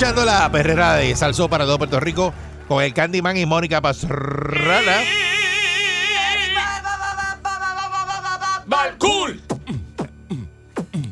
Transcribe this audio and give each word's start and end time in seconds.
Escuchando 0.00 0.24
la 0.24 0.50
perrera 0.50 0.94
de 0.94 1.14
Salsó 1.14 1.50
para 1.50 1.66
todo 1.66 1.76
Puerto 1.76 2.00
Rico 2.00 2.32
con 2.66 2.82
el 2.82 2.94
Candyman 2.94 3.36
y 3.36 3.44
Mónica 3.44 3.82
Pastrana. 3.82 5.02
¡Balcool! 8.66 9.42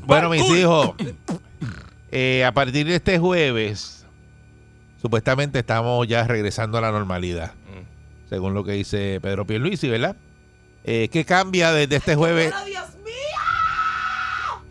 Bueno, 0.06 0.30
mis 0.30 0.48
hijos, 0.48 0.94
eh, 2.10 2.46
a 2.46 2.52
partir 2.52 2.86
de 2.86 2.94
este 2.94 3.18
jueves, 3.18 4.06
supuestamente 5.02 5.58
estamos 5.58 6.08
ya 6.08 6.24
regresando 6.24 6.78
a 6.78 6.80
la 6.80 6.90
normalidad, 6.90 7.52
según 8.30 8.54
lo 8.54 8.64
que 8.64 8.72
dice 8.72 9.20
Pedro 9.20 9.46
Pierluisi, 9.46 9.90
¿verdad? 9.90 10.16
Eh, 10.84 11.10
¿Qué 11.12 11.26
cambia 11.26 11.72
desde 11.72 11.96
este 11.96 12.14
jueves 12.14 12.54
Dios 12.64 12.88
mío! 13.04 14.64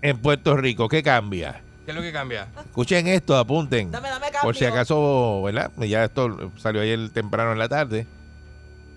en 0.00 0.16
Puerto 0.16 0.56
Rico? 0.56 0.88
¿Qué 0.88 1.02
cambia? 1.02 1.60
¿Qué 1.90 1.92
es 1.92 1.96
lo 1.96 2.02
que 2.02 2.12
cambia? 2.12 2.46
Escuchen 2.66 3.08
esto, 3.08 3.36
apunten. 3.36 3.90
Dame, 3.90 4.10
dame 4.10 4.26
Por 4.42 4.54
si 4.54 4.60
cambio. 4.60 4.80
acaso, 4.80 5.42
¿verdad? 5.42 5.72
Ya 5.80 6.04
esto 6.04 6.52
salió 6.56 6.82
ayer 6.82 7.10
temprano 7.10 7.50
en 7.50 7.58
la 7.58 7.68
tarde. 7.68 8.06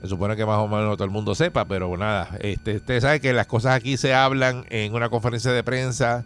Se 0.03 0.07
supone 0.09 0.35
que 0.35 0.45
más 0.45 0.59
o 0.59 0.67
menos 0.67 0.95
todo 0.95 1.05
el 1.05 1.09
mundo 1.09 1.33
sepa, 1.33 1.65
pero 1.65 1.97
nada. 1.97 2.29
Este, 2.39 2.75
usted 2.75 3.01
sabe 3.01 3.19
que 3.19 3.33
las 3.33 3.47
cosas 3.47 3.73
aquí 3.73 3.97
se 3.97 4.13
hablan 4.13 4.65
en 4.69 4.93
una 4.93 5.09
conferencia 5.09 5.51
de 5.51 5.63
prensa, 5.63 6.23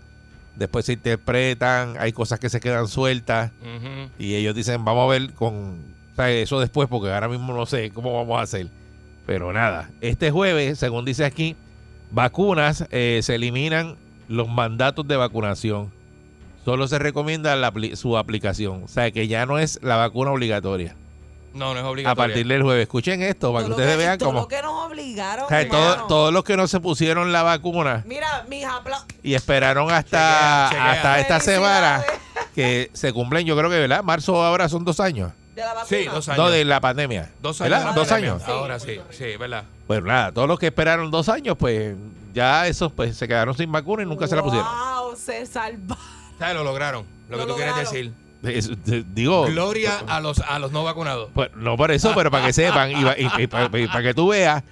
después 0.58 0.84
se 0.84 0.94
interpretan, 0.94 1.96
hay 2.00 2.12
cosas 2.12 2.38
que 2.38 2.50
se 2.50 2.60
quedan 2.60 2.90
sueltas 2.90 3.52
y 4.20 4.36
ellos 4.36 4.54
dicen, 4.54 4.84
vamos 4.84 5.06
a 5.06 5.18
ver 5.20 5.32
con 5.36 5.78
o 6.12 6.16
sea, 6.18 6.30
eso 6.32 6.60
después, 6.60 6.90
porque 6.90 7.14
ahora 7.14 7.30
mismo 7.30 7.54
no 7.54 7.66
sé 7.66 7.92
cómo 7.92 8.14
vamos 8.14 8.40
a 8.40 8.42
hacer. 8.42 8.68
Pero 9.26 9.54
nada, 9.54 9.90
este 10.02 10.32
jueves, 10.32 10.80
según 10.80 11.06
dice 11.06 11.24
aquí, 11.24 11.56
vacunas, 12.12 12.86
eh, 12.92 13.22
se 13.24 13.36
eliminan 13.36 13.96
los 14.28 14.50
mandatos 14.50 15.08
de 15.08 15.16
vacunación. 15.16 15.96
Solo 16.68 16.86
se 16.90 17.00
recomienda 17.00 17.56
la 17.56 17.72
su 17.96 18.18
aplicación. 18.18 18.84
O 18.84 18.88
sea, 18.90 19.10
que 19.12 19.30
ya 19.30 19.46
no 19.46 19.58
es 19.58 19.80
la 19.82 19.96
vacuna 19.96 20.32
obligatoria. 20.32 20.98
No, 21.54 21.74
no 21.74 21.80
es 21.80 21.86
A 21.86 21.90
obligatorio. 21.90 22.16
partir 22.28 22.46
del 22.46 22.62
jueves. 22.62 22.82
Escuchen 22.84 23.22
esto 23.24 23.54
para 23.54 23.64
que 23.64 23.70
Todo 23.70 23.78
ustedes 23.78 23.96
que- 23.98 24.04
vean 24.04 24.18
todo 24.18 24.30
cómo... 24.30 24.40
lo 24.42 24.48
que 24.50 24.62
nos 24.62 24.86
obligaron. 24.86 25.46
O 25.46 25.48
sea, 25.48 25.66
todo- 25.70 26.08
todos 26.08 26.34
los 26.34 26.44
que 26.44 26.58
no 26.58 26.68
se 26.68 26.82
pusieron 26.82 27.32
la 27.32 27.42
vacuna 27.44 28.04
Mira, 28.06 28.46
mis 28.50 28.66
apla- 28.66 29.06
y 29.24 29.34
esperaron 29.36 29.90
hasta, 29.92 30.68
Chequea, 30.68 30.70
chequea. 30.72 30.92
hasta 30.92 31.20
esta 31.22 31.40
semana 31.40 32.04
que 32.54 32.90
se 32.92 33.14
cumplen, 33.14 33.48
yo 33.48 33.56
creo 33.56 33.70
que, 33.70 33.80
¿verdad? 33.80 34.04
Marzo 34.04 34.44
ahora 34.44 34.68
son 34.68 34.84
dos 34.84 35.00
años. 35.00 35.32
de 35.56 35.62
la 35.62 35.74
vacuna. 35.74 35.86
Sí, 35.88 36.04
dos 36.04 36.28
años. 36.28 36.38
No, 36.38 36.50
de 36.52 36.66
la 36.66 36.82
pandemia. 36.82 37.32
Dos 37.42 37.62
años. 37.62 37.72
¿Verdad? 37.80 37.96
Dos 37.96 38.12
años. 38.12 38.44
Ahora 38.46 38.78
sí, 38.78 39.00
sí, 39.12 39.38
¿verdad? 39.40 39.64
Bueno, 39.88 40.08
nada, 40.08 40.34
todos 40.34 40.50
los 40.50 40.60
que 40.60 40.68
esperaron 40.68 41.10
dos 41.12 41.30
años, 41.30 41.56
pues 41.58 41.96
ya 42.34 42.68
esos 42.68 42.92
pues 42.92 43.16
se 43.16 43.26
quedaron 43.26 43.56
sin 43.56 43.72
vacuna 43.72 44.04
y 44.04 44.06
nunca 44.06 44.28
se 44.28 44.36
la 44.36 44.44
pusieron. 44.44 44.68
Wow, 44.68 45.16
se 45.16 45.46
salva. 45.46 45.98
¿Sabes? 46.40 46.56
Lo 46.56 46.64
lograron. 46.64 47.06
Lo, 47.30 47.38
Lo 47.38 47.46
que 47.46 47.52
tú 47.52 47.56
quieres 47.58 47.76
decir. 47.78 48.12
Es- 48.44 48.70
de- 48.86 49.04
digo, 49.14 49.46
Gloria 49.48 50.00
a 50.08 50.20
los, 50.22 50.40
a 50.40 50.60
los 50.60 50.72
no 50.72 50.84
vacunados. 50.84 51.30
pues, 51.34 51.50
no 51.56 51.76
por 51.76 51.92
eso, 51.92 52.14
pero 52.16 52.30
para 52.32 52.46
que 52.46 52.54
sepan 52.54 52.92
y, 52.92 53.04
va- 53.04 53.16
y- 53.18 53.28
y 53.44 53.48
pa- 53.48 53.70
y 53.78 53.88
para 53.88 54.04
que 54.04 54.14
tú 54.14 54.28
veas, 54.30 54.64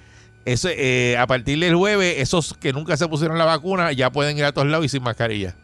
eso, 0.44 0.68
eh, 0.70 1.16
a 1.18 1.26
partir 1.26 1.58
del 1.58 1.74
jueves, 1.74 2.14
esos 2.18 2.54
que 2.54 2.72
nunca 2.72 2.96
se 2.96 3.08
pusieron 3.08 3.36
la 3.36 3.44
vacuna 3.44 3.90
ya 3.92 4.10
pueden 4.10 4.38
ir 4.38 4.44
a 4.44 4.52
todos 4.52 4.68
lados 4.68 4.86
y 4.86 4.88
sin 4.88 5.02
mascarilla. 5.02 5.56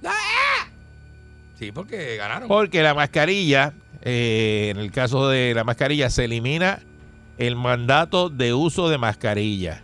Sí, 1.59 1.71
porque 1.71 2.17
ganaron. 2.17 2.49
Porque 2.49 2.83
la 2.83 2.93
mascarilla, 2.93 3.73
eh, 4.03 4.69
en 4.75 4.79
el 4.79 4.91
caso 4.91 5.29
de 5.29 5.53
la 5.55 5.63
mascarilla, 5.63 6.11
se 6.11 6.25
elimina 6.25 6.81
el 7.39 7.55
mandato 7.55 8.29
de 8.31 8.53
uso 8.53 8.89
de 8.89 8.99
mascarilla, 8.99 9.83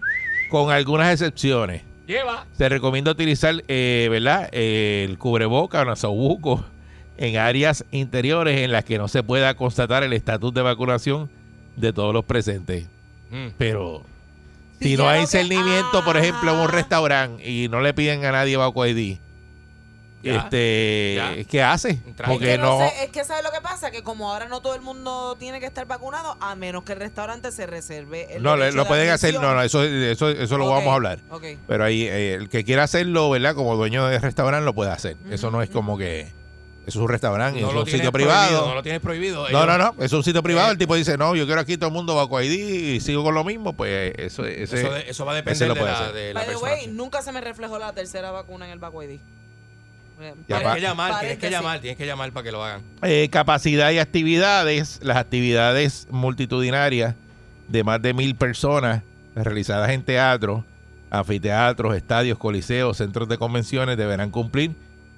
con 0.50 0.72
algunas 0.72 1.12
excepciones. 1.12 1.82
Lleva. 2.08 2.46
Se 2.56 2.68
recomienda 2.68 3.10
utilizar, 3.12 3.62
eh, 3.68 4.08
¿verdad? 4.10 4.48
Eh, 4.50 5.06
el 5.08 5.18
cubreboca 5.18 5.82
o 5.82 5.84
nasobuco 5.84 6.64
en 7.18 7.36
áreas 7.36 7.84
interiores 7.92 8.60
en 8.62 8.72
las 8.72 8.84
que 8.84 8.98
no 8.98 9.06
se 9.08 9.22
pueda 9.22 9.54
constatar 9.54 10.02
el 10.02 10.12
estatus 10.14 10.52
de 10.54 10.62
vacunación 10.62 11.30
de 11.76 11.92
todos 11.92 12.12
los 12.14 12.24
presentes. 12.24 12.86
Mm. 13.30 13.48
Pero 13.58 14.02
si 14.80 14.96
no 14.96 15.08
hay 15.08 15.20
que- 15.20 15.26
cernimiento, 15.28 16.02
por 16.04 16.16
ejemplo, 16.16 16.50
en 16.52 16.58
un 16.60 16.68
Ah. 16.68 16.72
restaurante 16.72 17.48
y 17.48 17.68
no 17.68 17.80
le 17.82 17.92
piden 17.94 18.24
a 18.24 18.32
nadie 18.32 18.56
Vacu 18.56 18.84
ID, 18.86 19.18
Ya, 20.22 20.34
este, 20.36 21.14
ya. 21.16 21.44
¿qué 21.44 21.62
hace? 21.62 21.94
Trae. 22.16 22.32
Es 22.32 22.38
Porque 22.38 22.46
que 22.46 22.58
no 22.58 22.78
no, 22.80 22.88
sé, 22.88 23.04
es 23.04 23.10
que 23.10 23.24
¿sabes 23.24 23.44
lo 23.44 23.52
que 23.52 23.60
pasa? 23.60 23.90
Que 23.92 24.02
como 24.02 24.30
ahora 24.32 24.48
no 24.48 24.60
todo 24.60 24.74
el 24.74 24.80
mundo 24.80 25.36
tiene 25.38 25.60
que 25.60 25.66
estar 25.66 25.86
vacunado, 25.86 26.36
a 26.40 26.56
menos 26.56 26.82
que 26.82 26.92
el 26.94 26.98
restaurante 26.98 27.52
se 27.52 27.66
reserve 27.66 28.34
el 28.34 28.42
no, 28.42 28.56
le- 28.56 28.72
lo 28.72 28.82
de 28.82 28.88
pueden 28.88 29.10
hacer, 29.10 29.34
no, 29.34 29.54
no, 29.54 29.62
eso, 29.62 29.84
eso, 29.84 30.28
eso 30.30 30.58
lo 30.58 30.66
Ok, 30.66 30.70
vamos 30.72 30.88
a 30.90 30.94
hablar. 30.94 31.18
ok. 31.30 31.44
Pero 31.68 31.84
ahí, 31.84 32.02
eh, 32.02 32.34
el 32.34 32.48
que 32.48 32.64
quiera 32.64 32.82
hacerlo, 32.82 33.30
¿verdad? 33.30 33.54
Como 33.54 33.76
dueño 33.76 34.06
de 34.08 34.18
restaurante 34.18 34.64
lo 34.64 34.74
puede 34.74 34.90
hacer. 34.90 35.16
Eso 35.30 35.52
no 35.52 35.62
es 35.62 35.70
como 35.70 35.96
que, 35.96 36.22
eso 36.22 36.32
es 36.86 36.96
un 36.96 37.08
restaurante, 37.08 37.60
No 37.60 37.68
es 37.68 37.74
lo 37.74 37.80
un 37.82 37.86
sitio 37.86 38.10
privado. 38.10 38.66
No 38.66 38.74
lo 38.74 38.82
tienes 38.82 39.00
prohibido. 39.00 39.42
No, 39.42 39.48
Ellos- 39.48 39.66
no, 39.68 39.78
no, 39.78 39.94
es 40.02 40.12
un 40.12 40.24
sitio 40.24 40.42
privado. 40.42 40.68
Eh, 40.68 40.72
el 40.72 40.78
tipo 40.78 40.96
dice, 40.96 41.16
no, 41.16 41.36
yo 41.36 41.46
quiero 41.46 41.60
aquí 41.60 41.76
todo 41.76 41.88
el 41.90 41.94
mundo 41.94 42.16
Vacu 42.16 42.40
ID 42.40 42.94
y 42.96 43.00
sigo 43.00 43.22
con 43.22 43.34
lo 43.34 43.44
mismo. 43.44 43.74
Pues 43.74 44.14
eso, 44.18 44.44
ese, 44.44 44.80
Eso, 44.80 44.92
de- 44.94 45.10
eso 45.10 45.24
va 45.24 45.32
a 45.32 45.36
depender 45.36 45.68
lo 45.68 45.74
de 45.74 45.80
puede 45.80 45.92
la, 45.92 45.98
hacer. 46.00 46.14
de 46.14 46.34
la 46.34 46.40
By 46.40 46.46
the 46.48 46.52
persona. 46.54 46.72
way, 46.72 46.86
nunca 46.88 47.22
se 47.22 47.30
me 47.30 47.40
reflejó 47.40 47.78
la 47.78 47.92
tercera 47.92 48.32
vacuna 48.32 48.64
en 48.66 48.72
el 48.72 48.78
Baco 48.80 49.00
ID. 49.02 49.20
Eh, 50.20 50.34
Tienes 50.46 50.74
que 50.74 50.80
llamar, 50.80 51.20
tienes 51.20 51.38
que 51.38 51.50
llamar, 51.50 51.80
tienes 51.80 51.96
que 51.96 52.06
llamar 52.06 52.32
para 52.32 52.44
que 52.44 52.52
lo 52.52 52.64
hagan. 52.64 52.82
Eh, 53.02 53.28
capacidad 53.30 53.90
y 53.90 53.98
actividades, 53.98 54.98
las 55.02 55.16
actividades 55.16 56.08
multitudinarias 56.10 57.14
de 57.68 57.84
más 57.84 58.02
de 58.02 58.14
mil 58.14 58.34
personas 58.34 59.02
realizadas 59.34 59.90
en 59.90 60.02
teatros, 60.02 60.64
anfiteatros, 61.10 61.96
estadios, 61.96 62.38
coliseos, 62.38 62.96
centros 62.96 63.28
de 63.28 63.38
convenciones 63.38 63.96
deberán 63.96 64.30
cumplir 64.30 64.74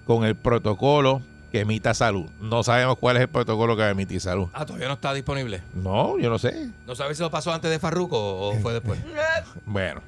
con 0.06 0.25
el 0.25 0.34
protocolo 0.37 1.22
que 1.50 1.61
emita 1.61 1.94
salud. 1.94 2.28
No 2.41 2.62
sabemos 2.62 2.97
cuál 2.99 3.17
es 3.17 3.22
el 3.22 3.28
protocolo 3.28 3.75
que 3.77 3.82
va 3.82 3.88
a 3.88 3.93
emitir 3.93 4.21
salud. 4.21 4.49
Ah, 4.53 4.65
todavía 4.67 4.87
no 4.88 4.94
está 4.94 5.12
disponible. 5.15 5.62
No, 5.75 6.19
yo 6.19 6.31
no 6.31 6.38
sé. 6.38 6.69
¿No 6.87 6.94
sabes 6.94 7.17
si 7.17 7.22
lo 7.22 7.31
pasó 7.31 7.53
antes 7.53 7.71
de 7.71 7.78
Farruko 7.78 8.19
o 8.50 8.55
fue 8.61 8.72
después? 8.75 9.00
Bueno, 9.65 10.00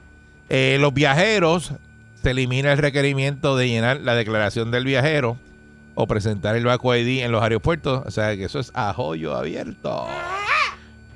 eh, 0.48 0.76
los 0.80 0.92
viajeros 0.94 1.72
se 2.22 2.30
elimina 2.30 2.72
el 2.72 2.78
requerimiento 2.78 3.56
de 3.56 3.68
llenar 3.68 4.00
la 4.00 4.14
declaración 4.14 4.70
del 4.70 4.84
viajero 4.84 5.36
o 5.94 6.06
presentar 6.06 6.56
el 6.56 6.64
Baco 6.64 6.94
ID 6.94 7.22
en 7.24 7.32
los 7.32 7.42
aeropuertos. 7.42 8.02
O 8.06 8.10
sea 8.10 8.36
que 8.36 8.44
eso 8.44 8.60
es 8.60 8.70
a 8.74 8.92
joyo 8.92 9.34
abierto. 9.34 10.06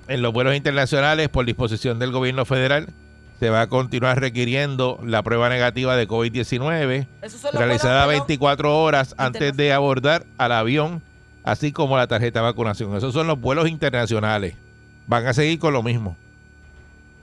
En 0.09 0.22
los 0.22 0.33
vuelos 0.33 0.55
internacionales, 0.55 1.28
por 1.28 1.47
disposición 1.47 1.99
del 1.99 2.12
gobierno 2.12 2.45
federal, 2.45 2.89
se 3.39 3.50
va 3.50 3.62
a 3.62 3.66
continuar 3.66 4.21
requiriendo 4.21 4.98
la 5.04 5.22
prueba 5.22 5.48
negativa 5.48 5.95
de 5.95 6.09
COVID-19 6.09 7.07
Esos 7.22 7.41
son 7.41 7.51
los 7.53 7.60
realizada 7.60 8.07
vuelos, 8.07 8.22
perdón, 8.22 8.27
24 8.28 8.83
horas 8.83 9.15
antes 9.19 9.57
de 9.57 9.72
abordar 9.72 10.25
al 10.39 10.53
avión, 10.53 11.03
así 11.45 11.71
como 11.71 11.97
la 11.97 12.07
tarjeta 12.07 12.41
de 12.41 12.47
vacunación. 12.47 12.97
Esos 12.97 13.13
son 13.13 13.27
los 13.27 13.39
vuelos 13.39 13.69
internacionales. 13.69 14.54
Van 15.07 15.27
a 15.27 15.34
seguir 15.34 15.59
con 15.59 15.72
lo 15.72 15.83
mismo. 15.83 16.16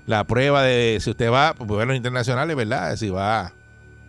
La 0.06 0.24
prueba 0.26 0.62
de 0.62 1.00
si 1.02 1.10
usted 1.10 1.32
va, 1.32 1.54
pues, 1.54 1.68
vuelos 1.68 1.96
internacionales, 1.96 2.56
¿verdad? 2.56 2.96
Si 2.96 3.10
va, 3.10 3.54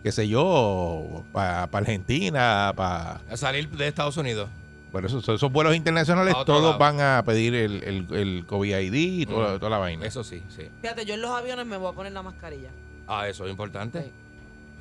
qué 0.05 0.11
sé 0.11 0.27
yo, 0.27 1.23
para 1.31 1.63
Argentina, 1.63 2.71
para... 2.75 3.21
A 3.27 3.35
salir 3.37 3.67
de 3.69 3.87
Estados 3.87 4.15
Unidos. 4.17 4.47
Bueno, 4.91 5.07
esos, 5.07 5.27
esos 5.27 5.51
vuelos 5.51 5.75
internacionales, 5.75 6.35
A 6.37 6.45
todos 6.45 6.61
lado. 6.61 6.77
van 6.77 7.01
a 7.01 7.23
pedir 7.25 7.55
el, 7.55 7.83
el, 7.83 8.07
el 8.15 8.45
COVID 8.45 8.77
ID 8.77 8.93
y 8.93 9.25
toda, 9.25 9.55
Mm. 9.55 9.59
toda 9.59 9.71
la 9.71 9.77
vaina. 9.79 10.05
Eso 10.05 10.23
sí, 10.23 10.43
sí. 10.55 10.69
Fíjate, 10.83 11.05
yo 11.05 11.15
en 11.15 11.21
los 11.23 11.31
aviones 11.31 11.65
me 11.65 11.77
voy 11.77 11.91
a 11.91 11.95
poner 11.95 12.11
la 12.11 12.21
mascarilla. 12.21 12.69
Ah, 13.07 13.27
eso 13.27 13.45
es 13.45 13.49
importante. 13.51 14.03
Sí. 14.03 14.11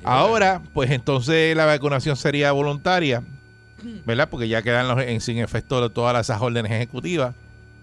Ahora, 0.05 0.61
pues 0.75 0.91
entonces 0.91 1.57
la 1.57 1.65
vacunación 1.65 2.17
sería 2.17 2.53
voluntaria, 2.53 3.23
¿verdad? 4.05 4.29
Porque 4.29 4.47
ya 4.47 4.61
quedan 4.61 4.89
los- 4.89 5.01
en, 5.03 5.23
sin 5.23 5.39
efecto 5.39 5.91
todas 5.91 6.21
esas 6.21 6.43
órdenes 6.43 6.71
ejecutivas. 6.71 7.35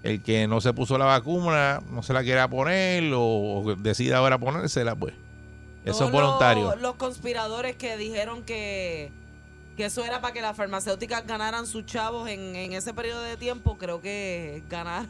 El 0.03 0.21
que 0.21 0.47
no 0.47 0.61
se 0.61 0.73
puso 0.73 0.95
la 0.99 1.05
vacuna, 1.05 1.79
no 1.91 2.03
se 2.03 2.13
la 2.13 2.21
quiera 2.21 2.47
poner 2.47 3.11
o, 3.13 3.21
o 3.63 3.75
decida 3.77 4.17
ahora 4.17 4.37
ponérsela, 4.37 4.93
pues 4.95 5.15
Eso 5.85 6.05
es 6.05 6.11
voluntario. 6.11 6.71
Los, 6.71 6.81
los 6.81 6.95
conspiradores 6.95 7.75
que 7.75 7.97
dijeron 7.97 8.43
que, 8.43 9.11
que 9.77 9.85
eso 9.85 10.03
era 10.03 10.21
para 10.21 10.33
que 10.33 10.41
las 10.41 10.55
farmacéuticas 10.55 11.25
ganaran 11.25 11.65
sus 11.65 11.85
chavos 11.85 12.29
en, 12.29 12.55
en 12.55 12.73
ese 12.73 12.93
periodo 12.93 13.21
de 13.21 13.37
tiempo, 13.37 13.77
creo 13.77 14.01
que 14.01 14.63
ganaron. 14.69 15.09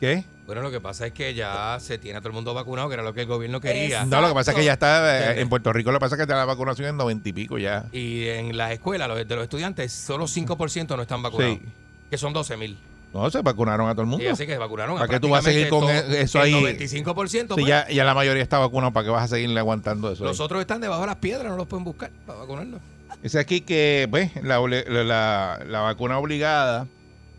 ¿Qué? 0.00 0.24
Bueno, 0.46 0.60
lo 0.60 0.70
que 0.70 0.80
pasa 0.80 1.06
es 1.06 1.12
que 1.12 1.32
ya 1.32 1.78
se 1.80 1.96
tiene 1.96 2.18
a 2.18 2.20
todo 2.20 2.28
el 2.28 2.34
mundo 2.34 2.52
vacunado, 2.52 2.88
que 2.88 2.94
era 2.94 3.02
lo 3.02 3.14
que 3.14 3.22
el 3.22 3.26
gobierno 3.26 3.60
quería. 3.60 3.84
Exacto. 3.84 4.16
No, 4.16 4.20
lo 4.20 4.28
que 4.28 4.34
pasa 4.34 4.50
es 4.50 4.56
que 4.58 4.64
ya 4.64 4.74
está, 4.74 5.32
eh, 5.32 5.40
en 5.40 5.48
Puerto 5.48 5.72
Rico 5.72 5.90
lo 5.90 5.98
que 5.98 6.00
pasa 6.00 6.16
es 6.16 6.18
que 6.18 6.22
está 6.24 6.36
la 6.36 6.44
vacunación 6.44 6.88
en 6.88 6.96
noventa 6.96 7.28
y 7.28 7.32
pico 7.32 7.56
ya. 7.56 7.86
Y 7.92 8.26
en 8.28 8.56
las 8.56 8.72
escuelas, 8.72 9.08
los, 9.08 9.16
de 9.26 9.34
los 9.34 9.44
estudiantes, 9.44 9.92
solo 9.92 10.26
5% 10.26 10.96
no 10.96 11.02
están 11.02 11.22
vacunados. 11.22 11.58
Sí. 11.58 11.68
Que 12.10 12.18
son 12.18 12.34
12 12.34 12.56
mil. 12.58 12.78
No, 13.14 13.30
se 13.30 13.40
vacunaron 13.42 13.88
a 13.88 13.92
todo 13.92 14.02
el 14.02 14.08
mundo. 14.08 14.24
Y 14.24 14.28
así 14.28 14.44
que 14.46 14.58
vacunaron 14.58 14.96
a 14.96 15.00
¿Para 15.00 15.08
qué 15.08 15.20
tú 15.20 15.28
vas 15.30 15.46
a 15.46 15.50
seguir 15.50 15.68
con 15.68 15.84
prácticamente 15.86 16.20
eso 16.22 16.40
ahí? 16.40 16.52
El 16.52 16.78
95%. 16.78 17.28
Si 17.40 17.46
pues. 17.46 17.66
ya, 17.66 17.88
ya 17.88 18.04
la 18.04 18.12
mayoría 18.12 18.42
está 18.42 18.58
vacunado, 18.58 18.92
¿para 18.92 19.04
qué 19.04 19.10
vas 19.10 19.22
a 19.24 19.28
seguirle 19.28 19.58
aguantando 19.60 20.10
eso? 20.10 20.24
ahí? 20.24 20.28
Los 20.28 20.40
otros 20.40 20.60
están 20.60 20.80
debajo 20.80 21.00
de 21.02 21.06
las 21.06 21.16
piedras, 21.16 21.46
no 21.50 21.56
los 21.56 21.66
pueden 21.68 21.84
buscar 21.84 22.10
para 22.26 22.40
vacunarlos. 22.40 22.80
Dice 23.22 23.38
aquí 23.38 23.60
que 23.60 24.08
pues, 24.10 24.32
la, 24.42 24.58
la- 24.58 25.60
la 25.64 25.80
vacuna 25.80 26.18
obligada 26.18 26.86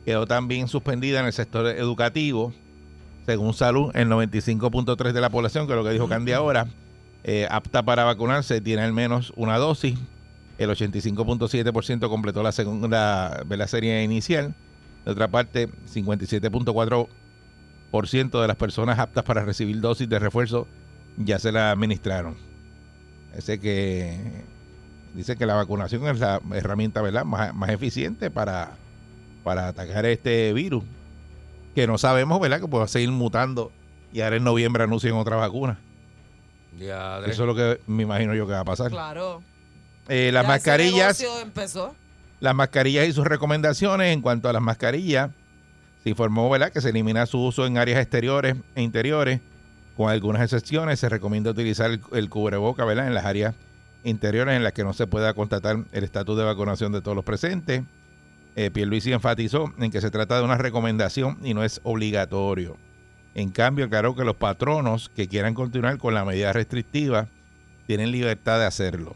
quedó 0.06 0.26
también 0.26 0.68
suspendida 0.68 1.20
en 1.20 1.26
el 1.26 1.34
sector 1.34 1.68
educativo. 1.68 2.54
Según 3.26 3.54
Salud, 3.54 3.92
el 3.96 4.08
95.3 4.08 5.12
de 5.12 5.20
la 5.22 5.30
población, 5.30 5.66
que 5.68 5.74
es 5.74 5.78
lo 5.78 5.84
que 5.84 5.90
dijo 5.90 6.08
Candy 6.08 6.32
ahora, 6.32 6.68
eh, 7.24 7.48
apta 7.50 7.84
para 7.84 8.04
vacunarse, 8.04 8.62
tiene 8.62 8.84
al 8.84 8.94
menos 8.94 9.34
una 9.36 9.58
dosis. 9.58 9.98
El 10.60 10.70
85.7% 10.70 12.08
completó 12.08 12.44
la 12.44 12.52
segunda 12.52 13.44
de 13.46 13.58
la 13.58 13.68
serie 13.68 14.04
inicial. 14.04 14.54
De 15.06 15.12
otra 15.12 15.30
parte, 15.30 15.70
57.4% 15.70 18.42
de 18.42 18.48
las 18.48 18.58
personas 18.58 19.00
aptas 19.00 19.24
para 19.24 19.46
recibir 19.46 19.80
dosis 19.80 20.10
de 20.10 20.20
refuerzo 20.20 20.68
ya 21.18 21.40
se 21.40 21.52
la 21.52 21.72
administraron. 21.72 22.36
Ese 23.36 23.60
que 23.60 24.44
dice 25.14 25.36
que 25.38 25.46
la 25.46 25.56
vacunación 25.56 26.08
es 26.08 26.20
la 26.20 26.42
herramienta 26.54 27.02
¿verdad? 27.02 27.26
Más, 27.26 27.54
más 27.54 27.70
eficiente 27.70 28.32
para, 28.32 28.78
para 29.44 29.68
atacar 29.70 30.06
este 30.06 30.54
virus. 30.54 30.84
Que 31.74 31.88
no 31.88 31.98
sabemos, 31.98 32.40
¿verdad? 32.40 32.62
Que 32.62 32.68
puede 32.68 32.88
seguir 32.88 33.12
mutando 33.12 33.72
y 34.14 34.22
ahora 34.22 34.38
en 34.38 34.46
noviembre 34.46 34.84
anuncian 34.84 35.14
otra 35.14 35.36
vacuna. 35.36 35.80
Ya, 36.80 37.20
Eso 37.20 37.44
es 37.44 37.48
lo 37.48 37.56
que 37.56 37.82
me 37.88 38.04
imagino 38.04 38.34
yo 38.34 38.48
que 38.48 38.54
va 38.54 38.62
a 38.62 38.66
pasar. 38.66 38.92
Claro. 38.92 39.44
Eh, 40.08 40.32
las 40.34 40.44
Ya 40.44 40.48
mascarillas, 40.48 41.20
negocio 41.20 41.42
empezó. 41.42 41.96
Las 42.40 42.56
mascarillas 42.56 43.08
y 43.08 43.14
sus 43.14 43.26
recomendaciones 43.26 44.14
en 44.14 44.22
cuanto 44.22 44.50
a 44.50 44.54
las 44.54 44.62
mascarillas, 44.62 45.32
se 46.04 46.10
informó. 46.10 46.52
Que 46.72 46.82
se 46.82 46.90
elimina 46.90 47.26
su 47.26 47.40
uso 47.40 47.66
en 47.66 47.78
áreas 47.78 48.00
exteriores 48.00 48.56
e 48.76 48.82
interiores, 48.82 49.42
con 49.98 50.10
algunas 50.10 50.44
excepciones. 50.44 51.00
Se 51.00 51.10
recomienda 51.10 51.52
utilizar 51.52 51.92
el, 52.12 52.30
cubreboca. 52.30 52.84
En 52.92 53.14
las 53.14 53.26
áreas 53.26 53.56
interiores 54.04 54.56
en 54.56 54.64
las 54.64 54.74
que 54.74 54.84
no 54.84 54.94
se 54.94 55.08
pueda 55.08 55.34
constatar 55.34 55.84
el 55.92 56.04
estatus 56.04 56.38
de 56.38 56.44
vacunación 56.44 56.92
de 56.92 57.02
todos 57.02 57.16
los 57.16 57.26
presentes. 57.26 57.84
Eh, 58.56 58.72
Pierluisi 58.72 59.12
enfatizó 59.12 59.74
en 59.80 59.92
que 59.92 60.00
se 60.00 60.12
trata 60.12 60.38
de 60.38 60.44
una 60.44 60.58
recomendación 60.58 61.40
y 61.44 61.54
no 61.54 61.64
es 61.64 61.82
obligatorio. 61.84 62.78
En 63.34 63.50
cambio, 63.50 63.86
aclaró 63.86 64.16
que 64.16 64.24
los 64.24 64.36
patronos 64.36 65.10
que 65.10 65.28
quieran 65.28 65.54
continuar 65.54 65.98
con 65.98 66.14
la 66.14 66.24
medida 66.24 66.54
restrictiva 66.54 67.28
tienen 67.86 68.12
libertad 68.12 68.60
de 68.60 68.66
hacerlo. 68.66 69.16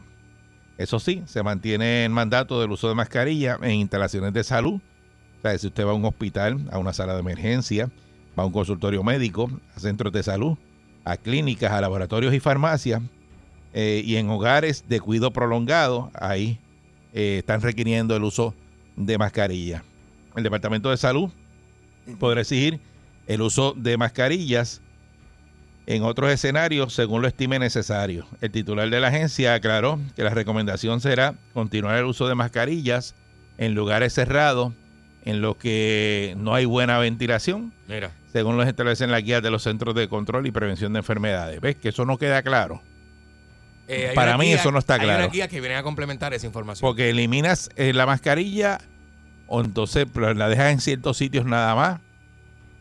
Eso 0.80 0.98
sí, 0.98 1.22
se 1.26 1.44
mantiene 1.44 2.06
el 2.06 2.12
mandato 2.12 2.62
del 2.62 2.72
uso 2.72 2.88
de 2.88 2.96
mascarilla 2.96 3.60
en 3.62 3.72
instalaciones 3.72 4.32
de 4.32 4.46
salud. 4.46 4.76
O 4.76 5.42
sea, 5.42 5.58
si 5.58 5.68
usted 5.68 5.86
va 5.86 5.92
a 5.92 5.94
un 5.94 6.06
hospital, 6.06 6.70
a 6.72 6.78
una 6.80 6.94
sala 6.94 7.16
de 7.16 7.20
emergencia, 7.20 7.92
va 8.40 8.44
a 8.44 8.46
un 8.46 8.54
consultorio 8.54 9.04
médico, 9.04 9.52
a 9.76 9.80
centros 9.82 10.14
de 10.14 10.24
salud, 10.24 10.58
a 11.04 11.18
clínicas, 11.18 11.74
a 11.74 11.82
laboratorios 11.82 12.34
y 12.34 12.40
farmacias, 12.40 13.02
eh, 13.74 14.02
y 14.06 14.16
en 14.16 14.30
hogares 14.30 14.86
de 14.88 15.02
cuidado 15.02 15.34
prolongado, 15.34 16.12
ahí 16.14 16.60
eh, 17.14 17.40
están 17.40 17.60
requiriendo 17.60 18.16
el 18.16 18.24
uso 18.24 18.56
de 18.96 19.18
mascarilla. 19.18 19.84
El 20.38 20.44
Departamento 20.44 20.92
de 20.92 20.96
Salud 20.96 21.30
podrá 22.20 22.40
exigir 22.40 22.80
el 23.28 23.42
uso 23.42 23.74
de 23.76 23.98
mascarillas 23.98 24.82
en 25.90 26.04
otros 26.04 26.30
escenarios 26.32 26.94
según 26.94 27.24
lo 27.24 27.28
estime 27.28 27.58
necesario. 27.58 28.28
El 28.42 28.52
titular 28.52 28.88
de 28.90 29.00
la 29.00 29.08
agencia 29.08 29.56
aclaró 29.56 30.00
que 30.16 30.24
la 30.24 30.30
recomendación 30.30 31.02
será 31.02 31.34
continuar 31.54 31.98
el 31.98 32.06
uso 32.06 32.28
de 32.28 32.36
mascarillas 32.36 33.16
en 33.58 33.74
lugares 33.74 34.14
cerrados 34.14 34.72
en 35.26 35.42
los 35.42 35.58
que 35.58 36.36
no 36.38 36.54
hay 36.54 36.66
buena 36.66 37.00
ventilación, 37.00 37.74
Mira, 37.88 38.12
según 38.32 38.56
los 38.56 38.68
establecen 38.68 39.10
las 39.12 39.24
guías 39.24 39.42
de 39.42 39.50
los 39.50 39.64
Centros 39.64 39.96
de 39.96 40.08
Control 40.08 40.46
y 40.46 40.52
Prevención 40.52 40.94
de 40.94 41.00
Enfermedades. 41.00 41.60
¿Ves 41.60 41.76
que 41.76 41.90
eso 41.90 42.06
no 42.06 42.18
queda 42.20 42.44
claro? 42.44 42.84
eh, 43.88 44.10
hay 44.10 44.16
Para 44.16 44.38
mí 44.38 44.54
eso 44.54 44.72
no 44.72 44.78
está 44.78 44.94
Hay 44.94 45.02
claro. 45.02 45.24
una 45.24 45.34
guía 45.34 45.48
que 45.48 45.60
viene 45.60 45.76
a 45.76 45.82
complementar 45.84 46.36
esa 46.36 46.46
información. 46.46 46.88
Porque 46.88 47.10
eliminas 47.10 47.72
eh, 47.76 47.94
la 47.94 48.06
mascarilla 48.06 48.78
o 49.48 49.62
entonces 49.62 50.06
la 50.16 50.48
dejas 50.48 50.72
en 50.72 50.80
ciertos 50.82 51.18
sitios 51.18 51.46
nada 51.46 51.74
más. 51.74 52.00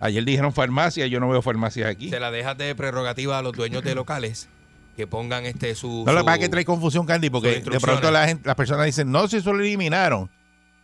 Ayer 0.01 0.25
dijeron 0.25 0.53
farmacia, 0.53 1.07
yo 1.07 1.19
no 1.21 1.29
veo 1.29 1.43
farmacias 1.43 1.89
aquí. 1.89 2.11
Se 2.11 2.21
la 2.21 2.31
dejas 2.31 2.57
de 2.57 2.75
prerrogativa 2.75 3.39
a 3.39 3.43
los 3.43 3.53
dueños 3.53 3.83
de 3.83 3.95
locales 3.95 4.49
que 4.97 5.07
pongan 5.07 5.45
este 5.47 5.75
su. 5.75 6.05
No, 6.07 6.13
lo 6.13 6.21
que 6.21 6.25
pasa 6.25 6.35
es 6.37 6.41
que 6.43 6.49
trae 6.49 6.65
confusión, 6.65 7.07
Candy, 7.07 7.31
porque 7.31 7.61
de 7.61 7.81
pronto 7.81 8.11
la 8.11 8.27
gente, 8.29 8.47
las 8.47 8.57
personas 8.57 8.87
dicen, 8.87 9.11
no, 9.11 9.27
si 9.29 9.37
eso 9.39 9.53
lo 9.53 9.61
eliminaron. 9.63 10.31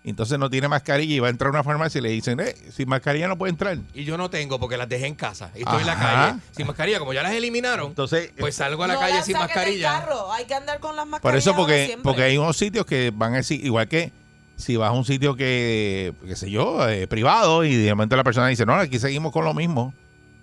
Entonces 0.07 0.39
no 0.39 0.51
tiene 0.51 0.69
mascarilla 0.69 1.15
y 1.15 1.19
va 1.19 1.29
a 1.29 1.31
entrar 1.31 1.49
a 1.49 1.51
una 1.53 1.65
farmacia 1.65 1.99
y 1.99 2.03
le 2.03 2.11
dicen, 2.11 2.39
eh, 2.39 2.55
sin 2.71 2.87
mascarilla 2.91 3.27
no 3.27 3.39
puede 3.39 3.51
entrar. 3.53 3.79
Y 3.95 4.05
yo 4.05 4.19
no 4.19 4.29
tengo 4.29 4.61
porque 4.61 4.77
las 4.77 4.87
dejé 4.87 5.07
en 5.07 5.15
casa. 5.15 5.51
Y 5.55 5.61
estoy 5.61 5.81
en 5.81 5.87
la 5.87 5.97
calle 5.97 6.41
sin 6.55 6.67
mascarilla. 6.67 6.99
Como 6.99 7.15
ya 7.15 7.23
las 7.23 7.33
eliminaron, 7.33 7.87
Entonces, 7.87 8.31
pues 8.39 8.55
salgo 8.55 8.85
a 8.85 8.89
la 8.89 8.95
No 8.95 9.01
calle 9.01 9.23
sin 9.23 9.39
mascarilla. 9.39 10.01
carro, 10.01 10.31
Hay 10.31 10.45
que 10.45 10.53
andar 10.55 10.79
con 10.79 10.95
las 10.95 11.05
por 11.07 11.11
mascarillas. 11.13 11.43
eso, 11.43 11.51
ahora 11.53 11.59
porque, 11.63 11.87
siempre. 11.87 12.03
porque 12.03 12.23
hay 12.25 12.37
unos 12.37 12.55
sitios 12.55 12.85
que 12.85 13.13
van 13.15 13.33
a 13.33 13.37
decir, 13.39 13.65
igual 13.65 13.89
que 13.89 14.13
si 14.57 14.77
vas 14.77 14.91
a 14.91 14.93
un 14.93 15.05
sitio 15.05 15.35
que, 15.37 16.13
qué 16.27 16.37
sé 16.37 16.51
yo, 16.51 16.89
eh, 16.89 17.07
privado 17.07 17.65
y 17.65 17.75
de 17.75 17.91
momento 17.95 18.17
la 18.17 18.25
persona 18.25 18.47
dice, 18.49 18.65
no, 18.67 18.75
aquí 18.75 18.99
seguimos 18.99 19.33
con 19.33 19.45
lo 19.45 19.55
mismo, 19.55 19.93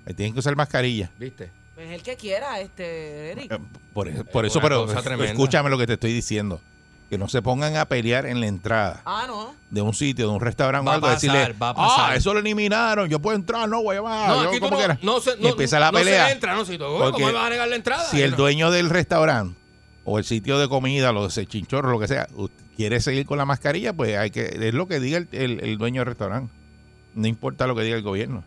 ahí 0.06 0.14
tienen 0.14 0.34
que 0.34 0.40
usar 0.40 0.56
mascarilla. 0.56 1.10
¿Viste? 1.18 1.52
Es 1.78 1.90
el 1.92 2.04
que 2.04 2.16
quiera, 2.16 2.60
este, 2.60 3.32
Eric. 3.32 3.52
Eh, 3.54 3.58
Por, 3.94 4.26
por 4.28 4.46
Es 4.46 4.52
eso, 4.52 4.62
pero 4.62 4.88
escúchame 5.24 5.70
lo 5.70 5.78
que 5.78 5.88
te 5.88 5.94
estoy 5.94 6.14
diciendo. 6.14 6.62
Que 7.10 7.18
no 7.18 7.28
se 7.28 7.42
pongan 7.42 7.76
a 7.76 7.84
pelear 7.86 8.26
en 8.26 8.40
la 8.40 8.48
entrada 8.48 9.02
Ah, 9.04 9.26
no. 9.28 9.54
de 9.70 9.82
un 9.82 9.94
sitio, 9.94 10.28
de 10.30 10.34
un 10.34 10.40
restaurante 10.40 10.86
Va 10.88 10.92
o 10.92 10.94
a 10.94 10.96
algo, 10.96 11.08
pasar, 11.08 11.20
decirle, 11.22 11.58
va 11.62 11.70
a 11.70 11.74
pasar. 11.76 12.12
ah, 12.12 12.16
eso 12.16 12.34
lo 12.34 12.40
eliminaron, 12.40 13.10
yo 13.10 13.20
puedo 13.20 13.36
entrar, 13.36 13.68
no 13.68 13.84
voy 13.84 13.98
a 13.98 14.02
más. 14.02 14.28
no, 14.30 14.44
yo 14.44 14.50
aquí 14.50 14.60
tú 14.60 14.66
como 14.66 14.72
no, 14.72 14.78
quiera". 14.78 14.98
no 15.02 15.20
se, 15.20 15.32
y 15.38 15.44
no, 15.44 15.50
empieza 15.50 15.78
la 15.78 15.92
no 15.92 15.98
pelea. 15.98 16.28
se 16.28 16.32
entra, 16.34 16.56
no 16.56 16.64
se 16.64 16.78
¿Cómo 16.78 17.00
Porque 17.00 17.26
me 17.26 17.34
vas 17.34 17.48
a 17.48 17.50
negar 17.50 17.68
la 17.68 17.76
entrada? 17.76 18.06
si 18.10 18.22
el 18.22 18.32
No. 18.32 18.38
dueño 18.38 18.72
del 18.72 18.90
restaurante 18.90 19.58
o 20.06 20.20
el 20.20 20.24
sitio 20.24 20.58
de 20.58 20.70
comida, 20.70 21.12
lo 21.12 21.28
de 21.28 21.46
chinchorro, 21.48 21.92
lo 21.92 22.00
que 22.00 22.08
sea, 22.08 22.30
u- 22.34 22.48
quiere 22.82 23.00
seguir 23.00 23.26
con 23.26 23.38
la 23.38 23.46
mascarilla, 23.46 23.94
pues 23.94 24.18
hay 24.18 24.32
que, 24.32 24.46
es 24.60 24.74
lo 24.74 24.88
que 24.88 25.00
diga 25.00 25.18
el, 25.18 25.28
el- 25.32 25.60
el 25.64 25.78
dueño 25.78 26.02
del 26.02 26.08
restaurante. 26.08 26.52
No 27.16 27.28
importa 27.28 27.68
lo 27.68 27.76
que 27.76 27.84
diga 27.84 27.96
el 27.98 28.04
gobierno. 28.04 28.44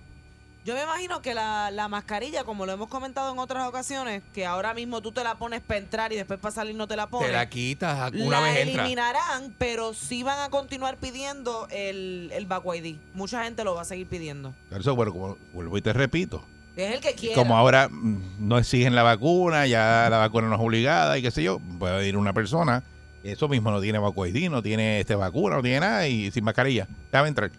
Yo 0.64 0.74
me 0.74 0.82
imagino 0.82 1.20
que 1.20 1.34
la, 1.34 1.70
la 1.70 1.88
mascarilla, 1.88 2.44
como 2.44 2.64
lo 2.64 2.72
hemos 2.72 2.88
comentado 2.88 3.30
en 3.30 3.38
otras 3.38 3.68
ocasiones, 3.68 4.22
que 4.32 4.46
ahora 4.46 4.72
mismo 4.72 5.02
tú 5.02 5.12
te 5.12 5.22
la 5.22 5.34
pones 5.34 5.60
para 5.60 5.78
entrar 5.78 6.10
y 6.14 6.16
después 6.16 6.40
para 6.40 6.54
salir 6.54 6.74
no 6.74 6.88
te 6.88 6.96
la 6.96 7.06
pones. 7.06 7.28
Te 7.28 7.34
la 7.34 7.50
quitas 7.50 8.10
una 8.14 8.40
la 8.40 8.40
vez 8.40 8.60
entra. 8.60 8.80
eliminarán, 8.82 9.54
pero 9.58 9.92
sí 9.92 10.22
van 10.22 10.40
a 10.40 10.48
continuar 10.48 10.96
pidiendo 10.96 11.68
el, 11.70 12.30
el 12.32 12.46
Back 12.46 12.64
ID. 12.76 12.96
Mucha 13.12 13.44
gente 13.44 13.62
lo 13.62 13.74
va 13.74 13.82
a 13.82 13.84
seguir 13.84 14.06
pidiendo. 14.06 14.54
Por 14.70 14.80
eso, 14.80 14.96
bueno, 14.96 15.12
como 15.12 15.36
vuelvo 15.52 15.76
y 15.76 15.82
te 15.82 15.92
repito, 15.92 16.42
Es 16.76 16.94
el 16.94 17.00
que 17.02 17.12
quiera. 17.14 17.34
como 17.34 17.58
ahora 17.58 17.90
mm, 17.90 18.48
no 18.48 18.56
exigen 18.56 18.94
la 18.94 19.02
vacuna, 19.02 19.66
ya 19.66 20.08
la 20.10 20.16
vacuna 20.16 20.48
no 20.48 20.54
es 20.54 20.60
obligada 20.62 21.18
y 21.18 21.20
qué 21.22 21.30
sé 21.30 21.42
yo, 21.42 21.60
puede 21.78 22.08
ir 22.08 22.16
una 22.16 22.32
persona, 22.32 22.82
eso 23.24 23.48
mismo 23.48 23.70
no 23.70 23.80
tiene 23.80 23.98
vacuidí, 23.98 24.48
no 24.48 24.62
tiene 24.62 25.00
este 25.00 25.14
vacuna, 25.14 25.56
no 25.56 25.62
tiene 25.62 25.80
nada 25.80 26.06
y 26.06 26.30
sin 26.30 26.44
mascarilla, 26.44 26.86
déjame 27.10 27.28
entrar. 27.28 27.50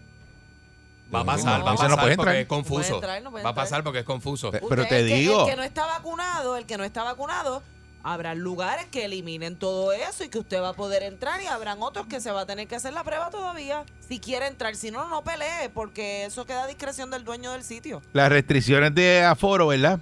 Va 1.14 1.20
a 1.20 1.24
pasar, 1.24 1.60
No, 1.60 1.64
va 1.66 1.70
a 1.72 1.74
pasar 1.74 1.90
no 1.90 1.96
puede 1.96 2.16
porque 2.16 2.30
entrar. 2.30 2.36
es 2.36 2.46
confuso. 2.48 2.78
No 2.78 2.82
puede 2.82 2.94
entrar, 2.96 3.22
no 3.22 3.30
puede 3.30 3.44
va 3.44 3.50
a 3.50 3.54
pasar 3.54 3.84
porque 3.84 3.98
es 4.00 4.04
confuso. 4.04 4.48
Usted, 4.48 4.60
pero 4.68 4.86
te 4.86 5.00
el 5.00 5.08
que- 5.08 5.14
digo. 5.14 5.40
el 5.44 5.50
que 5.50 5.56
no 5.56 5.62
está 5.62 5.86
vacunado, 5.86 6.56
el 6.56 6.66
que 6.66 6.76
no 6.76 6.82
está 6.84 7.04
vacunado, 7.04 7.62
habrá 8.02 8.34
lugares 8.34 8.86
que 8.86 9.04
eliminen 9.04 9.56
todo 9.56 9.92
eso 9.92 10.24
y 10.24 10.28
que 10.28 10.38
usted 10.38 10.60
va 10.60 10.70
a 10.70 10.72
poder 10.74 11.02
entrar 11.04 11.40
y 11.42 11.46
habrán 11.46 11.80
otros 11.82 12.06
que 12.06 12.20
se 12.20 12.30
va 12.32 12.40
a 12.42 12.46
tener 12.46 12.66
que 12.66 12.74
hacer 12.76 12.92
la 12.92 13.04
prueba 13.04 13.30
todavía. 13.30 13.84
Si 14.08 14.18
quiere 14.20 14.46
entrar, 14.48 14.74
si 14.76 14.90
no, 14.90 15.08
no 15.08 15.22
pelee, 15.22 15.68
porque 15.72 16.24
eso 16.24 16.44
queda 16.44 16.64
a 16.64 16.66
discreción 16.66 17.10
del 17.10 17.24
dueño 17.24 17.52
del 17.52 17.62
sitio. 17.64 18.02
Las 18.12 18.28
restricciones 18.28 18.94
de 18.94 19.22
aforo, 19.22 19.68
¿verdad? 19.68 20.00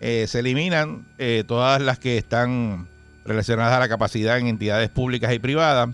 Eh, 0.00 0.26
se 0.26 0.38
eliminan 0.38 1.06
eh, 1.18 1.44
todas 1.46 1.80
las 1.82 1.98
que 1.98 2.16
están 2.16 2.88
relacionadas 3.24 3.74
a 3.74 3.80
la 3.80 3.88
capacidad 3.88 4.38
en 4.38 4.46
entidades 4.46 4.88
públicas 4.88 5.32
y 5.32 5.38
privadas. 5.38 5.90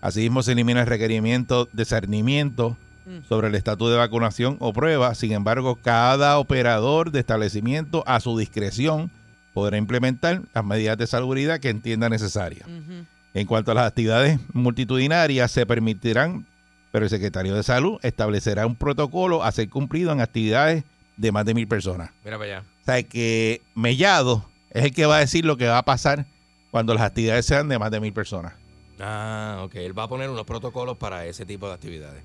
Asimismo, 0.00 0.42
se 0.42 0.52
elimina 0.52 0.80
el 0.82 0.86
requerimiento 0.86 1.68
de 1.72 1.84
cernimiento 1.84 2.76
Mm. 3.06 3.18
sobre 3.28 3.48
el 3.48 3.54
estatus 3.54 3.90
de 3.90 3.96
vacunación 3.96 4.56
o 4.60 4.72
prueba. 4.72 5.14
Sin 5.14 5.32
embargo, 5.32 5.76
cada 5.76 6.38
operador 6.38 7.10
de 7.10 7.20
establecimiento 7.20 8.02
a 8.06 8.20
su 8.20 8.38
discreción 8.38 9.10
podrá 9.52 9.76
implementar 9.76 10.42
las 10.54 10.64
medidas 10.64 10.96
de 10.96 11.06
salubridad 11.06 11.60
que 11.60 11.68
entienda 11.68 12.08
necesarias. 12.08 12.66
En 13.34 13.46
cuanto 13.46 13.72
a 13.72 13.74
las 13.74 13.86
actividades 13.86 14.40
multitudinarias, 14.52 15.50
se 15.50 15.66
permitirán, 15.66 16.46
pero 16.92 17.04
el 17.04 17.10
secretario 17.10 17.54
de 17.54 17.62
Salud 17.62 17.98
establecerá 18.02 18.66
un 18.66 18.74
protocolo 18.74 19.44
a 19.44 19.52
ser 19.52 19.68
cumplido 19.68 20.10
en 20.12 20.20
actividades 20.20 20.84
de 21.16 21.30
más 21.30 21.44
de 21.44 21.54
mil 21.54 21.68
personas. 21.68 22.10
Mira 22.24 22.38
para 22.38 22.58
allá. 22.58 22.64
O 22.82 22.84
sea, 22.84 23.02
que 23.02 23.60
Mellado 23.74 24.48
es 24.70 24.84
el 24.84 24.94
que 24.94 25.06
va 25.06 25.16
a 25.16 25.20
decir 25.20 25.44
lo 25.44 25.56
que 25.56 25.66
va 25.66 25.78
a 25.78 25.84
pasar 25.84 26.26
cuando 26.74 26.92
las 26.92 27.04
actividades 27.04 27.46
sean 27.46 27.68
de 27.68 27.78
más 27.78 27.88
de 27.92 28.00
mil 28.00 28.12
personas. 28.12 28.54
Ah, 28.98 29.60
ok. 29.64 29.76
Él 29.76 29.96
va 29.96 30.02
a 30.02 30.08
poner 30.08 30.28
unos 30.28 30.44
protocolos 30.44 30.96
para 30.96 31.24
ese 31.24 31.46
tipo 31.46 31.68
de 31.68 31.74
actividades. 31.74 32.24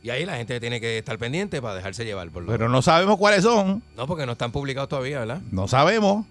Y 0.00 0.10
ahí 0.10 0.24
la 0.24 0.36
gente 0.36 0.60
tiene 0.60 0.80
que 0.80 0.98
estar 0.98 1.18
pendiente 1.18 1.60
para 1.60 1.74
dejarse 1.74 2.04
llevar 2.04 2.30
por 2.30 2.44
lo 2.44 2.52
Pero 2.52 2.68
no 2.68 2.82
sabemos 2.82 3.18
cuáles 3.18 3.42
son, 3.42 3.82
No, 3.96 4.06
porque 4.06 4.26
no 4.26 4.32
están 4.32 4.52
publicados 4.52 4.88
todavía, 4.88 5.18
¿verdad? 5.18 5.40
no 5.50 5.66
sabemos. 5.66 6.24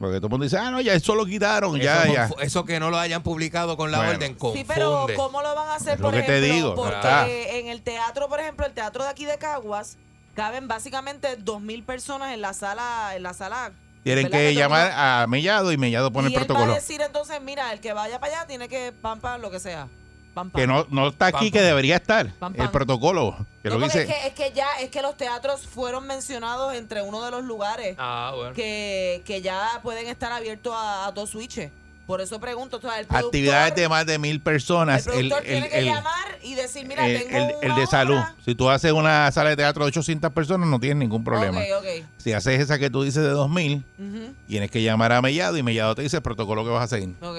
Porque 0.00 0.16
todo 0.16 0.26
el 0.26 0.30
mundo 0.32 0.42
dice, 0.42 0.58
ah, 0.58 0.72
no, 0.72 0.80
ya 0.80 0.94
eso 0.94 1.14
lo 1.14 1.24
quitaron, 1.24 1.78
ya, 1.78 2.02
eso, 2.02 2.12
ya. 2.12 2.28
confu- 2.30 2.40
eso 2.42 2.64
que 2.64 2.80
no 2.80 2.90
lo 2.90 2.98
hayan 2.98 3.22
publicado 3.22 3.76
con 3.76 3.92
la 3.92 3.98
Bueno. 3.98 4.14
orden 4.14 4.34
confunde. 4.34 4.64
Sí, 4.64 4.72
pero 4.74 5.06
¿cómo 5.14 5.42
lo 5.42 5.54
van 5.54 5.68
a 5.68 5.76
hacer, 5.76 5.94
Es 5.94 6.00
lo 6.00 6.06
por 6.10 6.14
que 6.14 6.22
te 6.24 6.38
ejemplo? 6.38 6.54
digo, 6.54 6.74
porque 6.74 7.60
en 7.60 7.68
el 7.68 7.80
teatro, 7.82 8.28
por 8.28 8.40
ejemplo, 8.40 8.66
el 8.66 8.72
teatro 8.72 9.04
de 9.04 9.10
aquí 9.10 9.24
de 9.24 9.38
Caguas, 9.38 9.98
caben 10.34 10.66
básicamente 10.66 11.36
dos 11.36 11.60
mil 11.60 11.84
personas 11.84 12.34
en 12.34 12.40
la 12.40 12.54
sala, 12.54 13.12
en 13.14 13.22
la 13.22 13.34
sala. 13.34 13.70
Tienen 14.14 14.30
que 14.30 14.48
el 14.50 14.54
llamar 14.56 14.92
a 14.94 15.26
Mellado 15.28 15.72
y 15.72 15.76
Mellado 15.76 16.12
pone 16.12 16.28
y 16.30 16.32
el 16.34 16.38
protocolo. 16.38 16.66
va 16.68 16.72
a 16.72 16.76
decir 16.76 17.00
entonces, 17.02 17.40
mira, 17.42 17.72
el 17.72 17.80
que 17.80 17.92
vaya 17.92 18.20
para 18.20 18.32
allá 18.38 18.46
tiene 18.46 18.68
que 18.68 18.92
pam 18.92 19.20
pam 19.20 19.40
lo 19.40 19.50
que 19.50 19.58
sea. 19.60 19.88
Pam, 20.32 20.50
pam. 20.50 20.60
Que 20.60 20.66
no, 20.66 20.86
no 20.90 21.08
está 21.08 21.26
aquí, 21.26 21.46
Pam, 21.46 21.50
que 21.50 21.62
debería 21.62 21.96
estar. 21.96 22.30
El 22.54 22.70
protocolo. 22.70 23.36
Que 23.62 23.68
No, 23.70 23.78
lo 23.78 23.80
que 23.80 23.84
dice. 23.86 24.02
es, 24.02 24.06
que, 24.06 24.26
es 24.28 24.32
que 24.34 24.52
ya, 24.52 24.66
es 24.80 24.90
que 24.90 25.02
los 25.02 25.16
teatros 25.16 25.66
fueron 25.66 26.06
mencionados 26.06 26.74
entre 26.74 27.02
uno 27.02 27.24
de 27.24 27.30
los 27.30 27.42
lugares 27.42 27.96
Ah, 27.98 28.32
bueno. 28.36 28.52
que, 28.54 29.22
que 29.24 29.40
ya 29.42 29.80
pueden 29.82 30.06
estar 30.06 30.30
abiertos 30.30 30.72
a, 30.76 31.06
a 31.06 31.12
dos 31.12 31.30
switches. 31.30 31.72
Por 32.06 32.20
eso 32.20 32.38
pregunto, 32.38 32.76
o 32.76 32.80
sea, 32.80 33.00
el 33.00 33.06
Actividades 33.08 33.74
de 33.74 33.88
más 33.88 34.06
de 34.06 34.18
mil 34.20 34.40
personas. 34.40 35.04
El, 35.06 35.12
productor 35.12 35.38
el- 35.40 35.44
tiene 35.46 35.68
que 35.68 35.78
el- 35.80 35.84
llamar 35.86 36.38
y 36.42 36.54
decir, 36.54 36.86
mira, 36.86 37.04
el- 37.04 37.24
tengo 37.24 37.60
el- 37.62 37.74
de 37.74 37.86
salud. 37.88 38.20
Si 38.44 38.54
tú 38.54 38.70
haces 38.70 38.92
una 38.92 39.30
sala 39.32 39.50
de 39.50 39.56
teatro 39.56 39.84
de 39.84 39.88
800 39.88 40.32
personas, 40.32 40.68
no 40.68 40.78
tienes 40.78 40.98
ningún 40.98 41.24
problema. 41.24 41.58
Ok, 41.58 41.66
ok. 41.80 42.06
Si 42.18 42.32
haces 42.32 42.60
esa 42.60 42.78
que 42.78 42.90
tú 42.90 43.02
dices 43.02 43.22
de 43.24 43.30
2000, 43.30 43.84
Ujú, 43.98 44.34
tienes 44.46 44.70
que 44.70 44.82
llamar 44.82 45.10
a 45.12 45.20
Mellado 45.20 45.56
y 45.56 45.64
Mellado 45.64 45.96
te 45.96 46.02
dice 46.02 46.18
el 46.18 46.22
protocolo 46.22 46.62
que 46.64 46.70
vas 46.70 46.84
a 46.84 46.96
seguir. 46.96 47.14
ok. 47.20 47.38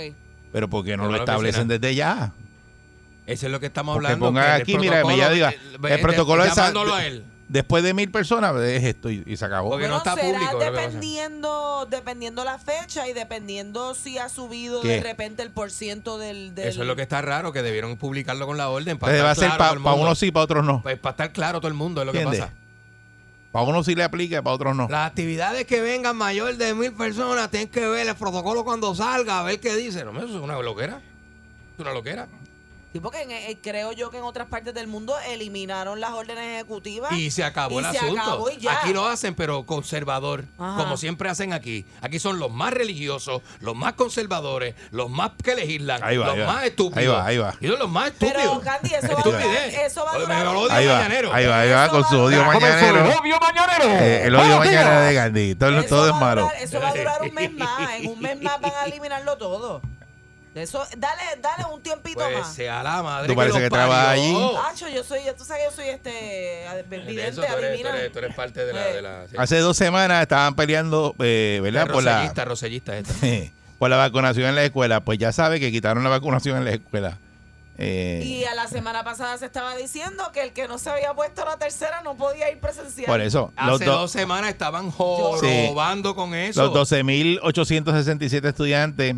Pero 0.51 0.69
¿por 0.69 0.83
qué 0.83 0.97
no 0.97 1.03
Pero 1.03 1.13
lo 1.13 1.19
establecen 1.19 1.67
desde 1.69 1.95
ya? 1.95 2.33
Eso 3.25 3.45
es 3.45 3.51
lo 3.51 3.59
que 3.59 3.65
estamos 3.67 3.95
Porque 3.95 4.07
hablando. 4.07 4.25
pongan 4.27 4.61
aquí, 4.61 4.77
mira, 4.77 5.03
Mellado 5.05 5.33
diga, 5.33 5.51
eh, 5.51 5.59
el 5.83 5.91
eh, 5.93 5.97
protocolo 5.99 6.43
es- 6.43 6.53
llamándolo 6.55 6.93
a 6.93 7.05
él. 7.05 7.23
Después 7.49 7.81
de 7.81 7.93
mil 7.93 8.11
personas, 8.11 8.53
es 8.61 8.83
esto 8.83 9.09
y, 9.09 9.23
y 9.25 9.37
se 9.37 9.45
acabó. 9.45 9.69
Porque 9.69 9.87
no 9.87 9.97
está 9.97 10.15
será 10.15 10.37
público, 10.37 10.59
dependiendo, 10.59 11.87
dependiendo 11.89 12.43
la 12.43 12.57
fecha 12.59 13.07
y 13.07 13.13
dependiendo 13.13 13.93
si 13.95 14.17
ha 14.17 14.27
subido 14.27 14.81
¿Qué? 14.81 14.87
de 14.89 14.99
repente 15.01 15.43
el 15.43 15.51
porciento 15.51 16.17
del, 16.17 16.53
del- 16.55 16.67
Eso 16.67 16.81
es 16.81 16.87
lo 16.87 16.95
que 16.97 17.03
está 17.03 17.21
raro, 17.21 17.53
que 17.53 17.61
debieron 17.61 17.95
publicarlo 17.95 18.45
con 18.47 18.57
la 18.57 18.69
orden. 18.69 18.97
Para 18.97 19.13
Entonces 19.13 19.25
va 19.25 19.31
a 19.31 19.35
ser 19.35 19.57
claro 19.57 19.81
para 19.81 19.95
mundo. 19.95 20.07
unos 20.07 20.19
sí, 20.19 20.29
para 20.31 20.43
otros 20.43 20.65
no. 20.65 20.81
Pues 20.83 20.99
para 20.99 21.11
estar 21.11 21.31
claro 21.31 21.59
todo 21.61 21.69
el 21.69 21.73
mundo 21.73 22.01
es 22.01 22.07
lo 22.07 22.11
que 22.11 22.21
pasa. 22.25 22.51
Para 23.53 23.63
unos 23.65 23.85
sí 23.85 23.95
le 23.95 24.03
aplica, 24.03 24.41
para 24.41 24.53
otros 24.53 24.75
no. 24.75 24.89
Las 24.89 25.07
actividades 25.07 25.65
que 25.65 25.79
vengan 25.79 26.17
mayor 26.17 26.57
de 26.57 26.73
mil 26.73 26.91
personas 26.91 27.49
tienen 27.49 27.69
que 27.69 27.87
ver 27.87 28.07
el 28.09 28.15
protocolo 28.15 28.65
cuando 28.65 28.93
salga, 28.93 29.39
a 29.39 29.43
ver 29.43 29.61
qué 29.61 29.73
dice. 29.75 30.03
No, 30.03 30.11
eso 30.17 30.27
es 30.37 30.41
una 30.43 30.59
loquera. 30.61 30.99
Es 31.75 31.79
una 31.79 31.93
loquera. 31.93 32.27
Sí, 32.93 33.01
porque 33.01 33.21
en- 33.21 33.31
eh, 33.31 33.57
creo 33.61 33.91
yo 33.91 34.09
que 34.09 34.17
en 34.17 34.23
otras 34.23 34.47
partes 34.47 34.73
del 34.73 34.87
mundo 34.87 35.13
eliminaron 35.27 35.99
las 35.99 36.11
órdenes 36.11 36.55
ejecutivas. 36.55 37.11
Y 37.11 37.29
se 37.31 37.43
acabó 37.43 37.79
Y 37.81 37.83
el 37.85 37.91
se 37.91 37.97
asunto. 37.99 38.21
acabó 38.21 38.49
y 38.49 38.57
ya. 38.57 38.79
Aquí 38.79 38.93
lo 38.93 39.05
hacen, 39.05 39.35
pero 39.35 39.65
conservador, 39.65 40.45
Ajá. 40.57 40.77
como 40.77 40.95
siempre 40.97 41.29
hacen 41.29 41.51
aquí. 41.53 41.85
Aquí 42.01 42.17
son 42.17 42.39
los 42.39 42.49
más 42.49 42.73
religiosos, 42.73 43.41
los 43.59 43.75
más 43.75 43.93
conservadores, 43.93 44.73
los 44.91 45.09
más 45.09 45.31
que 45.43 45.53
legislan, 45.55 46.01
Ahí 46.03 46.17
va, 46.17 46.25
los 46.27 46.35
ahí 46.35 46.39
va. 46.41 46.47
más 46.47 46.63
estúpidos. 46.63 46.97
Ahí 46.97 47.07
va, 47.07 47.25
ahí 47.25 47.37
va. 47.37 47.55
Y 47.59 47.67
son 47.67 47.77
los 47.79 47.89
más 47.89 48.11
Pero, 48.17 48.39
estúpidos. 48.39 48.63
Candy, 48.63 48.93
eso 48.95 49.13
va 49.13 49.19
a 49.19 49.23
durar, 49.23 49.45
eso 49.67 50.05
va 50.05 50.11
a 50.13 50.17
durar. 50.19 50.37
me 50.39 50.43
lo 50.53 50.59
odio 50.61 50.71
Ahí 50.71 50.87
va, 50.87 50.93
mañanero. 50.95 51.33
ahí 51.33 51.45
va, 51.45 51.59
ahí 51.59 51.69
va 51.69 51.89
con 51.89 52.03
va 52.03 52.09
su 52.09 52.15
odio 52.19 52.43
mañanero. 52.45 53.03
odio 53.21 53.37
mañanero! 53.39 53.89
Eh, 53.89 54.21
el 54.25 54.35
odio 54.35 54.57
mañana 54.59 55.01
de 55.01 55.13
Gandhi. 55.13 55.55
Todo, 55.55 55.83
todo 55.85 56.07
es 56.07 56.13
va 56.13 56.19
malo. 56.19 56.41
durar- 56.43 56.61
eso 56.63 56.79
va 56.79 56.87
a 56.89 56.93
durar 56.95 57.21
un 57.21 57.33
mes 57.33 57.51
más. 57.51 57.91
En 57.99 58.07
un 58.07 58.19
mes 58.19 58.41
más 58.41 58.59
van 58.61 58.71
a 58.81 58.85
eliminarlo 58.87 59.37
todo. 59.37 59.81
Eso, 60.57 60.83
dale, 60.97 61.21
dale 61.41 61.65
un 61.73 61.81
tiempito 61.81 62.19
Pues 62.19 62.39
más. 62.39 62.53
sea 62.53 62.81
la 62.83 63.01
madre 63.03 63.27
Tú 63.27 63.35
parece 63.35 63.59
que 63.59 63.69
trabajas 63.69 64.07
allí. 64.09 64.35
Hacho, 64.69 64.87
yo 64.89 65.03
soy, 65.03 65.21
tú 65.37 65.43
sabes 65.45 65.63
que 65.63 65.69
yo 65.69 65.75
soy 65.75 65.89
este 65.89 66.09
De 66.09 66.83
vidente, 66.99 67.27
eso 67.27 67.41
tú 67.41 67.47
eres, 67.47 67.59
tú 67.59 67.65
adivina. 67.65 67.89
eres- 67.97 68.11
tú 68.11 68.19
eres 68.19 68.35
parte 68.35 68.65
de 68.65 68.73
la... 68.73 68.89
Eh. 68.89 68.93
De 68.93 69.01
la 69.01 69.27
sí. 69.29 69.35
Hace 69.37 69.59
dos 69.59 69.77
semanas 69.77 70.21
estaban 70.21 70.55
peleando, 70.55 71.15
eh, 71.19 71.59
¿verdad? 71.63 71.87
Por 71.87 72.03
la, 72.03 72.31
Rosellista, 72.45 72.97
esta. 72.97 73.13
por 73.79 73.89
la 73.89 73.97
vacunación 73.97 74.47
en 74.49 74.55
la 74.55 74.63
escuela. 74.63 75.01
Pues 75.01 75.19
ya 75.19 75.31
sabe 75.31 75.59
que 75.59 75.71
quitaron 75.71 76.03
la 76.03 76.09
vacunación 76.09 76.57
en 76.57 76.65
la 76.65 76.71
escuela. 76.71 77.17
Eh, 77.79 78.23
Y 78.25 78.43
a 78.45 78.55
la 78.55 78.65
semana 78.67 79.03
pasada 79.03 79.37
se 79.37 79.45
estaba 79.45 79.75
diciendo 79.75 80.31
que 80.33 80.41
el 80.41 80.51
que 80.51 80.67
no 80.67 80.79
se 80.79 80.89
había 80.89 81.13
puesto 81.13 81.45
la 81.45 81.57
tercera 81.57 82.01
no 82.01 82.15
podía 82.17 82.49
ir 82.49 82.59
presencial. 82.59 83.05
por 83.05 83.21
eso, 83.21 83.53
Hace 83.55 83.85
do- 83.85 83.99
dos 83.99 84.11
semanas 84.11 84.49
estaban 84.49 84.85
Sí. 84.85 84.93
jorobando 84.97 86.15
con 86.15 86.33
eso. 86.33 86.63
los 86.63 86.73
12.867 86.89 88.47
estudiantes 88.49 89.15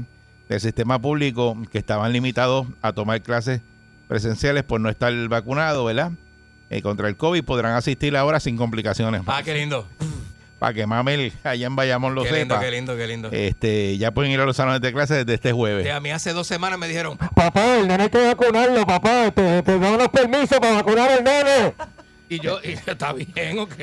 del 0.49 0.59
sistema 0.59 0.99
público 0.99 1.55
que 1.71 1.77
estaban 1.77 2.11
limitados 2.11 2.67
a 2.81 2.91
tomar 2.91 3.21
clases 3.21 3.61
presenciales 4.07 4.63
por 4.63 4.81
no 4.81 4.89
estar 4.89 5.13
vacunados, 5.27 5.85
¿verdad? 5.85 6.11
Eh, 6.71 6.81
contra 6.81 7.07
el 7.07 7.15
COVID 7.15 7.43
podrán 7.43 7.75
asistir 7.75 8.17
ahora 8.17 8.39
sin 8.39 8.57
complicaciones. 8.57 9.21
Ah, 9.27 9.41
qué 9.43 9.53
lindo. 9.53 9.87
Para 10.57 10.73
que 10.73 10.85
Mamel 10.85 11.31
allá 11.43 11.67
en 11.67 11.75
Bayamón 11.75 12.15
lo 12.15 12.23
Qué 12.23 12.31
lindo, 12.33 12.55
sepa. 12.55 12.65
qué 12.65 12.71
lindo, 12.71 12.97
qué 12.97 13.07
lindo. 13.07 13.29
Este, 13.31 13.97
ya 13.97 14.11
pueden 14.11 14.31
ir 14.31 14.41
a 14.41 14.45
los 14.45 14.57
salones 14.57 14.81
de 14.81 14.91
clases 14.91 15.17
desde 15.17 15.35
este 15.35 15.53
jueves. 15.53 15.89
A 15.89 15.99
mí 16.01 16.11
hace 16.11 16.33
dos 16.33 16.47
semanas 16.47 16.77
me 16.77 16.87
dijeron, 16.87 17.17
Papá, 17.17 17.77
el 17.77 17.87
nene 17.87 18.03
hay 18.03 18.09
que 18.09 18.25
vacunarlo, 18.25 18.85
papá. 18.85 19.31
Te, 19.31 19.63
te 19.63 19.79
da 19.79 19.91
unos 19.91 20.09
permisos 20.09 20.59
para 20.59 20.73
vacunar 20.73 21.11
al 21.11 21.23
nene. 21.23 21.73
y 22.27 22.39
yo, 22.39 22.59
y, 22.63 22.71
está 22.71 23.13
bien, 23.13 23.57
ok. 23.59 23.73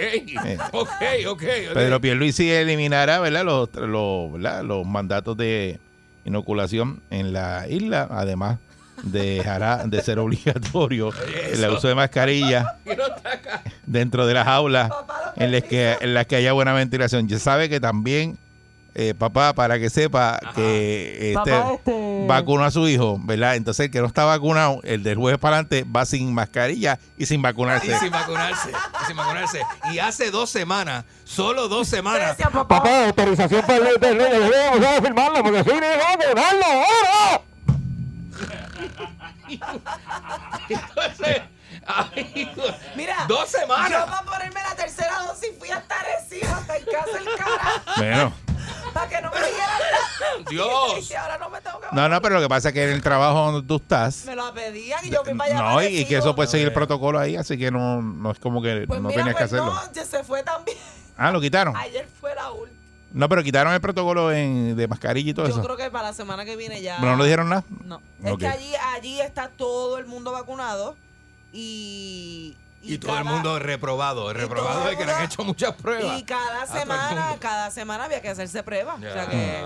Ok, 0.72 0.90
ok. 1.28 1.28
ok. 1.28 1.42
Pedro 1.74 2.00
Pierluisi 2.00 2.50
eliminará, 2.50 3.20
¿verdad? 3.20 3.44
Los, 3.44 3.72
los, 3.74 4.32
¿verdad? 4.32 4.62
los 4.62 4.84
mandatos 4.84 5.36
de 5.36 5.80
inoculación 6.26 7.00
en 7.10 7.32
la 7.32 7.66
isla, 7.68 8.08
además 8.10 8.58
dejará 9.02 9.86
de 9.86 10.02
ser 10.02 10.18
obligatorio 10.18 11.10
el 11.52 11.70
uso 11.70 11.88
de 11.88 11.94
mascarilla 11.94 12.76
dentro 13.86 14.26
de 14.26 14.34
las 14.34 14.46
aulas 14.46 14.90
en 15.36 15.52
las 15.52 15.62
que, 15.62 15.96
en 16.00 16.14
las 16.14 16.26
que 16.26 16.36
haya 16.36 16.52
buena 16.52 16.72
ventilación. 16.72 17.28
Ya 17.28 17.38
sabe 17.38 17.68
que 17.68 17.80
también, 17.80 18.36
eh, 18.98 19.12
papá, 19.12 19.52
para 19.52 19.78
que 19.78 19.90
sepa 19.90 20.38
que 20.54 21.32
este, 21.34 21.50
Papá, 21.52 21.72
este- 21.74 22.24
vacunó 22.26 22.64
a 22.64 22.70
su 22.70 22.88
hijo, 22.88 23.18
¿verdad? 23.20 23.56
Entonces 23.56 23.84
el 23.86 23.90
que 23.92 24.00
no 24.00 24.06
está 24.06 24.24
vacunado, 24.24 24.80
el 24.84 25.02
del 25.02 25.16
jueves 25.18 25.38
para 25.38 25.56
adelante, 25.58 25.84
va 25.84 26.06
sin 26.06 26.32
mascarilla 26.32 26.98
y 27.18 27.26
sin 27.26 27.42
vacunarse. 27.42 27.88
Y 27.88 27.94
sin 27.98 28.10
vacunarse. 28.10 28.70
Y 28.70 29.04
sin 29.06 29.16
vacunarse. 29.16 29.60
Y 29.92 29.98
hace 29.98 30.30
dos 30.30 30.48
semanas, 30.48 31.04
solo 31.24 31.68
dos 31.68 31.86
semanas. 31.88 32.20
Gracias, 32.38 32.48
papá. 32.50 32.78
Papá, 32.78 33.04
autorización 33.06 33.60
para 33.66 33.86
el 33.90 34.00
del 34.00 34.16
nene. 34.16 34.38
Debemos 34.38 34.80
de 34.80 35.02
firmarlo 35.02 35.42
porque 35.42 35.62
si 35.64 35.70
no, 35.70 35.80
vacunarlo 35.80 36.64
ahora. 36.64 37.42
Entonces, 40.68 41.42
Mira, 42.96 43.24
dos 43.28 43.52
yo 43.52 43.58
semanas. 43.60 44.04
para 44.06 44.22
ponerme 44.22 44.60
la 44.62 44.74
tercera 44.74 45.18
dosis 45.26 45.50
fui 45.58 45.70
hasta 45.70 45.94
Arecibo, 46.00 46.52
hasta 46.54 46.76
en 46.76 46.84
casa 46.84 47.18
el 47.18 47.24
cara, 47.38 47.82
Bueno. 47.96 48.32
Para 48.96 49.08
que 49.08 49.20
no 49.22 49.30
me 49.30 49.36
dieran 49.38 49.68
nada. 49.68 50.44
Dios. 50.50 51.10
Y 51.10 51.14
ahora 51.14 51.38
no 51.38 51.50
me 51.50 51.60
tengo 51.60 51.80
que 51.80 51.86
No, 51.92 52.08
no, 52.08 52.22
pero 52.22 52.36
lo 52.36 52.40
que 52.40 52.48
pasa 52.48 52.68
es 52.68 52.74
que 52.74 52.84
en 52.84 52.90
el 52.90 53.02
trabajo 53.02 53.52
donde 53.52 53.66
tú 53.66 53.76
estás, 53.76 54.24
Me 54.24 54.34
lo 54.36 54.52
pedían 54.54 55.04
y 55.04 55.10
yo 55.10 55.22
para 55.22 55.44
allá. 55.44 55.62
no, 55.62 55.82
y, 55.82 55.86
y 55.98 56.04
que 56.06 56.16
eso 56.18 56.34
puede 56.34 56.48
seguir 56.48 56.68
el 56.68 56.72
protocolo 56.72 57.18
ahí, 57.18 57.36
así 57.36 57.58
que 57.58 57.70
no, 57.70 58.00
no 58.02 58.30
es 58.30 58.38
como 58.38 58.62
que 58.62 58.84
Pues 58.86 59.00
no 59.00 59.08
mira, 59.08 59.20
tenías 59.22 59.36
que 59.36 59.42
pues 59.46 59.52
hacerlo. 59.52 59.74
no, 59.74 59.92
ya 59.92 60.04
se 60.04 60.24
fue 60.24 60.42
también. 60.42 60.78
Ah, 61.18 61.30
lo 61.30 61.40
quitaron. 61.40 61.74
Ayer 61.76 62.06
fue 62.20 62.34
la 62.34 62.50
última. 62.50 62.78
No, 63.12 63.26
pero 63.30 63.42
quitaron 63.42 63.72
el 63.72 63.80
protocolo 63.80 64.30
en, 64.30 64.76
de 64.76 64.86
mascarilla 64.86 65.30
y 65.30 65.32
todo 65.32 65.46
Yo 65.46 65.52
eso. 65.52 65.62
creo 65.62 65.76
que 65.78 65.90
para 65.90 66.08
la 66.08 66.12
semana 66.12 66.44
que 66.44 66.56
viene 66.56 66.82
ya. 66.82 66.98
Pero 67.00 67.12
no 67.12 67.18
le 67.18 67.24
dijeron 67.24 67.48
nada. 67.48 67.64
No. 67.86 68.02
Es 68.22 68.36
que 68.36 68.46
allí, 68.46 68.74
allí 68.94 69.20
está 69.22 69.48
todo 69.48 69.96
el 69.96 70.04
mundo 70.04 70.32
vacunado 70.32 70.94
y. 71.54 72.54
Y 72.82 72.98
todo 72.98 73.18
el 73.18 73.24
mundo 73.24 73.58
reprobado. 73.58 74.32
Reprobado 74.32 74.88
es 74.88 74.96
que 74.96 75.04
le 75.04 75.12
han 75.12 75.24
hecho 75.24 75.44
muchas 75.44 75.74
pruebas. 75.74 76.20
Y 76.20 76.22
cada 76.24 76.62
A 76.62 76.66
todo 76.66 76.76
el 76.76 76.82
semana, 76.82 77.36
cada 77.40 77.70
semana 77.70 78.04
había 78.04 78.22
que 78.22 78.28
hacerse 78.28 78.62
pruebas. 78.62 78.98
O 78.98 79.00
sea 79.00 79.26
que 79.28 79.64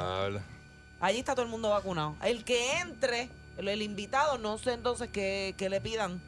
allí 1.01 1.19
está 1.19 1.35
todo 1.35 1.45
el 1.45 1.51
mundo 1.51 1.71
vacunado. 1.71 2.17
El 2.23 2.45
que 2.45 2.79
entre, 2.79 3.29
el, 3.59 3.69
el 3.69 3.83
invitado, 3.83 4.39
no 4.39 4.59
sé 4.59 4.73
entonces 4.73 5.09
qué, 5.13 5.55
qué 5.59 5.69
le 5.69 5.81
pidan. 5.81 6.21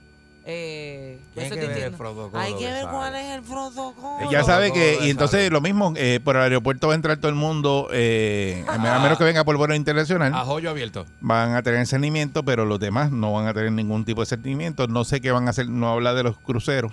Eh, 0.45 1.21
eso 1.37 1.55
que 1.55 1.61
ver 1.67 1.79
el 1.85 1.93
protocolo 1.93 2.43
Hay 2.43 2.55
que 2.55 2.67
ver 2.67 2.85
cuál 2.89 3.15
es 3.15 3.31
el 3.31 3.43
protocolo. 3.43 4.31
Ya 4.31 4.43
sabe 4.43 4.73
que, 4.73 4.99
y 5.03 5.11
entonces 5.11 5.51
lo 5.53 5.61
mismo, 5.61 5.93
eh, 5.97 6.19
por 6.23 6.35
el 6.37 6.43
aeropuerto 6.43 6.89
va 6.89 6.95
a 6.95 6.97
entrar 6.97 7.17
todo 7.19 7.29
el 7.29 7.37
mundo, 7.37 7.89
eh, 7.93 8.65
a, 8.69 8.77
me- 8.79 8.89
a 8.89 8.99
menos 8.99 9.19
que 9.19 9.25
venga 9.25 9.45
por 9.45 9.57
vuelo 9.57 9.75
internacional, 9.75 10.35
A 10.35 10.41
joyo 10.45 10.71
abierto. 10.71 11.07
van 11.21 11.55
a 11.55 11.63
tener 11.63 11.87
cernimiento, 11.87 12.43
pero 12.45 12.65
los 12.65 12.81
demás 12.81 13.13
no 13.13 13.33
van 13.33 13.47
a 13.47 13.55
tener 13.55 13.71
ningún 13.73 14.05
tipo 14.05 14.21
de 14.23 14.27
cernimiento. 14.27 14.89
No 14.89 15.05
sé 15.05 15.21
qué 15.21 15.31
van 15.31 15.47
a 15.47 15.51
hacer, 15.51 15.69
no 15.69 15.91
habla 15.93 16.13
de 16.15 16.25
los 16.25 16.37
cruceros, 16.39 16.93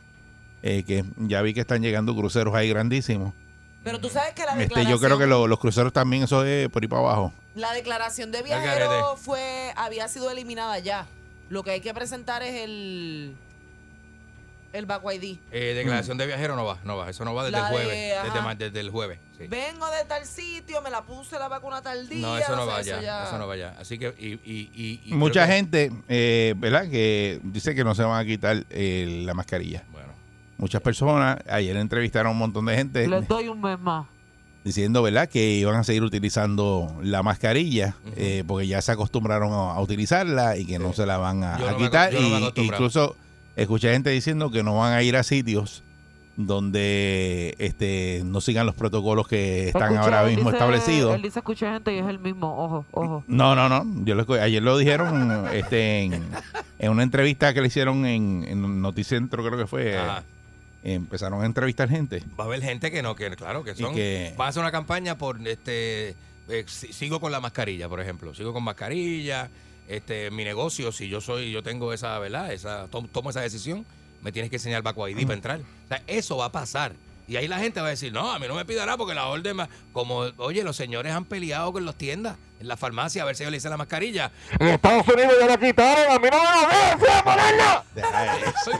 eh, 0.61 0.83
que 0.83 1.03
ya 1.17 1.41
vi 1.41 1.53
que 1.55 1.61
están 1.61 1.81
llegando 1.81 2.15
cruceros 2.15 2.53
ahí 2.53 2.69
grandísimos. 2.69 3.33
Pero 3.83 3.99
tú 3.99 4.09
sabes 4.09 4.33
que 4.33 4.41
la 4.43 4.49
Este, 4.51 4.63
declaración, 4.63 4.91
yo 4.99 5.03
creo 5.03 5.17
que 5.17 5.25
lo- 5.25 5.47
los 5.47 5.57
cruceros 5.59 5.91
también, 5.93 6.23
eso 6.23 6.45
es 6.45 6.69
por 6.69 6.83
ahí 6.83 6.87
para 6.87 7.01
abajo. 7.01 7.33
la 7.55 7.73
declaración 7.73 8.31
de 8.31 8.43
viajero 8.43 9.15
fue, 9.17 9.73
había 9.75 10.07
sido 10.07 10.29
eliminada 10.29 10.77
ya. 10.79 11.07
Lo 11.49 11.63
que 11.63 11.71
hay 11.71 11.81
que 11.81 11.93
presentar 11.93 12.43
es 12.43 12.53
el 12.63 13.35
El 14.71 14.85
Baco 14.85 15.11
ID. 15.11 15.37
Eh, 15.51 15.73
declaración 15.73 16.17
de 16.19 16.27
viajero 16.27 16.55
no 16.55 16.63
va, 16.63 16.77
no 16.83 16.95
va. 16.95 17.09
Eso 17.09 17.25
no 17.25 17.33
va 17.33 17.43
desde 17.45 17.57
La 17.57 17.67
el 17.69 17.73
jueves. 17.73 18.13
desde, 18.23 18.41
ma- 18.41 18.53
desde 18.55 18.79
el 18.79 18.89
jueves. 18.91 19.19
sí. 19.37 19.47
Vengo 19.47 19.89
de 19.89 20.05
tal 20.05 20.25
sitio, 20.25 20.79
me 20.83 20.91
la 20.91 21.01
puse 21.01 21.39
la 21.39 21.47
vacuna 21.47 21.81
tal 21.81 22.07
día. 22.07 22.19
No, 22.21 22.37
eso 22.37 22.55
no 22.55 22.65
sé, 22.65 22.67
va 22.71 22.81
ya. 22.83 23.01
ya- 23.01 23.23
Eso 23.27 23.37
no 23.39 23.47
va 23.47 23.55
ya. 23.57 23.75
Así 23.79 23.97
que, 23.97 24.13
y, 24.19 24.33
y, 24.49 24.69
y- 24.75 25.01
y 25.05 25.13
Mucha 25.15 25.47
que- 25.47 25.53
gente, 25.53 25.91
eh, 26.07 26.53
¿verdad? 26.57 26.87
Que 26.87 27.39
dice 27.43 27.73
que 27.73 27.83
no 27.83 27.95
se 27.95 28.03
van 28.03 28.19
a 28.19 28.25
quitar 28.25 28.63
eh, 28.69 29.23
la 29.25 29.33
mascarilla. 29.33 29.83
Bueno, 29.91 30.09
Muchas 30.59 30.81
personas, 30.81 31.39
ayer 31.47 31.75
entrevistaron 31.77 32.27
a 32.27 32.31
un 32.31 32.37
montón 32.37 32.65
de 32.65 32.75
gente 32.75 33.07
Les 33.07 33.27
doy 33.27 33.47
un 33.47 33.61
mes 33.61 33.79
más. 33.79 34.05
Diciendo, 34.63 35.01
¿verdad? 35.01 35.29
Que 35.29 35.51
iban 35.53 35.75
a 35.75 35.83
seguir 35.83 36.03
utilizando 36.03 36.95
la 37.01 37.23
mascarilla 37.23 37.95
eh, 38.15 38.43
porque 38.45 38.67
ya 38.67 38.81
se 38.81 38.91
acostumbraron 38.91 39.53
a, 39.53 39.71
a 39.73 39.81
utilizarla 39.81 40.57
y 40.57 40.65
que 40.65 40.79
no 40.79 40.93
se 40.93 41.05
la 41.05 41.17
van 41.17 41.43
a, 41.43 41.57
no 41.57 41.77
quitar. 41.77 42.13
no 42.13 42.19
y 42.55 42.61
incluso 42.61 43.15
escuché 43.55 43.91
gente 43.91 44.09
diciendo 44.09 44.51
que 44.51 44.63
no 44.63 44.77
van 44.77 44.93
a 44.93 45.03
ir 45.03 45.15
a 45.15 45.23
sitios 45.23 45.83
donde 46.35 47.53
este 47.59 48.21
no 48.23 48.39
sigan 48.39 48.65
los 48.65 48.73
protocolos 48.73 49.27
que 49.27 49.67
están 49.67 49.97
ahora 49.97 50.23
mismo 50.23 50.49
establecidos. 50.49 51.15
Él 51.15 51.21
dice 51.21 51.39
escucha 51.39 51.73
gente 51.73 51.93
y 51.93 51.99
es 51.99 52.07
el 52.07 52.17
mismo. 52.19 52.63
Ojo, 52.63 52.85
ojo. 52.91 53.23
No, 53.27 53.55
no, 53.55 53.67
no. 53.67 53.83
Yo 54.05 54.15
lo, 54.15 54.25
ayer 54.35 54.63
lo 54.63 54.77
dijeron 54.77 55.47
este, 55.51 56.03
en, 56.03 56.23
en 56.79 56.91
una 56.91 57.03
entrevista 57.03 57.53
que 57.53 57.59
le 57.59 57.67
hicieron 57.67 58.05
en, 58.05 58.45
en 58.47 58.81
Noticentro, 58.81 59.43
creo 59.45 59.57
que 59.57 59.67
fue. 59.67 59.97
ajá. 59.97 60.23
Empezaron 60.83 61.41
a 61.41 61.45
entrevistar 61.45 61.89
gente. 61.89 62.23
va 62.39 62.45
a 62.45 62.47
haber 62.47 62.61
gente 62.61 62.89
que 62.91 63.01
no, 63.01 63.15
que 63.15 63.29
claro, 63.35 63.63
que 63.63 63.75
son. 63.75 63.93
que- 63.93 64.33
Va 64.39 64.45
a 64.45 64.47
hacer 64.49 64.61
una 64.61 64.71
campaña 64.71 65.17
por 65.17 65.45
este. 65.47 66.15
eh, 66.47 66.65
si- 66.67 66.93
sigo 66.93 67.19
con 67.19 67.31
la 67.31 67.39
mascarilla, 67.39 67.87
por 67.89 67.99
ejemplo. 68.01 68.33
Sigo 68.33 68.53
con 68.53 68.63
mascarilla. 68.63 69.49
Este, 69.87 70.29
mi 70.31 70.43
negocio, 70.43 70.91
si 70.91 71.09
yo 71.09 71.19
soy, 71.19 71.51
yo 71.51 71.63
tengo 71.63 71.93
esa, 71.93 72.17
¿verdad? 72.19 72.53
Esa, 72.53 72.87
tom- 72.87 73.07
tomo 73.07 73.31
esa 73.31 73.41
decisión, 73.41 73.85
me 74.21 74.31
tienes 74.31 74.49
que 74.49 74.57
enseñar 74.57 74.81
Baco 74.83 75.07
ID 75.07 75.23
para 75.23 75.33
entrar. 75.33 75.59
O 75.59 75.87
sea, 75.87 76.01
eso 76.07 76.37
va 76.37 76.45
a 76.45 76.51
pasar. 76.51 76.93
Y 77.29 77.37
ahí 77.37 77.47
la 77.47 77.59
gente 77.59 77.79
va 77.79 77.87
a 77.87 77.91
decir, 77.91 78.11
no, 78.11 78.31
a 78.31 78.39
mí 78.39 78.47
no 78.47 78.55
me 78.55 78.65
pida 78.65 78.85
nada 78.85 78.97
porque 78.97 79.13
la 79.13 79.27
orden 79.27 79.55
más. 79.55 79.69
Como, 79.93 80.17
oye, 80.37 80.63
los 80.63 80.75
señores 80.75 81.13
han 81.13 81.25
peleado 81.25 81.71
con 81.71 81.85
las 81.85 81.93
tiendas, 81.95 82.37
en 82.59 82.67
la 82.67 82.75
farmacia, 82.75 83.21
a 83.21 83.25
ver 83.25 83.35
si 83.35 83.43
ellos 83.43 83.51
le 83.51 83.57
dicen 83.57 83.69
la 83.69 83.77
mascarilla. 83.77 84.31
En 84.59 84.67
Estados 84.69 85.07
Unidos 85.07 85.33
ya 85.39 85.45
la 85.45 85.57
quitaron, 85.57 86.11
a 86.11 86.17
mí 86.19 86.27
no 86.31 86.37
me 86.37 86.43
la 86.43 86.97
¡sí, 86.99 87.05
a 87.13 87.23
ponerla! 87.23 87.83
Eso- 88.61 88.71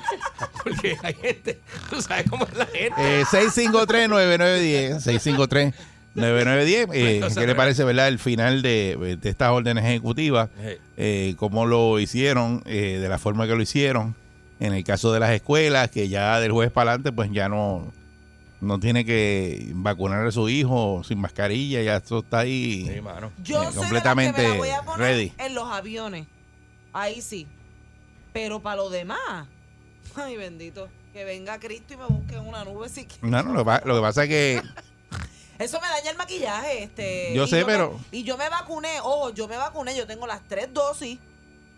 porque 0.64 0.98
hay 1.04 1.14
gente, 1.14 1.60
tú 1.92 2.02
sabes 2.02 2.26
cómo 2.30 2.46
es 2.46 2.56
la 2.58 2.66
gente. 2.66 3.22
Eh, 3.22 3.24
653-9910. 3.26 5.74
653-9910. 6.16 6.90
Eh, 6.94 7.20
Bueno, 7.20 7.36
¿Qué 7.36 7.48
le 7.48 7.56
parece, 7.56 7.84
verdad, 7.84 8.08
el 8.08 8.20
final 8.20 8.62
de, 8.62 9.18
de 9.22 9.30
estas 9.30 9.52
órdenes 9.52 9.86
ejecutivas? 9.86 10.50
Eh, 10.60 10.80
Eh, 10.98 11.36
cómo 11.38 11.66
lo 11.66 12.00
hicieron, 12.00 12.64
eh, 12.66 13.00
de 13.02 13.10
la 13.10 13.18
forma 13.20 13.48
que 13.48 13.56
lo 13.56 13.62
hicieron. 13.62 14.16
En 14.60 14.74
el 14.74 14.84
caso 14.84 15.14
de 15.14 15.20
las 15.22 15.32
escuelas, 15.32 15.90
que 15.90 16.10
ya 16.10 16.40
del 16.40 16.52
jueves 16.52 16.72
para 16.74 16.92
adelante, 16.92 17.12
pues 17.14 17.30
ya 17.32 17.48
no, 17.48 17.94
no 18.62 18.80
tiene 18.80 19.06
que 19.06 19.72
vacunar 19.74 20.26
a 20.28 20.32
su 20.32 20.50
hijo 20.50 21.02
sin 21.06 21.20
mascarilla, 21.20 21.82
ya 21.82 21.96
esto 21.98 22.20
está 22.20 22.40
ahí. 22.40 22.90
sí, 22.94 23.02
mano. 23.02 23.32
Yo 23.44 23.64
Eh, 23.64 23.68
sé 23.72 23.78
completamente 23.78 24.42
que 24.42 24.48
me 24.50 24.58
voy 24.58 24.70
a 24.70 24.82
poner 24.84 25.00
ready. 25.00 25.34
en 25.38 25.56
los 25.56 25.68
aviones. 25.70 26.28
Ahí 26.94 27.22
sí. 27.22 27.48
Pero 28.34 28.60
para 28.62 28.78
lo 28.78 28.90
demás, 28.90 29.48
ay 30.16 30.36
bendito, 30.38 30.88
que 31.14 31.24
venga 31.24 31.60
Cristo 31.60 31.94
y 31.94 31.98
me 31.98 32.06
busque 32.06 32.36
en 32.36 32.48
una 32.48 32.64
nube 32.66 32.90
si 32.90 33.06
quiere. 33.06 33.28
No, 33.28 33.42
no, 33.44 33.54
lo, 33.54 33.60
que 33.60 33.66
pa- 33.66 33.82
lo 33.86 33.96
que 33.96 34.02
pasa 34.02 34.24
es 34.24 34.30
que 34.30 34.62
Eso 35.60 35.80
me 35.82 35.88
daña 35.88 36.12
el 36.12 36.18
maquillaje, 36.18 36.84
este. 36.84 37.34
Yo 37.36 37.46
sé, 37.46 37.66
pero- 37.66 38.00
y 38.12 38.24
yo 38.24 38.38
me 38.38 38.48
vacuné, 38.50 39.00
ojo, 39.02 39.32
yo 39.34 39.48
me 39.48 39.58
vacuné, 39.58 39.96
yo 39.96 40.08
tengo 40.08 40.26
las 40.26 40.42
tres 40.48 40.74
dosis. 40.74 41.20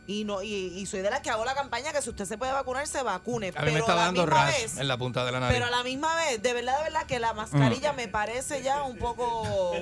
Y 0.08 0.24
no 0.25 0.41
y, 0.41 0.50
y 0.50 0.86
soy 0.88 1.01
de 1.01 1.10
las 1.12 1.22
que 1.22 1.29
hago 1.29 1.46
la 1.46 1.53
campaña 1.53 1.93
que 1.93 2.01
si 2.01 2.10
usted 2.10 2.25
se 2.25 2.38
puede 2.38 2.51
vacunar, 2.51 2.86
se 2.88 3.01
vacune. 3.03 3.48
A 3.50 3.51
mí 3.51 3.55
pero 3.60 3.72
me 3.74 3.79
está 3.79 3.93
a 3.93 3.96
la 3.96 4.01
dando 4.05 4.22
misma 4.25 4.46
rash 4.46 4.62
vez- 4.62 4.77
en 4.77 4.88
la 4.88 4.98
punta 4.98 5.24
de 5.25 5.31
la 5.31 5.39
nariz. 5.39 5.53
Pero 5.55 5.67
a 5.67 5.70
la 5.70 5.84
misma 5.84 6.15
vez, 6.15 6.41
de 6.41 6.53
verdad, 6.53 6.77
de 6.79 6.84
verdad, 6.86 7.05
que 7.05 7.20
la 7.20 7.34
mascarilla 7.34 7.93
me 7.93 8.08
parece 8.08 8.62
ya 8.63 8.84
un 8.84 8.98
poco 8.98 9.74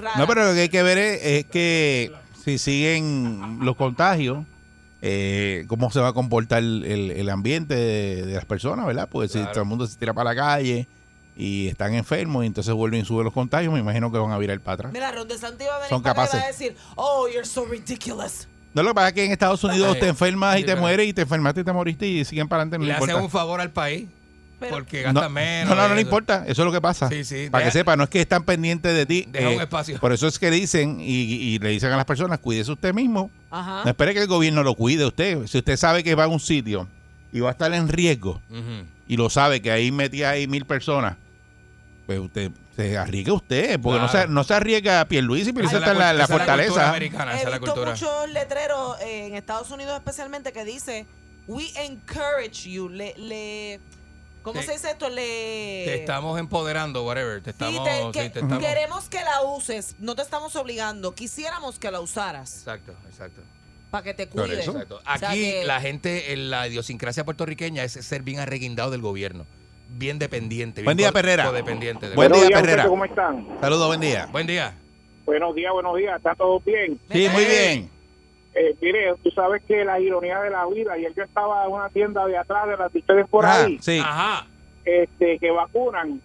rara. 0.00 0.16
No, 0.18 0.26
pero 0.26 0.46
lo 0.46 0.54
que 0.54 0.60
hay 0.62 0.68
que 0.70 0.82
ver 0.82 0.98
es, 0.98 1.20
es 1.22 1.44
que 1.44 2.10
si 2.42 2.58
siguen 2.58 3.58
los 3.62 3.76
contagios, 3.76 4.44
eh, 5.02 5.66
cómo 5.68 5.90
se 5.90 6.00
va 6.00 6.08
a 6.08 6.12
comportar 6.14 6.60
el, 6.60 6.82
el- 6.84 7.10
el 7.10 7.28
ambiente 7.30 7.74
de, 7.74 8.22
de 8.26 8.34
las 8.34 8.44
personas, 8.46 8.86
¿verdad? 8.86 9.08
Porque 9.10 9.28
si 9.28 9.38
todo 9.46 9.60
el 9.60 9.66
mundo 9.66 9.86
se 9.86 9.96
tira 9.98 10.14
para 10.14 10.30
la 10.32 10.36
calle 10.36 10.88
y 11.36 11.68
están 11.68 11.94
enfermos 11.94 12.44
y 12.44 12.46
entonces 12.46 12.72
vuelven 12.72 13.02
y 13.02 13.04
suben 13.04 13.24
los 13.24 13.34
contagios, 13.34 13.72
me 13.72 13.80
imagino 13.80 14.10
que 14.10 14.18
van 14.18 14.32
a 14.32 14.38
virar 14.38 14.58
para 14.60 14.74
atrás. 14.74 14.92
Mira, 14.92 15.12
Ron 15.12 15.28
DeSantis 15.28 15.68
va 15.68 15.74
a 15.74 15.78
venir 15.80 15.90
Son 15.90 16.02
va 16.02 16.10
a 16.10 16.14
capaces. 16.14 16.46
decir, 16.46 16.76
oh, 16.96 17.28
you're 17.28 17.44
so 17.46 17.66
ridiculous. 17.66 18.48
No, 18.76 18.82
lo 18.82 18.90
que 18.90 18.94
pasa 18.94 19.08
es 19.08 19.14
que 19.14 19.24
en 19.24 19.32
Estados 19.32 19.64
Unidos 19.64 19.92
Ay, 19.94 20.00
te 20.00 20.06
enfermas 20.08 20.58
y 20.58 20.60
te 20.60 20.66
pero- 20.66 20.80
mueres 20.82 21.08
y 21.08 21.12
te 21.14 21.22
enfermaste 21.22 21.62
y 21.62 21.64
te 21.64 21.72
moriste 21.72 22.06
y 22.06 22.24
siguen 22.26 22.46
para 22.46 22.60
adelante, 22.62 22.76
no 22.78 22.84
le 22.84 22.90
le 22.92 22.94
hacen 22.96 23.24
un 23.24 23.30
favor 23.30 23.58
al 23.60 23.70
país 23.70 24.06
Pero- 24.60 24.74
porque 24.74 24.98
No, 25.04 25.14
gastan 25.14 25.32
menos. 25.32 25.74
no, 25.74 25.82
no, 25.82 25.88
no 25.88 25.94
le 25.94 26.00
importa. 26.02 26.44
Eso 26.46 26.62
es 26.62 26.66
lo 26.66 26.72
que 26.72 26.80
pasa. 26.82 27.08
Sí, 27.08 27.24
sí, 27.24 27.48
Para 27.50 27.64
que 27.64 27.70
sepa, 27.70 27.96
no 27.96 28.04
es 28.04 28.10
que 28.10 28.20
están 28.20 28.44
pendientes 28.44 28.94
de 28.94 29.06
ti. 29.06 29.20
eh, 29.20 29.28
Deja 29.32 29.48
un 29.48 29.60
espacio. 29.62 29.98
Por 29.98 30.12
eso 30.12 30.26
es 30.26 30.38
que 30.38 30.50
dicen 30.50 31.00
y, 31.00 31.04
y 31.06 31.58
le 31.58 31.70
dicen 31.70 31.90
a 31.90 31.96
las 31.96 32.04
personas, 32.04 32.38
cuídese 32.38 32.70
usted 32.70 32.92
mismo. 32.94 33.30
Ajá. 33.50 33.82
No 33.84 33.90
espere 33.90 34.12
que 34.12 34.20
el 34.20 34.26
gobierno 34.28 34.62
lo 34.62 34.74
cuide 34.74 35.04
a 35.04 35.06
usted. 35.08 35.46
Si 35.46 35.56
usted 35.58 35.76
sabe 35.78 36.04
que 36.04 36.14
va 36.14 36.24
a 36.24 36.28
un 36.28 36.40
sitio 36.40 36.86
y 37.32 37.40
va 37.40 37.48
a 37.48 37.52
estar 37.52 37.72
en 37.72 37.88
riesgo 37.88 38.40
y 39.08 39.16
lo 39.16 39.30
sabe 39.30 39.60
que 39.62 39.70
ahí 39.70 39.90
metía 39.90 40.30
ahí 40.30 40.46
mil 40.46 40.64
personas, 40.66 41.16
pues 42.06 42.18
usted 42.20 42.50
se 42.76 42.96
arriesga 42.96 43.32
usted, 43.32 43.80
porque 43.80 43.98
no, 44.00 44.08
se, 44.08 44.28
no 44.28 44.44
se 44.44 44.54
arriesga 44.54 45.00
a 45.00 45.08
Pierluisi, 45.08 45.50
Esa 45.50 45.60
está 45.78 45.78
es 45.78 45.92
en 45.92 45.98
la, 45.98 46.12
la 46.12 46.28
fortaleza. 46.28 46.88
americana, 46.88 47.32
esa 47.34 47.48
He 47.48 47.50
la 47.50 47.58
visto 47.58 47.72
cultura. 47.74 47.90
muchos 47.92 48.30
letreros 48.30 49.00
eh, 49.00 49.26
en 49.26 49.34
Estados 49.34 49.70
Unidos 49.70 49.96
especialmente 49.96 50.52
que 50.52 50.64
dice, 50.64 51.06
we 51.48 51.64
encourage 51.84 52.70
you, 52.70 52.88
le, 52.88 53.14
le 53.16 53.80
¿cómo 54.42 54.60
Te- 54.60 54.66
se 54.66 54.72
dice 54.74 54.90
esto? 54.90 55.08
Le... 55.08 55.82
Te 55.84 55.94
estamos 55.96 56.38
empoderando, 56.38 57.04
whatever. 57.04 57.42
Te 57.42 57.50
Sí, 57.50 57.56
estamos. 57.58 57.88
sí, 57.88 58.12
que- 58.12 58.30
te 58.30 58.38
estamos- 58.40 58.58
Queremos 58.64 59.08
que 59.08 59.20
la 59.24 59.42
uses, 59.42 59.96
no 59.98 60.14
te 60.14 60.22
estamos 60.22 60.54
obligando, 60.54 61.12
quisiéramos 61.14 61.78
que 61.80 61.90
la 61.90 62.00
usaras 62.00 62.58
Exacto, 62.58 62.92
exacto. 63.10 63.40
para 63.90 64.04
que 64.04 64.14
te 64.14 64.28
cuides. 64.28 64.68
O 64.68 64.72
sea 64.72 65.30
Aquí 65.30 65.40
que- 65.40 65.64
la 65.64 65.80
gente, 65.80 66.32
en 66.32 66.50
la 66.50 66.68
idiosincrasia 66.68 67.24
puertorriqueña 67.24 67.82
es 67.82 67.92
ser 67.92 68.22
bien 68.22 68.38
arreguindado 68.38 68.90
del 68.92 69.00
gobierno. 69.00 69.44
Bien 69.88 70.18
dependiente. 70.18 70.82
Buen 70.82 70.96
bien 70.96 71.06
día, 71.08 71.12
Perrera. 71.12 71.50
Buen 71.50 71.64
gobierno. 71.64 72.36
día, 72.40 72.60
Perrera. 72.60 72.86
¿Cómo 72.88 73.04
están? 73.04 73.46
Saludos, 73.60 73.86
buen 73.88 74.00
día. 74.00 74.28
Buen 74.32 74.46
día. 74.46 74.76
Buenos 75.24 75.54
días, 75.54 75.72
buenos 75.72 75.96
días. 75.96 76.16
¿Está 76.16 76.34
todo 76.34 76.60
bien? 76.60 76.98
Sí, 77.10 77.28
muy 77.32 77.44
Hey. 77.44 77.78
bien. 77.78 77.90
Eh, 78.54 78.74
mire, 78.80 79.14
tú 79.22 79.30
sabes 79.30 79.62
que 79.66 79.84
la 79.84 80.00
ironía 80.00 80.40
de 80.40 80.50
la 80.50 80.66
vida, 80.66 80.94
ayer 80.94 81.12
yo 81.14 81.22
estaba 81.24 81.64
en 81.66 81.72
una 81.72 81.88
tienda 81.90 82.24
de 82.26 82.38
atrás 82.38 82.66
de 82.68 82.76
las 82.76 82.92
de 82.92 82.98
ustedes 83.00 83.28
por 83.28 83.44
Ah, 83.44 83.64
ahí, 83.64 83.78
sí. 83.80 83.98
Ajá. 84.02 84.46
este, 84.84 85.38
que 85.38 85.50
vacunan, 85.50 86.20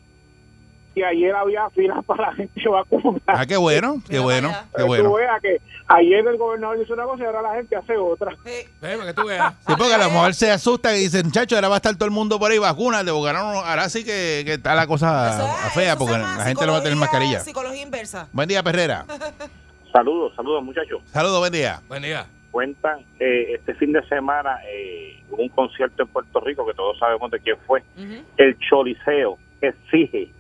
y 0.96 1.04
ayer 1.04 1.34
había 1.36 1.70
filas 1.72 2.04
para 2.06 2.28
la 2.28 2.34
gente 2.36 2.68
vacunar. 2.70 3.22
Ah, 3.28 3.46
qué 3.46 3.58
bueno, 3.58 3.96
qué 4.08 4.14
Mira 4.14 4.24
bueno, 4.24 4.52
qué 4.76 4.84
bueno. 4.84 5.10
Tú 5.10 5.16
veas 5.16 5.42
que 5.42 5.62
ayer 5.88 6.26
el 6.28 6.38
gobernador 6.38 6.80
hizo 6.82 6.94
una 6.94 7.04
cosa 7.06 7.24
y 7.24 7.26
ahora 7.28 7.42
la 7.42 7.56
gente 7.56 7.76
hace 7.76 7.98
otra. 7.98 8.32
Eh, 8.46 8.68
Ven, 8.82 8.98
para 9.00 9.14
que 9.14 9.22
tú 9.22 9.28
veas. 9.28 9.54
Sí, 9.68 9.74
porque 9.78 9.94
a 9.94 9.98
lo 9.98 10.06
mejor 10.10 10.34
se 10.34 10.52
asusta 10.52 10.96
y 10.96 11.02
dicen, 11.02 11.26
muchachos, 11.26 11.56
ahora 11.56 11.70
va 11.70 11.76
a 11.76 11.78
estar 11.78 11.96
todo 11.96 12.06
el 12.06 12.12
mundo 12.12 12.38
por 12.40 12.52
ahí, 12.52 12.58
vacúnate, 12.58 13.12
porque 13.12 13.30
ahora, 13.30 13.70
ahora 13.70 13.90
sí 13.90 14.04
que, 14.04 14.44
que 14.46 14.54
está 14.54 14.76
la 14.76 14.88
cosa 14.88 15.66
es- 15.68 15.74
fea, 15.74 15.96
porque 15.96 16.18
la 16.18 16.44
gente 16.46 16.66
no 16.66 16.74
va 16.74 16.80
a 16.80 16.84
tener 16.84 16.98
mascarilla. 16.98 17.40
Psicología 17.40 17.82
inversa. 17.84 18.28
Buen 18.34 18.48
día, 18.50 18.62
Perrera. 18.64 19.06
Saludos, 19.92 20.34
saludos 20.36 20.64
muchachos. 20.64 21.02
Saludos, 21.12 21.40
buen 21.40 21.52
día. 21.52 21.82
Buen 21.90 22.02
día. 22.04 22.26
Cuentan, 22.52 23.00
eh, 23.20 23.56
este 23.56 23.74
fin 23.76 23.92
de 23.94 24.02
semana 24.08 24.58
eh, 24.70 25.22
hubo 25.30 25.42
un 25.42 25.50
concierto 25.50 26.04
en 26.04 26.08
Puerto 26.10 26.40
Rico 26.40 26.66
que 26.66 26.74
todos 26.74 26.98
sabemos 27.00 27.30
de 27.32 27.40
quién 27.40 27.58
fue. 27.68 27.82
Ujú. 27.98 28.24
el 28.38 28.58
Choliseo 28.60 29.38
exige 29.62 30.32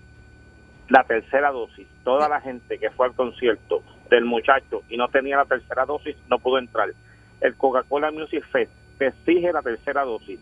la 0.91 1.05
tercera 1.05 1.51
dosis. 1.51 1.87
Toda 2.03 2.27
la 2.27 2.41
gente 2.41 2.77
que 2.77 2.89
fue 2.91 3.07
al 3.07 3.13
concierto 3.13 3.81
del 4.09 4.25
muchacho 4.25 4.83
y 4.89 4.97
no 4.97 5.07
tenía 5.07 5.37
la 5.37 5.45
tercera 5.45 5.85
dosis 5.85 6.17
no 6.29 6.37
pudo 6.37 6.57
entrar. 6.57 6.89
El 7.39 7.55
Coca-Cola 7.55 8.11
Music 8.11 8.45
Fest 8.51 8.71
exige 8.99 9.53
la 9.53 9.61
tercera 9.61 10.03
dosis. 10.03 10.37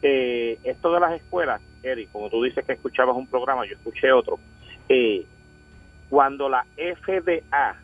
Eh, 0.00 0.58
esto 0.64 0.90
de 0.92 1.00
las 1.00 1.12
escuelas, 1.12 1.60
Eric, 1.82 2.10
como 2.12 2.30
tú 2.30 2.42
dices 2.42 2.64
que 2.64 2.72
escuchabas 2.72 3.14
un 3.14 3.26
programa, 3.26 3.66
yo 3.66 3.74
escuché 3.74 4.10
otro. 4.10 4.38
Eh, 4.88 5.26
cuando 6.08 6.48
la 6.48 6.64
FDA 6.76 7.76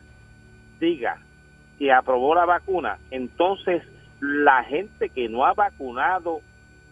diga 0.80 1.18
que 1.78 1.92
aprobó 1.92 2.34
la 2.34 2.46
vacuna, 2.46 2.98
entonces 3.10 3.82
la 4.20 4.64
gente 4.64 5.10
que 5.10 5.28
no 5.28 5.44
ha 5.44 5.52
vacunado 5.52 6.40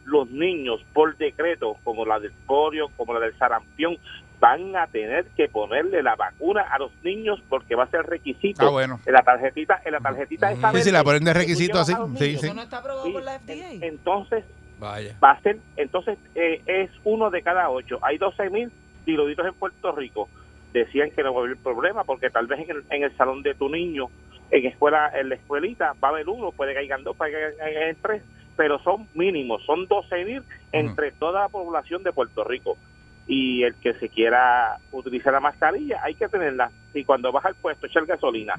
los 0.04 0.30
niños 0.30 0.84
por 0.92 1.16
decreto, 1.16 1.76
como 1.82 2.04
la 2.04 2.20
del 2.20 2.32
polio, 2.46 2.90
como 2.96 3.14
la 3.14 3.20
del 3.20 3.36
sarampión, 3.38 3.96
van 4.40 4.76
a 4.76 4.86
tener 4.86 5.26
que 5.36 5.48
ponerle 5.48 6.02
la 6.02 6.14
vacuna 6.16 6.62
a 6.62 6.78
los 6.78 6.92
niños 7.02 7.42
porque 7.48 7.74
va 7.74 7.84
a 7.84 7.90
ser 7.90 8.02
requisito. 8.06 8.66
Ah, 8.66 8.70
bueno. 8.70 9.00
En 9.04 9.12
la 9.12 9.22
tarjetita, 9.22 9.80
en 9.84 9.92
la 9.92 10.00
tarjetita 10.00 10.52
esa 10.52 10.72
Sí, 10.72 10.82
sí, 10.82 10.90
la 10.90 11.04
ponen 11.04 11.24
de 11.24 11.34
requisito 11.34 11.78
así. 11.78 11.92
Sí, 12.18 12.36
sí. 12.36 12.46
Eso 12.46 12.54
no 12.54 12.62
está 12.62 12.78
aprobado 12.78 13.06
Sí, 13.06 13.12
por 13.12 13.22
la 13.22 13.38
FDA. 13.38 13.84
Entonces 13.86 14.44
Vaya. 14.78 15.16
va 15.22 15.32
a 15.32 15.40
ser, 15.40 15.58
entonces 15.76 16.18
eh, 16.34 16.62
es 16.66 16.90
uno 17.04 17.30
de 17.30 17.42
cada 17.42 17.68
ocho. 17.70 17.98
Hay 18.02 18.18
12 18.18 18.50
mil 18.50 18.70
diluidos 19.04 19.46
en 19.46 19.54
Puerto 19.54 19.92
Rico. 19.92 20.28
Decían 20.72 21.10
que 21.10 21.22
no 21.22 21.34
va 21.34 21.40
a 21.40 21.44
haber 21.44 21.56
problema 21.56 22.04
porque 22.04 22.30
tal 22.30 22.46
vez 22.46 22.60
en 22.60 22.70
el, 22.70 22.84
en 22.90 23.02
el 23.02 23.16
salón 23.16 23.42
de 23.42 23.54
tu 23.54 23.68
niño, 23.68 24.08
en 24.50 24.66
escuela, 24.66 25.10
en 25.18 25.30
la 25.30 25.34
escuelita, 25.34 25.94
va 26.02 26.08
a 26.08 26.10
haber 26.12 26.28
uno, 26.28 26.52
puede 26.52 26.74
que 26.74 26.80
hayan 26.80 27.02
dos, 27.04 27.16
puede 27.16 27.32
que 27.32 27.62
hayan 27.62 27.96
tres, 28.00 28.22
pero 28.56 28.78
son 28.80 29.08
mínimos, 29.14 29.64
son 29.64 29.86
12 29.86 30.24
mil 30.24 30.42
entre 30.72 31.12
toda 31.12 31.42
la 31.42 31.48
población 31.48 32.02
de 32.02 32.12
Puerto 32.12 32.44
Rico. 32.44 32.76
Y 33.28 33.62
el 33.62 33.74
que 33.74 33.94
se 33.94 34.08
quiera 34.08 34.78
utilizar 34.90 35.32
la 35.32 35.40
mascarilla, 35.40 36.00
hay 36.02 36.14
que 36.14 36.28
tenerla. 36.28 36.70
Y 36.94 37.04
cuando 37.04 37.30
vas 37.30 37.44
al 37.44 37.54
puesto, 37.54 37.86
echar 37.86 38.06
gasolina, 38.06 38.54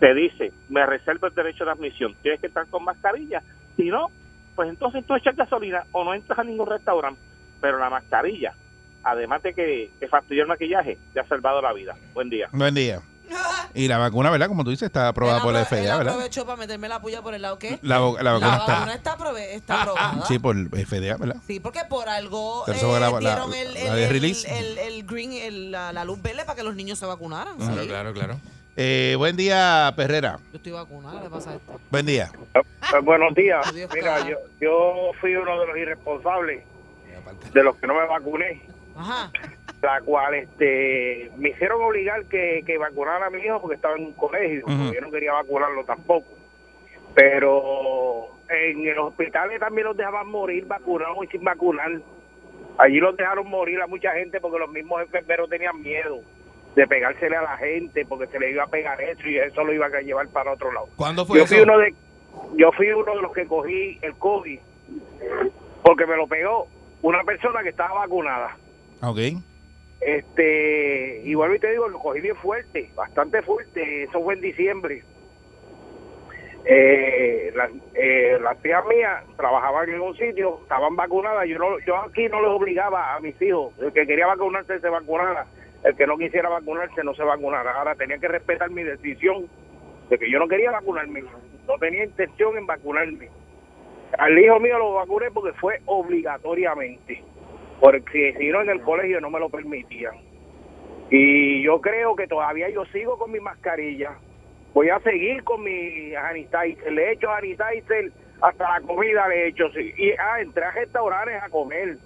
te 0.00 0.14
dice, 0.14 0.52
me 0.68 0.84
reservo 0.86 1.26
el 1.26 1.34
derecho 1.34 1.64
de 1.64 1.70
admisión, 1.70 2.14
tienes 2.22 2.40
que 2.40 2.48
estar 2.48 2.66
con 2.66 2.84
mascarilla. 2.84 3.42
Si 3.76 3.84
no, 3.90 4.10
pues 4.54 4.70
entonces 4.70 5.04
tú 5.06 5.14
echas 5.14 5.36
gasolina 5.36 5.84
o 5.92 6.02
no 6.02 6.14
entras 6.14 6.38
a 6.38 6.44
ningún 6.44 6.66
restaurante. 6.66 7.20
Pero 7.60 7.78
la 7.78 7.90
mascarilla, 7.90 8.54
además 9.04 9.42
de 9.42 9.54
que 9.54 9.90
te 10.00 10.08
fastidia 10.08 10.42
el 10.42 10.48
maquillaje, 10.48 10.98
te 11.12 11.20
ha 11.20 11.24
salvado 11.24 11.60
la 11.62 11.72
vida. 11.72 11.94
Buen 12.14 12.30
día. 12.30 12.48
Buen 12.52 12.74
día. 12.74 13.00
Y 13.76 13.88
la 13.88 13.98
vacuna, 13.98 14.30
¿verdad? 14.30 14.48
Como 14.48 14.64
tú 14.64 14.70
dices, 14.70 14.86
está 14.86 15.08
aprobada 15.08 15.42
por 15.42 15.52
la 15.52 15.64
FDA, 15.64 15.96
¿verdad? 15.98 16.14
aprovechó 16.14 16.44
para 16.46 16.56
meterme 16.56 16.88
la 16.88 17.00
puya 17.00 17.20
por 17.22 17.34
el 17.34 17.42
lado 17.42 17.58
que 17.58 17.78
La, 17.82 18.00
vo- 18.00 18.18
la 18.20 18.32
vacuna 18.32 18.56
está. 18.56 18.94
está, 18.94 19.18
aprove- 19.18 19.50
está 19.54 19.82
aprobada. 19.82 20.24
Sí, 20.26 20.38
por 20.38 20.56
FDA, 20.56 21.16
¿verdad? 21.16 21.36
Sí, 21.46 21.60
porque 21.60 21.80
por 21.88 22.08
algo 22.08 22.62
Pero 22.66 22.74
eh, 22.76 22.78
eso 22.78 22.90
fue 22.90 23.00
la- 23.00 23.10
la- 23.10 23.18
dieron 23.20 23.54
el, 23.54 23.74
la 23.74 23.80
el- 23.80 23.94
de 23.96 24.04
el- 24.04 24.10
release. 24.10 24.58
el- 24.58 24.78
el 24.78 25.04
green, 25.04 25.32
el- 25.34 25.70
la, 25.70 25.92
la 25.92 26.04
luz 26.04 26.20
verde 26.22 26.44
para 26.44 26.56
que 26.56 26.62
los 26.62 26.74
niños 26.74 26.98
se 26.98 27.06
vacunaran. 27.06 27.56
Claro, 27.58 27.82
sí. 27.82 27.88
claro, 27.88 28.12
claro. 28.14 28.40
Eh, 28.78 29.14
buen 29.16 29.36
día, 29.36 29.92
Perrera. 29.96 30.38
Yo 30.52 30.56
estoy 30.58 30.72
vacunada, 30.72 31.22
¿qué 31.22 31.30
pasa 31.30 31.50
a 31.50 31.54
este? 31.54 31.72
Buen 31.90 32.04
día. 32.06 32.30
Pues, 32.52 33.04
buenos 33.04 33.34
días. 33.34 33.66
Adiós, 33.66 33.90
Mira, 33.94 34.16
cara. 34.16 34.28
yo, 34.28 34.36
yo 34.60 35.10
fui 35.20 35.34
uno 35.34 35.58
de 35.60 35.66
los 35.66 35.76
irresponsables 35.78 36.62
de 37.52 37.62
los 37.62 37.76
que 37.76 37.86
no 37.86 37.94
me 37.94 38.06
vacuné, 38.06 38.62
Ajá. 38.96 39.30
La 39.86 40.00
cual 40.00 40.34
este 40.34 41.30
me 41.36 41.50
hicieron 41.50 41.82
obligar 41.82 42.24
que, 42.26 42.62
que 42.66 42.76
vacunara 42.78 43.26
a 43.26 43.30
mi 43.30 43.40
hijo 43.40 43.60
porque 43.60 43.76
estaba 43.76 43.96
en 43.96 44.06
un 44.06 44.12
colegio. 44.12 44.64
Yo 44.66 45.00
no 45.00 45.10
quería 45.10 45.32
vacunarlo 45.32 45.84
tampoco. 45.84 46.26
Pero 47.14 48.28
en 48.48 48.94
los 48.94 49.08
hospitales 49.08 49.58
también 49.60 49.86
los 49.86 49.96
dejaban 49.96 50.28
morir 50.28 50.66
vacunados 50.66 51.16
y 51.24 51.28
sin 51.28 51.44
vacunar. 51.44 51.90
Allí 52.78 52.98
los 52.98 53.16
dejaron 53.16 53.48
morir 53.48 53.80
a 53.80 53.86
mucha 53.86 54.12
gente 54.12 54.40
porque 54.40 54.58
los 54.58 54.70
mismos 54.70 55.00
enfermeros 55.00 55.48
tenían 55.48 55.80
miedo 55.80 56.20
de 56.74 56.86
pegársele 56.86 57.36
a 57.36 57.42
la 57.42 57.56
gente 57.56 58.04
porque 58.04 58.26
se 58.26 58.38
le 58.38 58.50
iba 58.50 58.64
a 58.64 58.66
pegar 58.66 59.00
eso 59.00 59.26
y 59.26 59.38
eso 59.38 59.64
lo 59.64 59.72
iban 59.72 59.94
a 59.94 60.00
llevar 60.00 60.28
para 60.28 60.52
otro 60.52 60.70
lado. 60.72 60.88
¿Cuándo 60.96 61.24
fue 61.24 61.38
Yo 61.38 61.44
eso? 61.44 61.54
fui 61.54 61.62
uno 61.62 61.78
de 61.78 61.94
yo 62.56 62.70
fui 62.72 62.90
uno 62.92 63.14
de 63.14 63.22
los 63.22 63.32
que 63.32 63.46
cogí 63.46 63.98
el 64.02 64.14
COVID 64.16 64.58
porque 65.82 66.06
me 66.06 66.16
lo 66.16 66.26
pegó 66.26 66.68
una 67.00 67.22
persona 67.24 67.62
que 67.62 67.70
estaba 67.70 68.00
vacunada. 68.00 68.56
Ok. 69.02 69.18
Este, 70.00 71.22
y 71.24 71.34
vuelvo 71.34 71.54
y 71.54 71.58
te 71.58 71.70
digo, 71.70 71.88
lo 71.88 71.98
cogí 71.98 72.20
bien 72.20 72.36
fuerte, 72.36 72.90
bastante 72.94 73.42
fuerte. 73.42 74.04
Eso 74.04 74.22
fue 74.22 74.34
en 74.34 74.40
diciembre. 74.40 75.02
Eh, 76.68 77.52
las, 77.54 77.70
eh, 77.94 78.38
las 78.40 78.60
tías 78.60 78.84
mías 78.86 79.22
trabajaban 79.36 79.88
en 79.88 80.00
un 80.00 80.16
sitio, 80.16 80.58
estaban 80.62 80.96
vacunadas. 80.96 81.46
Yo 81.48 81.58
no, 81.58 81.78
yo 81.80 81.96
aquí 81.96 82.28
no 82.28 82.40
les 82.40 82.50
obligaba 82.50 83.14
a 83.14 83.20
mis 83.20 83.40
hijos. 83.40 83.72
El 83.80 83.92
que 83.92 84.06
quería 84.06 84.26
vacunarse 84.26 84.80
se 84.80 84.88
vacunara. 84.88 85.46
El 85.84 85.94
que 85.96 86.06
no 86.06 86.18
quisiera 86.18 86.48
vacunarse 86.48 87.04
no 87.04 87.14
se 87.14 87.22
vacunara. 87.22 87.72
Ahora 87.72 87.94
tenía 87.94 88.18
que 88.18 88.28
respetar 88.28 88.70
mi 88.70 88.82
decisión 88.82 89.48
de 90.10 90.18
que 90.18 90.30
yo 90.30 90.38
no 90.38 90.48
quería 90.48 90.72
vacunarme. 90.72 91.22
No 91.68 91.78
tenía 91.78 92.04
intención 92.04 92.56
en 92.58 92.66
vacunarme. 92.66 93.28
Al 94.18 94.38
hijo 94.38 94.58
mío 94.58 94.78
lo 94.78 94.94
vacuné 94.94 95.30
porque 95.30 95.52
fue 95.58 95.80
obligatoriamente. 95.86 97.22
Porque 97.80 98.34
si 98.38 98.48
no 98.48 98.62
en 98.62 98.70
el 98.70 98.80
colegio 98.82 99.20
no 99.20 99.30
me 99.30 99.40
lo 99.40 99.48
permitían. 99.48 100.14
Y 101.10 101.62
yo 101.62 101.80
creo 101.80 102.16
que 102.16 102.26
todavía 102.26 102.68
yo 102.70 102.84
sigo 102.86 103.18
con 103.18 103.30
mi 103.30 103.40
mascarilla. 103.40 104.16
Voy 104.74 104.88
a 104.90 104.98
seguir 105.00 105.42
con 105.44 105.62
mi 105.62 106.10
sanitizer. 106.12 106.92
Le 106.92 107.04
he 107.04 107.12
hecho 107.12 107.28
sanitizer 107.28 108.12
hasta 108.40 108.80
la 108.80 108.86
comida 108.86 109.28
le 109.28 109.44
he 109.44 109.48
hecho. 109.48 109.66
Y 109.78 110.12
ah, 110.12 110.40
entré 110.40 110.64
a 110.64 110.70
restaurantes 110.72 111.42
a 111.42 111.48
comer. 111.48 111.98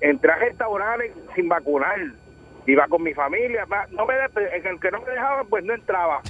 Entré 0.00 0.32
a 0.32 0.36
restaurantes 0.36 1.12
sin 1.34 1.48
vacunar. 1.48 1.98
Iba 2.66 2.86
con 2.88 3.02
mi 3.02 3.14
familia. 3.14 3.66
No 3.90 4.06
me 4.06 4.14
en 4.14 4.66
el 4.66 4.80
que 4.80 4.90
no 4.90 5.00
me 5.00 5.10
dejaban, 5.10 5.46
pues 5.48 5.64
no 5.64 5.74
entraba. 5.74 6.22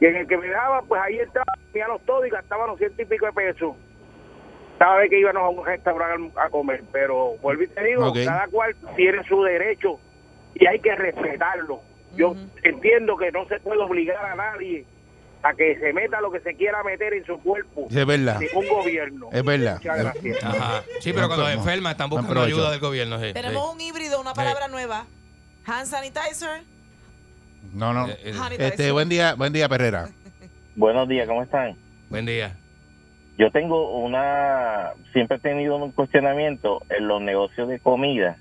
Y 0.00 0.06
en 0.06 0.16
el 0.16 0.26
que 0.26 0.36
me 0.36 0.48
dejaban, 0.48 0.86
pues 0.86 1.00
ahí 1.02 1.18
entraba, 1.18 1.52
comíamos 1.66 2.02
todo 2.06 2.24
y 2.26 2.30
gastaban 2.30 2.68
los 2.68 2.78
ciento 2.78 3.02
y 3.02 3.04
pico 3.04 3.26
de 3.26 3.32
pesos. 3.32 3.76
Cada 4.80 4.96
vez 4.96 5.10
que 5.10 5.20
íbamos 5.20 5.42
a 5.42 5.48
un 5.50 5.66
restaurante 5.66 6.32
a 6.40 6.48
comer. 6.48 6.82
Pero 6.90 7.36
vuelvo 7.42 7.64
y 7.64 7.68
te 7.68 7.84
digo, 7.84 8.06
Ok. 8.08 8.16
cada 8.24 8.46
cual 8.46 8.74
tiene 8.96 9.22
su 9.28 9.42
derecho 9.42 10.00
y 10.54 10.64
hay 10.66 10.80
que 10.80 10.96
respetarlo. 10.96 11.82
Yo 12.16 12.30
Ujú. 12.30 12.48
entiendo 12.62 13.14
que 13.18 13.30
no 13.30 13.46
se 13.46 13.60
puede 13.60 13.78
obligar 13.82 14.24
a 14.24 14.34
nadie 14.34 14.86
a 15.42 15.52
que 15.52 15.78
se 15.78 15.92
meta 15.92 16.22
lo 16.22 16.30
que 16.30 16.40
se 16.40 16.54
quiera 16.54 16.82
meter 16.82 17.12
en 17.12 17.26
su 17.26 17.38
cuerpo. 17.42 17.88
Sí, 17.90 18.00
es 18.00 18.06
verdad. 18.06 18.40
Ningún 18.40 18.68
gobierno. 18.68 19.28
Es 19.30 19.44
verdad. 19.44 19.74
Muchas 19.76 19.98
gracias. 19.98 20.44
Ajá. 20.44 20.82
Sí, 21.00 21.12
pero 21.12 21.26
cuando 21.28 21.50
enferma 21.50 21.90
están 21.90 22.08
buscando 22.08 22.40
ayuda 22.40 22.70
del 22.70 22.80
gobierno. 22.80 23.20
sí, 23.20 23.34
Tenemos 23.34 23.62
sí. 23.62 23.74
un 23.74 23.80
híbrido, 23.82 24.18
una 24.18 24.32
palabra 24.32 24.68
nueva. 24.68 25.04
Hand 25.66 25.86
sanitizer. 25.88 26.62
No, 27.74 27.92
no. 27.92 28.08
Eh, 28.08 28.16
eh, 28.24 28.32
sanitizer. 28.32 28.66
Este, 28.66 28.92
buen 28.92 29.10
día, 29.10 29.34
buen 29.34 29.52
día, 29.52 29.68
Perrera. 29.68 30.08
Buenos 30.74 31.06
días, 31.06 31.28
¿cómo 31.28 31.42
están? 31.42 31.76
Buen 32.08 32.24
día. 32.24 32.56
Yo 33.40 33.50
tengo 33.50 33.96
una, 33.98 34.90
siempre 35.14 35.38
he 35.38 35.40
tenido 35.40 35.76
un 35.76 35.92
cuestionamiento 35.92 36.82
en 36.90 37.08
los 37.08 37.22
negocios 37.22 37.68
de 37.68 37.78
comida. 37.80 38.36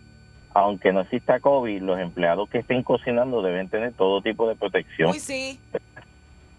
Aunque 0.53 0.91
no 0.91 1.01
exista 1.01 1.39
COVID, 1.39 1.81
los 1.83 1.99
empleados 1.99 2.49
que 2.49 2.57
estén 2.57 2.83
cocinando 2.83 3.41
deben 3.41 3.69
tener 3.69 3.93
todo 3.93 4.21
tipo 4.21 4.49
de 4.49 4.55
protección. 4.57 5.11
Uy, 5.11 5.19
sí. 5.19 5.57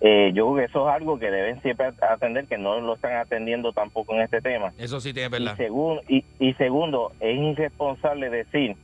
Eh, 0.00 0.30
yo 0.32 0.46
creo 0.46 0.56
que 0.56 0.64
eso 0.70 0.88
es 0.88 0.94
algo 0.94 1.18
que 1.18 1.30
deben 1.30 1.60
siempre 1.60 1.90
atender, 2.00 2.46
que 2.46 2.56
no 2.56 2.80
lo 2.80 2.94
están 2.94 3.16
atendiendo 3.16 3.72
tampoco 3.74 4.14
en 4.14 4.22
este 4.22 4.40
tema. 4.40 4.72
Eso 4.78 5.00
sí 5.00 5.12
tiene 5.12 5.26
Y, 5.28 5.32
verdad. 5.32 5.56
segun- 5.58 6.00
y, 6.08 6.24
y 6.38 6.54
segundo, 6.54 7.12
es 7.20 7.36
irresponsable 7.38 8.30
decir 8.30 8.74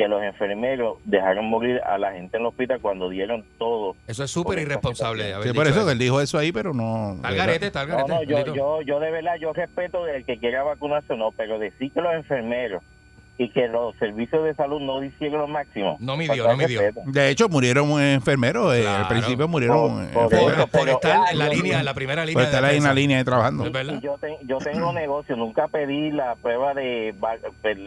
que 0.00 0.08
los 0.08 0.22
enfermeros 0.22 0.96
dejaron 1.04 1.44
morir 1.44 1.78
a 1.84 1.98
la 1.98 2.12
gente 2.12 2.38
en 2.38 2.40
el 2.44 2.46
hospital 2.46 2.80
cuando 2.80 3.10
dieron 3.10 3.44
todo. 3.58 3.94
Eso 4.06 4.24
es 4.24 4.30
súper 4.30 4.58
irresponsable. 4.58 5.34
Sí, 5.42 5.52
por 5.52 5.66
eso 5.66 5.84
que 5.84 5.92
él 5.92 5.98
dijo 5.98 6.22
eso 6.22 6.38
ahí, 6.38 6.52
pero 6.52 6.72
no. 6.72 7.16
Está 7.16 7.28
al 7.28 7.36
garete, 7.36 7.66
está 7.66 7.80
al 7.82 7.88
No, 7.90 8.06
garete. 8.06 8.24
no, 8.32 8.44
yo, 8.46 8.54
yo, 8.54 8.80
yo 8.80 8.98
de 8.98 9.10
verdad, 9.10 9.34
yo 9.38 9.52
respeto 9.52 10.06
el 10.06 10.24
que 10.24 10.38
quiera 10.38 10.62
vacunarse 10.62 11.12
o 11.12 11.16
no, 11.16 11.32
pero 11.32 11.58
decir 11.58 11.92
que 11.92 12.00
los 12.00 12.14
enfermeros 12.14 12.82
y 13.42 13.48
que 13.48 13.68
los 13.68 13.96
servicios 13.96 14.44
de 14.44 14.54
salud 14.54 14.80
no 14.80 15.02
hicieron 15.02 15.40
lo 15.40 15.48
máximo. 15.48 15.96
No 15.98 16.14
midió, 16.14 16.44
no 16.44 16.50
de 16.50 16.56
midió. 16.58 16.82
De 17.06 17.30
hecho, 17.30 17.48
murieron 17.48 17.98
enfermeros. 17.98 18.74
eh, 18.76 18.82
Claro. 18.82 19.04
Al 19.04 19.08
principio 19.08 19.48
murieron 19.48 19.76
Por- 19.78 20.12
por 20.12 20.22
enfermeros. 20.24 20.52
eso, 20.58 20.66
Por 20.66 20.80
pero- 20.80 20.92
estar 20.92 21.32
en 21.32 21.38
la 21.38 21.46
yo- 21.46 21.52
línea, 21.54 21.78
en 21.78 21.84
la 21.86 21.94
primera 21.94 22.24
línea. 22.26 22.34
Por 22.34 22.42
estar 22.44 22.62
ahí 22.66 22.76
en 22.76 22.84
la 22.84 22.92
línea 22.92 23.24
trabajando. 23.24 23.66
Y 23.66 24.00
yo, 24.00 24.18
te- 24.18 24.36
yo 24.42 24.58
tengo 24.58 24.92
negocio, 24.92 25.36
nunca 25.36 25.68
pedí 25.68 26.10
la 26.10 26.34
prueba 26.36 26.74
de 26.74 27.14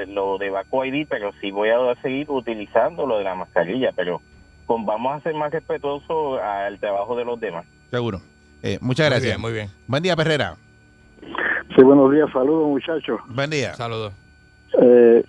lo 0.08 0.40
de 0.40 0.50
Vaco 0.50 0.86
ID, 0.86 1.06
pero 1.08 1.32
sí 1.40 1.52
voy 1.52 1.70
a 1.70 1.78
seguir 2.02 2.26
utilizando 2.32 3.06
lo 3.06 3.20
de 3.20 3.24
la 3.24 3.36
mascarilla, 3.36 3.92
pero 3.96 4.22
con, 4.66 4.88
vamos 4.88 5.16
a 5.16 5.20
ser 5.22 5.36
más 5.36 5.52
respetuosos 5.52 6.40
al 6.42 6.80
trabajo 6.80 7.16
de 7.16 7.26
los 7.26 7.40
demás. 7.40 7.66
Seguro. 7.92 8.22
Eh, 8.64 8.80
muchas 8.82 9.06
Muy 9.06 9.10
gracias. 9.12 9.32
bien, 9.34 9.42
muy 9.42 9.54
bien. 9.54 9.70
Buen 9.86 10.02
día, 10.02 10.16
Perrera. 10.16 10.56
Sí, 11.76 11.84
buenos 11.84 12.12
días, 12.12 12.28
saludos 12.34 12.70
muchachos. 12.70 13.20
Buen 13.28 13.52
día. 13.52 13.76
Saludos. 13.76 14.14
Eh, 14.82 15.24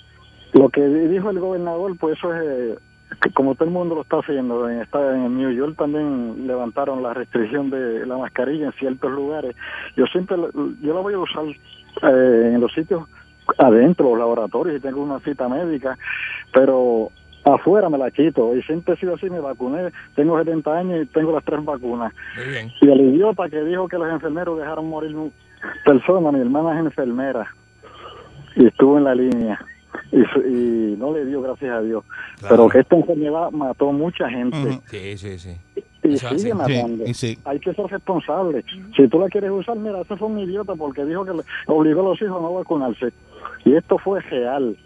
lo 0.55 0.69
que 0.71 0.87
dijo 0.87 1.31
el 1.31 1.40
gobernador, 1.40 1.97
pues 1.99 2.17
eso 2.17 2.33
es 2.33 2.43
eh, 2.45 2.79
que 3.21 3.31
como 3.33 3.55
todo 3.55 3.64
el 3.67 3.75
mundo 3.75 3.97
lo 3.97 4.03
está 4.03 4.19
haciendo. 4.19 4.69
En, 4.69 4.81
está, 4.81 5.14
en 5.14 5.37
New 5.37 5.51
York 5.51 5.77
también 5.77 6.47
levantaron 6.47 7.03
la 7.03 7.12
restricción 7.12 7.71
de 7.71 8.07
la 8.07 8.17
mascarilla 8.17 8.67
en 8.67 8.73
ciertos 8.75 9.11
lugares. 9.11 9.55
Yo 9.97 10.07
siempre, 10.07 10.37
yo 10.81 10.95
la 10.95 11.01
voy 11.01 11.14
a 11.14 11.19
usar 11.19 11.45
eh, 11.45 12.53
en 12.55 12.61
los 12.61 12.73
sitios 12.73 13.03
adentro, 13.59 14.11
los 14.11 14.19
laboratorios, 14.19 14.77
y 14.77 14.81
tengo 14.81 15.03
una 15.03 15.19
cita 15.21 15.49
médica, 15.49 15.99
pero 16.53 17.11
afuera 17.45 17.90
me 17.90 17.99
la 17.99 18.12
quito. 18.12 18.55
Y 18.57 18.62
siempre 18.62 18.95
he 18.95 18.99
sido 18.99 19.14
así, 19.14 19.29
me 19.29 19.40
vacuné. 19.40 19.90
Tengo 20.14 20.38
70 20.38 20.73
años 20.73 21.03
y 21.03 21.07
tengo 21.07 21.33
las 21.33 21.45
tres 21.45 21.64
vacunas. 21.64 22.12
Muy 22.37 22.47
bien. 22.47 22.73
Y 22.81 22.88
el 22.90 23.01
idiota 23.01 23.49
que 23.49 23.62
dijo 23.64 23.88
que 23.88 23.99
los 23.99 24.09
enfermeros 24.09 24.57
dejaron 24.57 24.88
morir 24.88 25.17
personas, 25.85 26.33
mi 26.33 26.40
hermana 26.40 26.79
es 26.79 26.87
enfermera 26.87 27.49
y 28.57 28.67
estuvo 28.67 28.99
en 28.99 29.05
la 29.05 29.17
línea 29.17 29.59
y, 30.12 30.96
no 30.98 31.12
le 31.12 31.24
dio 31.24 31.42
gracias 31.42 31.70
a 31.70 31.80
Dios. 31.80 32.04
Claro. 32.38 32.57
Pero 32.57 32.68
que 32.68 32.78
esta 32.80 32.96
enfermedad 32.96 33.50
mató 33.50 33.92
mucha 33.92 34.28
gente. 34.28 34.80
Sí, 34.90 35.18
sí, 35.18 35.38
sí. 35.38 35.57
y 36.02 36.14
Eso 36.14 36.28
sigue. 36.30 36.40
Sí, 36.40 36.52
matando. 36.52 37.04
y 37.04 37.14
sí. 37.14 37.38
Hay 37.44 37.59
que 37.61 37.74
ser 37.74 37.87
responsable. 37.87 38.64
Si 38.96 39.09
tú 39.09 39.18
la 39.18 39.28
quieres 39.28 39.50
usar, 39.50 39.76
mira, 39.76 40.00
ese 40.00 40.16
fue 40.16 40.28
un 40.28 40.38
idiota 40.38 40.74
porque 40.74 41.04
dijo 41.04 41.24
que 41.24 41.33
le 41.33 41.42
obligó 41.66 42.00
a 42.00 42.11
los 42.11 42.22
hijos 42.22 42.38
a 42.38 42.42
no 42.42 42.54
vacunarse. 42.54 43.12
Y 43.64 43.74
esto 43.74 43.98
fue 43.98 44.20
real. 44.20 44.76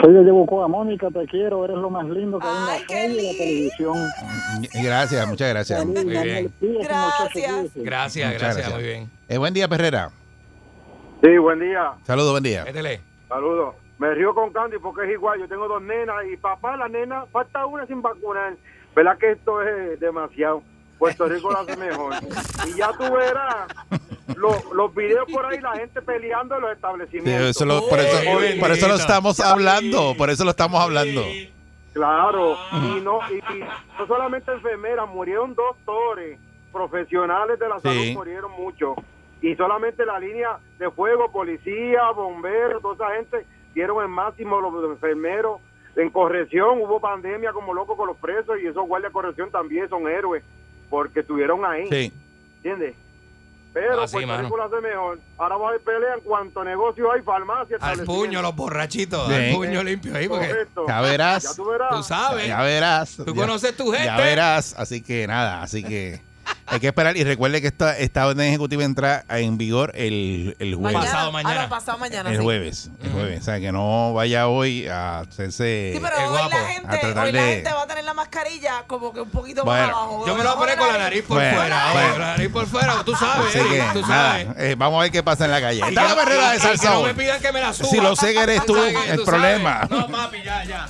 Soy 0.00 0.14
de 0.14 0.24
Yebucoa, 0.24 0.66
Mónica, 0.66 1.08
te 1.10 1.26
quiero, 1.26 1.62
eres 1.64 1.76
lo 1.76 1.90
más 1.90 2.06
lindo 2.08 2.38
que 2.38 2.46
hay 2.46 3.06
en 3.06 3.16
la 3.16 3.22
y 3.22 3.26
la 3.26 3.38
televisión. 3.38 3.98
Gracias, 4.82 5.28
muchas 5.28 5.48
gracias. 5.50 5.84
Muy 5.84 6.04
bien. 6.04 6.52
Gracias. 6.60 7.74
Gracias, 7.74 7.76
Muchas 7.76 7.82
gracias, 7.84 8.32
gracias. 8.32 8.72
muy 8.72 8.82
bien. 8.82 9.10
Eh, 9.28 9.36
buen 9.36 9.52
día, 9.52 9.68
Perrera. 9.68 10.10
Sí, 11.22 11.36
buen 11.36 11.60
día. 11.60 11.92
Saludos, 12.04 12.30
buen 12.30 12.42
día. 12.42 12.64
Métele. 12.64 13.00
Saludos. 13.28 13.79
Me 14.00 14.14
río 14.14 14.34
con 14.34 14.50
Candy 14.50 14.78
porque 14.78 15.04
es 15.04 15.10
igual. 15.12 15.38
Yo 15.40 15.46
tengo 15.46 15.68
dos 15.68 15.82
nenas 15.82 16.16
y 16.32 16.36
papá, 16.38 16.74
la 16.76 16.88
nena, 16.88 17.26
falta 17.26 17.66
una 17.66 17.86
sin 17.86 18.00
vacunar. 18.00 18.54
¿Verdad 18.96 19.18
que 19.18 19.32
esto 19.32 19.60
es 19.62 20.00
demasiado? 20.00 20.62
Puerto 20.98 21.26
Rico 21.28 21.50
lo 21.50 21.58
hace 21.58 21.76
mejor. 21.76 22.14
Y 22.66 22.78
ya 22.78 22.90
tú 22.92 23.12
verás 23.12 23.66
los, 24.36 24.64
los 24.72 24.94
videos 24.94 25.30
por 25.30 25.44
ahí, 25.44 25.60
la 25.60 25.76
gente 25.76 26.00
peleando 26.02 26.54
en 26.56 26.60
los 26.62 26.70
Sí, 26.70 26.76
establecimientos. 26.76 27.50
eso 27.50 27.64
lo- 27.66 27.86
por, 27.88 27.98
eso, 27.98 28.18
por 28.58 28.70
eso 28.70 28.88
lo 28.88 28.94
estamos 28.94 29.38
hablando, 29.40 30.14
por 30.16 30.30
eso 30.30 30.44
lo 30.44 30.50
estamos 30.50 30.80
hablando. 30.80 31.22
Claro, 31.92 32.56
y 32.72 33.00
no, 33.00 33.18
y, 33.30 33.34
y 33.56 33.60
no 33.98 34.06
solamente 34.06 34.52
enfermeras, 34.52 35.08
murieron 35.08 35.54
doctores, 35.54 36.38
profesionales 36.72 37.58
de 37.58 37.68
la 37.68 37.76
Sí. 37.80 37.82
salud 37.82 38.12
murieron 38.14 38.52
muchos. 38.52 38.96
Y 39.42 39.56
solamente 39.56 40.06
la 40.06 40.18
línea 40.20 40.58
de 40.78 40.90
fuego, 40.90 41.30
policía, 41.32 42.10
bomberos, 42.14 42.80
toda 42.82 42.94
esa 42.94 43.16
gente 43.16 43.46
dieron 43.74 44.02
el 44.02 44.08
máximo 44.08 44.60
los 44.60 44.84
enfermeros. 44.90 45.60
En 45.96 46.10
corrección 46.10 46.80
hubo 46.80 47.00
pandemia 47.00 47.52
como 47.52 47.74
loco 47.74 47.96
con 47.96 48.06
los 48.06 48.16
presos 48.16 48.56
y 48.62 48.66
esos 48.66 48.86
guardias 48.86 49.10
de 49.10 49.12
corrección 49.12 49.50
también 49.50 49.88
son 49.88 50.08
héroes 50.08 50.42
porque 50.88 51.20
estuvieron 51.20 51.64
ahí. 51.64 51.88
Sí. 51.90 52.12
¿Entiendes? 52.56 52.94
Pero 53.72 54.00
Ah, 54.02 54.08
sí, 54.08 54.18
lo 54.24 54.34
hace 54.64 54.80
mejor. 54.80 55.20
Ahora 55.38 55.56
va 55.56 55.66
a 55.66 55.68
haber 55.70 55.80
pelea 55.82 56.14
en 56.14 56.20
cuanto 56.22 56.64
negocio 56.64 57.12
hay, 57.12 57.22
farmacia. 57.22 57.76
Al 57.80 58.00
puño, 58.04 58.42
los 58.42 58.54
borrachitos, 58.56 59.28
Sí. 59.28 59.34
al 59.34 59.54
puño 59.54 59.82
limpio 59.84 60.14
ahí, 60.16 60.28
porque 60.28 60.48
Correcto. 60.48 60.84
Ya 60.88 61.00
verás. 61.00 61.42
Ya 61.44 61.54
tú 61.54 61.70
verás. 61.70 61.90
tú 61.90 62.02
sabes. 62.02 62.48
Ya 62.48 62.62
verás. 62.62 63.16
Tú 63.16 63.26
Ya- 63.26 63.40
conoces 63.40 63.76
tu 63.76 63.90
gente. 63.92 64.06
Ya 64.06 64.16
verás. 64.16 64.74
Así 64.76 65.02
que 65.02 65.24
nada, 65.28 65.62
así 65.62 65.84
que 65.84 66.20
hay 66.66 66.80
que 66.80 66.86
esperar. 66.88 67.16
Y 67.16 67.24
recuerde 67.24 67.60
que 67.60 67.66
esta, 67.68 67.96
esta 67.98 68.26
orden 68.26 68.46
ejecutiva 68.46 68.84
entra 68.84 69.24
en 69.28 69.58
vigor 69.58 69.92
el, 69.94 70.56
el 70.58 70.74
jueves. 70.74 71.00
Pasado 71.00 71.32
mañana. 71.32 71.60
Ah, 71.60 71.62
no, 71.64 71.68
pasado 71.68 71.98
mañana. 71.98 72.30
El 72.30 72.36
sí. 72.38 72.42
jueves, 72.42 72.90
el 73.02 73.10
jueves. 73.12 73.40
O 73.40 73.44
sea, 73.44 73.60
que 73.60 73.72
no 73.72 74.12
vaya 74.14 74.48
hoy 74.48 74.86
a 74.86 75.20
hacerse... 75.20 75.92
Sí, 75.94 76.00
pero 76.02 76.16
El 76.16 76.22
hoy 76.24 76.28
guapo. 76.30 76.50
la, 76.50 76.56
A 76.56 76.66
gente, 76.68 77.06
hoy 77.06 77.32
la 77.32 77.42
gente 77.42 77.72
va 77.72 77.82
a 77.82 77.86
tener 77.86 78.04
la 78.04 78.14
mascarilla 78.14 78.84
como 78.86 79.12
que 79.12 79.20
un 79.20 79.30
poquito 79.30 79.64
Bueno, 79.64 79.86
más 79.86 79.94
abajo. 79.94 80.24
Yo 80.26 80.34
me 80.36 80.44
lo 80.44 80.48
voy 80.50 80.56
a 80.56 80.58
poner 80.60 80.78
con 80.78 80.88
la 80.88 80.98
nariz 80.98 81.22
por 81.24 81.36
Bueno, 81.38 81.56
fuera. 81.56 81.92
bueno. 81.92 82.18
la 82.18 82.26
nariz 82.26 82.48
por 82.50 82.66
fuera, 82.66 83.04
tú 83.04 83.14
sabes. 83.16 83.52
Que, 83.52 83.82
tú 83.92 84.00
nada, 84.02 84.38
sabes. 84.38 84.48
eh, 84.58 84.74
vamos 84.78 84.98
a 84.98 85.02
ver 85.02 85.10
qué 85.12 85.22
pasa 85.22 85.44
en 85.46 85.50
la 85.50 85.60
calle. 85.60 85.80
Y 85.80 85.88
Esta 85.88 86.02
es 86.02 86.08
la 86.08 86.14
barrera 86.14 86.50
de 86.52 86.58
salsa 86.60 86.90
no 86.94 87.02
me 87.02 87.14
pidan 87.14 87.40
que 87.40 87.52
me 87.52 87.60
la 87.60 87.72
suba. 87.72 87.88
Si 87.88 87.96
lo 88.00 88.14
sé 88.16 88.32
que 88.32 88.40
eres 88.42 88.64
tú, 88.66 88.74
que 88.74 89.10
el 89.10 89.16
tú 89.18 89.24
problema. 89.24 89.86
sabes. 89.88 89.90
No, 89.90 90.08
papi, 90.08 90.42
ya, 90.44 90.64
ya. 90.64 90.86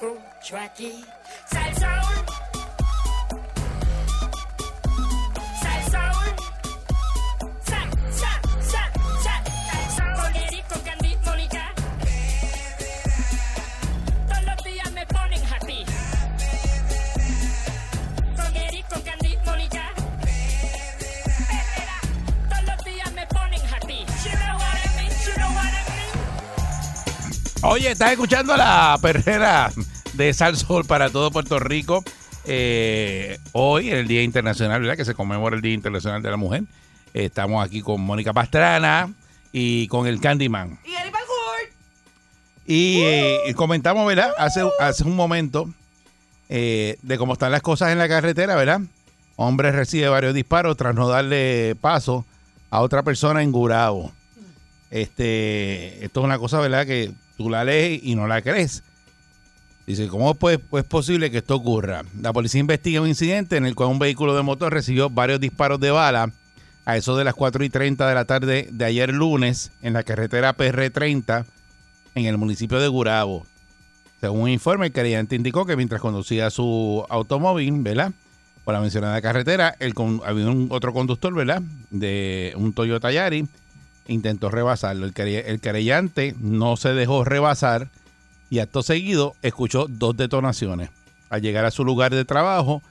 Yo 0.00 0.18
Oye, 27.62 27.90
estás 27.90 28.12
escuchando 28.12 28.56
la 28.56 28.98
perrera 29.00 29.72
de 30.12 30.32
Sal 30.34 30.56
Sol 30.56 30.84
para 30.84 31.10
todo 31.10 31.30
Puerto 31.30 31.58
Rico. 31.58 32.04
Eh, 32.44 33.38
hoy, 33.52 33.90
el 33.90 34.06
Día 34.06 34.22
Internacional, 34.22 34.80
¿verdad? 34.80 34.96
Que 34.96 35.04
se 35.04 35.14
conmemora 35.14 35.56
el 35.56 35.62
Día 35.62 35.72
Internacional 35.72 36.22
de 36.22 36.30
la 36.30 36.36
Mujer. 36.36 36.64
Eh, 37.14 37.24
estamos 37.24 37.64
aquí 37.64 37.80
con 37.80 38.00
Mónica 38.02 38.32
Pastrana 38.32 39.12
y 39.52 39.88
con 39.88 40.06
el 40.06 40.20
Candyman. 40.20 40.78
Y 40.84 40.94
Eric 40.94 41.12
Balcourt. 41.12 41.72
Y 42.66 43.00
eh, 43.02 43.54
comentamos, 43.56 44.06
¿verdad? 44.06 44.32
Hace, 44.38 44.62
hace 44.78 45.04
un 45.04 45.16
momento 45.16 45.68
eh, 46.48 46.98
de 47.02 47.18
cómo 47.18 47.32
están 47.32 47.52
las 47.52 47.62
cosas 47.62 47.90
en 47.90 47.98
la 47.98 48.08
carretera, 48.08 48.54
¿verdad? 48.54 48.82
Hombre 49.36 49.72
recibe 49.72 50.08
varios 50.08 50.34
disparos 50.34 50.76
tras 50.76 50.94
no 50.94 51.08
darle 51.08 51.74
paso 51.80 52.26
a 52.70 52.82
otra 52.82 53.02
persona 53.02 53.42
en 53.42 53.50
Gurabo. 53.50 54.12
Este, 54.90 56.04
esto 56.04 56.20
es 56.20 56.24
una 56.24 56.38
cosa, 56.38 56.60
¿verdad? 56.60 56.86
Que 56.86 57.12
tú 57.36 57.50
la 57.50 57.64
lees 57.64 58.00
y 58.02 58.14
no 58.14 58.26
la 58.26 58.42
crees. 58.42 58.82
Dice, 59.86 60.08
¿cómo 60.08 60.34
pues, 60.34 60.58
es 60.72 60.84
posible 60.84 61.30
que 61.30 61.38
esto 61.38 61.54
ocurra? 61.54 62.02
La 62.20 62.32
policía 62.32 62.60
investiga 62.60 63.00
un 63.00 63.08
incidente 63.08 63.56
en 63.56 63.66
el 63.66 63.76
cual 63.76 63.90
un 63.90 64.00
vehículo 64.00 64.34
de 64.34 64.42
motor 64.42 64.72
recibió 64.72 65.08
varios 65.10 65.38
disparos 65.38 65.78
de 65.78 65.92
bala 65.92 66.32
a 66.84 66.96
eso 66.96 67.16
de 67.16 67.24
las 67.24 67.34
4 67.34 67.62
y 67.64 67.68
30 67.68 68.08
de 68.08 68.14
la 68.14 68.24
tarde 68.24 68.68
de 68.70 68.84
ayer 68.84 69.12
lunes 69.12 69.70
en 69.82 69.92
la 69.92 70.02
carretera 70.02 70.56
PR30 70.56 71.44
en 72.16 72.24
el 72.24 72.36
municipio 72.38 72.80
de 72.80 72.88
Gurabo. 72.88 73.46
Según 74.20 74.42
un 74.42 74.48
informe, 74.48 74.86
el 74.86 74.92
creyente 74.92 75.36
indicó 75.36 75.66
que 75.66 75.76
mientras 75.76 76.00
conducía 76.00 76.50
su 76.50 77.04
automóvil, 77.08 77.72
¿verdad? 77.82 78.12
Por 78.64 78.74
la 78.74 78.80
mencionada 78.80 79.20
carretera, 79.22 79.76
el 79.78 79.94
había 80.24 80.48
un 80.48 80.68
otro 80.70 80.92
conductor, 80.92 81.32
¿verdad? 81.34 81.62
De 81.90 82.54
un 82.56 82.72
Toyota 82.72 83.12
Yari, 83.12 83.46
intentó 84.08 84.50
rebasarlo. 84.50 85.06
El, 85.06 85.14
quere- 85.14 85.44
el 85.46 85.60
querellante 85.60 86.34
no 86.40 86.76
se 86.76 86.90
dejó 86.94 87.24
rebasar 87.24 87.88
y 88.50 88.60
acto 88.60 88.82
seguido 88.82 89.34
escuchó 89.42 89.86
dos 89.88 90.16
detonaciones. 90.16 90.90
Al 91.30 91.42
llegar 91.42 91.64
a 91.64 91.70
su 91.70 91.84
lugar 91.84 92.14
de 92.14 92.24
trabajo, 92.24 92.82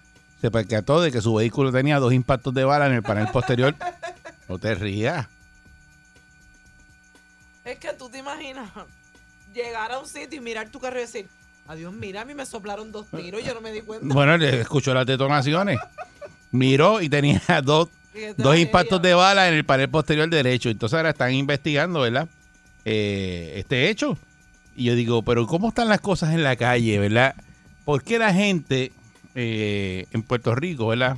se 0.42 0.52
percató 0.52 1.02
de 1.02 1.12
que 1.12 1.22
su 1.22 1.34
vehículo 1.34 1.72
tenía 1.72 2.00
dos 2.00 2.12
impactos 2.14 2.54
de 2.54 2.66
bala 2.66 2.88
en 2.88 2.94
el 2.94 3.04
panel 3.04 3.28
posterior. 3.30 3.76
No 4.48 4.60
te 4.60 4.76
rías. 4.76 5.26
Es 7.64 7.80
que 7.80 7.94
tú 7.94 8.10
te 8.10 8.20
imaginas 8.20 8.70
llegar 9.54 9.92
a 9.92 10.00
un 10.00 10.06
sitio 10.08 10.38
y 10.40 10.44
mirar 10.44 10.70
tu 10.70 10.80
carro 10.80 10.98
y 10.98 11.02
decir, 11.02 11.28
adiós, 11.68 11.92
mira, 11.94 12.22
a 12.22 12.26
mí 12.26 12.36
me 12.36 12.46
soplaron 12.46 12.92
dos 12.92 13.08
tiros, 13.08 13.44
yo 13.44 13.54
no 13.56 13.62
me 13.62 13.72
di 13.72 13.82
cuenta. 13.82 14.06
Bueno, 14.14 14.36
escuchó 14.36 14.94
las 14.94 15.06
detonaciones. 15.08 15.80
Miró 16.52 17.02
y 17.02 17.10
tenía 17.10 17.42
dos, 17.64 17.90
dos 18.38 18.58
impactos 18.58 19.02
de 19.02 19.14
bala 19.14 19.48
en 19.48 19.54
el 19.54 19.66
panel 19.66 19.90
posterior 19.90 20.30
derecho. 20.30 20.70
Entonces 20.70 20.96
ahora 20.98 21.10
están 21.12 21.34
investigando, 21.34 22.02
¿verdad? 22.02 22.28
Eh, 22.86 23.54
este 23.58 23.90
hecho. 23.90 24.18
Y 24.76 24.86
yo 24.86 24.96
digo, 24.96 25.24
pero 25.24 25.48
¿cómo 25.48 25.70
están 25.70 25.88
las 25.88 26.02
cosas 26.02 26.34
en 26.34 26.44
la 26.44 26.56
calle, 26.56 27.00
verdad? 27.00 27.36
¿Por 27.86 28.04
qué 28.04 28.20
la 28.20 28.34
gente 28.34 28.92
eh, 29.36 30.06
en 30.12 30.24
Puerto 30.24 30.54
Rico, 30.56 30.88
verdad? 30.88 31.18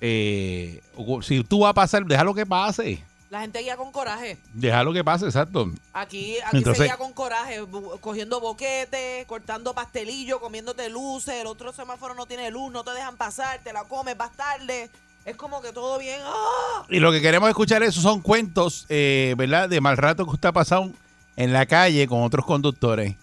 Eh, 0.00 0.82
si 1.22 1.42
tú 1.44 1.60
vas 1.60 1.70
a 1.70 1.74
pasar, 1.74 2.04
déjalo 2.04 2.34
que 2.34 2.46
pase. 2.46 3.02
La 3.30 3.40
gente 3.40 3.58
guía 3.60 3.76
con 3.76 3.90
coraje. 3.90 4.38
Déjalo 4.52 4.92
que 4.92 5.02
pase, 5.02 5.24
exacto. 5.24 5.68
Aquí, 5.92 6.38
aquí 6.38 6.58
Entonces- 6.58 6.78
se 6.78 6.84
guía 6.84 6.96
con 6.96 7.12
coraje, 7.12 7.60
cogiendo 8.00 8.40
boquetes, 8.40 9.26
cortando 9.26 9.74
pastelillo, 9.74 10.38
comiéndote 10.40 10.88
luces, 10.88 11.34
el 11.40 11.48
otro 11.48 11.72
semáforo 11.72 12.14
no 12.14 12.26
tiene 12.26 12.50
luz, 12.52 12.70
no 12.70 12.84
te 12.84 12.92
dejan 12.92 13.16
pasar, 13.16 13.60
te 13.64 13.72
la 13.72 13.84
comes, 13.84 14.16
vas 14.16 14.30
tarde. 14.36 14.88
Es 15.24 15.36
como 15.36 15.60
que 15.62 15.72
todo 15.72 15.98
bien. 15.98 16.20
¡ah! 16.24 16.84
Y 16.90 16.98
lo 17.00 17.10
que 17.10 17.20
queremos 17.22 17.48
escuchar 17.48 17.82
esos 17.82 18.02
son 18.02 18.20
cuentos, 18.20 18.84
eh, 18.88 19.34
¿verdad? 19.38 19.68
De 19.68 19.80
mal 19.80 19.96
rato 19.96 20.24
que 20.24 20.30
usted 20.32 20.48
ha 20.50 20.52
pasado 20.52 20.90
en 21.36 21.52
la 21.52 21.66
calle 21.66 22.06
con 22.06 22.22
otros 22.22 22.44
conductores. 22.44 23.16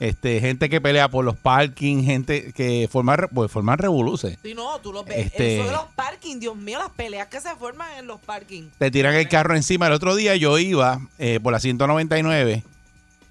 Este, 0.00 0.40
gente 0.40 0.68
que 0.68 0.80
pelea 0.80 1.08
por 1.08 1.24
los 1.24 1.36
parking, 1.36 2.02
gente 2.02 2.52
que 2.52 2.88
forma, 2.90 3.16
pues, 3.32 3.52
forman 3.52 3.78
revoluces. 3.78 4.36
Si 4.42 4.52
no, 4.52 4.80
tú 4.80 4.92
lo 4.92 5.04
ves. 5.04 5.26
Este- 5.26 5.58
Eso 5.58 5.66
de 5.66 5.72
los 5.72 5.84
parking, 5.94 6.40
Dios 6.40 6.56
mío, 6.56 6.78
las 6.80 6.90
peleas 6.90 7.28
que 7.28 7.40
se 7.40 7.54
forman 7.54 7.88
en 7.98 8.08
los 8.08 8.18
parking. 8.18 8.64
Te 8.78 8.90
tiran 8.90 9.14
el 9.14 9.28
carro 9.28 9.54
encima. 9.54 9.86
El 9.86 9.92
otro 9.92 10.16
día 10.16 10.34
yo 10.34 10.58
iba 10.58 10.98
eh, 11.20 11.38
por 11.40 11.52
la 11.52 11.60
199 11.60 12.64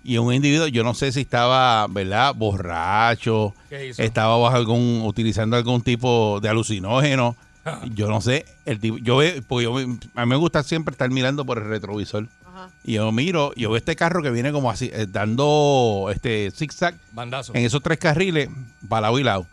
y 0.03 0.17
un 0.17 0.33
individuo, 0.33 0.67
yo 0.67 0.83
no 0.85 0.93
sé 0.93 1.11
si 1.11 1.21
estaba, 1.21 1.87
¿verdad? 1.89 2.33
Borracho, 2.35 3.53
¿Qué 3.69 3.87
hizo? 3.89 4.01
estaba 4.01 4.37
bajo 4.37 4.55
algún, 4.55 5.01
utilizando 5.05 5.57
algún 5.57 5.81
tipo 5.81 6.39
de 6.41 6.47
alucinógeno. 6.49 7.35
Yo 7.93 8.07
no 8.07 8.21
sé, 8.21 8.45
el 8.65 8.79
tipo, 8.79 8.97
yo 8.97 9.17
ve- 9.17 9.41
porque 9.47 9.63
yo, 9.65 9.77
a 9.77 10.25
mí 10.25 10.29
me 10.29 10.35
gusta 10.35 10.63
siempre 10.63 10.93
estar 10.93 11.09
mirando 11.11 11.45
por 11.45 11.57
el 11.59 11.65
retrovisor. 11.65 12.27
Ajá. 12.45 12.69
Y 12.83 12.93
yo 12.93 13.11
miro, 13.11 13.53
yo 13.55 13.69
veo 13.69 13.77
este 13.77 13.95
carro 13.95 14.21
que 14.23 14.31
viene 14.31 14.51
como 14.51 14.69
así, 14.71 14.89
eh, 14.93 15.05
dando 15.09 16.09
este 16.13 16.51
zigzag 16.51 16.95
Bandazo. 17.11 17.53
en 17.55 17.63
esos 17.65 17.81
tres 17.83 17.97
carriles, 17.99 18.49
para 18.89 19.01
lado 19.01 19.19
y 19.19 19.23
lado. 19.23 19.47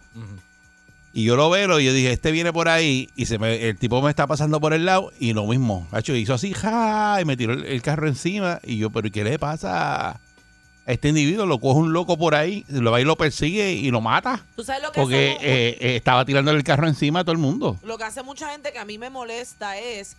Y 1.12 1.25
yo 1.25 1.37
lo 1.37 1.51
veo 1.51 1.81
y 1.81 1.85
yo 1.87 1.92
dije, 1.92 2.12
este 2.12 2.31
viene 2.33 2.53
por 2.53 2.68
ahí 2.68 3.09
y 3.16 3.27
se 3.27 3.38
me, 3.38 3.68
el 3.68 3.77
tipo 3.77 4.01
me 4.03 4.11
está 4.11 4.27
pasando 4.27 4.61
por 4.61 4.73
el 4.73 4.85
lado 4.85 5.11
y 5.18 5.33
lo 5.33 5.47
mismo. 5.47 5.88
Hacho, 5.90 6.14
hizo 6.14 6.35
así, 6.35 6.53
ja, 6.55 7.18
y 7.21 7.25
me 7.25 7.37
tiró 7.37 7.55
el, 7.55 7.64
el 7.64 7.83
carro 7.83 8.07
encima. 8.09 8.61
Y 8.62 8.77
yo, 8.79 8.90
pero 8.90 9.11
¿qué 9.11 9.25
le 9.25 9.38
pasa 9.38 10.21
este 10.92 11.09
individuo? 11.09 11.46
Lo 11.46 11.59
coge 11.61 11.79
un 11.81 11.92
loco 11.92 12.16
por 12.18 12.35
ahí, 12.35 12.64
lo 12.68 12.90
va 12.90 13.01
y 13.01 13.05
lo 13.05 13.16
persigue 13.16 13.72
y 13.72 13.90
lo 13.90 14.01
mata. 14.01 14.44
¿Tú 14.57 14.64
sabes 14.64 14.83
lo 14.83 14.90
que 14.92 15.01
Porque 15.01 15.27
hacemos? 15.37 15.44
eh, 15.44 15.79
eh, 15.81 15.96
estaba 15.96 16.24
tirando 16.24 16.51
el 16.51 16.62
carro 16.64 16.87
encima 16.88 17.20
a 17.20 17.24
todo 17.24 17.33
el 17.33 17.38
mundo. 17.38 17.79
Lo 17.83 17.98
que 17.98 18.05
hace 18.05 18.22
mucha 18.22 18.51
gente 18.51 18.72
que 18.72 18.79
a 18.79 18.85
mí 18.85 18.98
me 18.98 19.11
molesta 19.11 19.79
es 19.79 20.16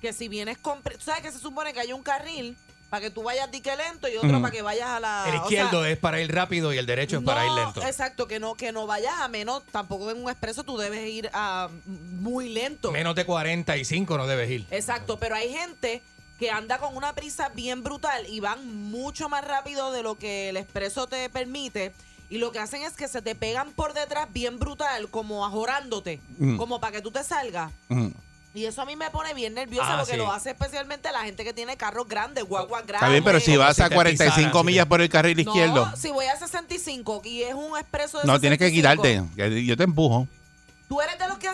que 0.00 0.12
si 0.12 0.28
vienes 0.28 0.58
con... 0.58 0.82
pre- 0.82 0.96
¿Tú 0.96 1.04
sabes 1.04 1.22
que 1.22 1.32
se 1.32 1.38
supone 1.38 1.72
que 1.72 1.80
hay 1.80 1.92
un 1.92 2.02
carril 2.02 2.56
para 2.90 3.02
que 3.02 3.10
tú 3.10 3.22
vayas 3.22 3.50
dique 3.50 3.70
lento 3.76 4.08
y 4.08 4.16
otro 4.16 4.30
Ujú. 4.30 4.40
para 4.40 4.50
que 4.50 4.62
vayas 4.62 4.88
a 4.88 4.98
la... 5.00 5.24
El 5.28 5.34
o 5.34 5.38
sea, 5.40 5.42
izquierdo 5.42 5.84
es 5.84 5.98
para 5.98 6.20
ir 6.22 6.34
rápido 6.34 6.72
y 6.72 6.78
el 6.78 6.86
derecho 6.86 7.18
es 7.18 7.22
para 7.22 7.44
ir 7.44 7.50
no, 7.50 7.56
lento. 7.64 7.82
Exacto, 7.82 8.26
que 8.26 8.40
no, 8.40 8.54
que 8.54 8.72
no 8.72 8.86
vayas 8.86 9.12
a 9.18 9.28
menos, 9.28 9.62
tampoco 9.70 10.10
en 10.10 10.22
un 10.22 10.30
expreso 10.30 10.64
tú 10.64 10.78
debes 10.78 11.06
ir 11.06 11.28
a 11.34 11.68
muy 11.84 12.48
lento. 12.48 12.90
Menos 12.90 13.14
de 13.14 13.26
45 13.26 14.16
no 14.16 14.26
debes 14.26 14.50
ir. 14.50 14.66
Exacto, 14.70 15.18
pero 15.18 15.34
hay 15.34 15.52
gente 15.52 16.00
que 16.38 16.50
anda 16.50 16.78
con 16.78 16.96
una 16.96 17.12
prisa 17.14 17.48
bien 17.50 17.82
brutal 17.82 18.26
y 18.28 18.40
van 18.40 18.66
mucho 18.90 19.28
más 19.28 19.44
rápido 19.44 19.92
de 19.92 20.02
lo 20.02 20.16
que 20.16 20.48
el 20.50 20.56
expreso 20.56 21.06
te 21.06 21.28
permite. 21.28 21.92
Y 22.30 22.38
lo 22.38 22.52
que 22.52 22.58
hacen 22.58 22.82
es 22.82 22.92
que 22.92 23.08
se 23.08 23.22
te 23.22 23.34
pegan 23.34 23.72
por 23.72 23.94
detrás 23.94 24.28
bien 24.32 24.58
brutal, 24.58 25.08
como 25.08 25.44
ajorándote, 25.46 26.20
Mm. 26.38 26.56
como 26.56 26.78
para 26.78 26.92
que 26.92 27.00
tú 27.02 27.10
te 27.10 27.24
salgas. 27.24 27.72
Ujú. 27.88 28.12
Y 28.54 28.64
eso 28.64 28.82
a 28.82 28.86
mí 28.86 28.96
me 28.96 29.08
pone 29.10 29.34
bien 29.34 29.54
nerviosa 29.54 29.94
Ah, 29.94 29.96
porque 29.98 30.12
sí. 30.12 30.18
lo 30.18 30.32
hace 30.32 30.50
especialmente 30.50 31.10
la 31.12 31.20
gente 31.20 31.44
que 31.44 31.52
tiene 31.52 31.76
carros 31.76 32.08
grandes, 32.08 32.44
guaguas 32.44 32.82
grandes. 32.86 33.02
Está 33.02 33.08
bien, 33.10 33.22
pero 33.24 33.40
si 33.40 33.56
vas 33.56 33.78
a 33.80 33.88
45 33.90 34.64
millas 34.64 34.86
por 34.86 35.00
el 35.00 35.08
carril 35.08 35.36
No, 35.36 35.42
izquierdo, 35.42 35.92
si 35.96 36.10
voy 36.10 36.26
a 36.26 36.36
65 36.36 37.22
y 37.24 37.42
es 37.42 37.54
un 37.54 37.76
expreso 37.78 38.18
de 38.20 38.26
no 38.26 38.40
tienes 38.40 38.58
que 38.58 38.68
65, 38.70 39.28
quitarte. 39.36 39.64
Yo 39.64 39.76
te 39.76 39.82
empujo. 39.84 40.26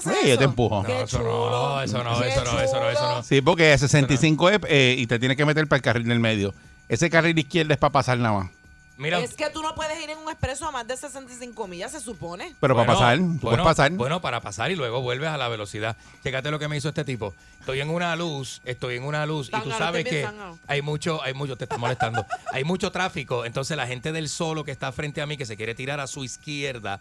Que 0.02 0.08
hace 0.10 0.10
Sí, 0.10 0.16
eso? 0.20 0.28
yo 0.28 0.38
te 0.38 0.44
empujo. 0.44 0.82
No, 0.82 0.88
eso 0.88 1.18
no, 1.22 1.82
eso 1.82 2.04
no, 2.04 2.22
eso 2.22 2.44
no, 2.44 2.60
eso 2.60 2.80
no, 2.80 2.90
eso 2.90 3.08
no. 3.16 3.22
Sí, 3.22 3.40
porque 3.40 3.76
65 3.76 4.50
es 4.50 4.58
eh, 4.68 4.96
y 4.98 5.06
te 5.06 5.18
tienes 5.18 5.36
que 5.36 5.44
meter 5.44 5.66
para 5.66 5.78
el 5.78 5.82
carril 5.82 6.06
del 6.08 6.20
medio. 6.20 6.54
Ese 6.88 7.08
carril 7.10 7.38
izquierdo 7.38 7.72
es 7.72 7.78
para 7.78 7.92
pasar 7.92 8.18
nada 8.18 8.38
más. 8.38 8.50
Mira, 8.96 9.18
Es 9.18 9.34
que 9.34 9.50
tú 9.50 9.60
no 9.60 9.74
puedes 9.74 10.00
ir 10.00 10.10
en 10.10 10.18
un 10.18 10.28
expreso 10.30 10.68
a 10.68 10.70
más 10.70 10.86
de 10.86 10.96
65 10.96 11.66
millas, 11.66 11.90
se 11.90 11.98
supone. 12.00 12.54
Pero 12.60 12.76
para 12.76 12.86
pasar, 12.86 13.16
tú 13.18 13.24
bueno, 13.24 13.40
puedes 13.40 13.62
pasar. 13.64 13.90
Bueno, 13.90 14.20
para 14.20 14.40
pasar 14.40 14.70
y 14.70 14.76
luego 14.76 15.00
vuelves 15.00 15.30
a 15.30 15.36
la 15.36 15.48
velocidad. 15.48 15.96
Chécate 16.22 16.52
lo 16.52 16.60
que 16.60 16.68
me 16.68 16.76
hizo 16.76 16.90
este 16.90 17.04
tipo. 17.04 17.34
Estoy 17.58 17.80
en 17.80 17.90
una 17.90 18.14
luz, 18.14 18.60
estoy 18.64 18.96
en 18.98 19.02
una 19.02 19.26
luz 19.26 19.48
y 19.48 19.50
tú 19.50 19.56
Zángano, 19.56 19.78
sabes 19.78 20.04
estoy 20.04 20.18
que 20.20 20.24
zángano. 20.26 20.58
hay 20.68 20.80
mucho, 20.82 21.20
hay 21.24 21.34
mucho, 21.34 21.56
te 21.56 21.64
está 21.64 21.76
molestando. 21.76 22.24
hay 22.52 22.62
mucho 22.62 22.92
tráfico. 22.92 23.44
Entonces 23.44 23.76
la 23.76 23.88
gente 23.88 24.12
del 24.12 24.28
solo 24.28 24.62
que 24.62 24.70
está 24.70 24.92
frente 24.92 25.20
a 25.20 25.26
mí, 25.26 25.36
que 25.36 25.46
se 25.46 25.56
quiere 25.56 25.74
tirar 25.74 25.98
a 25.98 26.06
su 26.06 26.22
izquierda, 26.22 27.00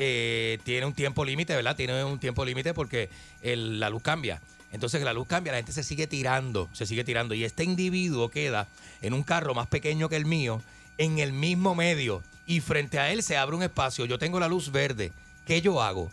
eh, 0.00 0.58
tiene 0.64 0.86
un 0.86 0.94
tiempo 0.94 1.24
límite, 1.24 1.54
¿verdad? 1.54 1.76
Tiene 1.76 2.02
un 2.04 2.18
tiempo 2.18 2.44
límite 2.44 2.74
porque 2.74 3.10
la 3.42 3.90
luz 3.90 4.02
cambia. 4.02 4.40
Entonces 4.72 5.02
la 5.02 5.12
luz 5.12 5.26
cambia, 5.26 5.52
la 5.52 5.58
gente 5.58 5.72
se 5.72 5.82
sigue 5.82 6.06
tirando, 6.06 6.68
se 6.72 6.86
sigue 6.86 7.04
tirando. 7.04 7.34
Y 7.34 7.44
este 7.44 7.64
individuo 7.64 8.30
queda 8.30 8.66
en 9.02 9.14
un 9.14 9.22
carro 9.22 9.54
más 9.54 9.66
pequeño 9.66 10.08
que 10.08 10.16
el 10.16 10.24
mío, 10.24 10.62
en 10.98 11.18
el 11.18 11.32
mismo 11.32 11.74
medio, 11.74 12.22
y 12.46 12.60
frente 12.60 12.98
a 12.98 13.12
él 13.12 13.22
se 13.22 13.36
abre 13.36 13.56
un 13.56 13.62
espacio. 13.62 14.06
Yo 14.06 14.18
tengo 14.18 14.40
la 14.40 14.48
luz 14.48 14.72
verde. 14.72 15.12
¿Qué 15.46 15.60
yo 15.60 15.82
hago? 15.82 16.10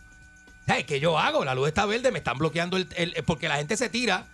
¿Sabes 0.66 0.84
qué 0.84 1.00
yo 1.00 1.18
hago? 1.18 1.44
La 1.44 1.54
luz 1.54 1.68
está 1.68 1.86
verde, 1.86 2.10
me 2.12 2.18
están 2.18 2.36
bloqueando 2.38 2.76
el, 2.76 2.86
el- 2.96 3.14
porque 3.24 3.48
la 3.48 3.56
gente 3.56 3.76
se 3.76 3.88
tira. 3.88 4.26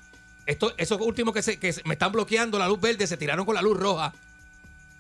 Esto, 0.47 0.75
esos 0.77 1.01
últimos 1.01 1.33
que, 1.33 1.43
se, 1.43 1.59
que 1.59 1.75
me 1.85 1.95
están 1.95 2.13
bloqueando 2.13 2.59
la 2.59 2.67
luz 2.69 2.81
verde 2.81 3.07
se 3.07 3.17
tiraron 3.17 3.47
con 3.47 3.55
la 3.55 3.63
luz 3.63 3.79
roja. 3.79 4.13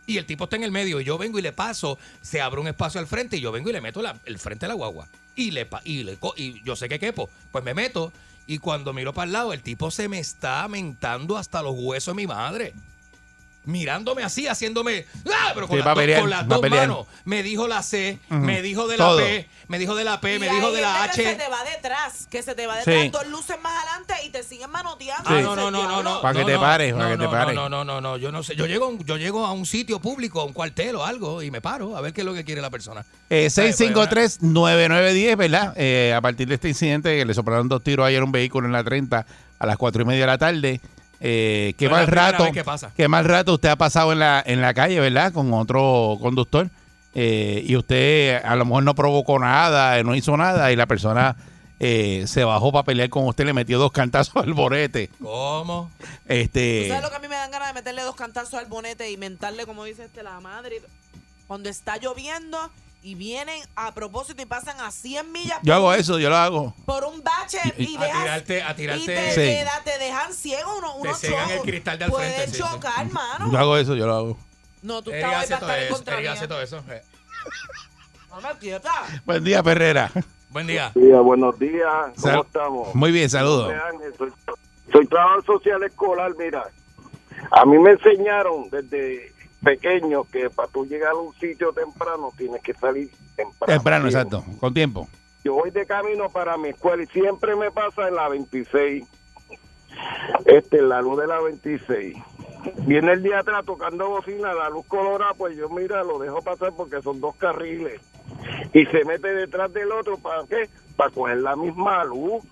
Y 0.06 0.18
el 0.18 0.26
tipo 0.26 0.44
está 0.44 0.56
en 0.56 0.64
el 0.64 0.70
medio. 0.70 1.00
Y 1.00 1.04
yo 1.04 1.18
vengo 1.18 1.38
y 1.38 1.42
le 1.42 1.52
paso, 1.52 1.98
se 2.20 2.40
abre 2.40 2.60
un 2.60 2.68
espacio 2.68 3.00
al 3.00 3.06
frente 3.06 3.36
y 3.36 3.40
yo 3.40 3.52
vengo 3.52 3.70
y 3.70 3.72
le 3.72 3.80
meto 3.80 4.02
el 4.24 4.38
frente 4.38 4.66
a 4.66 4.68
la 4.68 4.74
guagua. 4.74 5.08
Y 5.36 5.50
le 5.50 5.68
y 5.84 6.04
le 6.04 6.18
y 6.36 6.62
yo 6.62 6.76
sé 6.76 6.88
que 6.88 6.98
quepo. 6.98 7.28
Pues 7.50 7.64
me 7.64 7.74
meto. 7.74 8.12
Y 8.46 8.58
cuando 8.58 8.92
miro 8.92 9.14
para 9.14 9.26
el 9.26 9.32
lado, 9.32 9.52
el 9.52 9.62
tipo 9.62 9.90
se 9.90 10.08
me 10.08 10.18
está 10.18 10.68
mentando 10.68 11.38
hasta 11.38 11.62
los 11.62 11.74
huesos 11.76 12.14
de 12.14 12.22
mi 12.22 12.26
madre. 12.26 12.74
Mirándome 13.66 14.22
así, 14.22 14.46
haciéndome. 14.46 15.06
¡Ah! 15.32 15.52
Pero 15.54 15.66
con, 15.68 15.78
Sí, 15.78 15.84
las 15.84 15.94
dos- 16.48 16.60
con 16.60 16.70
las 16.70 16.80
manos. 16.80 17.06
Me 17.24 17.42
dijo 17.42 17.66
la 17.66 17.82
C, 17.82 18.18
me 18.28 18.60
dijo 18.62 18.86
de 18.86 18.96
la 18.98 19.04
Todo. 19.06 19.18
P, 19.18 19.48
me 19.68 19.78
dijo 19.78 19.94
de 19.94 20.04
la 20.04 20.20
P, 20.20 20.36
Y 20.36 20.38
me 20.38 20.50
dijo 20.50 20.70
de 20.70 20.82
la 20.82 20.94
gente 21.04 21.22
que 21.22 21.28
H. 21.28 21.30
se 21.38 21.44
te 21.44 21.50
va 21.50 21.64
detrás, 21.64 22.26
que 22.30 22.42
se 22.42 22.54
te 22.54 22.66
va 22.66 22.82
Sí. 22.82 22.90
detrás 22.90 23.12
dos 23.12 23.26
luces 23.28 23.56
más 23.62 23.72
adelante 23.82 24.14
y 24.26 24.30
te 24.30 24.42
siguen 24.42 24.70
manoteando. 24.70 25.30
Ah, 25.30 25.36
Sí. 25.38 25.42
no, 25.42 25.56
no, 25.56 25.70
no, 25.70 25.88
no, 25.88 26.02
no. 26.02 26.20
Para 26.20 26.34
que 26.34 26.40
no, 26.40 26.46
te 26.46 26.58
pares, 26.58 26.92
No, 26.92 26.98
para 26.98 27.10
que 27.10 27.16
no, 27.16 27.24
te 27.24 27.28
pares. 27.30 27.54
No, 27.54 27.68
no, 27.70 27.84
no, 27.84 28.00
no, 28.00 28.16
yo 28.18 28.30
no 28.30 28.42
sé. 28.42 28.54
Yo 28.56 28.66
llego, 28.66 28.98
yo 29.04 29.16
llego 29.16 29.46
a 29.46 29.52
un 29.52 29.64
sitio 29.64 29.98
público, 30.00 30.40
a 30.40 30.44
un 30.44 30.52
cuartel 30.52 30.96
o 30.96 31.04
algo, 31.04 31.42
y 31.42 31.50
me 31.50 31.60
paro 31.62 31.96
a 31.96 32.00
ver 32.02 32.12
qué 32.12 32.20
es 32.20 32.24
lo 32.26 32.34
que 32.34 32.44
quiere 32.44 32.60
la 32.60 32.70
persona. 32.70 33.00
Eh, 33.00 33.04
Ay, 33.30 33.40
pues, 33.44 33.54
653-9910, 33.54 35.36
¿verdad? 35.36 35.72
Eh, 35.76 36.12
a 36.14 36.20
partir 36.20 36.48
de 36.48 36.54
este 36.54 36.68
incidente 36.68 37.16
que 37.16 37.24
le 37.24 37.34
soplaron 37.34 37.68
dos 37.68 37.82
tiros 37.82 38.06
ayer 38.06 38.20
a 38.20 38.24
un 38.24 38.32
vehículo 38.32 38.66
en 38.66 38.72
la 38.72 38.84
30 38.84 39.26
a 39.58 39.66
las 39.66 39.76
4 39.76 40.02
y 40.02 40.04
media 40.04 40.20
de 40.22 40.26
la 40.26 40.38
tarde. 40.38 40.80
Eh, 41.20 41.74
qué 41.78 41.86
No 41.86 41.92
mal 41.92 42.06
rato. 42.06 42.44
vez 42.44 42.52
que 42.52 42.64
pasa. 42.64 42.90
Qué 42.96 43.08
mal 43.08 43.24
rato 43.24 43.54
usted 43.54 43.68
ha 43.70 43.76
pasado 43.76 44.12
en 44.12 44.18
la, 44.18 44.42
en 44.44 44.60
la 44.60 44.74
calle, 44.74 45.00
¿verdad? 45.00 45.32
Con 45.32 45.52
otro 45.54 46.18
conductor. 46.20 46.68
Eh, 47.14 47.62
y 47.66 47.76
usted 47.76 48.42
a 48.44 48.56
lo 48.56 48.64
mejor 48.64 48.82
no 48.82 48.94
provocó 48.94 49.38
nada, 49.38 49.98
eh, 49.98 50.04
no 50.04 50.14
hizo 50.16 50.36
nada, 50.36 50.72
y 50.72 50.76
la 50.76 50.86
persona 50.86 51.36
eh, 51.78 52.24
se 52.26 52.42
bajó 52.42 52.72
para 52.72 52.82
pelear 52.84 53.08
con 53.08 53.26
usted, 53.26 53.44
le 53.46 53.52
metió 53.52 53.78
dos 53.78 53.92
cantazos 53.92 54.34
al 54.44 54.52
borete. 54.52 55.10
¿Cómo? 55.22 55.90
¿Tú 55.98 56.06
Este. 56.26 56.88
sabes 56.88 57.02
lo 57.04 57.10
que 57.10 57.16
a 57.16 57.20
mí 57.20 57.28
me 57.28 57.36
dan 57.36 57.50
ganas 57.52 57.68
de 57.68 57.74
meterle 57.74 58.02
dos 58.02 58.16
cantazos 58.16 58.54
al 58.54 58.66
bonete 58.66 59.10
y 59.10 59.16
mentarle, 59.16 59.64
como 59.64 59.84
dice 59.84 60.04
este, 60.06 60.22
la 60.24 60.40
madre? 60.40 60.82
Cuando 61.46 61.68
está 61.68 61.96
lloviendo 61.98 62.58
y 63.04 63.14
vienen 63.16 63.60
a 63.76 63.92
propósito 63.92 64.40
y 64.42 64.46
pasan 64.46 64.80
a 64.80 64.90
100 64.90 65.30
millas 65.30 65.58
Yo 65.62 65.72
por 65.72 65.74
hago 65.74 65.88
un- 65.90 65.94
eso, 65.94 66.18
yo 66.18 66.30
lo 66.30 66.36
hago. 66.36 66.74
por 66.86 67.04
un 67.04 67.22
bache 67.22 67.58
Y- 67.76 67.92
y, 67.92 67.96
A 67.96 68.00
dejas- 68.00 68.22
tirarte, 68.22 68.62
a 68.62 68.70
y 68.72 68.74
tirarte. 68.74 69.04
te, 69.06 69.30
Sí. 69.30 69.34
te 69.36 69.64
da- 69.64 69.82
te 69.84 69.98
dejan 69.98 70.32
ciego 70.32 70.78
uno, 70.78 70.94
Te 70.94 71.00
unos 71.00 71.18
cegan 71.18 71.50
el 71.50 71.60
cristal 71.60 71.98
de 71.98 72.04
al 72.06 72.10
Pueden 72.10 72.32
frente, 72.34 72.56
sí, 72.56 72.62
sí. 72.62 72.68
chocar, 72.68 73.10
mano. 73.12 73.52
Yo 73.52 73.58
hago 73.58 73.76
eso, 73.76 73.94
yo 73.94 74.06
lo 74.06 74.14
hago. 74.16 74.38
No, 74.82 75.02
tú 75.02 75.10
estabas 75.12 75.42
ahí 75.42 75.48
para 75.48 75.60
estar 75.60 75.78
en 75.78 75.84
eso, 75.84 75.94
contra 75.94 76.16
mía. 76.18 76.32
hace 76.32 76.48
todo 76.48 76.62
eso. 76.62 76.82
No 78.30 78.40
me 78.40 78.58
quieta. 78.58 78.90
Buen 79.24 79.44
día, 79.44 79.62
Perrera. 79.62 80.10
Buen 80.48 80.66
día. 80.66 80.90
Día, 80.94 81.20
buenos 81.20 81.58
días, 81.58 81.86
¿cómo 82.16 82.26
Sal- 82.26 82.40
estamos? 82.46 82.94
Muy 82.94 83.12
bien, 83.12 83.28
saludos. 83.30 83.72
Soy, 84.18 84.32
soy 84.92 85.06
trabajador 85.06 85.44
social 85.44 85.82
escolar, 85.84 86.32
mira. 86.38 86.64
A 87.50 87.64
mí 87.64 87.78
me 87.78 87.90
enseñaron 87.92 88.70
desde 88.70 89.32
pequeño 89.64 90.24
que 90.24 90.50
para 90.50 90.68
tú 90.68 90.86
llegar 90.86 91.12
a 91.12 91.16
un 91.16 91.34
sitio 91.34 91.72
temprano 91.72 92.32
tienes 92.36 92.62
que 92.62 92.74
salir 92.74 93.10
temprano. 93.34 93.72
Temprano, 93.72 94.06
exacto, 94.06 94.44
con 94.60 94.74
tiempo. 94.74 95.08
Yo 95.42 95.54
voy 95.54 95.70
de 95.70 95.84
camino 95.84 96.28
para 96.30 96.56
mi 96.56 96.68
escuela 96.68 97.02
y 97.02 97.06
siempre 97.06 97.56
me 97.56 97.70
pasa 97.70 98.08
en 98.08 98.14
la 98.14 98.28
26. 98.28 99.04
Este, 100.46 100.78
en 100.78 100.88
la 100.88 101.00
luz 101.00 101.20
de 101.20 101.26
la 101.26 101.40
26. 101.40 102.16
Viene 102.86 103.12
el 103.12 103.22
día 103.22 103.40
atrás 103.40 103.64
tocando 103.64 104.08
bocina, 104.08 104.54
la 104.54 104.70
luz 104.70 104.86
colorada, 104.86 105.34
pues 105.34 105.56
yo 105.56 105.68
mira, 105.68 106.02
lo 106.02 106.18
dejo 106.18 106.42
pasar 106.42 106.72
porque 106.76 107.02
son 107.02 107.20
dos 107.20 107.36
carriles. 107.36 108.00
Y 108.72 108.86
se 108.86 109.04
mete 109.04 109.28
detrás 109.28 109.72
del 109.72 109.92
otro, 109.92 110.16
¿para 110.18 110.46
qué? 110.46 110.68
Para 110.96 111.10
coger 111.10 111.38
la 111.38 111.56
misma 111.56 112.04
luz 112.04 112.42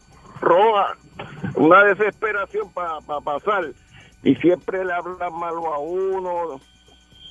roja. 0.41 0.97
Una 1.57 1.85
desesperación 1.85 2.71
para 2.73 3.01
pasar. 3.21 3.73
Y 4.23 4.35
siempre 4.37 4.85
le 4.85 4.93
hablan 4.93 5.35
malo 5.35 5.73
a 5.73 5.79
uno. 5.79 6.61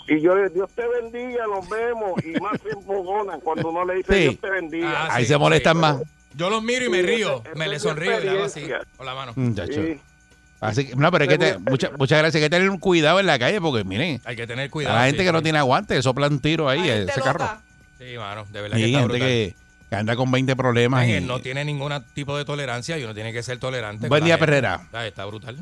Y 0.08 0.20
yo 0.22 0.36
le 0.36 0.50
Dios 0.50 0.70
te 0.76 0.84
bendiga, 0.88 1.46
nos 1.48 1.68
vemos. 1.70 2.14
Y 2.26 2.40
más 2.42 2.60
se 2.62 2.70
empogonan 2.70 3.40
cuando 3.42 3.70
uno 3.70 3.86
le 3.86 3.96
dice 3.96 4.14
Sí. 4.14 4.20
Dios 4.22 4.38
te 4.40 4.50
bendiga. 4.50 4.92
Ah, 4.94 5.08
Ahí 5.16 5.24
sí, 5.26 5.30
se 5.30 5.38
molestan 5.38 5.76
sí. 5.76 5.80
más. 5.82 5.98
Yo 6.36 6.50
los 6.50 6.64
miro 6.64 6.86
y 6.86 6.90
me 6.90 7.02
Sí, 7.02 7.06
río. 7.08 7.42
esa- 7.44 7.56
Me 7.56 7.66
esa 7.66 7.68
le 7.70 7.76
es 7.76 7.82
sonrío 7.82 8.20
y 8.20 8.24
le 8.24 8.30
hago 8.30 8.44
así 8.46 8.60
experiencia. 8.60 8.88
con 8.98 9.06
la 9.06 9.16
mano. 9.16 9.34
Muchacho. 9.36 9.74
Sí. 9.74 10.00
Así 10.62 10.88
que, 10.88 10.96
no, 10.96 11.12
pero 11.12 11.24
hay 11.24 11.38
que 11.38 11.58
mucha- 11.60 11.92
muchas 11.98 12.20
gracias. 12.20 12.36
Hay 12.36 12.46
que 12.46 12.50
tener 12.50 12.70
un 12.70 12.78
cuidado 12.78 13.20
en 13.20 13.26
la 13.26 13.40
calle 13.40 13.60
porque, 13.60 13.84
miren, 13.84 14.22
Hay 14.26 14.36
que 14.36 14.46
tener 14.48 14.68
a 14.68 14.72
cuidado. 14.72 14.96
la 14.96 15.06
gente 15.06 15.20
sí, 15.20 15.26
que 15.26 15.32
no 15.32 15.40
sí. 15.40 15.44
tiene 15.44 15.58
aguante, 15.60 16.02
sopla 16.02 16.28
un 16.28 16.40
tiro 16.40 16.70
ahí, 16.70 16.80
Hay 16.82 16.90
gente 16.90 17.12
ese 17.12 17.22
carro. 17.22 17.50
Sí, 17.98 18.18
mano, 18.18 18.46
de 18.52 18.62
verdad 18.62 18.78
Y 18.78 18.80
que 18.82 18.86
hay 18.86 18.92
está 18.92 19.00
gente 19.02 19.14
brutal. 19.14 19.28
que, 19.28 19.56
que 19.90 19.96
anda 19.96 20.16
con 20.16 20.32
20 20.32 20.56
problemas. 20.56 21.02
Ay, 21.02 21.12
y- 21.12 21.14
él 21.16 21.28
no 21.28 21.40
tiene 21.42 21.66
ningún 21.66 21.92
tipo 22.14 22.38
de 22.38 22.46
tolerancia 22.46 22.98
y 22.98 23.04
uno 23.04 23.14
tiene 23.14 23.34
que 23.34 23.42
ser 23.44 23.58
tolerante. 23.58 24.08
Buen 24.08 24.22
con 24.22 24.26
día, 24.26 24.36
gente. 24.36 24.46
Perrera. 24.46 24.82
Está 25.04 25.26
brutal. 25.26 25.58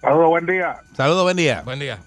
Saludos, 0.00 0.28
buen 0.28 0.46
día. 0.46 0.76
Saludos, 0.96 1.22
buen 1.22 1.36
día. 1.36 1.62
Buen 1.64 1.78
día. 1.78 1.98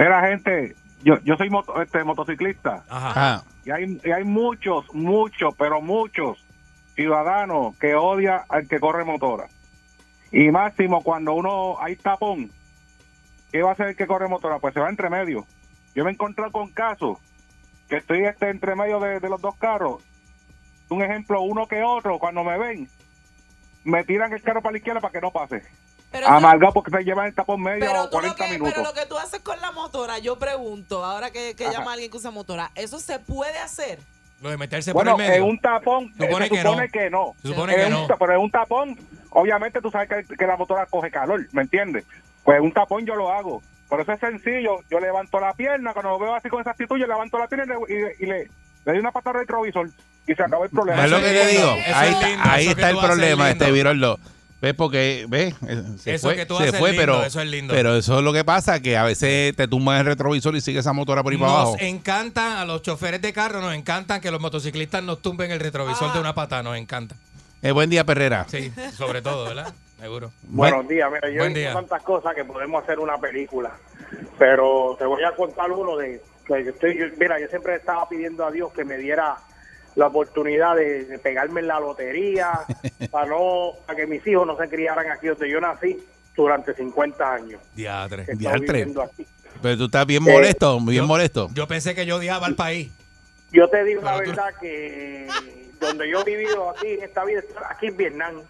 Mira, 0.00 0.26
gente, 0.26 0.74
yo, 1.04 1.18
yo 1.24 1.36
soy 1.36 1.50
moto- 1.50 1.80
este, 1.82 2.02
motociclista 2.04 2.84
Ajá. 2.88 3.12
Ah, 3.14 3.42
y 3.66 3.70
hay, 3.70 4.00
y 4.02 4.10
hay 4.10 4.24
muchos, 4.24 4.86
muchos, 4.94 5.54
pero 5.58 5.82
muchos 5.82 6.42
ciudadanos 6.94 7.76
que 7.76 7.94
odian 7.94 8.40
al 8.48 8.66
que 8.66 8.80
corre 8.80 9.04
motora. 9.04 9.46
Y 10.32 10.50
máximo 10.50 11.02
cuando 11.02 11.34
uno 11.34 11.76
hay 11.80 11.96
tapón, 11.96 12.50
¿qué 13.52 13.62
va 13.62 13.70
a 13.70 13.72
hacer 13.74 13.88
el 13.88 13.96
que 13.96 14.06
corre 14.06 14.26
motora? 14.26 14.58
Pues 14.58 14.72
se 14.72 14.80
va 14.80 14.88
entre 14.88 15.10
medio. 15.10 15.44
Yo 15.94 16.04
me 16.04 16.10
he 16.10 16.14
encontrado 16.14 16.50
con 16.50 16.68
casos 16.70 17.18
que 17.90 17.96
estoy 17.98 18.24
este 18.24 18.48
entre 18.48 18.74
medio 18.76 19.00
de, 19.00 19.20
de 19.20 19.28
los 19.28 19.40
dos 19.42 19.54
carros. 19.56 20.02
Un 20.88 21.02
ejemplo, 21.02 21.42
uno 21.42 21.66
que 21.66 21.82
otro, 21.82 22.18
cuando 22.18 22.42
me 22.42 22.56
ven, 22.56 22.88
me 23.84 24.02
tiran 24.04 24.32
el 24.32 24.40
carro 24.40 24.62
para 24.62 24.72
la 24.72 24.78
izquierda 24.78 25.00
para 25.02 25.12
que 25.12 25.20
no 25.20 25.30
pase. 25.30 25.62
Pero, 26.10 26.26
Amargado 26.28 26.72
porque 26.72 26.90
se 26.90 27.04
llevan 27.04 27.26
el 27.26 27.34
tapón 27.34 27.62
medio 27.62 27.80
pero, 27.86 28.02
o 28.02 28.10
tú 28.10 28.16
lo 28.16 28.34
40 28.34 28.44
que, 28.44 28.50
minutos. 28.52 28.72
pero 28.74 28.84
lo 28.86 28.92
que 28.94 29.06
tú 29.06 29.16
haces 29.16 29.40
con 29.42 29.60
la 29.60 29.70
motora, 29.72 30.18
yo 30.18 30.38
pregunto, 30.38 31.04
ahora 31.04 31.30
que, 31.30 31.54
que 31.54 31.70
llama 31.70 31.90
a 31.90 31.94
alguien 31.94 32.10
que 32.10 32.16
usa 32.16 32.30
motora, 32.32 32.70
¿eso 32.74 32.98
se 32.98 33.18
puede 33.20 33.58
hacer? 33.58 34.00
Lo 34.42 34.50
de 34.50 34.56
meterse 34.56 34.92
Bueno, 34.92 35.12
por 35.12 35.20
el 35.22 35.28
medio. 35.28 35.42
en 35.44 35.48
un 35.50 35.60
tapón, 35.60 36.12
Se 36.16 36.24
supone 36.26 36.46
eh, 36.46 36.50
que 36.50 36.62
supone 36.62 36.86
no. 36.86 36.92
que 36.92 37.10
no. 37.10 37.34
Se 37.42 37.48
supone 37.48 37.76
que 37.76 37.84
un 37.84 37.90
no. 37.92 38.08
Pero 38.18 38.32
en 38.32 38.40
un 38.40 38.50
tapón, 38.50 38.98
obviamente 39.30 39.80
tú 39.80 39.90
sabes 39.90 40.08
que, 40.08 40.34
que 40.36 40.46
la 40.46 40.56
motora 40.56 40.86
coge 40.86 41.10
calor, 41.10 41.46
¿me 41.52 41.62
entiendes? 41.62 42.04
Pues 42.42 42.60
un 42.60 42.72
tapón 42.72 43.06
yo 43.06 43.14
lo 43.14 43.30
hago. 43.32 43.62
Por 43.88 44.00
eso 44.00 44.12
es 44.12 44.18
sencillo, 44.20 44.78
yo 44.90 44.98
levanto 44.98 45.38
la 45.40 45.52
pierna, 45.52 45.92
cuando 45.92 46.10
lo 46.12 46.18
veo 46.18 46.34
así 46.34 46.48
con 46.48 46.60
esa 46.60 46.70
actitud, 46.70 46.96
yo 46.98 47.06
levanto 47.06 47.38
la 47.38 47.46
pierna 47.48 47.66
y 47.88 47.92
le, 47.92 48.14
y, 48.18 48.24
y 48.24 48.26
le, 48.26 48.38
le 48.44 48.48
doy 48.84 48.98
una 48.98 49.12
patada 49.12 49.38
al 49.38 49.46
retrovisor 49.46 49.88
y 50.26 50.34
se 50.34 50.42
acabó 50.42 50.64
el 50.64 50.70
problema. 50.70 51.04
es 51.04 51.10
lo 51.10 51.18
que 51.20 51.40
es 51.40 51.46
te 51.46 51.52
digo. 51.56 51.70
Ahí, 51.70 51.80
es 51.80 52.14
está- 52.14 52.26
lindo, 52.28 52.42
ahí 52.46 52.66
eso 52.66 52.74
que 52.76 52.80
está 52.82 52.90
el 52.90 52.98
problema, 52.98 53.50
este 53.50 53.70
Viroldo. 53.72 54.18
¿Ves? 54.60 54.74
Porque, 54.74 55.24
¿ves? 55.28 55.54
Eh, 55.66 55.82
Se 55.98 56.14
Eso 56.14 56.28
fue, 56.28 56.36
que 56.36 56.44
tú 56.44 56.56
se 56.58 56.64
haces 56.64 56.78
fue, 56.78 56.90
lindo, 56.90 57.02
pero, 57.02 57.24
eso 57.24 57.40
es 57.40 57.48
lindo. 57.48 57.72
pero 57.74 57.96
eso 57.96 58.18
es 58.18 58.24
lo 58.24 58.32
que 58.32 58.44
pasa, 58.44 58.80
que 58.80 58.96
a 58.98 59.04
veces 59.04 59.56
te 59.56 59.66
tumban 59.66 59.98
el 60.00 60.04
retrovisor 60.06 60.54
y 60.54 60.60
sigue 60.60 60.80
esa 60.80 60.92
motora 60.92 61.22
por 61.22 61.32
ahí 61.32 61.38
para 61.38 61.52
abajo. 61.52 61.72
Nos 61.72 61.82
encanta 61.82 62.60
a 62.60 62.66
los 62.66 62.82
choferes 62.82 63.22
de 63.22 63.32
carro, 63.32 63.62
nos 63.62 63.74
encantan 63.74 64.20
que 64.20 64.30
los 64.30 64.40
motociclistas 64.40 65.02
nos 65.02 65.22
tumben 65.22 65.50
el 65.50 65.60
retrovisor 65.60 66.12
de 66.12 66.20
una 66.20 66.34
pata, 66.34 66.62
nos 66.62 66.76
encanta. 66.76 67.16
Eh, 67.62 67.72
buen 67.72 67.88
día, 67.88 68.04
Perrera. 68.04 68.46
Sí, 68.50 68.70
sobre 68.96 69.22
todo, 69.22 69.46
¿verdad? 69.46 69.72
Seguro. 69.98 70.30
Buenos 70.42 70.86
días, 70.88 71.10
mira, 71.10 71.30
yo 71.30 71.44
he 71.44 71.48
visto 71.48 71.72
tantas 71.72 72.02
cosas 72.02 72.34
que 72.34 72.44
podemos 72.44 72.82
hacer 72.82 72.98
una 72.98 73.18
película, 73.18 73.70
pero 74.38 74.94
te 74.98 75.04
voy 75.06 75.22
a 75.24 75.32
contar 75.34 75.70
uno 75.72 75.96
de 75.96 76.22
que 76.46 76.64
yo 76.64 76.70
estoy, 76.70 76.98
yo- 76.98 77.04
mira, 77.18 77.38
yo 77.40 77.46
siempre 77.48 77.76
estaba 77.76 78.08
pidiendo 78.08 78.44
a 78.44 78.50
Dios 78.50 78.72
que 78.72 78.84
me 78.84 78.96
diera 78.96 79.36
la 79.96 80.06
oportunidad 80.06 80.76
de, 80.76 81.04
de 81.04 81.18
pegarme 81.18 81.60
en 81.60 81.66
la 81.68 81.80
lotería 81.80 82.50
para 83.10 83.26
no 83.26 83.72
para 83.86 83.96
que 83.96 84.06
mis 84.06 84.26
hijos 84.26 84.46
no 84.46 84.56
se 84.56 84.68
criaran 84.68 85.10
aquí 85.10 85.26
donde 85.28 85.48
yo 85.50 85.60
nací 85.60 85.98
durante 86.36 86.72
50 86.74 87.32
años. 87.34 87.60
Diatre. 87.74 88.22
aquí. 89.02 89.26
Pero 89.62 89.76
tú 89.76 89.84
estás 89.86 90.06
bien 90.06 90.26
Eh, 90.26 90.32
molesto, 90.32 90.80
bien 90.80 91.02
yo- 91.02 91.06
molesto. 91.06 91.48
Yo 91.52 91.66
pensé 91.66 91.94
que 91.94 92.06
yo 92.06 92.16
odiaba 92.16 92.46
al 92.46 92.54
país. 92.54 92.90
Yo 93.52 93.68
te 93.68 93.82
digo 93.84 94.00
la 94.02 94.14
tú- 94.14 94.30
verdad 94.30 94.54
que 94.60 95.28
donde 95.80 96.08
yo 96.08 96.20
he 96.20 96.24
vivido 96.24 96.70
aquí 96.70 96.86
en 96.88 97.02
esta 97.02 97.24
vida, 97.24 97.42
aquí 97.68 97.88
en 97.88 97.96
Vietnam, 97.96 98.42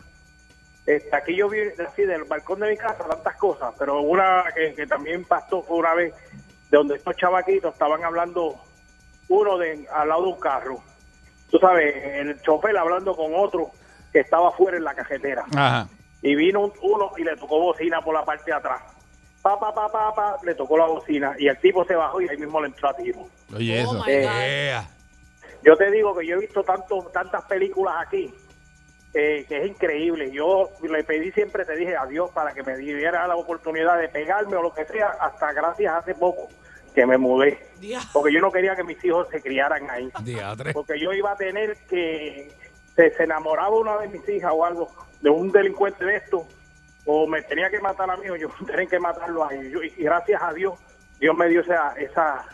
este, 0.87 1.15
aquí 1.17 1.35
yo 1.37 1.49
vi 1.49 1.61
así 1.87 2.03
del 2.03 2.25
balcón 2.25 2.61
de 2.61 2.71
mi 2.71 2.77
casa 2.77 3.05
tantas 3.09 3.37
cosas, 3.37 3.73
pero 3.79 4.01
una 4.01 4.45
que, 4.55 4.75
que 4.75 4.87
también 4.87 5.25
pasó 5.25 5.63
fue 5.63 5.79
una 5.79 5.95
vez 5.95 6.13
de 6.71 6.77
donde 6.77 6.97
estos 6.97 7.17
chavaquitos 7.17 7.73
estaban 7.73 8.05
hablando 8.05 8.57
uno 9.29 9.59
de 9.59 9.87
al 9.93 10.09
lado 10.09 10.23
de 10.23 10.29
un 10.29 10.41
carro. 10.41 10.83
Tú 11.51 11.59
sabes, 11.59 11.95
el 11.97 12.41
chofer 12.43 12.77
hablando 12.77 13.15
con 13.17 13.33
otro 13.35 13.71
que 14.13 14.21
estaba 14.21 14.49
afuera 14.49 14.77
en 14.77 14.85
la 14.85 14.95
cajetera. 14.95 15.45
Ajá. 15.55 15.89
Y 16.23 16.35
vino 16.35 16.61
un- 16.61 16.73
uno 16.83 17.13
y 17.17 17.25
le 17.25 17.37
tocó 17.37 17.59
bocina 17.61 18.01
por 18.03 18.15
la 18.15 18.25
parte 18.25 18.45
de 18.51 18.57
atrás. 18.57 18.83
Pa, 19.43 19.59
pa, 19.59 19.75
pa, 19.75 19.91
pa, 19.91 20.15
pa, 20.15 20.37
le 20.45 20.55
tocó 20.55 20.77
la 20.77 20.85
bocina 20.87 21.35
y 21.39 21.49
el 21.49 21.59
tipo 21.59 21.85
se 21.85 21.95
bajó 21.95 22.21
y 22.21 22.29
ahí 22.29 22.37
mismo 22.37 22.61
le 22.61 22.67
entró 22.69 22.91
a 22.91 22.95
tiro. 22.97 23.21
Oye, 23.55 23.85
Oh 23.87 23.95
eso. 23.97 24.05
Eh. 24.07 24.23
Yeah. 24.23 24.89
Yo 25.63 25.77
te 25.77 25.91
digo 25.91 26.15
que 26.17 26.27
yo 26.27 26.37
he 26.37 26.41
visto 26.41 26.63
tanto, 26.63 27.11
tantas 27.13 27.45
películas 27.45 27.95
aquí 28.07 28.33
eh, 29.15 29.45
que 29.49 29.63
es 29.63 29.67
increíble. 29.69 30.31
Yo 30.31 30.69
le 30.83 31.03
pedí 31.05 31.33
siempre, 31.33 31.65
te 31.65 31.75
dije 31.75 31.97
adiós 31.97 32.31
para 32.33 32.53
que 32.53 32.63
me 32.63 32.77
diera 32.77 33.27
la 33.27 33.35
oportunidad 33.37 33.99
de 33.99 34.09
pegarme 34.09 34.57
o 34.57 34.63
lo 34.63 34.73
que 34.75 34.85
sea, 34.85 35.09
hasta 35.21 35.53
gracias 35.53 35.93
hace 35.95 36.15
poco 36.15 36.49
que 36.95 37.07
me 37.07 37.19
mudé. 37.19 37.59
Porque 38.13 38.33
yo 38.33 38.41
no 38.41 38.51
quería 38.53 38.77
que 38.77 38.85
mis 38.85 39.03
hijos 39.05 39.29
se 39.31 39.41
criaran 39.41 39.89
ahí. 39.91 40.11
Porque 40.73 40.99
yo 40.99 41.13
iba 41.13 41.33
a 41.33 41.37
tener 41.37 41.77
que, 41.89 42.53
se, 42.95 43.11
se 43.11 43.23
enamoraba 43.25 43.71
una 43.77 43.97
de 43.99 44.09
mis 44.09 44.29
hijas 44.29 44.53
o 44.55 44.65
algo, 44.65 44.91
de 45.21 45.31
un 45.31 45.51
delincuente 45.53 46.05
de 46.05 46.17
esto, 46.17 46.47
o 47.07 47.27
me 47.27 47.43
tenía 47.43 47.71
que 47.71 47.81
matar 47.81 48.11
a 48.11 48.17
mí 48.17 48.29
o 48.29 48.37
yo 48.37 48.49
tenía 48.67 48.87
que 48.87 48.99
matarlo 48.99 49.45
a 49.45 49.55
ellos. 49.55 49.83
Y, 49.85 50.03
gracias 50.03 50.43
a 50.43 50.53
Dios, 50.53 50.75
Dios 51.19 51.37
me 51.37 51.49
dio 51.49 51.61
esa, 51.61 51.95
esa 51.99 52.45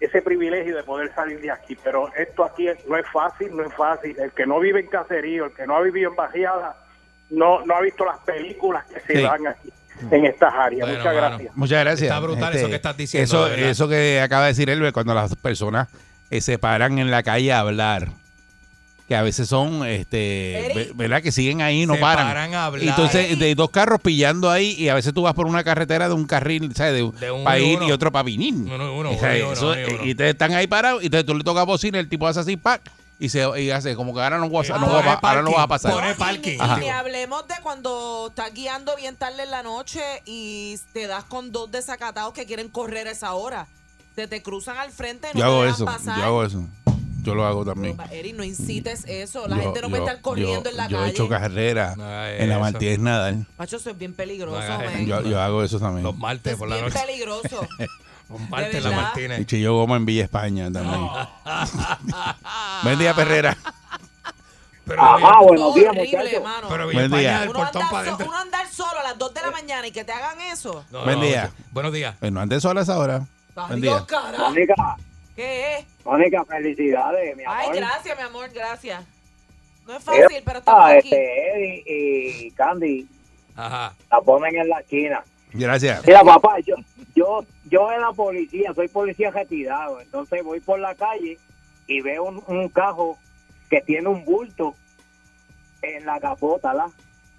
ese 0.00 0.22
privilegio 0.22 0.76
de 0.76 0.84
poder 0.84 1.12
salir 1.14 1.40
de 1.40 1.50
aquí. 1.50 1.76
Pero 1.82 2.12
esto 2.14 2.44
aquí 2.44 2.68
no 2.86 2.96
es 2.96 3.06
fácil, 3.10 3.56
no 3.56 3.64
es 3.64 3.74
fácil. 3.74 4.16
El 4.18 4.30
que 4.30 4.46
no 4.46 4.60
vive 4.60 4.80
en 4.80 4.86
caserío, 4.86 5.46
el 5.46 5.52
que 5.52 5.66
no 5.66 5.76
ha 5.76 5.80
vivido 5.80 6.10
en 6.10 6.16
barriada, 6.16 6.76
no, 7.30 7.64
no 7.66 7.74
ha 7.74 7.80
visto 7.80 8.04
las 8.04 8.18
películas 8.20 8.86
que 8.86 9.00
se 9.00 9.16
Sí. 9.16 9.22
dan 9.22 9.46
aquí 9.48 9.72
en 10.10 10.24
estas 10.26 10.52
áreas. 10.54 10.80
Bueno, 10.88 10.98
Muchas 10.98 11.14
mano. 11.14 11.28
gracias. 11.28 11.56
Muchas 11.56 11.80
gracias. 11.80 11.94
Este, 12.02 12.06
Está 12.06 12.20
brutal 12.20 12.54
eso 12.56 12.68
que 12.68 12.74
estás 12.74 12.96
diciendo, 12.96 13.24
Eso, 13.46 13.54
eso 13.54 13.88
que 13.88 14.20
acaba 14.20 14.42
de 14.44 14.48
decir 14.48 14.70
él, 14.70 14.92
cuando 14.92 15.14
las 15.14 15.34
personas 15.36 15.88
eh, 16.30 16.40
se 16.40 16.58
paran 16.58 16.98
en 16.98 17.10
la 17.10 17.22
calle 17.22 17.52
a 17.52 17.60
hablar, 17.60 18.08
que 19.08 19.16
a 19.16 19.22
veces 19.22 19.48
son, 19.48 19.86
este, 19.86 20.90
¿verdad? 20.94 21.22
Que 21.22 21.32
siguen 21.32 21.62
ahí 21.62 21.84
y 21.84 21.86
no 21.86 21.94
Se 21.94 22.00
paran. 22.00 22.26
paran 22.26 22.52
a 22.54 22.66
hablar. 22.66 22.84
Y 22.84 22.88
entonces, 22.90 23.38
de 23.38 23.54
dos 23.54 23.70
carros 23.70 24.00
pillando 24.02 24.50
ahí, 24.50 24.72
y 24.78 24.90
a 24.90 24.94
veces 24.94 25.14
tú 25.14 25.22
vas 25.22 25.32
por 25.32 25.46
una 25.46 25.64
carretera 25.64 26.08
de 26.08 26.14
un 26.14 26.26
carril, 26.26 26.74
¿sabes? 26.74 26.92
De, 26.92 27.10
De 27.26 27.30
un 27.30 27.42
para 27.44 27.58
y 27.58 27.72
ir 27.72 27.78
y 27.84 27.90
otro 27.92 28.12
para 28.12 28.24
venir. 28.24 28.52
Uno, 28.54 28.94
uno, 28.94 29.10
O 29.12 29.18
sea, 29.18 29.30
uno 29.30 29.38
y 29.38 29.42
uno, 29.42 29.52
eso- 29.54 29.70
uno 29.70 29.80
y 29.80 29.84
uno. 29.94 30.04
y 30.04 30.14
te 30.14 30.28
están 30.28 30.52
ahí 30.52 30.66
parados, 30.66 31.02
y 31.02 31.06
entonces 31.06 31.24
tú 31.24 31.34
le 31.34 31.42
tocas 31.42 31.64
bocina, 31.64 31.98
el 31.98 32.08
tipo 32.10 32.26
hace 32.26 32.40
así, 32.40 32.58
¡pac! 32.58 32.82
Y, 33.20 33.30
se, 33.30 33.60
y 33.60 33.70
hace 33.70 33.96
como 33.96 34.14
que 34.14 34.20
ahora 34.20 34.38
no, 34.38 34.48
voy 34.48 34.64
a- 34.64 34.68
Eh, 34.68 34.78
no 34.78 34.86
va 34.86 35.14
ahora 35.14 35.42
no 35.42 35.50
vas 35.50 35.64
a 35.64 35.66
pasar. 35.66 35.92
pone 35.92 36.06
Y 36.06 36.10
ni- 36.10 36.16
parking. 36.16 36.56
Y, 36.56 36.60
Ajá. 36.60 36.78
ni 36.78 36.88
hablemos 36.88 37.48
de 37.48 37.54
cuando 37.64 38.28
estás 38.28 38.54
guiando 38.54 38.94
bien 38.96 39.16
tarde 39.16 39.42
en 39.42 39.50
la 39.50 39.62
noche 39.64 40.00
y 40.24 40.78
te 40.92 41.06
das 41.08 41.24
con 41.24 41.50
dos 41.50 41.70
desacatados 41.72 42.32
que 42.32 42.46
quieren 42.46 42.68
correr 42.68 43.08
a 43.08 43.10
esa 43.10 43.32
hora. 43.34 43.66
Se 44.14 44.28
te 44.28 44.40
cruzan 44.42 44.76
al 44.78 44.92
frente, 44.92 45.28
no 45.34 45.40
Yo 45.40 45.46
hago 45.46 45.62
te 45.64 45.70
eso, 45.70 45.84
pasar. 45.84 46.16
yo 46.18 46.24
hago 46.24 46.44
eso. 46.44 46.64
Yo 47.24 47.34
lo 47.34 47.44
hago 47.44 47.64
también. 47.64 47.96
Pero, 47.96 48.10
Eri, 48.12 48.32
no 48.32 48.44
incites 48.44 49.04
eso. 49.06 49.48
La 49.48 49.56
Yo- 49.56 49.62
gente 49.64 49.82
no 49.82 49.88
puede 49.90 50.02
yo- 50.02 50.06
estar 50.08 50.22
corriendo 50.22 50.64
yo- 50.64 50.70
en 50.70 50.76
la 50.76 50.88
yo 50.88 50.96
calle. 50.98 51.08
he 51.08 51.12
hecho 51.12 51.28
carrera 51.28 51.94
No 51.96 52.04
hagas 52.04 52.40
en 52.40 52.48
la. 52.48 52.58
Martínez 52.60 52.98
Nadal. 53.00 53.46
Macho, 53.58 53.76
eso 53.76 53.90
es 53.90 53.98
bien 53.98 54.14
peligroso, 54.14 54.60
No 54.66 54.78
men. 54.78 55.06
Yo, 55.06 55.20
yo 55.22 55.42
hago 55.42 55.62
eso 55.64 55.78
también. 55.80 56.04
Los 56.04 56.16
martes 56.16 56.52
es 56.52 56.58
por 56.58 56.68
la 56.68 56.76
bien 56.76 56.86
noche. 56.88 57.00
peligroso. 57.04 57.66
Los 58.28 58.40
martes 58.50 58.74
en 58.74 58.82
la 58.84 58.88
verdad? 58.90 59.02
Y 59.02 59.04
Martínez. 59.04 59.46
Chillo 59.46 59.74
Goma 59.74 59.96
en 59.96 60.04
Villa 60.06 60.24
España 60.24 60.70
también. 60.70 61.00
Buen 62.82 62.98
día, 62.98 63.14
Perrera. 63.14 63.56
Pero, 64.84 65.02
Ajá, 65.02 65.16
bien- 65.18 65.46
buenos 65.48 65.74
días, 65.74 65.94
muchachos. 65.94 66.42
pero 66.68 66.84
Buen 66.84 66.96
bien 66.96 67.10
día. 67.10 67.20
España 67.20 67.40
del 67.40 67.48
uno, 67.50 67.58
portón 67.58 67.82
andar 67.82 67.92
para 67.92 68.04
so- 68.04 68.10
adentro. 68.14 68.26
uno 68.28 68.36
andar 68.38 68.66
solo 68.68 69.00
a 69.00 69.02
las 69.02 69.18
2 69.18 69.34
de 69.34 69.40
la 69.42 69.50
mañana 69.50 69.86
y 69.86 69.90
que 69.92 70.04
te 70.04 70.12
hagan 70.12 70.40
eso. 70.40 70.84
No, 70.90 71.04
Buen 71.04 71.18
no, 71.18 71.24
día. 71.26 71.50
Buenos 71.72 71.92
días. 71.92 72.14
Pues 72.18 72.32
no 72.32 72.40
andes 72.40 72.62
solas 72.62 72.88
ahora. 72.88 73.26
Buen 73.54 73.72
Adiós, 73.72 74.06
día. 74.06 74.06
carajo. 74.06 74.48
Mónica, 74.50 74.74
¿Qué 75.36 75.76
es? 75.78 75.84
Mónica, 76.04 76.44
felicidades, 76.46 77.36
mi 77.36 77.44
amor. 77.44 77.56
Ay, 77.60 77.68
gracias, 77.78 78.16
mi 78.16 78.24
amor, 78.24 78.50
gracias. 78.54 79.04
No 79.86 79.96
es 79.96 80.02
fácil, 80.04 80.42
pero 80.44 80.58
estamos 80.58 80.82
Ah, 80.82 80.88
aquí. 80.98 81.08
este, 81.08 81.50
Eddie 81.54 81.84
y 82.46 82.50
Candy 82.52 83.06
Ajá. 83.56 83.94
la 84.10 84.20
ponen 84.22 84.56
en 84.56 84.68
la 84.68 84.80
esquina. 84.80 85.22
Gracias. 85.52 86.04
Mira, 86.06 86.22
papá, 86.22 86.56
yo, 86.66 86.76
yo, 87.14 87.44
yo 87.68 87.92
en 87.92 88.00
la 88.00 88.12
policía, 88.12 88.72
soy 88.74 88.88
policía 88.88 89.30
retirado, 89.30 90.00
entonces 90.00 90.42
voy 90.42 90.60
por 90.60 90.78
la 90.78 90.94
calle 90.94 91.38
y 91.86 92.00
veo 92.00 92.24
un, 92.24 92.42
un 92.46 92.68
cajo 92.68 93.18
que 93.70 93.80
tiene 93.80 94.08
un 94.08 94.24
bulto 94.24 94.74
en 95.82 96.04
la 96.04 96.20
capota, 96.20 96.74
¿la? 96.74 96.90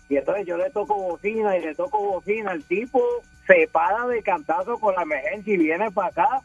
Y 0.10 0.18
entonces 0.18 0.46
yo 0.48 0.58
le 0.58 0.70
toco 0.72 0.96
bocina 0.96 1.58
y 1.58 1.62
le 1.62 1.76
toco 1.76 2.00
bocina, 2.00 2.52
el 2.52 2.64
tipo 2.64 3.02
se 3.46 3.68
para 3.68 4.08
de 4.08 4.22
cantazo 4.24 4.80
con 4.80 4.96
la 4.96 5.04
emergencia 5.04 5.54
y 5.54 5.58
viene 5.58 5.92
para 5.92 6.08
acá. 6.10 6.42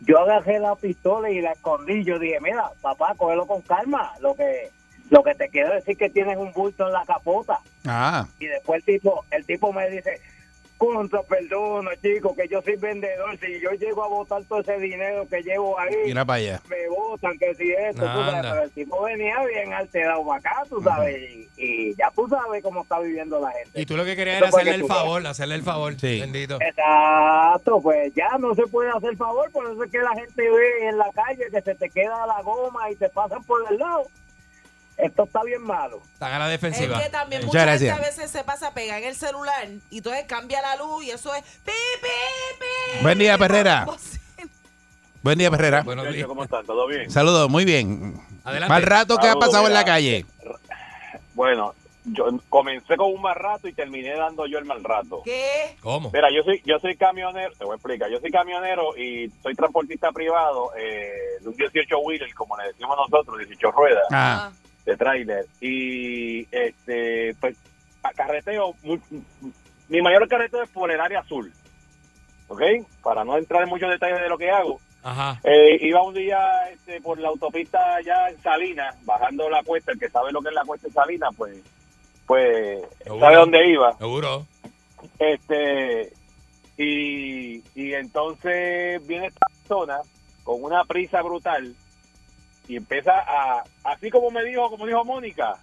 Yo 0.00 0.18
agarré 0.18 0.58
la 0.58 0.74
pistola 0.76 1.30
y 1.30 1.40
la 1.40 1.52
escondí. 1.52 2.04
Yo 2.04 2.18
dije, 2.18 2.38
mira, 2.40 2.70
papá, 2.82 3.14
cógelo 3.16 3.46
con 3.46 3.62
calma. 3.62 4.12
Lo 4.20 4.34
que, 4.34 4.70
lo 5.10 5.22
que 5.22 5.34
te 5.34 5.48
quiero 5.48 5.72
decir 5.72 5.92
es 5.92 5.98
que 5.98 6.10
tienes 6.10 6.36
un 6.36 6.52
bulto 6.52 6.86
en 6.86 6.92
la 6.92 7.04
capota 7.04 7.60
Ah, 7.86 8.26
y 8.38 8.46
después 8.46 8.78
el 8.78 8.98
tipo 8.98 9.24
el 9.30 9.44
tipo 9.44 9.72
me 9.72 9.88
dice 9.90 10.20
contra 10.78 11.22
perdona 11.22 11.90
chico 12.02 12.34
que 12.34 12.48
yo 12.48 12.60
soy 12.62 12.76
vendedor 12.76 13.38
si 13.38 13.60
yo 13.60 13.70
llego 13.72 14.04
a 14.04 14.08
botar 14.08 14.42
todo 14.44 14.60
ese 14.60 14.76
dinero 14.78 15.26
que 15.28 15.40
llevo 15.42 15.78
ahí 15.78 15.94
mira 16.04 16.24
para 16.24 16.38
allá. 16.38 16.62
me 16.68 16.88
botan 16.88 17.38
que 17.38 17.54
si 17.54 17.70
esto 17.72 18.02
tú 18.02 18.06
sabes, 18.06 18.42
pero 18.50 18.62
el 18.62 18.70
tipo 18.72 19.02
venía 19.02 19.44
bien 19.46 19.72
alterado 19.72 20.26
para 20.26 20.38
acá 20.40 20.62
tú 20.68 20.82
sabes 20.82 21.16
y, 21.30 21.48
y 21.56 21.94
ya 21.94 22.10
tú 22.14 22.28
sabes 22.28 22.62
cómo 22.62 22.82
está 22.82 22.98
viviendo 22.98 23.40
la 23.40 23.50
gente 23.52 23.80
Y 23.80 23.86
tú 23.86 23.96
lo 23.96 24.04
que 24.04 24.16
querías 24.16 24.38
era 24.38 24.48
hacerle 24.48 24.74
el 24.74 24.84
favor, 24.86 25.26
hacerle 25.26 25.54
el 25.54 25.62
favor. 25.62 25.94
Sí. 25.98 26.20
Bendito. 26.20 26.58
Exacto, 26.60 27.80
pues 27.80 28.12
ya 28.14 28.36
no 28.38 28.54
se 28.54 28.66
puede 28.66 28.90
hacer 28.90 29.16
favor, 29.16 29.50
por 29.52 29.64
eso 29.70 29.84
es 29.84 29.90
que 29.90 29.98
la 29.98 30.10
gente 30.14 30.42
ve 30.50 30.88
en 30.88 30.98
la 30.98 31.10
calle 31.12 31.46
que 31.50 31.62
se 31.62 31.74
te 31.74 31.88
queda 31.90 32.26
la 32.26 32.42
goma 32.42 32.90
y 32.90 32.96
te 32.96 33.08
pasan 33.08 33.42
por 33.44 33.60
el 33.70 33.78
lado. 33.78 34.04
Esto 34.96 35.24
está 35.24 35.42
bien 35.42 35.62
malo. 35.62 36.00
Están 36.12 36.32
a 36.32 36.38
la 36.38 36.46
Es 36.54 36.60
defensiva. 36.60 37.02
que 37.02 37.08
también 37.10 37.40
Muchas 37.44 37.54
mucha 37.54 37.64
gracias. 37.66 37.94
gente 37.96 38.06
a 38.06 38.10
veces 38.10 38.30
se 38.30 38.44
pasa 38.44 38.72
pega 38.74 38.98
en 38.98 39.04
el 39.04 39.16
celular 39.16 39.66
y 39.90 39.98
entonces 39.98 40.24
cambia 40.26 40.62
la 40.62 40.76
luz 40.76 41.04
y 41.04 41.10
eso 41.10 41.34
es 41.34 41.42
pi, 41.42 41.72
pi, 42.00 42.08
pi. 42.60 43.02
Buen 43.02 43.18
día, 43.18 43.36
Perrera. 43.36 43.86
Buen 45.22 45.38
día, 45.38 45.50
Perrera. 45.50 45.82
Buenos 45.82 46.12
días. 46.12 46.26
¿Cómo 46.26 46.44
están? 46.44 46.64
¿Todo 46.66 46.86
bien? 46.86 47.10
Saludos, 47.10 47.48
muy 47.50 47.64
bien. 47.64 48.14
Adelante. 48.44 48.68
Mal 48.68 48.82
rato 48.82 49.16
que 49.18 49.26
ha 49.26 49.34
pasado 49.36 49.66
en 49.66 49.72
la 49.72 49.84
calle. 49.84 50.26
Bueno, 51.34 51.74
yo 52.04 52.26
comencé 52.50 52.96
con 52.96 53.10
un 53.12 53.22
mal 53.22 53.34
rato 53.34 53.66
y 53.66 53.72
terminé 53.72 54.14
dando 54.14 54.46
yo 54.46 54.58
el 54.58 54.66
mal 54.66 54.84
rato. 54.84 55.22
¿Qué? 55.24 55.76
¿Cómo? 55.80 56.10
Mira, 56.12 56.28
yo 56.30 56.42
soy 56.44 56.62
yo 56.64 56.78
soy 56.78 56.96
camionero, 56.96 57.50
te 57.58 57.64
voy 57.64 57.72
a 57.72 57.76
explicar, 57.76 58.10
yo 58.10 58.20
soy 58.20 58.30
camionero 58.30 58.96
y 58.96 59.32
soy 59.42 59.54
transportista 59.54 60.12
privado 60.12 60.70
eh, 60.76 61.10
de 61.40 61.48
un 61.48 61.56
18 61.56 61.98
wheeler, 62.00 62.32
como 62.34 62.56
le 62.58 62.68
decimos 62.68 62.96
nosotros, 62.96 63.38
18 63.38 63.70
ruedas 63.72 64.04
Ah, 64.12 64.52
de 64.84 64.96
tráiler. 64.96 65.46
Y 65.60 66.46
este, 66.50 67.34
pues, 67.40 67.56
carreteo, 68.16 68.74
mi 69.88 70.02
mayor 70.02 70.28
carreteo 70.28 70.62
es 70.62 70.70
por 70.70 70.90
el 70.90 71.00
área 71.00 71.20
azul. 71.20 71.52
¿Ok? 72.48 72.62
Para 73.02 73.24
no 73.24 73.38
entrar 73.38 73.62
en 73.62 73.70
muchos 73.70 73.90
detalles 73.90 74.20
de 74.20 74.28
lo 74.28 74.38
que 74.38 74.50
hago. 74.50 74.80
Ajá. 75.02 75.38
Eh, 75.44 75.78
iba 75.82 76.02
un 76.02 76.14
día 76.14 76.68
este, 76.70 77.00
por 77.00 77.18
la 77.18 77.28
autopista 77.28 78.00
ya 78.02 78.28
en 78.28 78.40
Salinas, 78.42 78.96
bajando 79.04 79.50
la 79.50 79.62
cuesta, 79.62 79.92
el 79.92 79.98
que 79.98 80.08
sabe 80.08 80.32
lo 80.32 80.40
que 80.40 80.48
es 80.48 80.54
la 80.54 80.64
cuesta 80.64 80.88
de 80.88 80.94
Salinas, 80.94 81.30
pues, 81.36 81.56
pues 82.26 82.82
Seguro. 83.02 83.20
sabe 83.20 83.36
dónde 83.36 83.68
iba. 83.68 83.96
Seguro. 83.98 84.46
Este, 85.18 86.10
y, 86.78 87.62
y 87.74 87.92
entonces 87.94 89.06
viene 89.06 89.26
esta 89.26 89.46
persona 89.46 89.98
con 90.42 90.62
una 90.62 90.84
prisa 90.84 91.20
brutal 91.22 91.74
y 92.66 92.76
empieza 92.76 93.12
a, 93.12 93.64
así 93.84 94.10
como 94.10 94.30
me 94.30 94.42
dijo, 94.44 94.70
como 94.70 94.86
dijo 94.86 95.04
Mónica, 95.04 95.58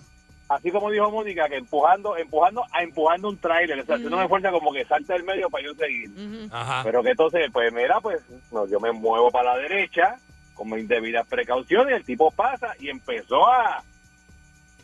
así 0.49 0.71
como 0.71 0.91
dijo 0.91 1.11
Mónica, 1.11 1.49
que 1.49 1.57
empujando, 1.57 2.17
empujando, 2.17 2.65
a 2.73 2.83
empujando 2.83 3.29
un 3.29 3.39
tráiler, 3.39 3.81
o 3.81 3.85
sea, 3.85 3.99
no 3.99 4.17
me 4.17 4.29
fuerza 4.29 4.51
como 4.51 4.73
que 4.73 4.85
salta 4.85 5.15
del 5.15 5.25
medio 5.25 5.49
para 5.51 5.65
yo 5.65 5.75
seguir. 5.75 6.11
Ajá. 6.51 6.83
Pero 6.83 7.03
que 7.03 7.11
entonces, 7.11 7.49
pues 7.53 7.73
mira, 7.73 8.01
pues 8.01 8.21
no, 8.51 8.67
yo 8.67 8.81
me 8.81 8.93
muevo 8.93 9.31
para 9.31 9.55
la 9.55 9.59
derecha 9.59 10.17
con 10.55 10.71
mis 10.71 10.89
debidas 10.89 11.27
precauciones, 11.29 11.95
el 11.95 12.05
tipo 12.05 12.31
pasa 12.33 12.75
y 12.81 12.89
empezó 12.89 13.47
a 13.47 13.83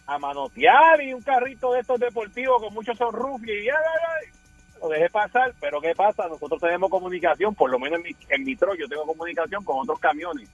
a 0.07 0.18
manotear 0.18 1.01
y 1.01 1.14
un 1.14 1.22
carrito 1.22 1.72
de 1.72 1.80
estos 1.80 1.99
deportivos 1.99 2.62
con 2.62 2.74
muchos 2.74 2.97
sunroof 2.99 3.42
y 3.42 3.64
ya, 3.64 3.72
ya, 3.72 3.72
ya, 3.72 4.80
lo 4.82 4.88
dejé 4.90 5.09
pasar, 5.09 5.55
pero 5.59 5.80
¿qué 5.80 5.95
pasa? 5.95 6.28
Nosotros 6.28 6.61
tenemos 6.61 6.90
comunicación, 6.90 7.55
por 7.55 7.70
lo 7.70 7.78
menos 7.78 8.01
en 8.01 8.05
mi, 8.05 8.16
en 8.28 8.45
mi 8.45 8.55
truck 8.55 8.76
yo 8.78 8.86
tengo 8.86 9.07
comunicación 9.07 9.64
con 9.64 9.78
otros 9.80 9.99
camiones 9.99 10.51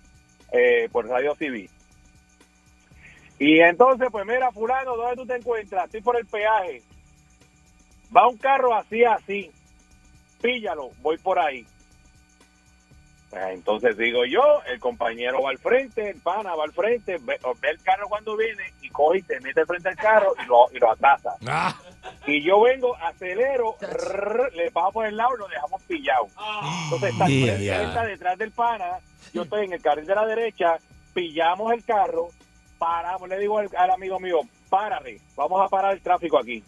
eh, 0.53 0.89
por 0.91 1.07
radio 1.07 1.35
civil. 1.35 1.71
Y 3.39 3.61
entonces, 3.61 4.09
pues 4.13 4.27
mira, 4.27 4.53
fulano, 4.53 4.97
¿dónde 4.97 5.17
tú 5.17 5.27
te 5.27 5.37
encuentras? 5.37 5.87
Estoy 5.87 6.03
por 6.03 6.19
el 6.19 6.27
peaje. 6.27 6.83
Va 8.15 8.29
un 8.29 8.37
carro 8.37 8.75
así, 8.75 9.05
así. 9.05 9.51
Píllalo, 10.43 10.91
voy 11.01 11.17
por 11.19 11.39
ahí. 11.39 11.67
Pues 13.31 13.43
entonces 13.51 13.97
digo 13.97 14.25
yo, 14.25 14.43
el 14.67 14.81
compañero 14.81 15.41
va 15.43 15.51
al 15.51 15.59
frente, 15.59 16.11
el 16.11 16.21
pana 16.21 16.55
va 16.57 16.65
al 16.65 16.73
frente, 16.73 17.17
ve, 17.23 17.39
el 17.63 17.83
carro 17.83 18.09
cuando 18.09 18.37
viene 18.37 18.63
y 18.83 18.91
coge 18.91 19.19
y 19.19 19.23
se 19.23 19.41
mete 19.41 19.65
frente 19.65 19.89
al 19.89 19.97
carro 19.97 20.35
y 20.43 20.47
lo, 20.47 20.67
y 20.73 20.79
lo 20.79 20.91
atrasa. 20.91 21.37
Ah. 21.47 21.75
Y 22.31 22.43
yo 22.43 22.61
vengo, 22.61 22.95
acelero, 22.97 23.77
rrr, 23.81 24.53
le 24.55 24.71
paso 24.71 24.93
por 24.93 25.07
el 25.07 25.17
lado 25.17 25.31
y 25.37 25.39
lo 25.41 25.49
dejamos 25.49 25.83
pillado. 25.83 26.27
Entonces 26.85 27.13
está, 27.13 27.27
Yeah. 27.29 27.83
está 27.83 28.05
detrás 28.05 28.39
del 28.39 28.53
pana, 28.53 28.99
yo 29.33 29.43
estoy 29.43 29.65
en 29.67 29.73
el 29.73 29.83
carril 29.83 30.07
de 30.07 30.15
la 30.15 30.27
derecha, 30.27 30.79
pillamos 31.15 31.73
el 31.73 31.85
carro, 31.85 32.29
paramos, 32.79 33.29
le 33.29 33.39
digo 33.39 33.59
al, 33.59 33.69
al 33.77 33.91
amigo 33.91 34.19
mío, 34.21 34.41
párate, 34.69 35.21
vamos 35.37 35.61
a 35.65 35.69
parar 35.69 35.93
el 35.93 36.01
tráfico 36.01 36.39
aquí. 36.39 36.63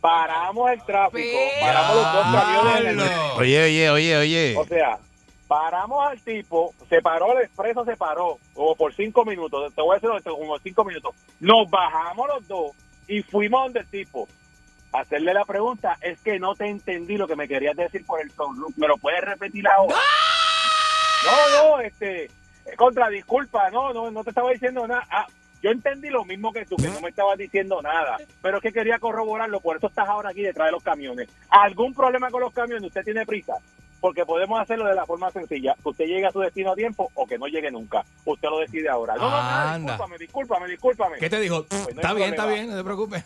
Paramos 0.00 0.70
el 0.70 0.80
tráfico, 0.84 1.38
paramos 1.60 1.96
los 1.96 2.12
dos 2.12 2.22
camiones 2.32 2.80
en 2.84 3.00
el 3.00 3.08
Oye, 3.36 3.64
oye, 3.64 3.90
oye, 3.90 4.16
oye. 4.16 4.56
o 4.56 4.64
sea, 4.64 4.98
paramos 5.48 6.06
al 6.06 6.20
tipo, 6.22 6.72
se 6.88 7.02
paró 7.02 7.32
el 7.36 7.44
expreso, 7.44 7.84
se 7.84 7.96
paró, 7.96 8.38
como 8.54 8.76
por 8.76 8.94
cinco 8.94 9.24
minutos, 9.24 9.74
te 9.74 9.82
voy 9.82 9.96
a 9.96 9.98
decir 9.98 10.22
como 10.32 10.56
cinco 10.60 10.84
minutos. 10.84 11.16
Nos 11.40 11.68
bajamos 11.68 12.28
los 12.28 12.46
dos 12.46 12.70
y 13.08 13.22
fuimos 13.22 13.64
donde 13.64 13.80
el 13.80 13.86
tipo. 13.88 14.28
Hacerle 14.92 15.34
la 15.34 15.44
pregunta, 15.44 15.96
es 16.00 16.18
que 16.20 16.38
no 16.38 16.54
te 16.54 16.66
entendí 16.66 17.16
lo 17.16 17.28
que 17.28 17.36
me 17.36 17.46
querías 17.46 17.76
decir 17.76 18.04
por 18.06 18.20
el 18.20 18.30
sunroof. 18.30 18.76
¿Me 18.76 18.88
lo 18.88 18.96
puedes 18.96 19.20
repetir 19.20 19.66
ahora? 19.68 19.96
No, 21.24 21.68
no, 21.68 21.80
este, 21.80 22.24
eh, 22.24 22.30
contra, 22.76 23.08
disculpa, 23.08 23.70
no, 23.70 23.92
no, 23.92 24.10
no 24.10 24.24
te 24.24 24.30
estaba 24.30 24.50
diciendo 24.50 24.86
nada. 24.86 25.06
Ah, 25.10 25.26
yo 25.62 25.70
entendí 25.70 26.08
lo 26.08 26.24
mismo 26.24 26.52
que 26.52 26.64
tú, 26.64 26.76
que 26.76 26.88
no 26.88 27.00
me 27.00 27.10
estabas 27.10 27.36
diciendo 27.36 27.82
nada, 27.82 28.16
pero 28.40 28.58
es 28.58 28.62
que 28.62 28.72
quería 28.72 28.98
corroborarlo, 28.98 29.60
por 29.60 29.76
eso 29.76 29.88
estás 29.88 30.08
ahora 30.08 30.30
aquí 30.30 30.42
detrás 30.42 30.68
de 30.68 30.72
los 30.72 30.82
camiones. 30.82 31.28
¿Algún 31.50 31.94
problema 31.94 32.30
con 32.30 32.40
los 32.40 32.52
camiones? 32.52 32.84
¿Usted 32.84 33.02
tiene 33.04 33.26
prisa? 33.26 33.54
Porque 34.00 34.24
podemos 34.24 34.60
hacerlo 34.60 34.86
de 34.86 34.94
la 34.94 35.04
forma 35.04 35.30
sencilla, 35.32 35.74
que 35.82 35.88
usted 35.88 36.04
llegue 36.04 36.26
a 36.26 36.30
su 36.30 36.38
destino 36.38 36.72
a 36.72 36.76
tiempo 36.76 37.10
o 37.14 37.26
que 37.26 37.36
no 37.36 37.48
llegue 37.48 37.72
nunca. 37.72 38.04
Usted 38.24 38.48
lo 38.48 38.60
decide 38.60 38.88
ahora. 38.88 39.16
No, 39.16 39.28
no, 39.28 39.36
Anda. 39.36 39.76
discúlpame, 39.78 40.18
discúlpame, 40.18 40.68
discúlpame. 40.68 41.18
¿Qué 41.18 41.28
te 41.28 41.40
dijo? 41.40 41.64
Pues 41.64 41.94
no 41.94 42.00
está 42.00 42.14
bien, 42.14 42.30
está 42.30 42.46
bien, 42.46 42.70
no 42.70 42.76
te 42.76 42.84
preocupes. 42.84 43.24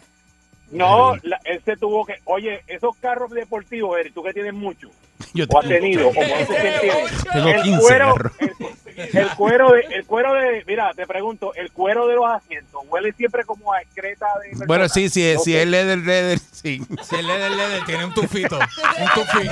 No, 0.72 1.14
la- 1.22 1.40
él 1.44 1.60
se 1.64 1.76
tuvo 1.76 2.04
que, 2.06 2.14
oye, 2.24 2.62
esos 2.66 2.96
carros 2.96 3.30
deportivos, 3.30 3.98
Eric, 3.98 4.14
tú 4.14 4.22
que 4.22 4.32
tienes 4.32 4.54
mucho, 4.54 4.88
Yo 5.34 5.44
o 5.48 5.58
has 5.60 5.68
tenido, 5.68 6.08
o 6.08 6.12
cuántos 6.14 6.36
que 6.56 6.78
tienes. 6.80 7.24
Tengo 7.32 7.48
el 7.48 7.62
15 7.62 7.80
cuero, 7.80 8.14
carros. 8.14 8.32
el, 8.40 9.16
el 9.18 9.28
cuero 9.36 9.70
de, 9.72 9.80
el 9.80 10.04
cuero 10.06 10.34
de, 10.34 10.64
mira, 10.66 10.92
te 10.94 11.06
pregunto, 11.06 11.54
el 11.54 11.70
cuero 11.72 12.06
de 12.08 12.14
los 12.16 12.26
asientos 12.26 12.82
huele 12.88 13.12
siempre 13.12 13.44
como 13.44 13.72
a 13.72 13.80
excreta 13.80 14.26
de 14.42 14.66
Bueno, 14.66 14.88
sí, 14.88 15.08
sí, 15.08 15.34
Ok. 15.34 15.44
si 15.44 15.56
es 15.56 15.66
leather, 15.66 15.98
leather, 15.98 16.38
sí. 16.38 16.82
Si 17.02 17.16
el 17.16 17.26
leather, 17.26 17.50
leather 17.52 17.84
tiene 17.84 18.04
un 18.04 18.12
tufito, 18.14 18.58
un 18.58 19.08
tufín, 19.14 19.50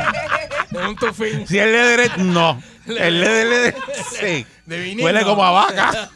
tiene 0.70 0.88
un 0.88 0.96
tufín. 0.96 1.46
Si 1.46 1.58
es 1.58 1.66
leather, 1.66 2.00
es- 2.00 2.18
no. 2.18 2.62
El 2.86 3.20
leather, 3.20 3.46
leather, 3.46 3.74
sí. 4.20 4.46
De 4.66 4.96
Huele 5.02 5.22
como 5.24 5.44
a 5.44 5.50
vaca. 5.50 6.10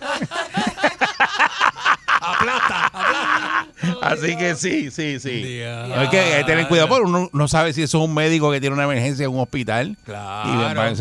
Aplasta, 2.27 2.87
aplasta. 2.87 3.69
Así 4.03 4.37
que 4.37 4.55
sí, 4.55 4.91
sí, 4.91 5.19
sí. 5.21 5.63
Hay 5.63 6.09
que 6.09 6.19
hay 6.21 6.39
que 6.41 6.45
tener 6.45 6.69
cuidado 6.69 6.89
porque 6.89 7.05
uno 7.07 7.29
no 7.33 7.49
sabe 7.49 7.73
si 7.73 7.83
eso 7.83 7.99
es 7.99 8.05
un 8.05 8.15
médico 8.15 8.51
que 8.51 8.61
tiene 8.61 8.75
una 8.75 8.85
emergencia 8.85 9.25
en 9.25 9.33
un 9.33 9.41
hospital. 9.41 9.97
Claro, 10.05 10.49
y 10.49 10.53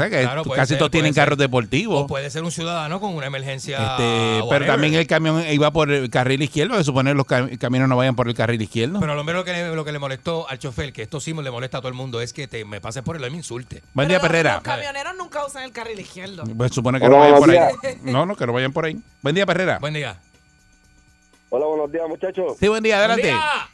que 0.10 0.22
claro, 0.22 0.44
casi 0.44 0.70
ser, 0.70 0.78
todos 0.80 0.92
tienen 0.92 1.14
ser. 1.14 1.24
carros 1.24 1.38
deportivos. 1.38 2.04
O 2.04 2.08
puede 2.08 2.30
ser 2.30 2.44
un 2.44 2.52
ciudadano 2.52 3.00
con 3.00 3.16
una 3.16 3.28
emergencia. 3.28 3.78
Este, 3.92 4.42
pero 4.50 4.66
también 4.66 4.94
el 4.96 5.08
camión 5.08 5.44
iba 5.50 5.72
por 5.72 5.92
el 5.92 6.10
carril 6.10 6.42
izquierdo, 6.42 6.76
se 6.78 6.84
supone 6.84 7.12
que 7.12 7.16
los 7.16 7.26
cam- 7.26 7.58
camiones 7.58 7.88
no 7.90 7.96
vayan 7.96 8.16
por 8.16 8.28
el 8.28 8.34
carril 8.34 8.62
izquierdo. 8.62 9.00
Pero 9.00 9.16
lo 9.16 9.44
que, 9.46 9.54
le, 9.54 9.76
lo 9.76 9.86
que 9.86 9.92
le 9.92 10.00
molestó 10.00 10.50
al 10.50 10.60
chofer, 10.60 10.92
que 10.94 11.04
esto 11.04 11.20
sí 11.20 11.34
le 11.34 11.52
molesta 11.52 11.78
a 11.78 11.82
todo 11.82 11.90
el 11.90 11.96
mundo, 11.96 12.22
es 12.22 12.34
que 12.34 12.48
te, 12.48 12.66
me 12.66 12.82
pases 12.82 13.04
por 13.04 13.16
el 13.16 13.22
lado 13.22 13.30
y 13.30 13.32
me 13.32 13.38
insulte. 13.38 13.84
Buen 13.94 14.08
día, 14.08 14.20
Perrera. 14.20 14.56
Los 14.56 14.64
camioneros 14.64 15.14
nunca 15.18 15.46
usan 15.46 15.64
el 15.64 15.72
carril 15.72 16.00
izquierdo. 16.00 16.44
Pues 16.58 16.72
se 16.72 16.76
supone 16.76 17.00
que 17.00 17.06
Hola, 17.06 17.16
no 17.16 17.22
vayan 17.22 17.40
por 17.40 17.50
ahí. 17.52 17.98
No, 18.04 18.26
no, 18.26 18.36
que 18.36 18.46
no 18.48 18.54
vayan 18.54 18.72
por 18.74 18.86
ahí. 18.86 18.98
Buen 19.22 19.36
día, 19.36 19.46
Perrera. 19.46 19.80
Buen 19.80 19.94
día. 19.94 20.18
Hola, 21.56 21.68
buenos 21.68 21.92
días, 21.92 22.10
muchachos. 22.10 22.58
Sí, 22.60 22.68
buen 22.68 22.82
día, 22.82 22.98
adelante. 22.98 23.30
Buen 23.30 23.36
día. 23.36 23.70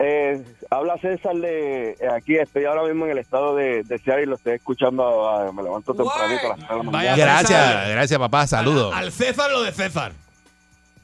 Eh, 0.00 0.44
habla 0.68 0.98
César 0.98 1.36
de 1.36 1.90
eh, 1.90 2.08
aquí, 2.12 2.34
estoy 2.34 2.64
ahora 2.64 2.82
mismo 2.82 3.04
en 3.04 3.12
el 3.12 3.18
estado 3.18 3.54
de, 3.54 3.84
de 3.84 3.98
Seattle 4.00 4.24
y 4.24 4.26
lo 4.26 4.34
estoy 4.34 4.54
escuchando, 4.54 5.28
ah, 5.28 5.52
me 5.52 5.62
levanto 5.62 5.94
tempranito 5.94 6.44
a 6.44 6.48
las 6.48 6.56
tres 6.56 6.68
de 6.68 6.76
la 6.76 6.82
mañana. 6.82 7.16
Gracias, 7.16 7.88
gracias, 7.90 8.18
papá. 8.18 8.48
Saludos. 8.48 8.92
Al 8.92 9.12
César 9.12 9.48
lo 9.52 9.62
de 9.62 9.70
César. 9.70 10.10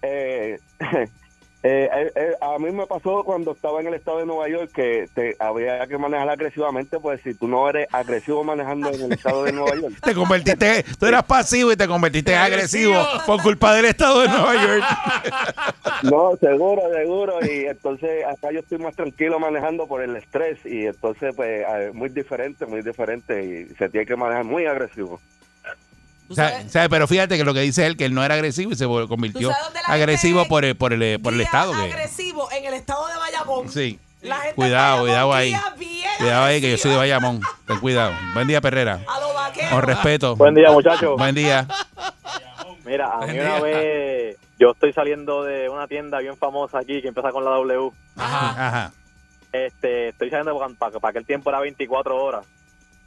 Eh, 0.02 0.58
eh, 1.64 1.88
eh, 1.92 2.12
eh, 2.16 2.32
a 2.40 2.58
mí 2.58 2.72
me 2.72 2.86
pasó 2.86 3.22
cuando 3.24 3.52
estaba 3.52 3.80
en 3.80 3.86
el 3.86 3.94
estado 3.94 4.18
de 4.18 4.26
Nueva 4.26 4.48
York 4.48 4.72
que 4.74 5.08
te 5.14 5.36
había 5.38 5.86
que 5.86 5.96
manejar 5.96 6.28
agresivamente, 6.28 6.98
pues 6.98 7.20
si 7.22 7.34
tú 7.34 7.46
no 7.46 7.68
eres 7.68 7.86
agresivo 7.92 8.42
manejando 8.42 8.88
en 8.88 9.02
el 9.02 9.12
estado 9.12 9.44
de 9.44 9.52
Nueva 9.52 9.76
York. 9.76 9.94
Te 10.02 10.12
convertiste, 10.12 10.84
tú 10.98 11.06
eras 11.06 11.22
pasivo 11.22 11.70
y 11.70 11.76
te 11.76 11.86
convertiste 11.86 12.32
en 12.32 12.38
agresivo 12.38 12.94
por 13.26 13.40
culpa 13.42 13.74
del 13.74 13.84
estado 13.84 14.22
de 14.22 14.28
Nueva 14.28 14.54
York. 14.54 14.84
No, 16.02 16.36
seguro, 16.40 16.82
seguro. 16.92 17.38
Y 17.42 17.66
entonces 17.66 18.24
acá 18.26 18.50
yo 18.50 18.58
estoy 18.60 18.78
más 18.78 18.96
tranquilo 18.96 19.38
manejando 19.38 19.86
por 19.86 20.02
el 20.02 20.16
estrés 20.16 20.58
y 20.64 20.86
entonces 20.86 21.32
pues 21.36 21.64
eh, 21.68 21.90
muy 21.94 22.08
diferente, 22.08 22.66
muy 22.66 22.82
diferente 22.82 23.44
y 23.44 23.74
se 23.76 23.88
tiene 23.88 24.04
que 24.04 24.16
manejar 24.16 24.44
muy 24.44 24.66
agresivo. 24.66 25.20
Pero 26.90 27.08
fíjate 27.08 27.36
que 27.36 27.44
lo 27.44 27.54
que 27.54 27.60
dice 27.60 27.86
él, 27.86 27.96
que 27.96 28.04
él 28.04 28.14
no 28.14 28.24
era 28.24 28.34
agresivo 28.34 28.72
y 28.72 28.76
se 28.76 28.86
convirtió 28.86 29.48
¿Tú 29.48 29.54
sabes 29.54 29.64
dónde 29.64 29.80
la 29.86 29.94
agresivo 29.94 30.46
por 30.46 30.64
el, 30.64 30.76
por 30.76 30.92
el, 30.92 31.20
por 31.20 31.32
el 31.34 31.40
estado. 31.40 31.72
Que, 31.72 31.92
agresivo 31.92 32.50
en 32.52 32.64
el 32.64 32.74
estado 32.74 33.06
de 33.08 33.16
Bayamón. 33.16 33.68
sí. 33.68 33.98
La 34.22 34.36
gente 34.36 34.54
Cuidado, 34.54 35.00
cuidado 35.00 35.34
ahí. 35.34 35.52
Cuidado 36.18 36.44
ahí, 36.44 36.60
que 36.60 36.70
yo 36.70 36.78
soy 36.78 36.92
de. 36.92 36.96
Bayamón. 36.96 37.40
Ten 37.66 37.80
cuidado. 37.80 38.12
Buen 38.34 38.46
día, 38.46 38.60
Perrera. 38.60 39.00
A 39.08 39.20
los 39.20 39.34
vaqueros. 39.34 39.70
Con 39.72 39.82
respeto. 39.82 40.36
Buen 40.36 40.54
día, 40.54 40.70
muchachos. 40.70 41.16
Buen 41.18 41.34
día. 41.34 41.66
Mira, 42.84 43.06
a 43.06 43.16
Buen 43.18 43.30
mí 43.30 43.38
día. 43.38 43.42
una 43.42 43.60
vez 43.60 44.36
yo 44.60 44.70
estoy 44.70 44.92
saliendo 44.92 45.42
de 45.42 45.68
una 45.68 45.88
tienda 45.88 46.20
bien 46.20 46.36
famosa 46.36 46.78
aquí 46.78 47.02
que 47.02 47.08
empieza 47.08 47.30
con 47.32 47.44
la 47.44 47.50
W. 47.50 47.90
Ajá. 48.16 48.68
Ajá. 48.68 48.92
Este, 49.52 50.10
estoy 50.10 50.30
saliendo 50.30 50.56
para, 50.78 50.92
para 51.00 51.10
aquel 51.10 51.26
tiempo 51.26 51.50
era 51.50 51.58
24 51.58 52.16
horas. 52.16 52.46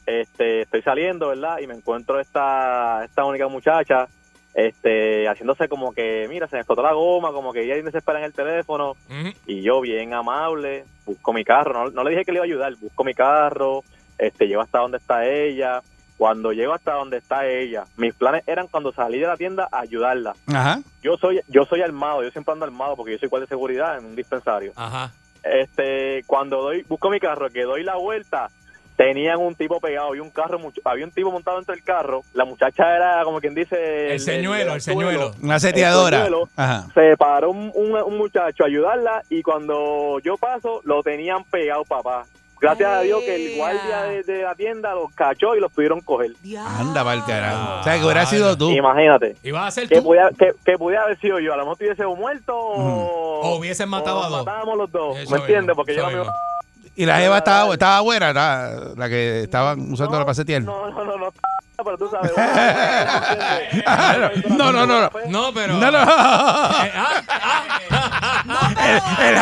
Este, 0.06 0.62
estoy 0.62 0.82
saliendo, 0.82 1.30
¿verdad? 1.30 1.60
Y 1.60 1.68
me 1.68 1.74
encuentro 1.74 2.20
esta 2.20 3.04
esta 3.06 3.26
única 3.26 3.48
muchacha 3.48 4.08
este 4.56 5.28
haciéndose 5.28 5.68
como 5.68 5.92
que, 5.94 6.28
mira, 6.30 6.48
se 6.48 6.56
me 6.56 6.62
explotó 6.62 6.82
la 6.82 6.94
goma, 6.94 7.34
como 7.34 7.52
que 7.52 7.64
ella 7.64 7.76
desespera 7.76 8.20
en 8.20 8.26
el 8.26 8.34
teléfono 8.34 8.96
y 9.46 9.62
yo 9.62 9.82
bien 9.82 10.14
amable, 10.14 10.86
busco 11.06 11.34
mi 11.34 11.44
carro, 11.44 11.74
no, 11.74 11.92
no 11.92 12.04
le 12.04 12.12
dije 12.12 12.24
que 12.24 12.32
le 12.32 12.38
iba 12.38 12.46
a 12.46 12.48
ayudar, 12.48 12.74
busco 12.78 13.04
mi 13.04 13.14
carro, 13.14 13.84
este 14.18 14.48
llego 14.48 14.62
hasta 14.62 14.80
donde 14.80 14.98
está 14.98 15.26
ella. 15.26 15.82
Cuando 16.18 16.54
llego 16.54 16.74
hasta 16.74 16.94
donde 16.94 17.18
está 17.18 17.46
ella, 17.46 17.84
mis 17.98 18.14
planes 18.14 18.48
eran 18.48 18.68
cuando 18.68 18.94
salí 18.94 19.20
de 19.20 19.28
la 19.28 19.36
tienda 19.36 19.68
ayudarla. 19.70 20.34
Ajá. 20.48 20.80
Yo 21.04 21.18
soy 21.18 21.42
yo 21.50 21.66
soy 21.66 21.82
armado, 21.82 22.24
yo 22.24 22.32
siempre 22.32 22.54
ando 22.54 22.64
armado 22.64 22.96
porque 22.96 23.12
yo 23.12 23.18
soy 23.18 23.28
guardia 23.28 23.44
de 23.44 23.50
seguridad 23.50 23.98
en 23.98 24.06
un 24.06 24.16
dispensario. 24.16 24.72
Ajá. 24.78 25.12
Este, 25.44 26.24
cuando 26.26 26.62
doy 26.62 26.84
busco 26.84 27.10
mi 27.10 27.20
carro, 27.20 27.50
que 27.50 27.64
doy 27.64 27.84
la 27.84 27.98
vuelta, 27.98 28.50
tenían 28.96 29.40
un 29.40 29.56
tipo 29.56 29.80
pegado, 29.80 30.10
había 30.10 30.22
un 30.22 30.30
carro, 30.30 30.58
much- 30.60 30.80
había 30.86 31.06
un 31.06 31.12
tipo 31.12 31.32
montado 31.32 31.58
dentro 31.58 31.76
del 31.76 31.84
carro. 31.84 32.24
La 32.34 32.46
muchacha 32.46 32.96
era 32.96 33.24
como 33.24 33.40
quien 33.42 33.54
dice 33.56 34.14
El 34.14 34.20
señuelo, 34.20 34.74
el 34.76 34.82
señuelo. 34.82 35.32
Una 35.42 35.60
seteadora. 35.60 36.18
El 36.18 36.24
señuelo. 36.26 36.50
Ajá. 36.56 36.88
Se 36.94 37.18
paró 37.18 37.52
un, 37.52 37.72
un- 37.74 38.02
un 38.04 38.18
muchacho 38.18 38.64
a 38.64 38.68
ayudarla 38.68 39.24
y 39.30 39.42
cuando 39.44 40.20
yo 40.20 40.38
paso 40.38 40.82
lo 40.86 41.04
tenían 41.04 41.44
pegado, 41.46 41.84
papá. 41.86 42.26
Gracias 42.62 42.90
a 42.90 43.02
Dios 43.02 43.20
que 43.20 43.36
el 43.52 43.58
guardia 43.58 44.04
de, 44.04 44.24
de 44.24 44.42
la 44.44 44.56
tienda 44.56 44.96
los 44.96 45.12
cachó 45.14 45.56
y 45.56 45.60
los 45.60 45.72
pudieron 45.74 46.00
coger. 46.00 46.32
Anda 46.80 47.04
para 47.04 47.18
el 47.18 47.26
carajo. 47.26 47.82
O 47.82 47.84
sea, 47.84 47.98
que 48.00 48.04
hubiera 48.06 48.26
sido 48.26 48.58
tú. 48.58 48.72
Imagínate. 48.72 49.36
¿Y 49.44 49.52
vas 49.52 49.68
a 49.68 49.72
ser 49.72 49.90
Que 49.90 49.98
tú? 49.98 50.04
pudiera, 50.06 50.30
que, 50.32 50.52
que 50.66 50.78
pudiera 50.78 51.04
haber 51.04 51.20
sido 51.20 51.38
yo. 51.40 51.54
A 51.54 51.58
lo 51.58 51.64
mejor 51.64 51.78
tuviese 51.78 52.06
o 52.06 52.16
muerto 52.16 52.58
o, 52.58 53.42
O 53.42 53.56
hubiesen 53.58 53.90
matado 53.90 54.20
o 54.20 54.24
a 54.24 54.30
dos. 54.30 54.46
matábamos 54.46 54.78
los 54.78 54.92
dos. 54.92 55.18
Eso 55.18 55.32
¿Me 55.32 55.42
entiendes? 55.42 55.76
Porque 55.76 55.96
yo 55.96 56.08
me 56.08 56.16
mismo. 56.16 56.32
Y 56.98 57.06
la 57.06 57.22
Eva 57.24 57.38
estaba, 57.40 57.74
estaba 57.74 58.00
buena, 58.02 58.32
la, 58.32 58.94
la 58.96 59.10
que 59.10 59.42
estaban 59.44 59.92
usando 59.92 60.18
la 60.18 60.26
pasetear. 60.26 60.62
No, 60.62 60.90
no, 60.90 61.04
no, 61.04 61.18
no. 61.18 61.34
Pero 61.84 61.98
tú 61.98 62.10
sabes. 62.10 62.32
no, 64.50 64.72
no, 64.72 64.88
no, 64.88 65.02
no. 65.02 65.12
No, 65.28 65.54
pero. 65.54 65.74
No, 65.74 65.92
no. 65.92 66.00
El, 68.82 69.02
el 69.28 69.36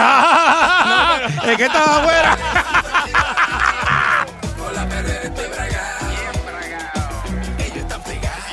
es 1.51 1.57
que 1.57 1.65
estaba 1.65 2.01
afuera. 2.01 2.35
Con 4.57 4.73
la 4.73 4.83
están 4.83 5.03
pegados. 8.01 8.43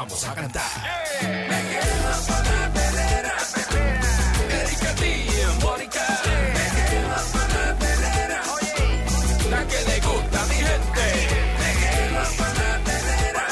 Vamos 0.00 0.24
a 0.24 0.34
cantar. 0.34 0.64
Me 1.20 1.58
quedo 1.70 2.12
con 2.26 2.42
la 2.50 2.72
perrera. 2.72 3.34
Erika 4.62 4.94
T 4.94 5.02
y 5.06 5.62
Mónica. 5.62 6.06
Me 6.56 6.66
quedo 6.78 7.16
con 7.32 7.48
la 7.56 7.66
perrera. 7.82 8.40
La 9.50 9.60
que 9.70 9.80
le 9.88 9.96
gusta 10.00 10.42
a 10.42 10.46
mi 10.46 10.58
gente. 10.68 11.06
Me 11.60 11.70
quedo 11.82 12.22
con 12.38 12.52
la 12.60 12.72
perrera. 12.88 13.44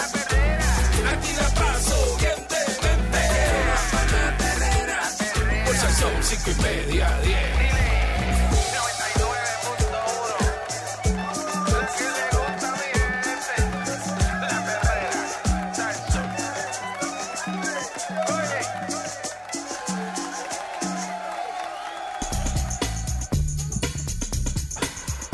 Aquí 1.12 1.30
la 1.40 1.48
paso 1.60 1.98
bien 2.22 2.40
de 2.52 2.62
mente. 2.84 3.24
La 4.14 4.26
perrera. 4.42 5.00
Por 5.66 5.74
si 5.76 5.88
son 6.00 6.16
cinco 6.22 6.48
y 6.50 6.62
media, 6.62 7.06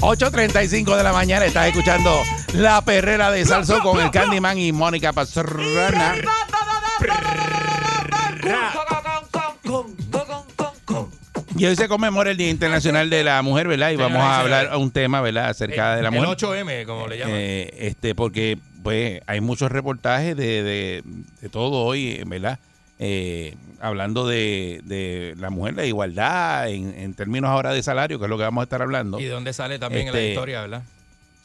8.35 0.04 0.96
de 0.98 1.02
la 1.02 1.14
mañana 1.14 1.46
estás 1.46 1.66
escuchando 1.68 2.10
La 2.52 2.82
Perrera 2.82 3.30
de 3.30 3.42
Salso 3.46 3.80
con 3.80 3.98
el 4.00 4.10
Candyman 4.10 4.58
y 4.58 4.70
Mónica 4.70 5.14
Pastrana. 5.14 6.14
Y 11.56 11.66
hoy 11.66 11.76
se 11.76 11.86
conmemora 11.88 12.32
el 12.32 12.36
Día 12.36 12.50
Internacional 12.50 13.08
de 13.08 13.22
la 13.22 13.40
Mujer, 13.42 13.68
¿verdad? 13.68 13.90
Y 13.92 13.96
vamos 13.96 14.18
a 14.20 14.40
hablar 14.40 14.76
un 14.76 14.90
tema, 14.90 15.20
¿verdad? 15.20 15.50
Acerca 15.50 15.94
de 15.96 16.02
la 16.02 16.08
El 16.08 16.14
mujer. 16.14 16.36
8M, 16.36 16.84
como 16.84 17.06
le 17.06 17.18
llaman. 17.18 17.34
Eh, 17.38 17.70
este, 17.78 18.14
porque 18.14 18.58
pues 18.82 19.20
hay 19.26 19.40
muchos 19.40 19.70
reportajes 19.70 20.36
de, 20.36 20.62
de- 20.62 21.02
de 21.40 21.48
todo 21.48 21.84
hoy, 21.84 22.20
¿verdad? 22.26 22.58
Eh, 22.98 23.56
hablando 23.80 24.26
de, 24.26 24.80
de 24.84 25.34
la 25.38 25.50
mujer, 25.50 25.74
la 25.74 25.84
igualdad 25.84 26.68
en, 26.68 26.94
en 26.98 27.14
términos 27.14 27.50
ahora 27.50 27.72
de 27.72 27.82
salario, 27.82 28.18
que 28.18 28.24
es 28.26 28.30
lo 28.30 28.36
que 28.38 28.44
vamos 28.44 28.62
a 28.62 28.64
estar 28.64 28.80
hablando. 28.82 29.18
Y 29.18 29.24
de 29.24 29.30
dónde 29.30 29.52
sale 29.52 29.78
también 29.78 30.06
la 30.06 30.12
Este, 30.18 30.28
historia, 30.30 30.60
¿verdad? 30.62 30.82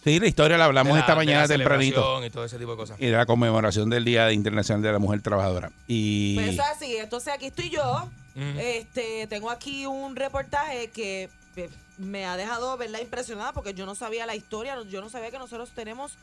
Sí, 0.04 0.20
la 0.20 0.28
historia 0.28 0.58
la 0.58 0.66
hablamos 0.66 0.93
De 0.93 1.00
la- 1.00 1.00
esta 1.02 1.12
de 1.14 1.18
mañana 1.18 1.41
la 1.41 1.47
tempranito. 1.47 2.24
Y 2.26 2.30
todo 2.30 2.45
ese 2.45 2.58
tipo 2.58 2.72
de 2.72 2.78
cosas. 2.78 3.02
Y 3.02 3.08
de 3.08 3.12
la 3.12 3.26
conmemoración 3.26 3.89
del 3.89 4.06
Día 4.06 4.32
Internacional 4.32 4.82
de 4.82 4.91
la 4.93 5.00
Mujer 5.00 5.22
Trabajadora. 5.22 5.72
Y 5.88 6.36
Pues 6.36 6.50
eso 6.54 6.64
así. 6.64 6.95
Entonces 6.97 7.34
aquí 7.34 7.47
estoy 7.47 7.70
yo. 7.70 8.10
Este, 8.58 9.28
tengo 9.28 9.50
aquí 9.50 9.86
un 9.86 10.16
reportaje 10.16 10.89
que 10.91 11.30
eh, 11.58 11.70
me 11.97 12.26
ha 12.26 12.38
dejado 12.38 12.78
verla 12.78 13.02
impresionada 13.02 13.52
porque 13.52 13.74
yo 13.74 13.86
no 13.86 13.95
sabía 13.95 14.26
la 14.26 14.36
historia, 14.36 14.78
yo 14.89 15.02
no 15.02 15.10
sabía 15.10 15.30
que 15.32 15.39
nosotros 15.39 15.72
tenemos 15.76 16.14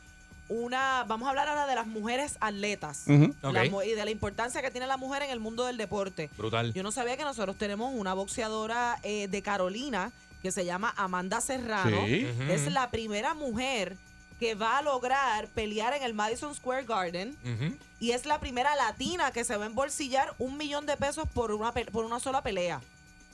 una, 0.49 1.03
vamos 1.07 1.27
a 1.27 1.29
hablar 1.29 1.47
ahora 1.47 1.67
de 1.67 1.75
las 1.75 1.87
mujeres 1.87 2.37
atletas 2.39 3.03
y 3.07 3.91
de 3.91 4.05
la 4.05 4.11
importancia 4.11 4.61
que 4.61 4.71
tiene 4.71 4.87
la 4.87 4.97
mujer 4.97 5.23
en 5.23 5.31
el 5.31 5.39
mundo 5.39 5.65
del 5.65 5.77
deporte. 5.77 6.29
Brutal. 6.37 6.73
Yo 6.73 6.83
no 6.83 6.91
sabía 6.91 7.17
que 7.17 7.23
nosotros 7.23 7.57
tenemos 7.57 7.93
una 7.93 8.13
boxeadora 8.13 8.99
eh, 9.03 9.27
de 9.27 9.41
Carolina 9.41 10.11
que 10.41 10.51
se 10.51 10.65
llama 10.65 10.93
Amanda 10.97 11.41
Serrano. 11.41 12.05
Sí. 12.05 12.27
Es 12.49 12.71
la 12.71 12.89
primera 12.91 13.33
mujer 13.33 13.97
que 14.39 14.55
va 14.55 14.77
a 14.77 14.81
lograr 14.81 15.47
pelear 15.47 15.93
en 15.93 16.03
el 16.03 16.13
Madison 16.13 16.53
Square 16.53 16.85
Garden 16.85 17.35
y 17.99 18.11
es 18.11 18.25
la 18.25 18.39
primera 18.39 18.75
latina 18.75 19.31
que 19.31 19.43
se 19.43 19.57
va 19.57 19.63
a 19.63 19.67
embolsillar 19.67 20.33
un 20.37 20.57
millón 20.57 20.85
de 20.85 20.95
pesos 20.95 21.27
por 21.33 21.51
una, 21.51 21.71
por 21.71 22.05
una 22.05 22.19
sola 22.19 22.43
pelea. 22.43 22.81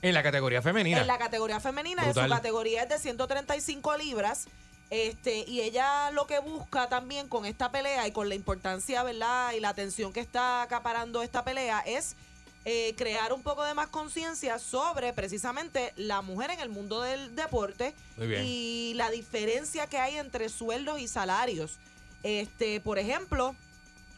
En 0.02 0.14
la 0.14 0.24
categoría 0.24 0.62
femenina. 0.62 1.02
En 1.02 1.08
la 1.08 1.18
categoría 1.18 1.60
femenina, 1.60 2.06
en 2.06 2.14
su 2.14 2.28
categoría 2.28 2.84
es 2.84 2.90
de 2.90 3.00
135 3.00 3.98
libras. 3.98 4.48
Este, 4.94 5.44
y 5.48 5.62
ella 5.62 6.12
lo 6.12 6.28
que 6.28 6.38
busca 6.38 6.88
también 6.88 7.28
con 7.28 7.48
esta 7.48 7.72
pelea 7.72 8.08
y 8.08 8.12
con 8.12 8.30
la 8.30 8.36
importancia, 8.36 9.02
¿verdad? 9.02 9.54
Y 9.54 9.60
la 9.60 9.70
atención 9.70 10.14
que 10.14 10.20
está 10.20 10.62
acaparando 10.62 11.24
esta 11.24 11.44
pelea 11.44 11.80
es 11.80 12.16
eh, 12.64 12.94
crear 12.96 13.34
un 13.34 13.42
poco 13.42 13.64
de 13.64 13.74
más 13.74 13.88
conciencia 13.88 14.60
sobre 14.60 15.12
precisamente 15.12 15.94
la 15.96 16.22
mujer 16.22 16.52
en 16.52 16.60
el 16.60 16.70
mundo 16.70 17.02
del 17.02 17.36
deporte 17.36 17.96
y 18.20 18.94
la 18.96 19.10
diferencia 19.10 19.88
que 19.88 19.98
hay 19.98 20.18
entre 20.18 20.48
sueldos 20.48 21.00
y 21.00 21.08
salarios. 21.08 21.80
Este, 22.22 22.80
por 22.80 23.00
ejemplo, 23.00 23.56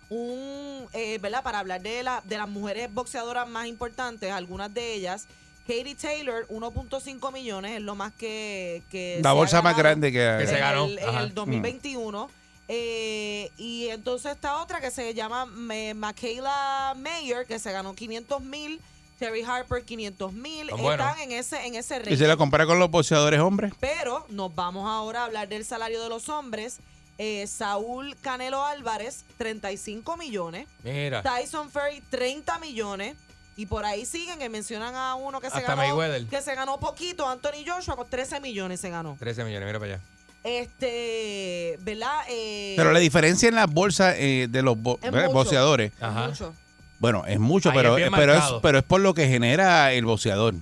un, 0.09 0.89
eh, 0.91 1.19
¿verdad? 1.21 1.41
Para 1.41 1.59
hablar 1.59 1.84
de, 1.84 2.03
la, 2.03 2.21
de 2.26 2.38
las 2.38 2.49
mujeres 2.49 2.93
boxeadoras 2.93 3.47
más 3.47 3.67
importantes, 3.67 4.30
algunas 4.30 4.73
de 4.73 4.93
ellas, 4.93 5.26
Katie 5.68 5.95
Taylor, 5.95 6.47
1.5 6.49 7.32
millones 7.34 7.72
es 7.78 7.82
lo 7.82 7.95
más 7.95 8.13
que... 8.13 8.84
que 8.91 9.18
la 9.18 9.24
se 9.24 9.28
ha 9.30 9.34
bolsa 9.34 9.61
más 9.61 9.76
grande 9.78 10.11
que, 10.11 10.36
Que 10.39 10.47
se 10.47 10.53
en 10.55 10.59
ganó. 10.59 10.86
el- 10.86 10.99
en 10.99 11.16
el 11.16 11.34
2021. 11.34 12.30
Eh, 12.68 13.51
y 13.57 13.88
entonces 13.89 14.32
está 14.34 14.61
otra 14.61 14.82
que 14.82 14.89
se 14.91 15.13
llama 15.13 15.47
eh, 15.72 15.93
Michaela 15.95 16.95
Mayer, 16.97 17.45
que 17.45 17.59
se 17.59 17.72
ganó 17.72 17.93
500 17.93 18.41
mil. 18.41 18.82
Terry 19.20 19.43
Harper 19.43 19.84
500 19.86 20.34
mil. 20.34 20.70
Están 20.70 21.20
en 21.20 21.32
ese, 21.32 21.66
en 21.66 21.76
ese 21.76 21.95
¿Y 21.95 21.99
range. 21.99 22.18
se 22.18 22.28
la 22.28 22.36
compara 22.38 22.66
con 22.66 22.80
los 22.80 22.91
boxeadores 22.91 23.39
hombres? 23.39 23.72
Pero 23.80 24.26
nos 24.30 24.53
vamos 24.53 24.89
ahora 24.89 25.22
a 25.22 25.26
hablar 25.26 25.47
del 25.47 25.63
salario 25.63 26.01
de 26.03 26.09
los 26.09 26.28
hombres. 26.28 26.80
Eh, 27.18 27.47
Saúl 27.47 28.18
Canelo 28.22 28.66
Álvarez, 28.66 29.24
35 29.38 30.18
millones. 30.18 30.68
Mira. 30.84 31.24
Tyson 31.24 31.70
Fury, 31.72 32.01
30 32.09 32.59
millones. 32.59 33.16
Y 33.58 33.66
por 33.68 33.86
ahí 33.86 34.06
siguen 34.06 34.38
que 34.39 34.49
mencionan 34.49 34.95
a 34.95 35.16
uno 35.16 35.39
que 35.39 35.49
se 35.49 35.58
Hasta 35.58 35.76
ganó 35.76 35.82
Mayweather. 35.95 36.26
que 36.28 36.41
se 36.41 36.53
ganó 36.56 36.78
poquito, 36.80 37.28
Anthony 37.28 37.64
Joshua, 37.66 37.95
con 37.95 38.08
13 38.10 38.39
millones 38.41 38.80
se 38.82 38.89
ganó. 38.89 39.16
13 39.20 39.45
millones, 39.45 39.66
mira 39.68 39.80
para 39.80 39.93
allá. 39.93 40.01
Este, 40.43 41.78
¿verdad? 41.82 42.22
Eh, 42.30 42.74
Pero 42.78 42.91
la 42.91 42.99
diferencia 42.99 43.47
en 43.49 43.56
las 43.56 43.68
bolsas 43.72 44.16
eh, 44.18 44.47
de 44.49 44.62
los 44.62 44.78
bo- 44.82 44.99
mucho, 45.03 45.32
boxeadores, 45.32 45.91
es 45.99 46.12
mucho. 46.12 46.53
bueno, 46.99 47.24
es 47.28 47.39
mucho, 47.39 47.70
Ahí 47.72 47.78
pero, 47.78 47.97
es 47.97 48.10
pero, 48.16 48.34
es, 48.36 48.43
pero 48.62 48.78
es 48.80 48.84
por 48.84 49.01
lo 49.01 49.14
que 49.14 49.28
genera 49.28 49.91
el 49.93 50.06
boxeador. 50.06 50.53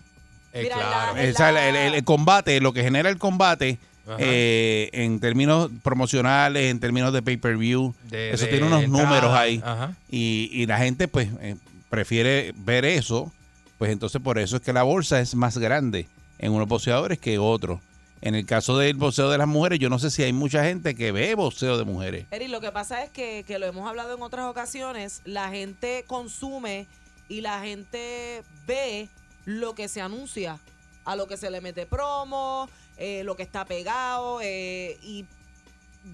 Eh, 0.54 0.64
Mira, 0.64 0.76
claro. 0.76 1.16
la- 1.16 1.30
O 1.30 1.34
sea, 1.34 1.50
el, 1.70 1.76
el- 1.76 1.94
el 1.96 2.04
combate, 2.04 2.60
lo 2.62 2.74
que 2.74 2.84
genera 2.84 3.10
el 3.10 3.18
combate 3.18 3.80
eh, 4.20 4.89
en 4.94 5.20
términos 5.20 5.70
promocionales, 5.82 6.70
en 6.70 6.80
términos 6.80 7.12
de 7.14 7.22
pay-per-view, 7.22 7.96
eso 8.12 8.46
de 8.46 8.52
tiene 8.52 8.68
unos 8.68 8.84
entrada, 8.84 9.04
números 9.06 9.34
ahí. 9.34 9.62
ajá. 9.66 9.94
Y, 10.12 10.50
y 10.52 10.66
la 10.66 10.78
gente 10.78 11.08
pues 11.08 11.30
eh, 11.39 11.56
prefiere 11.94 12.56
ver 12.56 12.86
eso, 12.86 13.32
pues 13.78 13.91
entonces 13.91 14.20
por 14.20 14.39
eso 14.39 14.56
es 14.56 14.64
que 14.64 14.74
la 14.74 14.82
bolsa 14.82 15.20
es 15.20 15.36
más 15.36 15.60
grande 15.60 16.08
en 16.39 16.52
unos 16.52 16.68
boxeadores 16.68 17.20
que 17.20 17.38
otros. 17.38 17.82
En 18.22 18.34
el 18.34 18.48
caso 18.48 18.80
del 18.80 18.96
boxeo 18.96 19.30
de 19.30 19.38
las 19.38 19.48
mujeres, 19.48 19.78
yo 19.78 19.89
no 19.89 20.00
sé 20.00 20.10
si 20.10 20.24
hay 20.24 20.34
mucha 20.34 20.64
gente 20.64 20.96
que 20.96 21.12
ve 21.12 21.36
boxeo 21.36 21.78
de 21.78 21.84
mujeres. 21.84 22.26
Eri, 22.32 22.48
lo 22.48 22.62
que 22.62 22.72
pasa 22.72 23.04
es 23.04 23.12
que, 23.12 23.44
que 23.46 23.60
lo 23.60 23.68
hemos 23.68 23.88
hablado 23.88 24.16
en 24.16 24.24
otras 24.24 24.48
ocasiones, 24.48 25.22
la 25.24 25.50
gente 25.50 26.04
consume 26.08 26.88
y 27.30 27.41
la 27.41 27.60
gente 27.62 28.41
ve 28.66 29.08
lo 29.46 29.76
que 29.76 29.88
se 29.88 30.02
anuncia, 30.02 30.58
a 31.06 31.16
lo 31.16 31.28
que 31.28 31.38
se 31.38 31.52
le 31.52 31.62
mete 31.62 31.86
promo, 31.86 32.70
eh, 32.98 33.24
lo 33.24 33.36
que 33.36 33.44
está 33.44 33.66
pegado, 33.66 34.39
eh, 34.41 34.98
y 35.04 35.28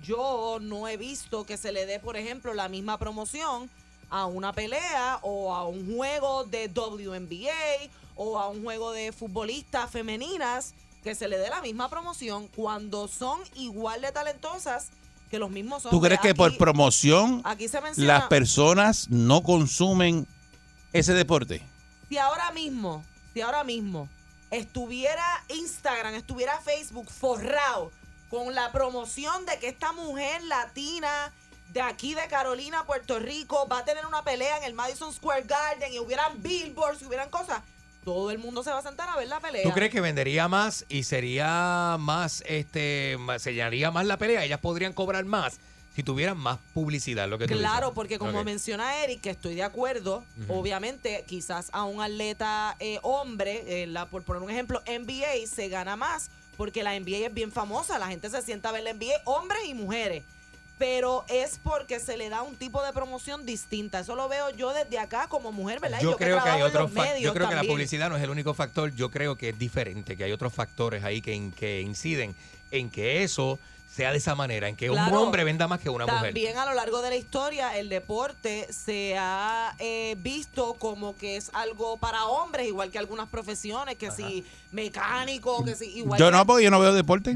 yo 0.03 0.57
no 0.59 0.89
he 0.89 0.97
visto 0.97 1.45
que 1.45 1.55
se 1.55 1.71
le 1.71 1.85
dé, 1.85 2.01
por 2.01 2.17
ejemplo, 2.17 2.53
la 2.53 2.67
misma 2.67 2.97
promoción 2.97 3.69
a 4.09 4.25
una 4.25 4.53
pelea 4.53 5.19
o 5.21 5.53
a 5.53 5.67
un 5.67 5.95
juego 5.95 6.43
de 6.45 6.67
WNBA 6.67 7.89
o 8.15 8.39
a 8.39 8.49
un 8.49 8.63
juego 8.63 8.91
de 8.91 9.11
futbolistas 9.11 9.89
femeninas 9.89 10.73
que 11.03 11.15
se 11.15 11.27
le 11.27 11.37
dé 11.37 11.49
la 11.49 11.61
misma 11.61 11.89
promoción 11.89 12.47
cuando 12.55 13.07
son 13.07 13.39
igual 13.55 14.01
de 14.01 14.11
talentosas 14.11 14.89
que 15.29 15.39
los 15.39 15.49
mismos 15.49 15.85
hombres. 15.85 15.91
¿Tú 15.91 16.01
crees 16.01 16.19
que 16.19 16.35
por 16.35 16.57
promoción 16.57 17.41
Aquí 17.45 17.67
se 17.67 17.79
menciona, 17.81 18.19
las 18.19 18.27
personas 18.27 19.09
no 19.09 19.43
consumen 19.43 20.27
ese 20.91 21.13
deporte? 21.13 21.61
si 22.09 22.17
ahora 22.17 22.51
mismo, 22.51 23.03
si 23.33 23.41
ahora 23.41 23.63
mismo 23.63 24.09
estuviera 24.49 25.23
Instagram, 25.49 26.15
estuviera 26.15 26.59
Facebook 26.59 27.09
forrado 27.09 27.91
con 28.29 28.53
la 28.55 28.71
promoción 28.71 29.45
de 29.45 29.59
que 29.59 29.69
esta 29.69 29.91
mujer 29.91 30.43
latina 30.43 31.31
de 31.73 31.81
aquí 31.81 32.13
de 32.15 32.27
Carolina, 32.27 32.83
Puerto 32.85 33.19
Rico, 33.19 33.67
va 33.71 33.79
a 33.79 33.85
tener 33.85 34.05
una 34.05 34.23
pelea 34.23 34.57
en 34.57 34.63
el 34.63 34.73
Madison 34.73 35.13
Square 35.13 35.43
Garden 35.43 35.93
y 35.93 35.99
hubieran 35.99 36.41
billboards, 36.41 37.01
y 37.01 37.05
hubieran 37.05 37.29
cosas, 37.29 37.61
todo 38.03 38.31
el 38.31 38.39
mundo 38.39 38.63
se 38.63 38.71
va 38.71 38.79
a 38.79 38.81
sentar 38.81 39.07
a 39.09 39.15
ver 39.17 39.27
la 39.27 39.39
pelea. 39.39 39.63
¿Tú 39.63 39.71
crees 39.71 39.91
que 39.91 40.01
vendería 40.01 40.47
más 40.47 40.85
y 40.89 41.03
sería 41.03 41.97
más, 41.99 42.43
este, 42.47 43.17
más- 43.19 43.41
se 43.41 43.53
llenaría 43.53 43.91
más 43.91 44.05
la 44.05 44.17
pelea? 44.17 44.43
Ellas 44.43 44.59
podrían 44.59 44.93
cobrar 44.93 45.25
más 45.25 45.59
si 45.95 46.01
tuvieran 46.03 46.37
más 46.37 46.59
publicidad, 46.73 47.27
lo 47.27 47.37
que 47.37 47.45
tú 47.47 47.55
Claro, 47.57 47.87
dices. 47.87 47.95
porque 47.95 48.17
como 48.19 48.43
menciona 48.43 49.03
Eric, 49.03 49.21
que 49.21 49.31
estoy 49.31 49.53
de 49.55 49.63
acuerdo, 49.63 50.23
obviamente 50.47 51.25
quizás 51.27 51.69
a 51.73 51.83
un 51.83 52.01
atleta 52.01 52.75
eh, 52.79 52.99
hombre, 53.01 53.83
eh, 53.83 53.87
la, 53.87 54.05
por 54.05 54.23
poner 54.23 54.41
un 54.41 54.49
ejemplo, 54.49 54.81
NBA 54.87 55.45
se 55.47 55.67
gana 55.67 55.95
más 55.97 56.29
porque 56.57 56.83
la 56.83 56.95
NBA 56.97 57.27
es 57.27 57.33
bien 57.33 57.51
famosa, 57.51 57.99
la 57.99 58.07
gente 58.07 58.29
se 58.29 58.41
sienta 58.41 58.69
a 58.69 58.71
ver 58.71 58.83
la 58.83 58.91
NBA, 58.93 59.13
hombres 59.25 59.59
y 59.65 59.73
mujeres. 59.73 60.23
Pero 60.79 61.25
es 61.27 61.59
porque 61.61 61.99
se 61.99 62.17
le 62.17 62.29
da 62.29 62.41
un 62.41 62.55
tipo 62.55 62.81
de 62.81 62.91
promoción 62.93 63.45
distinta. 63.45 63.99
Eso 63.99 64.15
lo 64.15 64.27
veo 64.27 64.49
yo 64.51 64.73
desde 64.73 64.97
acá 64.97 65.27
como 65.27 65.51
mujer, 65.51 65.79
¿verdad? 65.79 65.99
Yo, 66.01 66.15
creo 66.15 66.41
que 66.41 66.49
hay 66.49 66.57
trabajo 66.57 66.57
en 66.57 66.63
otros 66.63 66.91
factores. 66.91 67.21
Yo 67.21 67.33
creo 67.33 67.49
que 67.49 67.55
la 67.55 67.63
publicidad 67.63 68.09
no 68.09 68.17
es 68.17 68.23
el 68.23 68.29
único 68.31 68.53
factor. 68.55 68.95
Yo 68.95 69.11
creo 69.11 69.35
que 69.35 69.49
es 69.49 69.59
diferente, 69.59 70.17
que 70.17 70.23
hay 70.23 70.31
otros 70.31 70.53
factores 70.53 71.03
ahí 71.03 71.21
que, 71.21 71.51
que 71.55 71.81
inciden 71.81 72.33
en 72.71 72.89
que 72.89 73.23
eso 73.23 73.59
sea 73.99 74.11
de 74.11 74.17
esa 74.17 74.35
manera, 74.35 74.69
en 74.69 74.75
que 74.75 74.89
un 74.89 74.97
hombre 74.97 75.43
venda 75.43 75.67
más 75.67 75.79
que 75.79 75.89
una 75.89 76.05
mujer. 76.05 76.21
También 76.21 76.57
a 76.57 76.65
lo 76.65 76.73
largo 76.73 77.01
de 77.01 77.09
la 77.09 77.15
historia 77.15 77.77
el 77.77 77.89
deporte 77.89 78.71
se 78.71 79.17
ha 79.17 79.75
eh, 79.79 80.15
visto 80.19 80.75
como 80.75 81.17
que 81.17 81.35
es 81.37 81.49
algo 81.53 81.97
para 81.97 82.25
hombres, 82.25 82.67
igual 82.67 82.91
que 82.91 82.99
algunas 82.99 83.27
profesiones, 83.27 83.97
que 83.97 84.11
si 84.11 84.45
mecánico, 84.71 85.65
que 85.65 85.75
si 85.75 85.97
igual 85.97 86.19
Yo 86.19 86.27
que- 86.27 86.31
no, 86.31 86.45
porque 86.45 86.63
yo 86.63 86.71
no 86.71 86.79
veo 86.79 86.93
deporte. 86.93 87.35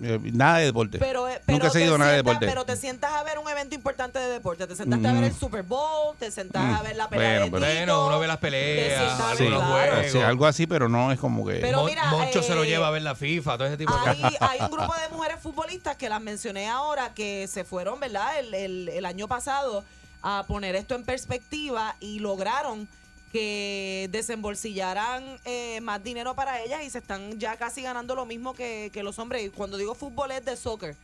Nada 0.00 0.58
de 0.58 0.64
deporte. 0.64 0.98
Pero, 0.98 1.28
eh, 1.28 1.34
Nunca 1.34 1.44
pero 1.46 1.66
he 1.66 1.70
seguido 1.70 1.98
nada 1.98 2.10
de 2.12 2.16
deporte. 2.18 2.46
Pero 2.46 2.64
te 2.64 2.76
sientas 2.76 3.12
a 3.12 3.22
ver 3.22 3.38
un 3.38 3.48
evento 3.48 3.74
importante 3.74 4.18
de 4.18 4.28
deporte. 4.28 4.66
Te 4.66 4.74
sentaste 4.74 5.06
a 5.06 5.12
ver 5.12 5.20
Mm. 5.22 5.24
el 5.26 5.34
Super 5.34 5.62
Bowl, 5.62 6.16
te 6.18 6.30
sentaste 6.30 6.68
Mm. 6.68 6.74
a 6.74 6.82
ver 6.82 6.96
la 6.96 7.08
pelea 7.08 7.28
Bueno, 7.40 7.44
de 7.44 7.50
pero- 7.50 7.66
Tito, 7.66 7.78
Bueno, 7.84 8.06
uno 8.06 8.18
ve 8.20 8.26
las 8.26 8.38
peleas, 8.38 9.20
juegos. 9.20 10.10
Sí, 10.10 10.18
algo 10.20 10.46
así, 10.46 10.66
pero 10.66 10.88
no 10.88 11.12
es 11.12 11.18
como 11.18 11.46
que. 11.46 11.56
Pero 11.56 11.78
Mon- 11.78 11.86
mira, 11.86 12.06
Moncho 12.06 12.42
se 12.42 12.54
lo 12.54 12.64
eh, 12.64 12.68
lleva 12.68 12.88
a 12.88 12.90
ver 12.90 13.02
la 13.02 13.14
FIFA, 13.14 13.58
todo 13.58 13.66
ese 13.66 13.76
tipo 13.76 13.92
de 13.92 14.10
Hay, 14.10 14.20
cosas. 14.20 14.36
hay 14.50 14.60
un 14.60 14.70
grupo 14.70 14.94
de 14.94 15.08
mujeres 15.14 15.36
futbolistas 15.40 15.96
que 15.96 16.08
las 16.08 16.20
mencioné 16.20 16.68
ahora 16.68 17.12
que 17.14 17.46
se 17.48 17.64
fueron, 17.64 18.00
¿verdad? 18.00 18.38
El, 18.38 18.54
el- 18.54 18.88
el 18.88 19.04
año 19.04 19.28
pasado 19.28 19.84
a 20.22 20.44
poner 20.46 20.76
esto 20.76 20.94
en 20.94 21.04
perspectiva 21.04 21.96
y 22.00 22.18
lograron 22.18 22.88
que 23.32 24.08
desembolsillaran 24.10 25.24
eh, 25.44 25.80
más 25.82 26.02
dinero 26.02 26.34
para 26.34 26.60
ellas 26.62 26.82
y 26.84 26.90
se 26.90 26.98
están 26.98 27.38
ya 27.38 27.56
casi 27.56 27.82
ganando 27.82 28.14
lo 28.14 28.26
mismo 28.26 28.54
que, 28.54 28.90
que 28.92 29.02
los 29.02 29.18
hombres. 29.18 29.44
Y 29.46 29.50
cuando 29.50 29.76
digo 29.76 29.94
fútbol 29.94 30.30
es 30.32 30.44
de 30.44 30.56
soccer. 30.56 30.96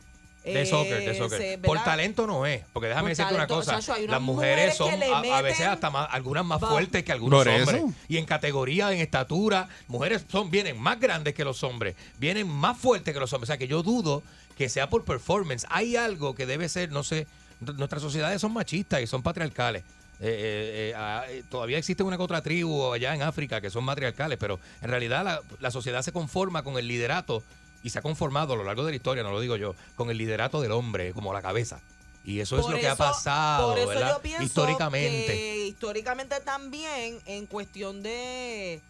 De 0.43 0.61
Eh, 0.61 0.65
soccer, 0.65 1.03
de 1.03 1.17
soccer. 1.17 1.39
se- 1.41 1.57
Por 1.57 1.83
talento 1.83 2.25
no 2.25 2.45
es, 2.45 2.63
porque 2.71 2.87
déjame 2.87 3.09
Por 3.09 3.17
decirte 3.17 3.33
una 3.35 3.47
cosa, 3.47 3.75
hay 3.93 4.03
unas 4.03 4.11
las 4.11 4.21
mujeres 4.21 4.79
mujeres 4.79 5.03
son 5.09 5.25
a, 5.33 5.37
a 5.37 5.41
veces 5.41 5.67
hasta 5.67 5.89
más, 5.89 6.07
algunas 6.11 6.45
más 6.45 6.63
Va. 6.63 6.69
fuertes 6.69 7.03
que 7.03 7.11
algunos 7.11 7.39
Por 7.43 7.47
eso. 7.49 7.71
hombres. 7.77 7.95
Y 8.07 8.17
en 8.17 8.25
categoría, 8.25 8.93
en 8.93 8.99
estatura, 8.99 9.67
mujeres 9.87 10.23
son 10.31 10.49
vienen 10.49 10.79
más 10.79 10.99
grandes 11.01 11.33
que 11.33 11.43
los 11.43 11.63
hombres, 11.63 11.95
vienen 12.17 12.47
más 12.47 12.77
fuertes 12.77 13.13
que 13.13 13.19
los 13.19 13.33
hombres. 13.33 13.49
O 13.49 13.51
sea 13.51 13.57
que 13.57 13.67
yo 13.67 13.83
dudo 13.83 14.23
que 14.57 14.69
sea 14.69 14.89
por 14.89 15.03
performance. 15.03 15.65
Hay 15.69 15.97
algo 15.97 16.33
que 16.33 16.45
debe 16.45 16.69
ser, 16.69 16.91
no 16.91 17.03
sé, 17.03 17.27
nuestras 17.59 18.01
sociedades 18.01 18.39
son 18.39 18.53
machistas 18.53 19.01
y 19.01 19.07
son 19.07 19.21
patriarcales. 19.23 19.83
Eh, 20.19 20.25
eh, 20.25 20.89
eh, 20.89 20.93
ah, 20.95 21.25
eh, 21.29 21.43
todavía 21.49 21.77
existe 21.77 22.01
una 22.01 22.17
que 22.17 22.23
otra 22.23 22.41
tribu 22.41 22.91
allá 22.91 23.13
en 23.13 23.21
África 23.21 23.61
que 23.61 23.69
son 23.69 23.83
matriarcales, 23.83 24.37
pero 24.39 24.59
en 24.81 24.89
realidad 24.89 25.23
la, 25.23 25.41
la 25.59 25.71
sociedad 25.71 26.01
se 26.01 26.11
conforma 26.11 26.63
con 26.63 26.77
el 26.77 26.87
liderato 26.87 27.43
y 27.83 27.91
se 27.91 27.99
ha 27.99 28.01
conformado 28.01 28.53
a 28.53 28.57
lo 28.57 28.63
largo 28.63 28.83
de 28.83 28.91
la 28.91 28.95
historia, 28.95 29.23
no 29.23 29.31
lo 29.31 29.39
digo 29.39 29.55
yo, 29.55 29.75
con 29.95 30.09
el 30.09 30.17
liderato 30.17 30.59
del 30.61 30.71
hombre 30.71 31.13
como 31.13 31.33
la 31.33 31.41
cabeza. 31.41 31.79
Y 32.25 32.41
eso 32.41 32.59
es 32.59 32.67
lo 32.67 32.77
que 32.77 32.87
ha 32.89 32.95
pasado, 32.95 33.69
por 33.69 33.79
eso 33.79 33.87
¿verdad? 33.87 34.15
yo 34.15 34.21
pienso 34.21 34.43
Históricamente. 34.43 35.27
que 35.27 35.67
históricamente 35.67 36.39
también 36.41 37.19
en 37.25 37.45
cuestión 37.45 38.03
de 38.03 38.81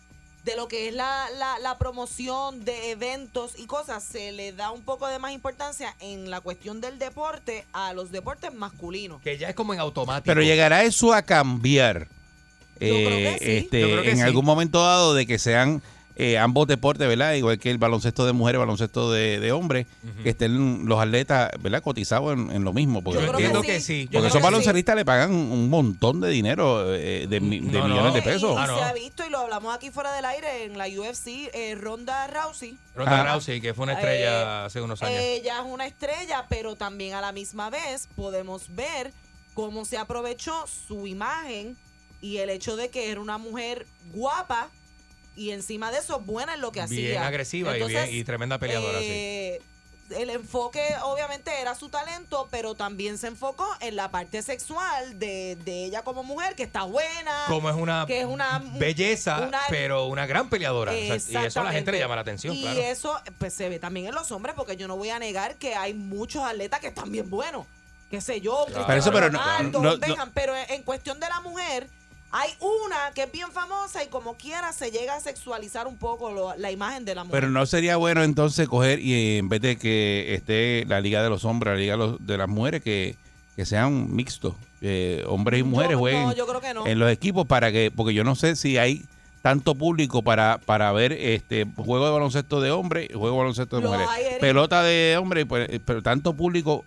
de 0.48 0.56
lo 0.56 0.70
que 0.70 0.88
es 0.88 0.94
la, 0.94 1.26
la, 1.38 1.60
la 1.60 1.78
promoción 1.78 2.64
de 2.64 2.92
eventos 2.92 3.52
y 3.58 3.66
cosas, 3.66 4.02
se 4.02 4.32
le 4.32 4.54
da 4.54 4.72
un 4.72 4.82
poco 4.82 5.06
de 5.08 5.20
más 5.20 5.34
importancia 5.34 5.94
en 6.00 6.32
la 6.32 6.40
cuestión 6.40 6.80
del 6.80 6.98
deporte 6.98 7.66
a 7.74 7.94
los 7.94 8.12
deportes 8.14 8.54
masculinos. 8.54 9.22
Que 9.22 9.38
ya 9.38 9.50
es 9.50 9.56
como 9.56 9.74
en 9.74 9.82
automático. 9.82 10.24
Pero 10.26 10.42
llegará 10.42 10.84
eso 10.84 11.14
a 11.14 11.22
cambiar. 11.22 12.08
creo 12.80 12.96
eh, 12.96 13.36
que 13.40 13.46
sí. 13.46 13.52
este, 13.58 13.82
Yo 13.82 13.88
creo 13.88 14.04
que 14.04 14.12
en 14.12 14.18
sí. 14.18 14.24
algún 14.24 14.46
momento 14.46 14.82
dado 14.82 15.14
de 15.14 15.28
que 15.28 15.38
sean 15.38 15.82
eh, 16.20 16.38
ambos 16.40 16.68
deportes, 16.68 17.08
¿verdad? 17.08 17.34
Igual 17.34 17.60
que 17.60 17.70
el 17.70 17.78
baloncesto 17.78 18.26
de 18.26 18.34
mujeres, 18.34 18.58
baloncesto 18.60 19.12
de, 19.12 19.40
de 19.40 19.52
hombres, 19.52 19.86
que 20.24 20.30
estén 20.32 20.86
los 20.88 21.00
atletas, 21.00 21.52
¿verdad? 21.62 21.84
Cotizados 21.84 22.34
en, 22.34 22.50
en 22.52 22.64
lo 22.64 22.74
mismo. 22.74 23.04
Porque, 23.04 23.22
Yo 23.24 23.30
entiendo 23.32 23.62
que 23.62 23.80
sí. 23.80 24.06
Yo 24.06 24.06
Porque 24.06 24.18
creo 24.18 24.28
esos 24.30 24.42
baloncelistas 24.42 24.96
le 24.96 25.06
pagan 25.06 25.32
un 25.32 25.70
montón 25.70 26.20
de 26.20 26.30
dinero, 26.30 26.94
eh, 26.96 27.28
de, 27.30 27.40
mi- 27.40 27.60
de 27.60 27.72
No, 27.80 27.88
no. 27.88 27.94
millones 27.94 28.14
de 28.16 28.20
Y- 28.20 28.24
pesos. 28.24 28.52
Y, 28.54 28.58
Ah, 28.58 28.66
no. 28.68 28.78
se 28.80 28.84
ha 28.84 28.94
visto, 28.94 29.26
y 29.26 29.30
lo 29.30 29.38
hablamos 29.40 29.76
aquí 29.76 29.92
fuera 29.92 30.12
del 30.14 30.26
aire, 30.26 30.64
en 30.66 30.78
la 30.78 30.88
UFC, 30.88 31.50
eh, 31.54 31.76
Ronda 31.76 32.26
Rousey. 32.28 32.78
Ronda 32.96 33.22
Ah. 33.22 33.34
Rousey, 33.34 33.62
que 33.62 33.74
fue 33.76 33.84
una 33.84 33.94
estrella 33.94 34.64
Eh, 34.64 34.66
hace 34.66 34.82
unos 34.82 35.04
años. 35.04 35.20
Ella 35.22 35.60
es 35.60 35.66
una 35.72 35.86
estrella, 35.86 36.46
pero 36.50 36.76
también 36.76 37.14
a 37.14 37.22
la 37.22 37.32
misma 37.32 37.70
vez 37.70 38.10
podemos 38.16 38.74
ver 38.76 39.14
cómo 39.54 39.86
se 39.86 39.98
aprovechó 39.98 40.66
su 40.88 41.06
imagen 41.06 41.78
y 42.22 42.38
el 42.38 42.50
hecho 42.50 42.76
de 42.76 42.90
que 42.90 43.12
era 43.12 43.22
una 43.22 43.38
mujer 43.38 43.86
guapa 44.14 44.70
y 45.38 45.52
encima 45.52 45.92
de 45.92 46.00
eso 46.00 46.20
buena 46.20 46.56
en 46.56 46.62
lo 46.62 46.72
que 46.74 46.82
hacía. 46.82 47.10
bien 47.12 47.24
agresiva 47.24 47.78
y, 47.78 47.84
bien, 47.88 48.08
y 48.12 48.24
tremenda 48.26 48.58
peleadora, 48.58 49.00
sí. 49.00 49.06
eh, 49.08 49.62
El 50.10 50.30
enfoque 50.30 50.82
obviamente 51.04 51.52
era 51.62 51.76
su 51.76 51.90
talento, 51.90 52.48
pero 52.50 52.76
también 52.76 53.18
se 53.18 53.28
enfocó 53.28 53.68
en 53.82 53.96
la 53.98 54.10
parte 54.10 54.42
sexual 54.42 55.20
de, 55.20 55.58
de 55.66 55.84
ella 55.84 56.02
como 56.04 56.24
mujer, 56.24 56.56
que 56.56 56.64
está 56.64 56.84
buena. 56.84 57.44
Como 57.48 57.70
es 57.70 57.76
una, 57.76 58.06
que 58.08 58.22
es 58.22 58.26
una 58.26 58.60
belleza, 58.76 59.42
una- 59.48 59.60
pero 59.70 60.06
una 60.06 60.26
gran 60.26 60.50
peleadora. 60.50 60.94
O 60.94 60.96
sea, 61.20 61.44
y 61.44 61.46
eso 61.46 61.60
a 61.60 61.64
la 61.66 61.72
gente 61.74 61.92
le 61.92 62.00
llama 62.00 62.16
la 62.16 62.22
atención, 62.22 62.56
y 62.56 62.62
claro. 62.62 62.80
eso 62.80 63.22
pues 63.38 63.54
se 63.54 63.68
ve 63.70 63.80
también 63.80 64.08
en 64.08 64.16
los 64.16 64.32
hombres, 64.32 64.56
porque 64.56 64.78
yo 64.78 64.88
no 64.88 64.96
voy 64.96 65.10
a 65.10 65.20
negar 65.20 65.56
que 65.58 65.76
hay 65.76 65.94
muchos 65.94 66.42
atletas 66.44 66.80
que 66.80 66.88
están 66.88 67.12
bien 67.12 67.30
buenos. 67.30 67.66
Qué 68.10 68.22
sé 68.22 68.40
yo, 68.40 68.66
Pero 68.66 68.94
eso, 68.94 69.12
pero 69.12 69.30
no- 69.30 69.62
no- 69.64 70.00
pero 70.34 70.56
en 70.56 70.84
cuestión 70.84 71.20
de 71.20 71.28
la 71.28 71.42
mujer, 71.42 71.90
hay 72.40 72.52
una 72.60 73.12
que 73.16 73.24
es 73.24 73.32
bien 73.32 73.52
famosa 73.52 74.04
y 74.04 74.08
como 74.08 74.36
quiera 74.36 74.72
se 74.72 74.92
llega 74.92 75.16
a 75.16 75.20
sexualizar 75.20 75.88
un 75.88 75.98
poco 75.98 76.32
lo- 76.32 76.56
la 76.56 76.72
imagen 76.72 77.04
de 77.04 77.16
la 77.16 77.24
mujer. 77.24 77.40
Pero 77.42 77.52
no 77.52 77.66
sería 77.66 77.98
bueno 77.98 78.24
entonces 78.24 78.68
coger 78.68 79.00
y 79.00 79.14
eh, 79.14 79.38
en 79.40 79.50
vez 79.50 79.62
de 79.62 79.78
que 79.78 80.36
esté 80.36 80.86
la 80.88 81.02
liga 81.02 81.24
de 81.24 81.30
los 81.30 81.46
hombres, 81.46 81.74
la 81.74 81.80
liga 81.80 81.94
de, 81.94 81.98
los- 81.98 82.26
de 82.28 82.38
las 82.38 82.48
mujeres, 82.48 82.84
que, 82.84 83.16
que 83.56 83.66
sean 83.66 84.14
mixtos, 84.16 84.54
eh, 84.82 85.24
hombres 85.28 85.62
y 85.62 85.64
mujeres 85.64 85.94
Yo- 85.94 86.00
jueguen 86.00 86.24
no, 86.28 86.36
yo 86.36 86.46
creo 86.46 86.62
que 86.62 86.74
no. 86.76 86.86
en 86.86 87.00
los 87.00 87.12
equipos 87.12 87.48
para 87.48 87.72
que, 87.72 87.90
porque 87.96 88.14
yo 88.14 88.24
no 88.24 88.36
sé 88.36 88.56
si 88.56 88.78
hay 88.78 89.04
tanto 89.42 89.74
público 89.76 90.22
para, 90.22 90.60
para 90.66 90.92
ver 90.92 91.14
este 91.14 91.66
juego 91.76 92.06
de 92.06 92.12
baloncesto 92.12 92.62
de 92.62 92.70
hombres 92.72 93.08
y 93.10 93.14
juego 93.14 93.32
de 93.32 93.38
baloncesto 93.38 93.78
de 93.80 93.88
mujeres. 93.88 94.08
Pelota 94.40 94.84
de 94.84 95.18
hombres, 95.20 95.46
pues, 95.48 95.70
eh, 95.70 95.80
pero 95.84 96.02
tanto 96.04 96.34
público 96.34 96.84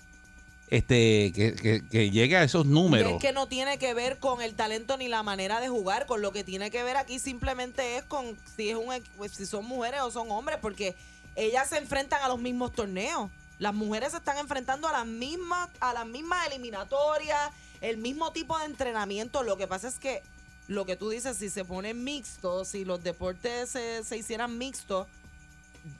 este 0.71 1.33
que, 1.33 1.55
que, 1.55 1.83
que 1.89 2.11
llegue 2.11 2.37
a 2.37 2.45
esos 2.45 2.64
números. 2.64 3.12
Es 3.14 3.18
que 3.21 3.33
no 3.33 3.49
tiene 3.49 3.79
que 3.79 3.93
ver 3.93 4.18
con 4.18 4.41
el 4.41 4.55
talento 4.55 4.97
ni 4.97 5.09
la 5.09 5.23
manera 5.23 5.61
de 5.61 5.68
jugar, 5.68 6.07
con 6.07 6.23
lo 6.23 6.31
que 6.33 6.45
tiene 6.45 6.71
que 6.71 6.83
ver 6.85 6.97
aquí 6.97 7.18
simplemente 7.18 7.97
es 7.97 8.05
con 8.05 8.37
si 8.57 8.71
es 8.71 8.77
un 8.77 8.87
equ- 8.87 9.29
si 9.29 9.47
son 9.47 9.64
mujeres 9.64 10.01
o 10.03 10.11
son 10.11 10.31
hombres, 10.31 10.59
porque 10.62 10.95
ellas 11.37 11.68
se 11.68 11.79
enfrentan 11.79 12.23
a 12.23 12.29
los 12.29 12.39
mismos 12.39 12.73
torneos. 12.73 13.31
Las 13.59 13.75
mujeres 13.75 14.12
se 14.12 14.18
están 14.18 14.39
enfrentando 14.39 14.89
a 14.89 14.93
las 14.93 15.07
mismas 15.07 15.68
a 15.81 15.93
las 15.93 16.07
mismas 16.07 16.47
eliminatorias, 16.47 17.51
el 17.81 17.97
mismo 17.99 18.33
tipo 18.33 18.59
de 18.59 18.66
entrenamiento. 18.66 19.43
Lo 19.43 19.57
que 19.57 19.66
pasa 19.66 19.89
es 19.89 19.99
que 19.99 20.23
lo 20.68 20.87
que 20.87 20.95
tú 20.95 21.11
dices, 21.11 21.37
si 21.37 21.51
se 21.51 21.64
ponen 21.64 22.05
mixtos, 22.05 22.68
si 22.68 22.85
los 22.85 23.03
deportes 23.03 23.71
se, 23.71 24.05
se 24.05 24.16
hicieran 24.16 24.57
mixtos, 24.57 25.09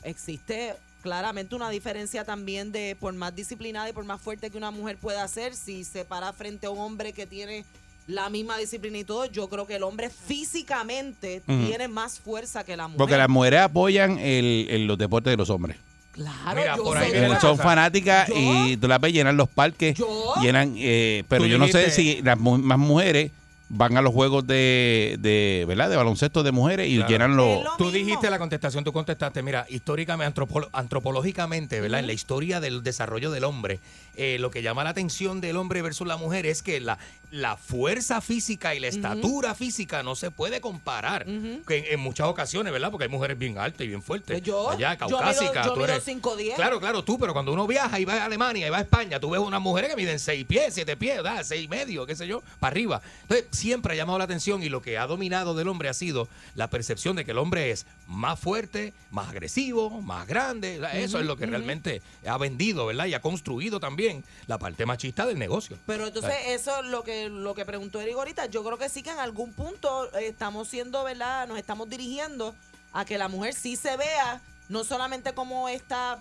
existe 0.05 0.77
claramente 1.03 1.55
una 1.55 1.71
diferencia 1.71 2.25
también 2.25 2.73
de 2.73 2.97
por 2.99 3.13
más 3.15 3.35
disciplinada 3.35 3.89
y 3.89 3.93
por 3.93 4.05
más 4.05 4.21
fuerte 4.21 4.51
que 4.51 4.57
una 4.59 4.71
mujer 4.71 4.97
pueda 4.97 5.27
ser, 5.29 5.55
si 5.55 5.85
se 5.85 6.05
para 6.05 6.33
frente 6.33 6.67
a 6.67 6.71
un 6.71 6.79
hombre 6.79 7.13
que 7.13 7.27
tiene 7.27 7.65
la 8.07 8.29
misma 8.29 8.57
disciplina 8.59 8.99
y 8.99 9.05
todo, 9.05 9.27
yo 9.27 9.49
creo 9.49 9.67
que 9.67 9.77
el 9.77 9.83
hombre 9.85 10.11
físicamente 10.11 11.43
tiene 11.47 11.89
más 11.89 12.19
fuerza 12.19 12.65
que 12.65 12.77
la 12.77 12.89
mujer. 12.89 12.99
Porque 12.99 13.17
las 13.17 13.29
mujeres 13.29 13.61
apoyan 13.61 14.19
el, 14.19 14.67
el- 14.69 14.87
los 14.87 14.99
deportes 14.99 15.31
de 15.31 15.37
los 15.37 15.49
hombres. 15.51 15.77
Claro, 16.13 16.57
Mira, 16.61 16.77
yo 16.77 16.83
por 16.83 16.99
ahí 16.99 17.13
Eh, 17.15 17.31
son 17.41 17.57
fanáticas 17.57 18.29
Yo- 18.29 18.35
y 18.37 18.77
tú 18.77 18.89
las 18.89 19.01
ves 19.01 19.13
llenar 19.13 19.35
los 19.35 19.49
parques, 19.49 19.97
Yo- 19.97 20.35
llenan, 20.43 20.75
eh, 20.77 21.23
pero 21.29 21.45
Tú 21.45 21.49
yo 21.51 21.57
no 21.59 21.69
sé 21.69 21.91
si 21.93 22.21
las 22.23 22.37
mu- 22.39 22.59
más 22.59 22.79
mujeres 22.79 23.31
van 23.73 23.97
a 23.97 24.03
los 24.03 24.13
juegos 24.13 24.47
de, 24.49 25.17
de 25.21 25.65
¿verdad? 25.67 25.89
De 25.89 25.97
baloncesto 25.97 26.43
de 26.43 26.51
mujeres 26.51 26.89
y 26.89 26.97
Claro. 26.97 27.09
llenan 27.09 27.37
los... 27.37 27.63
Lo 27.65 27.71
Tú 27.79 27.85
mismo. 27.85 27.99
dijiste 27.99 28.29
la 28.29 28.39
contestación, 28.41 28.83
tú 28.83 28.93
contestaste, 28.93 29.43
mira, 29.45 29.65
históricamente, 29.69 30.43
antropológicamente, 30.73 31.81
¿verdad? 31.81 32.01
En 32.01 32.07
la 32.09 32.13
historia 32.13 32.61
del 32.61 32.83
desarrollo 32.83 33.31
del 33.31 33.45
hombre, 33.45 33.79
eh, 34.23 34.39
lo 34.39 34.51
que 34.51 34.61
llama 34.63 34.85
la 34.85 34.91
atención 34.91 35.41
del 35.41 35.57
hombre 35.57 35.81
versus 35.83 36.07
la 36.07 36.17
mujer 36.19 36.45
es 36.47 36.63
que 36.63 36.79
la, 36.81 36.99
la 37.31 37.57
fuerza 37.57 38.21
física 38.21 38.75
y 38.75 38.81
la 38.81 38.89
estatura 38.89 39.55
física 39.55 40.03
no 40.03 40.15
se 40.17 40.31
puede 40.31 40.61
comparar. 40.61 41.27
Ujú. 41.29 41.63
Que 41.67 41.79
en, 41.79 41.85
en 41.95 42.01
muchas 42.01 42.27
ocasiones, 42.27 42.73
¿verdad? 42.73 42.91
Porque 42.91 43.05
hay 43.05 43.11
mujeres 43.11 43.39
bien 43.39 43.57
altas 43.57 43.83
y 43.85 43.89
bien 43.89 44.03
fuertes. 44.03 44.35
Pues 44.39 44.43
yo, 44.43 44.71
Allá, 44.71 44.97
yo 45.09 45.19
mido- 45.21 45.53
yo 45.65 45.73
tú 45.75 45.85
eres- 45.85 46.07
5'10". 46.07 46.55
Claro, 46.57 46.81
claro, 46.81 47.03
tú, 47.05 47.19
pero 47.19 47.33
cuando 47.33 47.53
uno 47.53 47.67
viaja 47.67 47.99
y 47.99 48.05
va 48.05 48.15
a 48.15 48.25
Alemania 48.27 48.67
y 48.67 48.71
va 48.71 48.79
a 48.79 48.83
España, 48.83 49.19
tú 49.21 49.31
ves 49.31 49.41
unas 49.41 49.61
mujeres 49.61 49.91
que 49.91 49.97
miden 49.97 50.19
6 50.19 50.45
pies, 50.45 50.75
7 50.75 50.97
pies, 50.97 51.17
¿verdad? 51.23 51.43
6 51.45 51.65
y 51.65 51.69
medio, 51.69 52.05
qué 52.05 52.15
sé 52.17 52.27
yo, 52.27 52.43
para 52.59 52.73
arriba. 52.73 53.01
Entonces, 53.23 53.47
siempre 53.53 53.95
ha 53.95 53.97
llamado 53.97 54.19
la 54.19 54.25
atención 54.25 54.63
y 54.63 54.69
lo 54.69 54.83
que 54.83 54.99
ha 54.99 55.07
dominado 55.07 55.55
del 55.55 55.69
hombre 55.69 55.89
ha 55.89 55.95
sido 55.95 56.29
la 56.57 56.69
percepción 56.69 57.17
de 57.17 57.25
que 57.25 57.31
el 57.31 57.39
hombre 57.39 57.71
es 57.71 57.87
más 58.07 58.39
fuerte, 58.39 58.93
más 59.11 59.29
agresivo, 59.31 60.03
más 60.03 60.27
grande. 60.27 60.81
Eso 60.95 61.21
es 61.21 61.27
lo 61.27 61.37
que 61.37 61.47
realmente 61.47 62.03
ha 62.27 62.37
vendido, 62.39 62.87
¿verdad? 62.87 63.07
Y 63.07 63.15
ha 63.15 63.21
construido 63.21 63.79
también 63.81 64.10
la 64.47 64.59
parte 64.59 64.87
machista 64.87 65.27
del 65.27 65.39
negocio. 65.39 65.77
Pero 65.87 66.07
entonces 66.07 66.35
eso 66.49 66.81
es 66.81 66.87
lo 66.87 67.03
que 67.03 67.29
lo 67.29 67.55
que 67.55 67.65
preguntó 67.65 68.01
Eric 68.01 68.17
ahorita. 68.17 68.47
Yo 68.47 68.63
creo 68.65 68.79
que 68.79 68.89
sí 68.89 69.03
que 69.03 69.11
en 69.11 69.19
algún 69.19 69.53
punto 69.53 70.07
eh, 70.19 70.29
estamos 70.29 70.69
siendo, 70.69 71.05
¿verdad? 71.05 71.47
Nos 71.49 71.59
estamos 71.59 71.89
dirigiendo 71.89 72.55
a 72.93 73.05
que 73.05 73.19
la 73.19 73.29
mujer 73.29 73.55
sí 73.55 73.77
se 73.77 73.97
vea 73.97 74.41
no 74.69 74.85
solamente 74.85 75.33
como 75.35 75.69
esta 75.69 76.19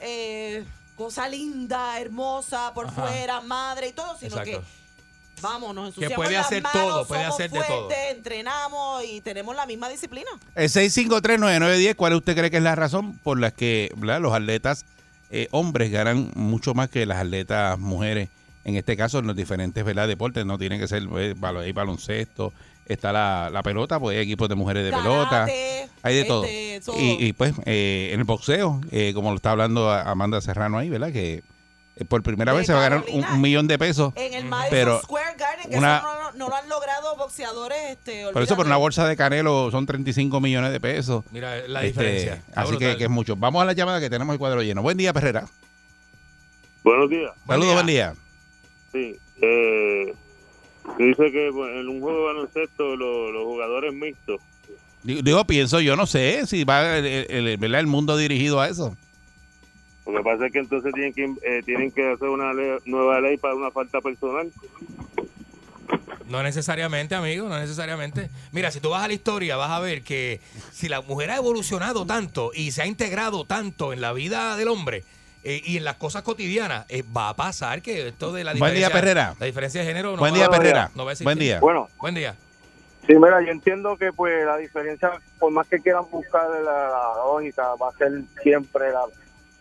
eh, 0.00 0.64
cosa 0.96 1.28
linda, 1.28 1.98
hermosa, 2.00 2.72
por 2.74 2.86
Ajá. 2.86 3.02
fuera, 3.02 3.40
madre 3.40 3.88
y 3.88 3.92
todo, 3.92 4.16
sino 4.18 4.36
Exacto. 4.38 4.60
que 4.60 4.84
vamos, 5.40 5.74
nos 5.74 5.84
Que 5.94 6.00
ensuciamos 6.00 6.16
puede 6.16 6.36
las 6.36 6.46
hacer 6.46 6.62
manos, 6.62 6.82
todo, 6.82 7.06
puede 7.06 7.22
somos 7.22 7.34
hacer 7.34 7.50
de 7.50 7.58
todo. 7.60 7.66
fuertes, 7.88 8.16
entrenamos 8.16 9.04
y 9.04 9.20
tenemos 9.20 9.54
la 9.56 9.66
misma 9.66 9.88
disciplina. 9.88 10.30
El 10.54 10.70
6539910, 10.70 11.94
¿cuál 11.96 12.14
usted 12.14 12.36
cree 12.36 12.50
que 12.50 12.58
es 12.58 12.62
la 12.62 12.74
razón 12.74 13.18
por 13.18 13.38
la 13.40 13.50
que 13.50 13.90
¿verdad? 13.96 14.20
los 14.20 14.32
atletas 14.32 14.84
eh, 15.30 15.48
hombres 15.50 15.90
ganan 15.90 16.30
mucho 16.34 16.74
más 16.74 16.88
que 16.88 17.06
las 17.06 17.18
atletas 17.18 17.78
mujeres? 17.78 18.28
En 18.64 18.76
este 18.76 18.96
caso, 18.96 19.18
en 19.18 19.26
los 19.26 19.36
diferentes 19.36 19.84
¿verdad? 19.84 20.08
deportes, 20.08 20.46
no 20.46 20.58
tiene 20.58 20.78
que 20.78 20.88
ser 20.88 21.06
eh, 21.18 21.34
hay 21.42 21.72
baloncesto, 21.72 22.52
está 22.86 23.12
la, 23.12 23.50
la 23.52 23.62
pelota, 23.62 24.00
pues 24.00 24.16
hay 24.16 24.22
equipos 24.22 24.48
de 24.48 24.54
mujeres 24.54 24.84
de 24.84 24.90
pelota, 24.90 25.46
hay 26.02 26.14
de 26.16 26.24
todo. 26.24 26.44
este, 26.44 26.80
todo. 26.84 26.98
Y, 26.98 27.26
y, 27.26 27.32
pues 27.32 27.54
eh, 27.66 28.10
en 28.12 28.20
el 28.20 28.24
boxeo, 28.24 28.80
eh, 28.90 29.12
como 29.14 29.30
lo 29.30 29.36
está 29.36 29.50
hablando 29.50 29.90
Amanda 29.90 30.40
Serrano 30.40 30.78
ahí, 30.78 30.88
¿verdad? 30.88 31.12
Que 31.12 31.42
por 32.08 32.22
primera 32.24 32.52
De 32.52 32.58
vez 32.58 32.66
se 32.66 32.72
va 32.72 32.80
a 32.84 32.88
ganar 32.88 33.04
un, 33.08 33.40
millón 33.40 33.68
de 33.68 33.78
pesos. 33.78 34.12
En 34.16 34.34
el 34.34 34.44
Madison 34.46 34.70
pero 34.70 35.00
Square 35.02 35.36
Garden, 35.38 35.70
que 35.70 35.78
una- 35.78 35.98
eso 35.98 36.32
no, 36.38 36.48
lo 36.48 36.54
han 36.56 36.68
logrado 36.68 37.16
boxeadores. 37.16 37.78
Este, 37.90 38.26
por 38.32 38.42
eso 38.42 38.56
por 38.56 38.66
una 38.66 38.76
bolsa 38.76 39.06
de 39.06 39.16
Canelo 39.16 39.70
son 39.70 39.86
35 39.86 40.40
millones 40.40 40.72
de 40.72 40.80
pesos. 40.80 41.24
Mira 41.30 41.56
la 41.68 41.84
Este, 41.84 42.02
diferencia. 42.02 42.42
Así 42.56 42.76
que, 42.78 42.96
que 42.96 43.04
es 43.04 43.10
mucho. 43.10 43.36
Vamos 43.36 43.62
a 43.62 43.64
la 43.64 43.72
llamada 43.74 44.00
que 44.00 44.10
tenemos 44.10 44.32
el 44.32 44.38
cuadro 44.40 44.62
lleno. 44.62 44.82
Buen 44.82 44.96
día, 44.96 45.12
Perrera. 45.12 45.46
Buenos 46.82 47.08
días. 47.08 47.30
Saludos, 47.46 47.74
buen 47.74 47.86
día. 47.86 48.14
Sí. 48.92 49.16
Eh, 49.40 50.14
dice 50.98 51.32
que 51.32 51.50
bueno, 51.50 51.80
en 51.80 51.88
un 51.88 52.00
juego 52.00 52.18
de 52.18 52.24
baloncesto 52.26 52.96
lo- 52.96 53.30
los 53.32 53.44
jugadores 53.44 53.92
mixtos. 53.94 54.40
Digo, 55.02 55.22
digo, 55.22 55.44
pienso, 55.46 55.80
yo 55.80 55.96
no 55.96 56.06
sé 56.06 56.46
si 56.46 56.64
va 56.64 56.96
el, 56.98 57.06
el- 57.06 57.56
¿verdad? 57.58 57.80
el 57.80 57.86
mundo 57.86 58.16
dirigido 58.16 58.60
a 58.60 58.68
eso. 58.68 58.96
Lo 60.06 60.12
que 60.18 60.22
pasa 60.22 60.46
es 60.46 60.52
que 60.52 60.58
entonces 60.58 60.92
tienen 60.92 61.12
que 61.14 61.24
eh, 61.42 61.62
tienen 61.64 61.90
que 61.90 62.12
hacer 62.12 62.28
una 62.28 62.52
ley- 62.52 62.78
nueva 62.84 63.20
ley 63.20 63.36
para 63.38 63.54
una 63.54 63.70
falta 63.70 64.00
personal. 64.00 64.50
No 66.28 66.42
necesariamente, 66.42 67.14
amigo, 67.14 67.48
no 67.48 67.58
necesariamente. 67.58 68.30
Mira, 68.52 68.70
si 68.70 68.80
tú 68.80 68.90
vas 68.90 69.04
a 69.04 69.08
la 69.08 69.12
historia, 69.14 69.56
vas 69.56 69.70
a 69.70 69.80
ver 69.80 70.02
que 70.02 70.40
si 70.72 70.88
la 70.88 71.02
mujer 71.02 71.30
ha 71.30 71.36
evolucionado 71.36 72.06
tanto 72.06 72.50
y 72.54 72.70
se 72.72 72.82
ha 72.82 72.86
integrado 72.86 73.44
tanto 73.44 73.92
en 73.92 74.00
la 74.00 74.12
vida 74.14 74.56
del 74.56 74.68
hombre 74.68 75.04
eh, 75.42 75.60
y 75.64 75.76
en 75.76 75.84
las 75.84 75.96
cosas 75.96 76.22
cotidianas, 76.22 76.86
eh, 76.88 77.02
va 77.14 77.28
a 77.28 77.36
pasar 77.36 77.82
que 77.82 78.08
esto 78.08 78.32
de 78.32 78.42
la 78.44 78.52
Buen 78.52 78.72
diferencia, 78.72 78.88
día, 78.88 78.94
Perrera. 79.00 79.34
la 79.38 79.46
diferencia 79.46 79.80
de 79.82 79.86
género 79.86 80.12
no 80.12 80.16
Buen 80.18 80.32
va- 80.32 80.38
día, 80.38 80.48
Perrera. 80.48 80.90
no 80.94 81.04
va 81.04 81.10
a 81.10 81.12
existir. 81.12 81.26
Buen 81.26 81.38
día. 81.38 81.60
Bueno. 81.60 81.88
Buen 81.98 82.14
día. 82.14 82.34
Sí, 83.06 83.12
mira, 83.16 83.42
yo 83.42 83.50
entiendo 83.50 83.98
que 83.98 84.10
pues 84.14 84.46
la 84.46 84.56
diferencia, 84.56 85.12
por 85.38 85.52
más 85.52 85.68
que 85.68 85.78
quieran 85.78 86.04
buscar 86.10 86.48
la, 86.48 86.88
la 86.88 87.14
lógica, 87.22 87.74
va 87.74 87.90
a 87.90 87.92
ser 87.98 88.22
siempre 88.42 88.90
la, 88.90 89.02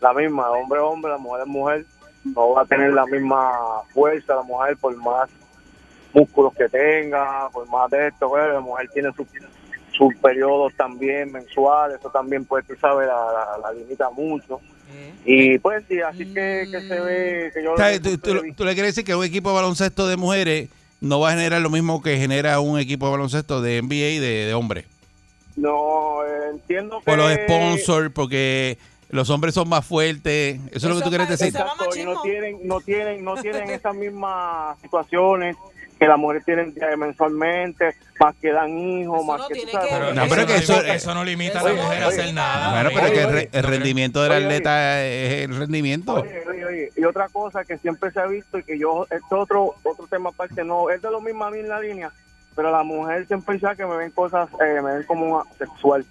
la 0.04 0.14
misma, 0.14 0.52
hombre 0.52 0.80
es 0.80 0.86
hombre, 0.86 1.12
la 1.12 1.18
mujer 1.18 1.42
es 1.42 1.48
mujer, 1.48 1.86
no 2.24 2.52
va 2.52 2.62
a 2.62 2.66
tener 2.66 2.94
la 2.94 3.06
misma 3.06 3.52
fuerza 3.94 4.36
la 4.36 4.44
mujer 4.44 4.78
por 4.78 4.96
más 4.98 5.30
músculos 6.14 6.54
que 6.54 6.70
tenga, 6.70 7.50
por 7.52 7.68
más 7.70 7.90
de 7.90 8.08
esto, 8.08 8.30
bueno, 8.30 8.54
la 8.54 8.60
mujer 8.60 8.90
tiene 8.94 9.12
sus 9.14 9.28
sus 9.98 10.14
periodos 10.16 10.74
también 10.76 11.32
mensuales, 11.32 12.00
eso 12.00 12.10
también 12.10 12.46
pues 12.46 12.66
tú 12.66 12.74
sabes, 12.82 13.08
la, 13.08 13.14
la, 13.14 13.58
la 13.60 13.72
limita 13.74 14.10
mucho. 14.10 14.60
Y 15.26 15.58
pues 15.60 15.84
sí, 15.88 16.02
así 16.02 16.26
que, 16.26 16.68
que 16.70 16.82
se 16.82 17.00
ve, 17.00 17.52
que 17.54 17.64
yo... 17.64 17.76
Tú 18.56 18.66
le 18.66 18.74
quieres 18.74 18.96
decir 18.96 19.04
que 19.04 19.16
un 19.16 19.24
equipo 19.24 19.50
de 19.50 19.56
baloncesto 19.56 20.08
de 20.08 20.18
mujeres 20.18 20.70
no 21.00 21.20
va 21.20 21.30
a 21.30 21.32
generar 21.34 21.62
lo 21.62 21.70
mismo 21.70 22.02
que 22.02 22.18
genera 22.18 22.60
un 22.60 22.80
equipo 22.80 23.06
de 23.06 23.12
baloncesto 23.12 23.62
de 23.62 23.82
NBA 23.82 23.94
y 23.94 24.20
de, 24.20 24.46
de 24.46 24.54
hombres. 24.54 24.86
No, 25.56 26.24
eh, 26.26 26.50
entiendo 26.52 27.00
que... 27.00 27.06
Por 27.06 27.18
los 27.18 27.32
sponsors, 27.34 28.12
porque 28.14 28.78
los 29.14 29.30
hombres 29.30 29.54
son 29.54 29.70
más 29.70 29.86
fuertes. 29.86 30.60
Eso, 30.72 30.78
es 30.78 30.84
lo 30.94 30.96
que 30.98 31.04
tú 31.04 31.10
quieres 31.10 31.30
decir. 31.30 31.48
Exacto, 31.48 31.86
y 31.96 32.04
no 32.04 32.22
tienen, 32.22 32.60
no 32.68 32.82
tienen, 32.82 33.24
no 33.24 33.36
tienen 33.36 33.70
esas 33.70 33.96
mismas 33.96 34.78
situaciones 34.82 35.56
que 36.00 36.08
las 36.08 36.18
mujeres 36.18 36.44
tienen 36.44 36.74
eh, 36.82 36.98
mensualmente, 36.98 37.96
más 38.20 38.36
que 38.42 38.52
dan 38.52 38.78
hijos, 38.78 39.24
más 39.26 39.48
que, 39.48 39.62
tú 39.62 39.68
sabes, 39.72 39.90
Pero, 39.92 40.14
No, 40.14 40.24
pero 40.28 40.46
que 40.48 40.54
no, 40.54 40.60
eso- 40.60 40.74
limita- 40.74 40.96
eso 40.96 41.14
no 41.14 41.24
limita 41.24 41.60
a 41.60 41.64
la 41.64 41.72
Oye, 41.72 41.82
mujer 41.82 42.04
a 42.04 42.08
hacer 42.08 42.34
nada. 42.34 42.72
Bueno, 42.72 42.90
pero 42.94 43.06
es 43.08 43.12
que 43.14 43.22
el, 43.22 43.32
re- 43.32 43.50
el 43.54 43.64
rendimiento 43.64 44.24
del 44.24 44.32
oye. 44.34 44.44
atleta 44.46 45.06
es 45.06 45.44
el 45.44 45.56
rendimiento. 45.56 46.16
Oye, 46.16 46.44
oye, 46.50 46.66
oye, 46.66 46.90
Y 46.98 47.04
otra 47.06 47.30
cosa 47.30 47.64
que 47.64 47.78
siempre 47.78 48.12
se 48.12 48.20
ha 48.20 48.26
visto 48.26 48.58
y 48.58 48.64
que 48.64 48.78
yo, 48.78 49.06
esto 49.12 49.40
otro 49.40 49.76
otro 49.84 50.08
tema 50.08 50.32
aparte, 50.32 50.64
no, 50.66 50.90
es 50.90 51.02
de 51.02 51.10
lo 51.12 51.22
mismo 51.22 51.46
a 51.46 51.52
mí 51.52 51.60
en 51.60 51.70
la 51.70 51.80
línea, 51.80 52.12
pero 52.56 52.72
la 52.72 52.84
mujer 52.84 53.26
siempre 53.28 53.54
dice 53.56 53.68
que 53.78 53.86
me 53.86 53.96
ven 53.96 54.12
cosas, 54.12 54.50
eh, 54.66 54.82
me 54.82 54.96
ven 54.96 55.04
como 55.04 55.26
una 55.36 55.44
sexual. 55.58 56.04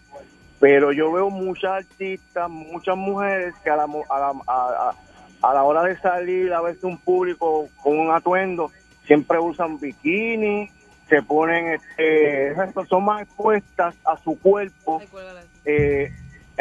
Pero 0.63 0.93
yo 0.93 1.11
veo 1.11 1.29
muchas 1.29 1.73
artistas, 1.85 2.49
muchas 2.49 2.97
mujeres 2.97 3.53
que 3.65 3.71
a 3.71 3.75
la, 3.75 3.83
a 3.83 4.19
la, 4.21 4.33
a, 4.47 4.91
a- 4.91 4.95
a 5.43 5.55
la 5.55 5.65
hora 5.65 5.83
de 5.83 5.99
salir 5.99 6.53
a 6.55 6.61
verse 6.61 6.87
un 6.87 6.99
público 6.99 7.69
con 7.83 7.99
un 7.99 8.13
atuendo, 8.13 8.71
siempre 9.09 9.41
usan 9.41 9.81
bikini, 9.81 10.71
se 11.09 11.21
ponen, 11.21 11.67
este, 11.73 12.55
son 12.89 13.05
más 13.05 13.23
expuestas 13.23 13.97
a 14.05 14.17
su 14.19 14.39
cuerpo 14.39 15.03
eh, 15.65 16.13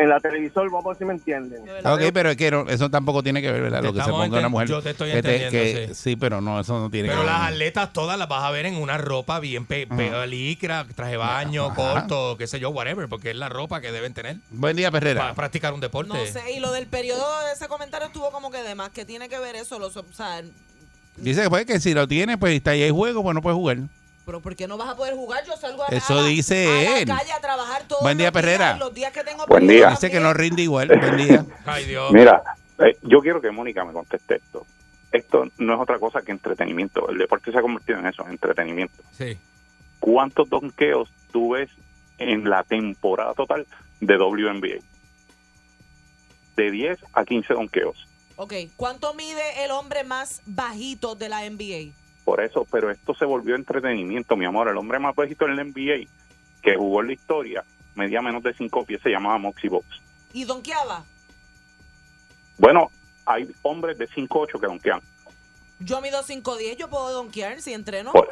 en 0.01 0.09
la 0.09 0.19
televisor, 0.19 0.65
vamos 0.71 0.85
a 0.85 0.89
ver 0.89 0.97
si 0.97 1.05
me 1.05 1.13
entienden. 1.13 1.61
Ok, 1.85 2.01
pero 2.13 2.31
es 2.31 2.37
que 2.37 2.49
no- 2.49 2.67
eso 2.67 2.89
tampoco 2.89 3.21
tiene 3.21 3.41
que 3.41 3.51
ver, 3.51 3.61
¿verdad? 3.61 3.81
Te 3.81 3.87
Lo 3.87 3.93
que 3.93 4.01
se 4.01 4.09
ponga 4.09 4.39
una 4.39 4.49
mujer. 4.49 4.67
yo 4.67 4.81
te 4.81 4.89
estoy 4.91 5.11
que 5.11 5.17
entendiendo, 5.17 5.51
que- 5.89 5.95
sí. 5.95 6.15
pero 6.15 6.41
no, 6.41 6.59
eso 6.59 6.79
no 6.79 6.89
tiene 6.89 7.09
Pero 7.09 7.21
que 7.21 7.25
ver. 7.27 7.33
las 7.35 7.49
atletas 7.51 7.93
todas 7.93 8.17
las 8.17 8.27
vas 8.27 8.43
a 8.43 8.51
ver 8.51 8.65
en 8.65 8.75
una 8.77 8.97
ropa 8.97 9.39
bien 9.39 9.65
pe, 9.65 9.85
pe- 9.87 10.27
licra, 10.27 10.85
traje 10.95 11.11
de 11.11 11.17
baño, 11.17 11.65
Ajá. 11.67 11.75
corto, 11.75 12.35
qué 12.37 12.47
sé 12.47 12.59
yo, 12.59 12.69
whatever, 12.71 13.07
porque 13.07 13.29
es 13.31 13.35
la 13.35 13.49
ropa 13.49 13.79
que 13.81 13.91
deben 13.91 14.13
tener 14.13 14.37
Buen 14.49 14.75
día, 14.75 14.89
Perrera. 14.91 15.21
para 15.21 15.33
practicar 15.35 15.73
un 15.73 15.81
deporte. 15.81 16.13
No 16.13 16.25
sé, 16.25 16.51
y 16.53 16.59
lo 16.59 16.71
del 16.71 16.87
periodo 16.87 17.25
de 17.45 17.53
ese 17.53 17.67
comentario 17.67 18.07
estuvo 18.07 18.31
como 18.31 18.49
que 18.51 18.63
de 18.63 18.75
más, 18.75 18.89
que 18.89 19.05
tiene 19.05 19.29
que 19.29 19.37
ver 19.39 19.55
eso, 19.55 19.77
los, 19.79 19.95
o 19.97 20.05
sea, 20.13 20.41
Dice 21.17 21.43
que, 21.43 21.49
pues, 21.49 21.65
que 21.65 21.79
si 21.79 21.93
lo 21.93 22.07
tiene, 22.07 22.37
pues 22.37 22.55
está 22.55 22.71
ahí 22.71 22.81
el 22.83 22.93
juego, 22.93 23.21
pues 23.21 23.35
no 23.35 23.41
puede 23.41 23.55
jugar. 23.55 23.77
Pero 24.25 24.39
¿por 24.41 24.55
qué 24.55 24.67
no 24.67 24.77
vas 24.77 24.89
a 24.89 24.95
poder 24.95 25.15
jugar? 25.15 25.43
Yo 25.45 25.55
salgo 25.57 25.83
a, 25.83 25.87
Eso 25.87 26.19
a 26.19 26.23
dice 26.25 26.67
a 26.67 26.99
él. 26.99 27.07
la 27.07 27.17
calle 27.17 27.31
a 27.31 27.39
trabajar 27.41 27.83
todos 27.87 28.01
Buen 28.01 28.17
día, 28.17 28.27
los 28.27 28.33
días, 28.33 28.43
Perrera. 28.43 28.73
y 28.75 28.79
los 28.79 28.93
días 28.93 29.11
que 29.13 29.23
tengo 29.23 29.45
Buen 29.47 29.67
día. 29.67 29.89
Dice 29.91 30.11
que 30.11 30.19
no 30.19 30.33
rinde 30.33 30.61
igual. 30.61 30.87
Buen 30.99 31.17
día. 31.17 31.45
Ay, 31.65 31.85
Dios. 31.85 32.11
Mira, 32.11 32.41
eh, 32.79 32.97
yo 33.01 33.19
quiero 33.21 33.41
que 33.41 33.51
Mónica 33.51 33.83
me 33.85 33.93
conteste 33.93 34.35
esto. 34.35 34.65
Esto 35.11 35.45
no 35.57 35.73
es 35.73 35.79
otra 35.81 35.99
cosa 35.99 36.21
que 36.21 36.31
entretenimiento. 36.31 37.09
El 37.09 37.17
deporte 37.17 37.51
se 37.51 37.57
ha 37.57 37.61
convertido 37.61 37.99
en 37.99 38.07
eso, 38.07 38.25
entretenimiento. 38.27 39.03
Sí. 39.17 39.37
¿Cuántos 39.99 40.49
donkeos 40.49 41.09
tú 41.31 41.51
ves 41.51 41.69
en 42.17 42.49
la 42.49 42.63
temporada 42.63 43.33
total 43.33 43.67
de 43.99 44.17
WNBA? 44.17 44.81
De 46.55 46.71
10 46.71 46.97
a 47.13 47.25
15 47.25 47.53
donkeos. 47.53 48.07
Ok, 48.37 48.53
¿cuánto 48.75 49.13
mide 49.13 49.63
el 49.65 49.71
hombre 49.71 50.03
más 50.03 50.41
bajito 50.45 51.15
de 51.15 51.29
la 51.29 51.41
NBA? 51.49 51.91
Por 52.25 52.41
eso, 52.41 52.65
pero 52.71 52.91
esto 52.91 53.13
se 53.15 53.25
volvió 53.25 53.55
entretenimiento, 53.55 54.35
mi 54.35 54.45
amor. 54.45 54.67
El 54.69 54.77
hombre 54.77 54.99
más 54.99 55.15
bajito 55.15 55.45
en 55.47 55.55
la 55.55 55.63
NBA 55.63 56.07
que 56.61 56.75
jugó 56.75 57.01
en 57.01 57.07
la 57.07 57.13
historia 57.13 57.63
medía 57.95 58.21
menos 58.21 58.43
de 58.43 58.53
5 58.53 58.85
pies, 58.85 59.01
se 59.01 59.09
llamaba 59.09 59.37
Moxie 59.37 59.69
Box. 59.69 59.85
¿Y 60.33 60.45
donkeaba? 60.45 61.03
Bueno, 62.57 62.89
hay 63.25 63.49
hombres 63.63 63.97
de 63.97 64.07
5'8 64.07 64.59
que 64.59 64.67
donkean. 64.67 65.01
Yo 65.79 65.99
mido 66.01 66.21
5'10, 66.23 66.77
yo 66.77 66.89
puedo 66.89 67.11
donkear 67.11 67.59
si 67.59 67.73
entreno. 67.73 68.11
Por, 68.11 68.29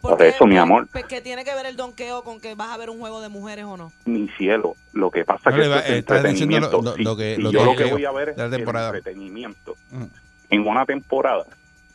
por 0.00 0.22
eso, 0.22 0.46
mi 0.46 0.56
amor, 0.56 0.88
¿Qué 1.08 1.20
tiene 1.20 1.44
que 1.44 1.54
ver 1.54 1.66
el 1.66 1.76
donkeo 1.76 2.22
con 2.22 2.40
que 2.40 2.54
vas 2.54 2.70
a 2.70 2.76
ver 2.76 2.90
un 2.90 3.00
juego 3.00 3.20
de 3.20 3.28
mujeres 3.28 3.64
o 3.64 3.76
no? 3.76 3.92
mi 4.04 4.28
cielo, 4.38 4.76
lo 4.92 5.10
que 5.10 5.24
pasa 5.24 5.50
No, 5.50 5.56
que 5.56 5.68
va- 5.68 5.78
es 5.80 5.90
lo- 5.90 5.96
entretenimiento. 5.96 6.80
lo- 6.82 6.94
Sí, 6.94 7.02
lo 7.02 7.16
que- 7.16 7.36
y 7.38 7.42
yo 7.42 7.50
que 7.50 7.64
lo 7.64 7.76
que 7.76 7.84
voy 7.92 8.04
a 8.04 8.12
ver 8.12 8.28
es 8.30 8.38
el 8.38 8.54
entretenimiento. 8.54 9.74
Mm. 9.90 10.04
En 10.50 10.66
una 10.68 10.86
temporada 10.86 11.44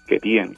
que 0.06 0.20
tiene 0.20 0.58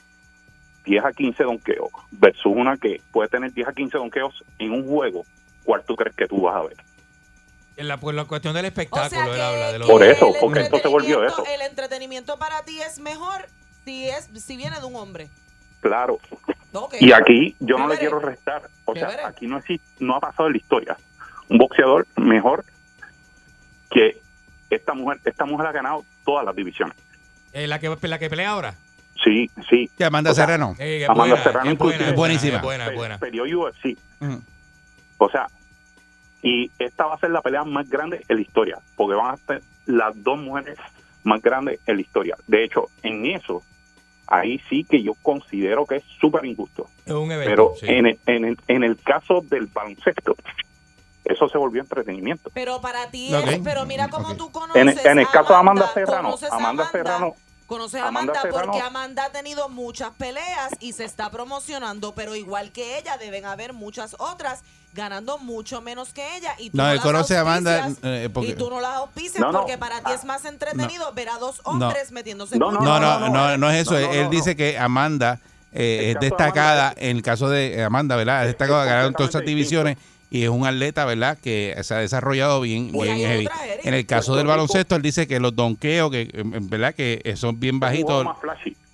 10 0.89 1.05
a 1.05 1.13
15 1.13 1.43
donkeos 1.43 1.91
versus 2.09 2.51
una 2.53 2.75
que 2.75 2.99
puede 3.11 3.29
tener 3.29 3.53
10 3.53 3.67
a 3.67 3.73
15 3.73 3.97
donkeos 3.97 4.43
en 4.57 4.71
un 4.71 4.87
juego, 4.87 5.23
¿cuál 5.63 5.83
tú 5.83 5.95
crees 5.95 6.15
que 6.15 6.27
tú 6.27 6.41
vas 6.41 6.55
a 6.55 6.61
ver? 6.63 6.77
En 7.77 7.87
la, 7.87 7.97
pues, 7.97 8.15
la 8.15 8.25
cuestión 8.25 8.55
del 8.55 8.65
espectáculo, 8.65 9.33
él 9.33 9.39
habla 9.39 9.71
de 9.71 9.79
lo 9.79 9.87
Por 9.87 10.03
eso, 10.03 10.33
porque 10.41 10.61
esto 10.61 10.79
se 10.79 10.87
volvió 10.87 11.23
eso. 11.23 11.45
El 11.45 11.61
entretenimiento 11.61 12.37
para 12.37 12.63
ti 12.63 12.81
es 12.81 12.99
mejor 12.99 13.45
si 13.85 14.09
es 14.09 14.29
si 14.43 14.57
viene 14.57 14.79
de 14.79 14.85
un 14.85 14.95
hombre. 14.95 15.29
Claro. 15.79 16.19
Y 16.99 17.11
aquí 17.13 17.55
yo 17.59 17.77
no 17.77 17.87
le 17.87 17.97
quiero 17.97 18.19
restar. 18.19 18.63
O 18.85 18.95
sea, 18.95 19.27
aquí 19.27 19.47
no 19.47 19.59
existe, 19.59 19.87
no 19.99 20.15
ha 20.15 20.19
pasado 20.19 20.47
en 20.47 20.53
la 20.53 20.57
historia 20.57 20.97
un 21.49 21.57
boxeador 21.57 22.07
mejor 22.17 22.65
que 23.89 24.21
esta 24.69 24.93
mujer. 24.93 25.19
Esta 25.23 25.45
mujer 25.45 25.67
ha 25.67 25.71
ganado 25.71 26.03
todas 26.25 26.43
las 26.45 26.55
divisiones. 26.55 26.97
Eh, 27.53 27.67
la, 27.67 27.79
que, 27.79 27.95
la 28.01 28.19
que 28.19 28.29
pelea 28.29 28.49
ahora. 28.49 28.75
Sí, 29.23 29.49
sí. 29.69 29.89
Que 29.97 30.05
Amanda 30.05 30.31
O 30.31 30.33
sea, 30.33 30.45
Serrano. 30.45 30.75
Eh, 30.79 31.05
Amanda 31.05 31.23
buena, 31.35 31.43
Serrano 31.43 31.71
es 31.71 31.77
buena, 31.77 31.93
inclusive. 31.95 32.09
es 32.11 32.15
buenísima. 32.15 32.55
Es 32.57 32.61
buena, 32.63 32.87
es 32.87 32.95
buena. 32.95 33.17
Pe- 33.17 33.25
Peleó 33.31 33.43
UFC. 33.59 33.97
Mm. 34.19 34.35
O 35.17 35.29
sea, 35.29 35.47
y 36.41 36.71
esta 36.79 37.05
va 37.05 37.15
a 37.15 37.19
ser 37.19 37.31
la 37.31 37.41
pelea 37.41 37.63
más 37.65 37.89
grande 37.89 38.23
en 38.27 38.35
la 38.37 38.41
historia, 38.41 38.79
porque 38.95 39.15
van 39.15 39.33
a 39.33 39.37
ser 39.37 39.61
las 39.85 40.13
dos 40.23 40.37
mujeres 40.39 40.77
más 41.23 41.41
grandes 41.41 41.79
en 41.85 41.95
la 41.97 42.01
historia. 42.01 42.37
De 42.47 42.63
hecho, 42.63 42.85
en 43.03 43.25
eso, 43.25 43.61
ahí 44.27 44.61
sí 44.69 44.85
que 44.89 45.03
yo 45.03 45.13
considero 45.21 45.85
que 45.85 45.97
es 45.97 46.03
súper 46.21 46.45
injusto. 46.45 46.87
Es 47.05 47.11
un 47.13 47.29
evento. 47.31 47.49
Pero 47.49 47.73
sí. 47.77 47.87
en, 47.89 48.05
el, 48.07 48.19
en, 48.25 48.45
el, 48.45 48.57
en 48.69 48.83
el 48.85 48.95
caso 48.97 49.41
del 49.41 49.65
baloncesto, 49.67 50.35
eso 51.25 51.49
se 51.49 51.57
volvió 51.57 51.81
entretenimiento. 51.81 52.49
Pero 52.53 52.79
para 52.79 53.11
ti 53.11 53.33
es, 53.35 53.59
pero 53.61 53.85
mira 53.85 54.07
cómo 54.07 54.35
tú 54.37 54.45
En, 54.45 54.51
conoces 54.51 55.05
en 55.05 55.19
el 55.19 55.27
caso 55.27 55.51
de 55.53 55.59
Amanda 55.59 55.87
Serrano, 55.93 56.23
conoces 56.29 56.51
a 56.51 56.55
Amanda 56.55 56.89
Serrano, 56.89 57.33
Conoces 57.69 58.01
a 58.01 58.07
Amanda 58.07 58.33
Amanda 58.33 58.41
Serrano- 58.41 58.71
porque 58.73 58.81
Amanda 58.81 59.25
ha 59.25 59.29
tenido 59.31 59.69
muchas 59.69 60.09
peleas 60.17 60.71
y 60.81 60.91
se 60.93 61.05
está 61.05 61.29
promocionando, 61.29 62.13
pero 62.15 62.35
igual 62.35 62.71
que 62.71 62.97
ella 62.97 63.17
deben 63.17 63.45
haber 63.45 63.71
muchas 63.73 64.15
otras 64.19 64.61
ganando 64.93 65.37
mucho 65.37 65.79
menos 65.81 66.11
que 66.11 66.35
ella 66.37 66.55
y 66.57 66.71
tú 66.71 66.77
No, 66.77 66.87
no, 66.87 66.93
las 66.95 67.03
conoce 67.03 67.37
a 67.37 67.41
Amanda, 67.41 67.83
auspicias, 67.85 68.03
eh, 68.11 68.29
porque- 68.33 68.49
y 68.49 68.53
tú 68.55 68.71
no 68.71 68.81
las 68.81 68.95
auspicias 68.95 69.39
No, 69.39 69.51
no. 69.51 69.59
porque 69.59 69.77
para 69.77 70.01
ti 70.01 70.11
es 70.11 70.25
más 70.25 70.43
entretenido 70.45 71.13
ver 71.13 71.29
a 71.29 71.37
dos 71.37 71.61
hombres 71.63 72.11
metiéndose 72.11 72.57
No, 72.57 72.71
no, 72.71 72.81
no, 72.81 72.99
no, 73.29 73.57
no 73.57 73.69
es 73.69 73.81
eso. 73.83 73.93
No, 73.93 73.99
no, 73.99 74.11
él 74.13 74.23
no, 74.23 74.29
dice 74.31 74.55
que 74.55 74.77
Amanda 74.77 75.39
eh, 75.71 75.99
El 75.99 76.09
es 76.09 76.13
caso 76.15 76.19
de 76.21 76.29
destacada 76.31 76.93
en 76.97 77.17
el 77.17 77.21
caso 77.21 77.49
de 77.49 77.83
Amanda, 77.83 78.15
¿verdad? 78.15 78.41
Es 78.41 78.47
destacada, 78.47 78.85
ganaron 78.85 79.13
todas 79.13 79.29
esas 79.29 79.43
divisiones 79.45 79.97
y 80.31 80.43
es 80.43 80.49
un 80.49 80.65
atleta, 80.65 81.05
¿verdad? 81.05 81.37
Que 81.37 81.75
se 81.81 81.93
ha 81.93 81.97
desarrollado 81.97 82.61
bien, 82.61 82.91
Pues 82.91 83.09
heavy. 83.09 83.47
En 83.83 83.93
el 83.93 84.05
caso 84.05 84.35
del 84.35 84.47
baloncesto, 84.47 84.95
él 84.95 85.01
dice 85.01 85.27
que 85.27 85.39
los 85.39 85.55
donkeos, 85.55 86.11
que 86.11 86.29
verdad 86.61 86.93
que 86.93 87.33
son 87.35 87.59
bien 87.59 87.79
bajitos. 87.79 88.27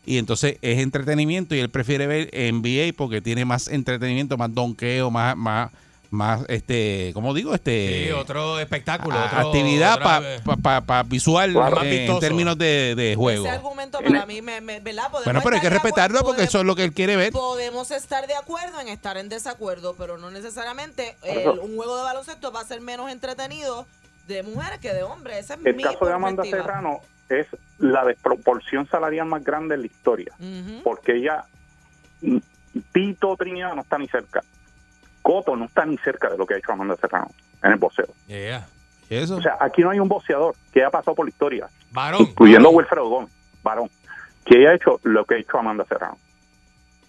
Y 0.05 0.19
entonces 0.19 0.57
es 0.61 0.79
entretenimiento 0.79 1.55
y 1.55 1.59
él 1.59 1.69
prefiere 1.69 2.05
ver 2.05 2.29
NBA 2.31 2.93
porque 2.95 3.21
tiene 3.21 3.43
más 3.43 3.67
entretenimiento, 3.67 4.37
más 4.37 4.53
donqueo, 4.53 5.09
más, 5.09 5.35
más, 5.35 5.71
más, 6.15 6.41
este, 6.47 7.11
¿cómo 7.13 7.33
digo? 7.33 7.53
Este, 7.53 8.05
Sí, 8.07 8.11
otro 8.11 8.59
espectáculo. 8.59 9.15
a- 9.17 9.25
otro- 9.25 9.37
actividad 9.49 9.99
para 9.99 11.03
visual 11.03 11.51
Claro. 11.53 11.83
eh, 11.83 12.05
Más 12.07 12.15
en 12.15 12.19
términos 12.19 12.57
de, 12.57 12.95
de 12.95 13.15
juego. 13.15 13.45
Ese 13.45 13.53
argumento 13.55 13.99
para 14.01 14.25
mí, 14.25 14.41
me, 14.41 14.61
me- 14.61 14.79
¿verdad? 14.79 15.11
Podemos 15.11 15.25
Bueno, 15.25 15.41
pero 15.43 15.55
hay 15.57 15.61
que 15.61 15.69
respetarlo 15.69 16.19
porque 16.19 16.37
podemos- 16.37 16.49
eso 16.49 16.59
es 16.59 16.65
lo 16.65 16.75
que 16.75 16.83
él 16.83 16.93
quiere 16.93 17.15
ver. 17.15 17.31
Podemos 17.33 17.91
estar 17.91 18.25
de 18.27 18.35
acuerdo 18.35 18.79
en 18.79 18.87
estar 18.87 19.17
en 19.17 19.29
desacuerdo, 19.29 19.95
pero 19.97 20.17
no 20.17 20.31
necesariamente 20.31 21.15
el- 21.23 21.47
un 21.49 21.75
juego 21.75 21.97
de 21.97 22.03
baloncesto 22.03 22.51
va 22.51 22.61
a 22.61 22.65
ser 22.65 22.81
menos 22.81 23.11
entretenido 23.11 23.85
de 24.27 24.41
mujeres 24.43 24.79
que 24.79 24.91
de 24.93 25.03
hombres. 25.03 25.37
Esa 25.37 25.53
es 25.55 25.59
El 25.65 25.75
mi 25.75 25.83
caso 25.83 26.03
de 26.05 26.13
Amanda. 26.13 26.43
Serrano 26.43 27.01
es 27.29 27.47
la 27.79 28.05
desproporción 28.05 28.87
salarial 28.87 29.25
más 29.27 29.43
grande 29.43 29.75
en 29.75 29.81
la 29.81 29.87
historia, 29.87 30.33
porque 30.83 31.17
ella, 31.17 31.43
Tito 32.93 33.35
Trinidad 33.37 33.73
no 33.75 33.81
está 33.81 33.97
ni 33.97 34.07
cerca, 34.07 34.43
Coto 35.25 35.55
no 35.55 35.65
está 35.65 35.83
ni 35.87 35.97
cerca 35.97 36.29
de 36.29 36.37
lo 36.37 36.45
que 36.45 36.53
ha 36.53 36.57
hecho 36.57 36.71
Amanda 36.71 36.95
Serrano 37.01 37.27
en 37.63 37.71
el 37.71 37.77
boxeo. 37.79 38.05
Yeah. 38.27 38.67
Eso. 39.09 39.37
O 39.37 39.41
sea, 39.41 39.57
aquí 39.59 39.81
no 39.81 39.89
hay 39.89 39.99
un 39.99 40.07
boxeador 40.07 40.53
que 40.71 40.81
haya 40.81 40.91
pasado 40.91 41.15
por 41.15 41.25
la 41.25 41.29
historia, 41.31 41.67
Varón. 41.91 42.21
incluyendo 42.21 42.69
Wilfredo 42.69 43.09
Gómez, 43.09 43.31
varón, 43.63 43.89
que 44.45 44.57
haya 44.59 44.75
hecho 44.75 44.99
lo 45.01 45.25
que 45.25 45.33
ha 45.33 45.37
hecho 45.39 45.57
Amanda 45.57 45.83
Serrano. 45.89 46.17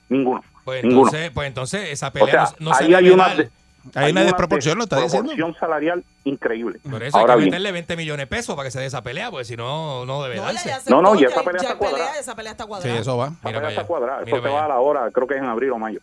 Ninguno. 0.09 0.43
Pues 0.65 0.83
ninguno. 0.83 1.09
entonces, 1.09 1.31
pues 1.33 1.49
entonces 1.49 1.91
esa 1.91 2.09
O 2.09 2.13
pelea 2.13 2.47
sea, 2.47 2.57
no, 2.59 2.71
no 2.71 2.75
se 2.77 2.85
ahí 2.85 2.95
hay 2.95 3.11
una, 3.11 3.35
de- 3.35 3.51
Hay 3.95 4.13
una 4.13 4.25
desproporción, 4.25 4.79
lo 4.79 4.85
está 4.85 4.97
diciendo. 5.01 5.29
desproporción 5.31 5.61
salarial 5.61 6.05
increíble. 6.25 6.79
Por 6.91 7.03
eso 7.03 7.19
Ahora 7.19 7.35
hay 7.35 7.39
que 7.41 7.43
bien, 7.45 7.51
meterle 7.53 7.73
20 7.73 7.97
millones 7.97 8.23
de 8.25 8.27
pesos 8.27 8.57
para 8.57 8.67
que 8.67 8.71
se 8.73 8.81
dé 8.81 8.87
esa 8.87 9.03
pelea, 9.03 9.31
porque 9.31 9.45
si 9.45 9.57
no, 9.57 10.05
no 10.07 10.23
debe 10.23 10.37
No, 10.37 10.43
darse. 10.43 10.73
No, 10.91 11.03
no, 11.03 11.15
y 11.15 11.21
ya- 11.21 11.29
esa 11.29 11.43
pelea 11.43 11.63
ya 11.63 11.69
está 11.69 11.79
pelea, 11.79 11.91
cuadrada. 11.99 12.19
esa 12.19 12.35
pelea 12.35 12.53
está 12.53 12.65
Sí, 12.65 12.69
cuadrada. 12.69 12.99
eso 12.99 13.17
va. 13.17 13.31
Mira 13.45 13.59
pelea 13.59 13.69
está 13.71 13.85
cuadrada. 13.85 14.23
Eso 14.23 14.41
para 14.43 14.53
va 14.55 14.65
a 14.65 14.69
la 14.69 14.79
hora, 14.81 15.11
creo 15.13 15.27
que 15.27 15.35
es 15.35 15.41
en 15.41 15.47
abril 15.47 15.71
o 15.73 15.79
mayo. 15.79 16.01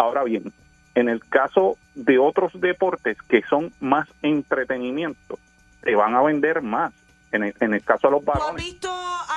Ahora 0.00 0.24
bien, 0.24 0.50
en 0.94 1.08
el 1.10 1.20
caso 1.20 1.76
de 1.94 2.18
otros 2.18 2.52
deportes 2.54 3.18
que 3.28 3.42
son 3.42 3.70
más 3.80 4.08
entretenimiento, 4.22 5.38
te 5.82 5.94
van 5.94 6.14
a 6.14 6.22
vender 6.22 6.62
más. 6.62 6.92
En 7.32 7.44
el, 7.44 7.54
en 7.60 7.74
el 7.74 7.82
caso 7.84 8.08
de 8.08 8.12
los 8.12 8.24
¿Tú 8.24 8.32
has 8.32 8.38
varones, 8.40 8.64
visto 8.64 8.90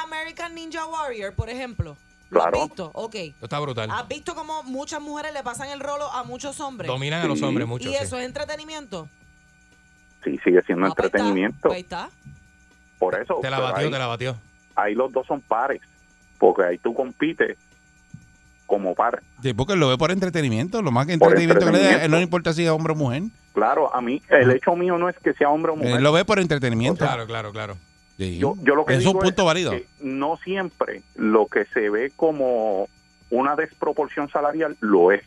American 0.03 0.55
Ninja 0.55 0.86
Warrior, 0.88 1.34
por 1.34 1.49
ejemplo? 1.49 1.97
¿Lo 2.30 2.39
Claro. 2.39 2.57
has 2.61 2.68
visto? 2.70 2.91
Ok. 2.93 3.16
Esto 3.16 3.45
está 3.45 3.59
brutal. 3.59 3.91
¿Has 3.91 4.07
visto 4.07 4.34
cómo 4.36 4.64
muchas 4.64 5.01
mujeres 5.01 5.34
le 5.34 5.43
pasan 5.43 5.70
el 5.70 5.80
rolo 5.82 6.09
a 6.11 6.24
muchos 6.24 6.59
hombres? 6.61 6.88
Dominan 6.88 7.22
a 7.22 7.26
los 7.28 7.41
hombres 7.43 7.68
mucho. 7.68 7.88
¿Y 7.89 7.93
sí. 7.93 7.97
eso 8.01 8.18
es 8.18 8.26
entretenimiento? 8.26 9.09
sí 10.24 10.39
sigue 10.45 10.61
siendo 10.61 10.86
Ah, 10.88 10.93
pues 10.95 11.05
está, 11.07 11.18
entretenimiento. 11.18 11.59
pues 11.61 11.76
ahí 11.76 11.82
está. 11.82 12.09
Por 12.97 13.20
eso, 13.22 13.39
Te 13.41 13.49
la 13.49 13.59
batió, 13.59 13.86
ahí, 13.86 13.91
te 13.91 13.99
la 13.99 14.07
batió. 14.07 14.38
ahí 14.76 14.95
los 14.95 15.11
dos 15.11 15.28
son 15.28 15.41
pares, 15.41 15.82
porque 16.39 16.64
ahí 16.64 16.78
tú 16.78 16.93
compites 16.95 17.57
como 18.74 18.95
par. 18.95 19.21
Sí, 19.41 19.53
porque 19.53 19.76
lo 19.76 19.88
ve 19.89 19.97
por 19.97 20.11
entretenimiento, 20.11 20.82
lo 20.82 20.91
más 20.91 21.05
que 21.07 21.13
entretenimiento, 21.13 21.65
que 21.65 21.71
le 21.71 21.84
da, 21.84 22.07
no 22.07 22.17
le 22.17 22.24
importa 22.24 22.53
si 22.53 22.63
es 22.63 22.69
hombre 22.71 22.93
o 22.93 22.95
mujer. 22.95 23.24
Claro, 23.53 23.93
a 23.95 24.01
mí 24.01 24.21
el 24.30 24.49
hecho 24.51 24.76
mío 24.76 24.97
no 24.97 25.09
es 25.09 25.15
que 25.19 25.34
sea 25.34 25.49
hombre 25.49 25.71
o 25.71 25.76
mujer. 25.76 25.97
Él 25.97 26.03
lo 26.03 26.11
ve 26.11 26.26
por 26.26 26.39
entretenimiento. 26.39 27.05
Claro, 27.05 27.28
claro, 27.28 27.51
claro. 27.51 27.78
Sí. 28.17 28.38
Yo, 28.38 28.55
yo 28.63 28.76
lo 28.76 28.86
que 28.86 28.93
es 28.93 28.99
digo 28.99 29.11
un 29.11 29.19
punto 29.19 29.41
es 29.41 29.45
válido. 29.45 29.71
que 29.71 29.86
no 30.01 30.38
siempre 30.43 31.01
lo 31.15 31.45
que 31.47 31.65
se 31.65 31.89
ve 31.89 32.11
como 32.15 32.88
una 33.30 33.55
desproporción 33.55 34.30
salarial 34.30 34.76
lo 34.80 35.11
es. 35.11 35.21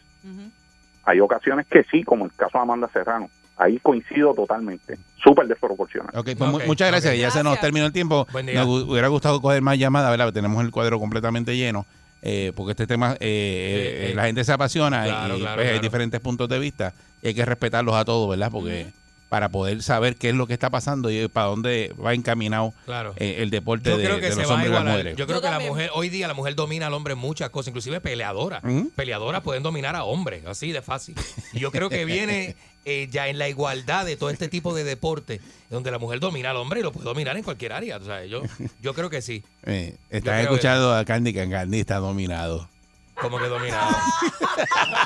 Hay 1.05 1.21
ocasiones 1.21 1.67
que 1.69 1.85
sí, 1.91 2.03
como 2.03 2.25
el 2.25 2.33
caso 2.33 2.59
de 2.59 2.63
Amanda 2.63 2.89
Serrano. 2.93 3.31
Ahí 3.57 3.79
coincido 3.79 4.35
totalmente. 4.35 4.99
Súper 5.23 5.47
desproporcional. 5.47 6.11
Ok, 6.17 6.31
pues 6.37 6.51
mu- 6.51 6.61
muchas 6.67 6.91
gracias. 6.91 7.17
Ya 7.17 7.31
se 7.31 7.43
nos 7.43 7.59
terminó 7.61 7.87
el 7.87 7.93
tiempo. 7.93 8.27
Buen 8.33 8.45
día. 8.47 8.57
Nos 8.57 8.67
hu- 8.69 8.91
hubiera 8.91 9.09
gustado 9.09 9.41
coger 9.41 9.63
más 9.63 9.79
llamadas, 9.79 10.11
¿verdad? 10.11 10.33
Tenemos 10.33 10.63
el 10.65 10.71
cuadro 10.71 10.99
completamente 10.99 11.57
lleno. 11.57 11.87
Eh, 12.23 12.53
porque 12.57 12.73
este 12.73 12.87
tema, 12.87 13.13
eh, 13.15 13.19
eh, 13.21 14.07
sí. 14.11 14.15
la 14.15 14.25
gente 14.27 14.45
se 14.45 14.53
apasiona 14.53 15.05
Claro, 15.05 15.37
y 15.37 15.41
claro, 15.41 15.55
pues, 15.57 15.67
hay 15.67 15.73
claro. 15.75 15.83
diferentes 15.83 16.21
puntos 16.21 16.49
de 16.49 16.59
vista 16.59 16.93
y 17.23 17.29
hay 17.29 17.35
que 17.35 17.45
respetarlos 17.45 17.95
a 17.95 18.05
todos, 18.05 18.29
¿verdad? 18.29 18.51
Porque 18.51 18.89
para 19.29 19.49
poder 19.49 19.83
saber 19.83 20.15
qué 20.15 20.29
es 20.29 20.35
lo 20.37 20.47
que 20.47 20.53
está 20.53 20.71
pasando 20.71 21.11
y 21.11 21.27
para 21.27 21.49
dónde 21.49 21.93
va 22.03 22.15
encaminado 22.15 22.73
Claro. 22.85 23.13
eh, 23.17 23.37
el 23.41 23.51
deporte 23.51 23.91
Yo 23.91 23.99
de, 23.99 24.05
creo 24.05 24.17
que 24.21 24.27
de 24.27 24.33
se 24.33 24.43
los 24.43 24.51
va 24.51 24.53
a 24.53 24.55
hombres 24.55 24.71
y 24.71 24.73
las 24.73 24.81
igualar. 24.81 24.93
mujeres. 24.99 25.17
Yo 25.19 25.27
creo 25.27 25.41
que 25.41 25.51
la 25.51 25.59
mujer, 25.61 25.91
hoy 25.95 26.09
día 26.11 26.29
la 26.29 26.35
mujer 26.35 26.55
domina 26.55 26.87
al 26.87 26.95
hombre 26.95 27.15
en 27.15 27.19
muchas 27.19 27.51
cosas, 27.51 27.69
inclusive 27.69 28.01
peleadoras. 28.01 28.63
¿Mm? 28.63 28.87
Peleadoras 28.95 29.43
pueden 29.43 29.65
dominar 29.65 29.97
a 29.97 30.05
hombres, 30.05 30.47
así 30.47 30.71
de 30.71 30.81
fácil. 30.81 31.17
Y 31.53 31.59
yo 31.59 31.73
creo 31.73 31.91
que 31.91 32.05
viene 32.05 32.55
eh, 32.89 33.09
ya 33.11 33.27
en 33.27 33.37
la 33.39 33.49
igualdad 33.49 34.07
de 34.07 34.17
todo 34.17 34.31
este 34.31 34.49
tipo 34.49 34.73
de 34.73 34.85
deporte, 34.85 35.41
donde 35.71 35.91
la 35.91 35.99
mujer 35.99 36.21
domina 36.21 36.51
al 36.51 36.57
hombre 36.57 36.79
y 36.81 36.83
lo 36.85 36.93
puede 36.93 37.05
dominar 37.05 37.37
en 37.37 37.43
cualquier 37.43 37.73
área. 37.73 37.97
O 37.97 38.05
sea, 38.05 38.25
yo, 38.25 38.43
yo 38.81 38.95
creo 38.95 39.11
que 39.11 39.21
sí. 39.21 39.43
Eh, 39.67 39.97
creo 40.23 40.35
escuchando 40.39 40.95
a 40.95 41.05
Candy, 41.05 41.33
que 41.33 41.51
Candy 41.51 41.81
está 41.81 41.97
dominado. 41.97 42.69
Como 43.21 43.39
que 43.39 43.47
dominado. 43.49 43.89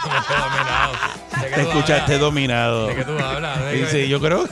Como 0.02 0.26
que 0.26 0.34
dominado. 0.34 0.92
¿De 1.40 1.48
qué 1.48 1.54
Te 1.54 1.60
escuchaste 1.62 2.02
hablas? 2.02 2.20
dominado. 2.20 2.86
¿De 2.88 2.96
qué 2.96 3.04
tú 3.04 3.18
hablas? 3.18 3.64
¿De 3.64 3.72
Sí, 3.72 3.80
qué- 3.84 3.90
sí, 4.04 4.08
yo 4.08 4.20
creo. 4.20 4.48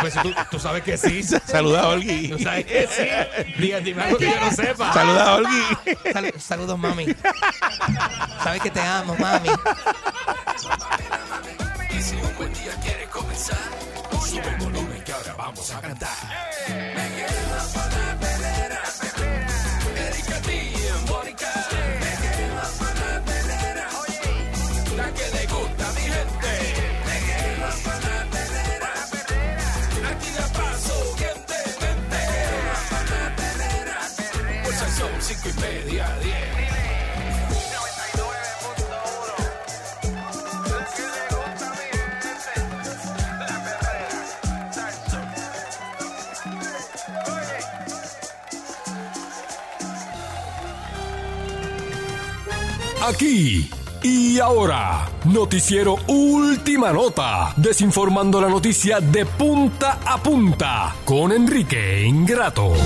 Pues 0.00 0.14
tú, 0.20 0.34
tú 0.50 0.58
sabes 0.58 0.82
que 0.82 0.98
sí. 0.98 1.22
Saluda 1.46 1.82
a 1.82 1.88
Olgui. 1.90 2.28
Tú 2.28 2.38
sabes 2.40 2.66
que 2.66 2.86
sí. 2.88 3.52
Diga, 3.62 3.78
dime 3.80 4.02
algo 4.02 4.18
que 4.18 4.26
yo 4.26 4.40
no 4.40 4.50
sepa. 4.50 4.92
Saluda 4.92 5.24
a 5.30 5.34
Olgui. 5.36 5.62
Sal- 6.12 6.34
saludos, 6.38 6.78
mami. 6.78 7.06
Sabes 8.42 8.60
que 8.60 8.70
te 8.70 8.80
amo, 8.80 9.14
mami. 9.18 9.48
Si 12.02 12.16
un 12.16 12.34
buen 12.38 12.50
día 12.54 12.72
quiere 12.82 13.06
comenzar, 13.08 13.58
sube 14.26 14.48
el 14.48 14.56
volumen 14.64 15.04
que 15.04 15.12
ahora 15.12 15.34
vamos 15.34 15.70
a 15.70 15.80
cantar. 15.82 16.89
Aquí 53.10 53.68
y 54.04 54.38
ahora, 54.38 55.10
noticiero 55.24 55.96
Última 56.06 56.92
Nota, 56.92 57.52
desinformando 57.56 58.40
la 58.40 58.48
noticia 58.48 59.00
de 59.00 59.26
punta 59.26 59.98
a 60.06 60.22
punta 60.22 60.94
con 61.04 61.32
Enrique 61.32 62.04
Ingrato. 62.06 62.68
No 62.68 62.76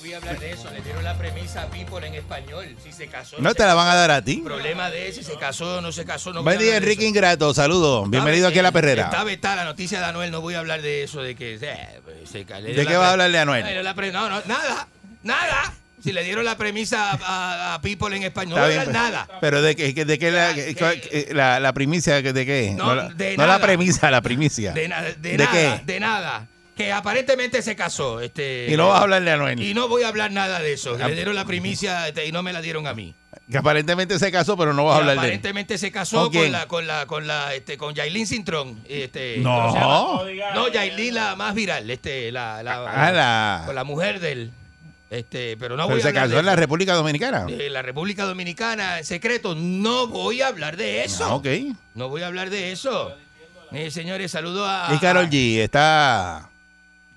voy 0.00 0.12
a 0.12 0.16
hablar 0.16 0.40
de 0.40 0.50
eso. 0.50 0.68
Le 0.72 0.80
dieron 0.80 1.04
la 1.04 1.16
premisa 1.16 1.62
a 1.62 1.66
People 1.66 2.04
en 2.04 2.14
español. 2.14 2.76
Si 2.82 2.92
se 2.92 3.06
casó. 3.06 3.36
No 3.38 3.54
te 3.54 3.64
la 3.64 3.74
van 3.74 3.86
a 3.86 3.94
dar 3.94 4.10
a 4.10 4.22
ti. 4.22 4.42
Problema 4.44 4.90
de 4.90 5.12
si 5.12 5.22
se 5.22 5.36
casó 5.36 5.76
o 5.78 5.80
no 5.80 5.92
se 5.92 6.04
casó. 6.04 6.32
No 6.32 6.42
Buen 6.42 6.58
día, 6.58 6.78
Enrique 6.78 7.02
eso. 7.04 7.10
Ingrato. 7.10 7.54
Saludos. 7.54 8.10
Bienvenido 8.10 8.48
aquí 8.48 8.58
a 8.58 8.62
La 8.64 8.72
Perrera. 8.72 9.04
Está 9.04 9.22
vetada 9.22 9.54
la 9.54 9.64
noticia 9.64 10.00
de 10.00 10.04
Anuel. 10.06 10.32
No 10.32 10.40
voy 10.40 10.54
a 10.54 10.58
hablar 10.58 10.82
de 10.82 11.04
eso, 11.04 11.22
de 11.22 11.36
que. 11.36 11.54
eh, 11.62 12.00
pues, 12.04 12.28
se 12.28 12.44
¿De 12.44 12.86
qué 12.86 12.96
va 12.96 13.10
a 13.10 13.12
hablarle 13.12 13.38
a 13.38 13.42
Anuel? 13.42 13.64
No, 14.12 14.28
no, 14.28 14.42
nada. 14.46 14.88
Nada. 15.22 15.77
Si 16.02 16.12
le 16.12 16.22
dieron 16.24 16.44
la 16.44 16.56
premisa 16.56 17.10
a, 17.12 17.18
a- 17.22 17.74
a 17.74 17.80
People 17.80 18.16
en 18.16 18.22
español, 18.22 18.60
no 18.60 18.68
bien, 18.68 18.80
pero- 18.80 18.92
nada. 18.92 19.28
Pero 19.40 19.62
de 19.62 19.74
qué, 19.74 19.92
de 20.04 20.18
qué 20.18 20.30
la, 20.30 20.54
que- 20.54 21.28
la, 21.32 21.58
la 21.60 21.72
primicia 21.72 22.22
de 22.22 22.46
qué? 22.46 22.72
No, 22.76 22.94
la, 22.94 23.08
de 23.08 23.36
no 23.36 23.42
la 23.46 23.54
nada. 23.54 23.60
premisa, 23.66 24.10
la 24.10 24.20
primicia. 24.22 24.72
De, 24.72 24.88
na- 24.88 25.02
de 25.02 25.14
¿De 25.16 25.36
nada, 25.38 25.50
qué? 25.52 25.82
de 25.92 26.00
nada. 26.00 26.46
Que 26.76 26.92
aparentemente 26.92 27.60
se 27.62 27.74
casó. 27.74 28.20
Este, 28.20 28.68
Y 28.70 28.76
no 28.76 28.86
vas 28.88 29.00
a 29.00 29.02
hablarle 29.02 29.32
a 29.32 29.34
Anuel. 29.34 29.60
Y 29.60 29.74
no 29.74 29.88
voy 29.88 30.04
a 30.04 30.08
hablar 30.08 30.30
nada 30.30 30.60
de 30.60 30.72
eso. 30.74 30.96
que 30.96 31.02
Ah. 31.02 31.08
Le 31.08 31.16
dieron 31.16 31.34
la 31.34 31.44
primicia 31.44 32.06
este, 32.06 32.24
y 32.26 32.30
no 32.30 32.44
me 32.44 32.52
la 32.52 32.60
dieron 32.60 32.86
a 32.86 32.94
mí. 32.94 33.14
Que 33.50 33.58
aparentemente 33.58 34.16
se 34.20 34.30
casó, 34.30 34.56
pero 34.56 34.72
no 34.74 34.84
vas 34.84 34.94
a 34.94 34.98
hablar 34.98 35.16
de 35.16 35.20
él. 35.22 35.24
aparentemente 35.26 35.76
se 35.78 35.90
casó 35.90 36.30
¿Con 36.30 36.34
con 36.34 36.52
la 36.52 36.68
con 36.68 36.86
la 36.86 37.06
con 37.06 37.26
la 37.26 37.54
este 37.54 37.76
con 37.78 37.94
Yailin 37.94 38.26
Cintrón, 38.26 38.80
este 38.88 39.38
No. 39.38 40.22
No, 40.54 40.68
Yailin 40.68 41.14
la 41.14 41.34
más 41.34 41.54
viral, 41.54 41.90
este 41.90 42.30
la 42.30 42.62
la, 42.62 42.84
Ah, 42.86 43.10
la- 43.10 43.62
con 43.66 43.74
la 43.74 43.84
mujer 43.84 44.20
del 44.20 44.52
este, 45.10 45.56
pero 45.56 45.76
no 45.76 45.84
Pero 45.84 45.94
voy 45.96 46.00
a 46.00 46.02
se 46.02 46.08
hablar 46.08 46.24
casó 46.24 46.34
de 46.34 46.40
en 46.40 46.46
la. 46.46 46.56
República 46.56 46.94
Dominicana. 46.94 47.44
De 47.46 47.70
la 47.70 47.82
República 47.82 48.24
Dominicana 48.24 48.98
en 48.98 49.04
secreto, 49.04 49.54
no 49.54 50.06
voy 50.06 50.42
a 50.42 50.48
hablar 50.48 50.76
de 50.76 51.04
eso. 51.04 51.24
Ah, 51.24 51.34
ok. 51.34 51.46
No 51.94 52.08
voy 52.08 52.22
a 52.22 52.26
hablar 52.26 52.50
de 52.50 52.72
eso. 52.72 53.14
Eh, 53.72 53.90
señores, 53.90 54.30
saludo 54.30 54.66
a 54.66 54.90
Y 54.94 54.98
Carol 54.98 55.28
G 55.28 55.58
está. 55.60 56.50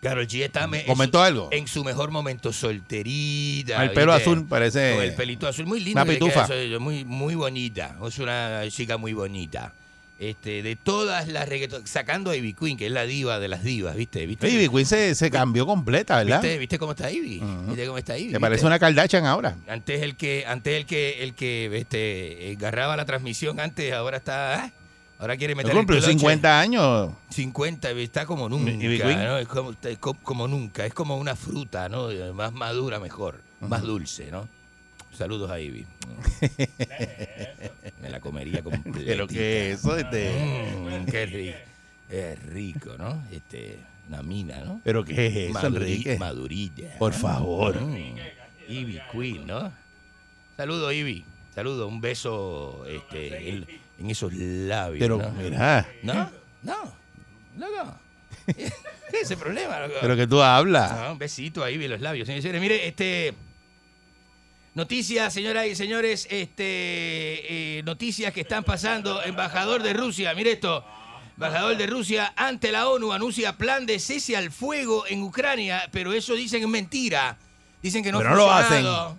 Carol 0.01 0.25
G 0.27 0.43
está 0.43 0.65
me- 0.67 0.81
en 0.81 0.87
¿Comentó 0.87 1.19
su- 1.19 1.23
algo? 1.23 1.49
En 1.51 1.67
su 1.67 1.83
mejor 1.83 2.09
momento, 2.11 2.51
solterita. 2.51 3.83
El 3.83 3.91
pelo 3.91 4.13
¿viste? 4.13 4.29
azul 4.29 4.47
parece 4.47 4.95
Con 4.95 5.03
el 5.03 5.13
pelito 5.13 5.47
azul, 5.47 5.65
muy 5.67 5.79
lindo. 5.79 6.01
una 6.01 6.11
pitufa. 6.11 6.47
muy, 6.79 7.05
muy 7.05 7.35
bonita. 7.35 7.95
Es 8.07 8.17
una 8.19 8.63
chica 8.69 8.97
muy 8.97 9.13
bonita. 9.13 9.73
Este, 10.21 10.61
de 10.61 10.75
todas 10.75 11.27
las 11.29 11.49
reggaeton, 11.49 11.87
sacando 11.87 12.29
a 12.29 12.35
Ivy 12.35 12.53
Queen, 12.53 12.77
que 12.77 12.85
es 12.85 12.91
la 12.91 13.05
diva 13.05 13.39
de 13.39 13.47
las 13.47 13.63
divas, 13.63 13.95
¿viste? 13.95 14.23
¿Viste? 14.27 14.47
Ivy 14.47 14.69
Queen 14.69 14.85
se, 14.85 15.15
se 15.15 15.31
cambió 15.31 15.65
completa, 15.65 16.17
¿verdad? 16.17 16.43
¿Viste, 16.43 16.59
¿Viste 16.59 16.77
cómo 16.77 16.91
está 16.91 17.09
Ivy? 17.09 17.41
¿Viste 17.65 17.87
cómo 17.87 17.97
está 17.97 18.15
Ivy? 18.19 18.33
Que 18.33 18.39
parece 18.39 18.67
una 18.67 18.77
Kardashian 18.77 19.25
ahora. 19.25 19.55
Antes 19.67 20.03
el 20.03 20.15
que, 20.15 20.45
antes 20.45 20.75
el 20.75 20.85
que, 20.85 21.23
el 21.23 21.33
que 21.33 21.75
este, 21.75 22.55
agarraba 22.55 22.95
la 22.95 23.05
transmisión 23.05 23.59
antes, 23.59 23.91
ahora 23.93 24.17
está, 24.17 24.67
¿eh? 24.67 24.71
ahora 25.17 25.35
quiere 25.37 25.55
meter 25.55 25.73
Cumplió 25.73 25.99
cloche. 25.99 26.13
50 26.13 26.59
años. 26.59 27.13
50, 27.31 27.89
está 27.89 28.27
como 28.27 28.47
nunca. 28.47 28.71
¿no? 28.73 29.39
Es 29.39 29.47
como 29.97 30.47
nunca, 30.47 30.85
es 30.85 30.93
como 30.93 31.17
una 31.17 31.35
fruta, 31.35 31.89
¿no? 31.89 32.09
Más 32.35 32.53
madura, 32.53 32.99
mejor, 32.99 33.41
más 33.59 33.81
dulce, 33.81 34.29
¿no? 34.29 34.47
Saludos 35.21 35.51
a 35.51 35.59
Ivy. 35.59 35.85
Me 38.01 38.09
la 38.09 38.19
comería 38.19 38.63
completa. 38.63 38.99
Pero 39.05 39.27
que 39.27 39.73
eso, 39.73 39.95
este. 39.95 40.31
Mm, 40.31 41.05
qué 41.05 41.25
rico. 41.27 41.57
Es 42.09 42.43
rico, 42.43 42.95
¿no? 42.97 43.23
Este, 43.31 43.77
una 44.09 44.23
mina, 44.23 44.61
¿no? 44.61 44.81
Pero 44.83 45.05
qué 45.05 45.27
es 45.27 45.35
eso, 45.35 45.59
Maduri- 45.59 45.75
Enrique. 45.75 46.17
Madurilla. 46.17 46.97
Por 46.97 47.13
favor. 47.13 47.79
Mm, 47.79 48.15
Ivy 48.67 48.99
Queen, 49.11 49.45
¿no? 49.45 49.71
Saludo, 50.57 50.91
Ivy. 50.91 51.23
Saludo, 51.53 51.87
un 51.87 52.01
beso 52.01 52.83
este, 52.87 53.49
en, 53.49 53.67
en 53.99 54.09
esos 54.09 54.33
labios. 54.33 54.99
Pero, 54.99 55.17
¿no? 55.19 55.31
mira. 55.33 55.87
¿No? 56.01 56.31
No. 56.63 56.93
Loco. 57.59 57.93
¿Qué 58.47 58.63
es 59.17 59.21
ese 59.21 59.37
problema, 59.37 59.81
loco? 59.81 59.99
Pero 60.01 60.15
que 60.15 60.25
tú 60.25 60.41
hablas. 60.41 60.91
Ah, 60.91 61.11
un 61.11 61.19
besito 61.19 61.63
ahí 61.63 61.75
en 61.75 61.91
los 61.91 62.01
labios. 62.01 62.25
Señores, 62.27 62.59
mire, 62.59 62.87
este. 62.87 63.35
Noticias, 64.73 65.33
señoras 65.33 65.67
y 65.67 65.75
señores, 65.75 66.27
este, 66.29 67.79
eh, 67.79 67.83
noticias 67.83 68.31
que 68.31 68.41
están 68.41 68.63
pasando. 68.63 69.21
Embajador 69.23 69.83
de 69.83 69.93
Rusia, 69.93 70.33
mire 70.33 70.53
esto. 70.53 70.85
Embajador 71.35 71.75
de 71.75 71.87
Rusia 71.87 72.31
ante 72.37 72.71
la 72.71 72.87
ONU 72.87 73.11
anuncia 73.11 73.57
plan 73.57 73.85
de 73.85 73.99
cese 73.99 74.37
al 74.37 74.49
fuego 74.51 75.05
en 75.07 75.23
Ucrania, 75.23 75.89
pero 75.91 76.13
eso 76.13 76.35
dicen 76.35 76.61
es 76.61 76.69
mentira. 76.69 77.37
Dicen 77.83 78.03
que 78.03 78.11
no 78.11 78.19
Pero 78.19 78.29
no 78.29 78.35
lo 78.37 78.47
funcionado, 78.49 79.17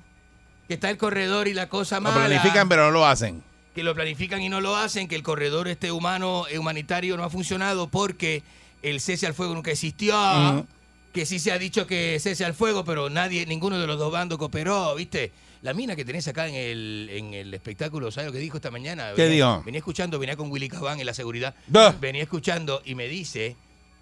Que 0.69 0.75
está 0.75 0.89
el 0.89 0.97
corredor 0.97 1.49
y 1.49 1.55
la 1.55 1.69
cosa 1.69 1.97
Lo 1.97 2.03
mala. 2.03 2.27
planifican, 2.27 2.69
pero 2.69 2.87
no 2.87 2.91
lo 2.93 3.07
hacen. 3.07 3.43
Que 3.75 3.83
lo 3.83 3.95
planifican 3.95 4.41
y 4.41 4.49
no 4.49 4.61
lo 4.61 4.77
hacen, 4.77 5.09
que 5.09 5.17
el 5.17 5.23
corredor 5.23 5.69
este 5.69 5.93
humano 5.93 6.47
eh, 6.49 6.59
humanitario 6.59 7.17
no 7.17 7.25
ha 7.25 7.31
funcionado 7.31 7.89
porque 7.89 8.43
el 8.83 9.01
cese 9.01 9.27
al 9.27 9.35
fuego 9.35 9.55
nunca 9.55 9.71
existió. 9.71 10.15
Que 11.13 11.27
sí 11.27 11.39
se 11.39 11.53
ha 11.53 11.59
dicho 11.59 11.87
que 11.87 12.19
cese 12.21 12.45
al 12.45 12.55
fuego, 12.55 12.85
pero 12.85 13.11
nadie, 13.11 13.45
ninguno 13.47 13.79
de 13.79 13.87
los 13.87 13.99
dos 13.99 14.11
bandos 14.13 14.39
cooperó, 14.39 14.95
¿viste? 14.95 15.31
La 15.63 15.75
mina 15.75 15.95
que 15.95 16.05
tenés 16.05 16.27
acá 16.27 16.49
en 16.49 16.55
el, 16.55 17.09
en 17.13 17.35
el 17.35 17.55
espectáculo, 17.55 18.11
¿sabes 18.11 18.27
lo 18.29 18.33
que 18.33 18.39
dijo 18.41 18.57
esta 18.57 18.71
mañana? 18.71 19.13
¿Qué 19.15 19.23
venía, 19.29 19.47
dijo? 19.47 19.63
Venía 19.65 19.79
escuchando, 19.79 20.19
venía 20.19 20.37
con 20.37 20.51
Willy 20.51 20.69
Cabán 20.69 20.99
en 20.99 21.07
la 21.07 21.15
seguridad. 21.15 21.55
Da. 21.69 21.91
Venía 22.01 22.23
escuchando 22.23 22.83
y 22.85 22.95
me 22.97 23.07
dice 23.07 23.55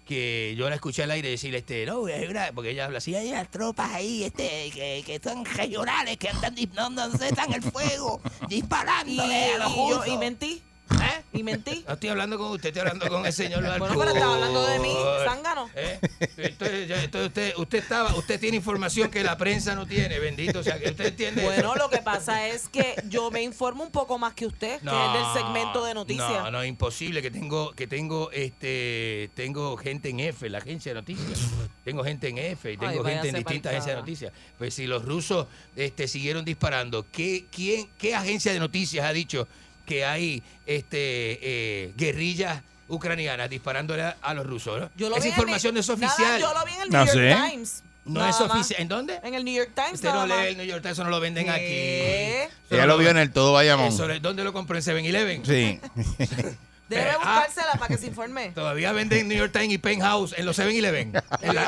que 0.07 0.55
yo 0.57 0.67
la 0.69 0.75
escuché 0.75 1.03
al 1.03 1.11
aire 1.11 1.29
decirle, 1.29 1.59
este, 1.59 1.85
no, 1.85 2.05
hay 2.07 2.25
una- 2.25 2.51
porque 2.53 2.71
ella 2.71 2.85
habla 2.85 2.97
así, 2.97 3.13
hay 3.15 3.29
unas 3.29 3.49
tropas 3.51 3.91
ahí, 3.93 4.23
este, 4.23 4.71
que, 4.73 5.03
que 5.05 5.19
son 5.23 5.45
regionales, 5.45 6.17
que 6.17 6.29
andan, 6.29 6.55
no, 6.73 6.89
no 6.89 7.11
cesan 7.17 7.53
el 7.53 7.61
fuego, 7.61 8.19
disparándole 8.49 9.53
a 9.53 9.57
los 9.59 9.71
Y- 9.71 9.75
rusos. 9.75 10.07
y 10.07 10.17
mentí. 10.17 10.61
¿Eh? 11.01 11.23
Y 11.33 11.43
mentí. 11.43 11.83
No 11.87 11.93
estoy 11.93 12.09
hablando 12.09 12.37
con 12.37 12.51
usted, 12.51 12.69
estoy 12.69 12.81
hablando 12.81 13.07
con 13.07 13.25
el 13.25 13.33
señor 13.33 13.61
Bueno, 13.77 13.95
pero 13.97 14.11
estaba 14.11 14.35
hablando 14.35 14.65
de 14.67 14.79
mí, 14.79 14.93
zángano. 15.25 15.69
¿Eh? 15.75 15.99
Entonces, 16.37 16.87
ya- 16.87 17.03
entonces 17.03 17.27
usted, 17.27 17.53
usted 17.57 17.77
estaba, 17.79 18.15
usted 18.15 18.39
tiene 18.39 18.57
información 18.57 19.09
que 19.09 19.23
la 19.23 19.37
prensa 19.37 19.75
no 19.75 19.85
tiene, 19.85 20.19
bendito. 20.19 20.59
O 20.59 20.63
sea, 20.63 20.79
que 20.79 20.89
usted 20.89 21.07
entiende. 21.07 21.43
Bueno, 21.43 21.75
lo 21.75 21.89
que 21.89 21.99
pasa 21.99 22.47
es 22.47 22.67
que 22.67 22.95
yo 23.07 23.31
me 23.31 23.41
informo 23.41 23.83
un 23.83 23.91
poco 23.91 24.17
más 24.17 24.33
que 24.33 24.45
usted, 24.45 24.79
que 24.81 24.87
es 24.87 25.13
del 25.13 25.33
segmento 25.33 25.85
de 25.85 25.93
noticias. 25.93 26.29
No, 26.43 26.51
no, 26.51 26.65
imposible 26.65 27.21
que 27.21 27.31
tengo, 27.31 27.71
que 27.71 27.87
tengo, 27.87 28.29
este, 28.31 29.29
tengo 29.35 29.77
gente 29.77 30.09
en 30.09 30.19
F, 30.19 30.49
la 30.49 30.57
agencia 30.59 30.91
de 30.93 30.99
noticias. 30.99 31.39
Tengo 31.83 32.03
gente 32.03 32.27
en 32.27 32.37
F 32.37 32.71
y 32.71 32.77
tengo 32.77 33.03
gente 33.03 33.29
en 33.29 33.35
distintas 33.35 33.71
agencias 33.71 33.85
de 33.85 33.91
carajo. 33.91 34.01
noticias. 34.01 34.33
Pues 34.57 34.73
si 34.73 34.85
los 34.87 35.03
rusos 35.03 35.47
este, 35.75 36.07
siguieron 36.07 36.45
disparando, 36.45 37.05
¿qué, 37.11 37.45
quién, 37.51 37.89
¿qué 37.97 38.15
agencia 38.15 38.53
de 38.53 38.59
noticias 38.59 39.05
ha 39.05 39.13
dicho 39.13 39.47
que 39.91 40.05
hay 40.05 40.41
este, 40.65 41.39
eh, 41.41 41.93
guerrillas 41.97 42.61
ucranianas 42.87 43.49
disparándole 43.49 44.03
a, 44.03 44.15
a 44.21 44.33
los 44.33 44.45
rusos? 44.45 44.79
¿no? 44.79 44.89
Yo 44.95 45.09
lo 45.09 45.15
Esa 45.17 45.23
vi 45.25 45.29
en 45.31 45.33
información 45.35 45.71
el- 45.71 45.73
no 45.75 45.79
es 45.93 45.99
nada, 45.99 46.05
oficial. 46.13 46.39
yo 46.41 46.53
lo 46.53 46.65
vi 46.65 46.71
en 46.73 46.81
el 46.81 46.89
No 46.89 47.05
New 47.05 47.13
York 47.13 47.17
sé. 47.41 47.49
Times. 47.51 47.83
No 48.05 48.19
nada 48.19 48.29
es 48.31 48.39
más. 48.39 48.51
oficial. 48.51 48.81
¿En 48.81 48.87
dónde? 48.87 49.19
En 49.23 49.33
el 49.35 49.43
New 49.45 49.53
York 49.53 49.71
Times. 49.75 49.93
Usted 49.95 50.09
no 50.13 50.25
nada 50.25 50.41
lee 50.43 50.49
el 50.51 50.57
New 50.57 50.65
York 50.65 50.81
Times, 50.81 50.93
eso 50.93 51.03
no 51.03 51.09
lo 51.09 51.19
venden 51.19 51.49
aquí. 51.49 51.59
¿Qué? 51.65 52.43
Eso 52.45 52.75
Ella 52.75 52.85
lo 52.87 52.97
vio 52.97 53.09
en 53.09 53.17
el 53.17 53.31
Todo 53.31 53.51
Bayamón. 53.53 53.87
eso, 53.87 54.07
¿Dónde 54.21 54.43
lo 54.45 54.53
compró? 54.53 54.77
¿En 54.77 54.83
7-Eleven? 54.83 55.45
Sí. 55.45 55.79
Debe 56.91 57.11
Ah. 57.11 57.17
buscársela 57.17 57.73
para 57.73 57.87
que 57.87 57.97
se 57.97 58.07
informe. 58.07 58.51
Todavía 58.55 58.91
venden 58.91 59.27
New 59.27 59.37
York 59.37 59.51
Times 59.51 59.71
y 59.71 59.77
Penthouse 59.77 60.33
en 60.37 60.45
los 60.45 60.57
7-Eleven. 60.59 61.13
En 61.41 61.55
la, 61.55 61.63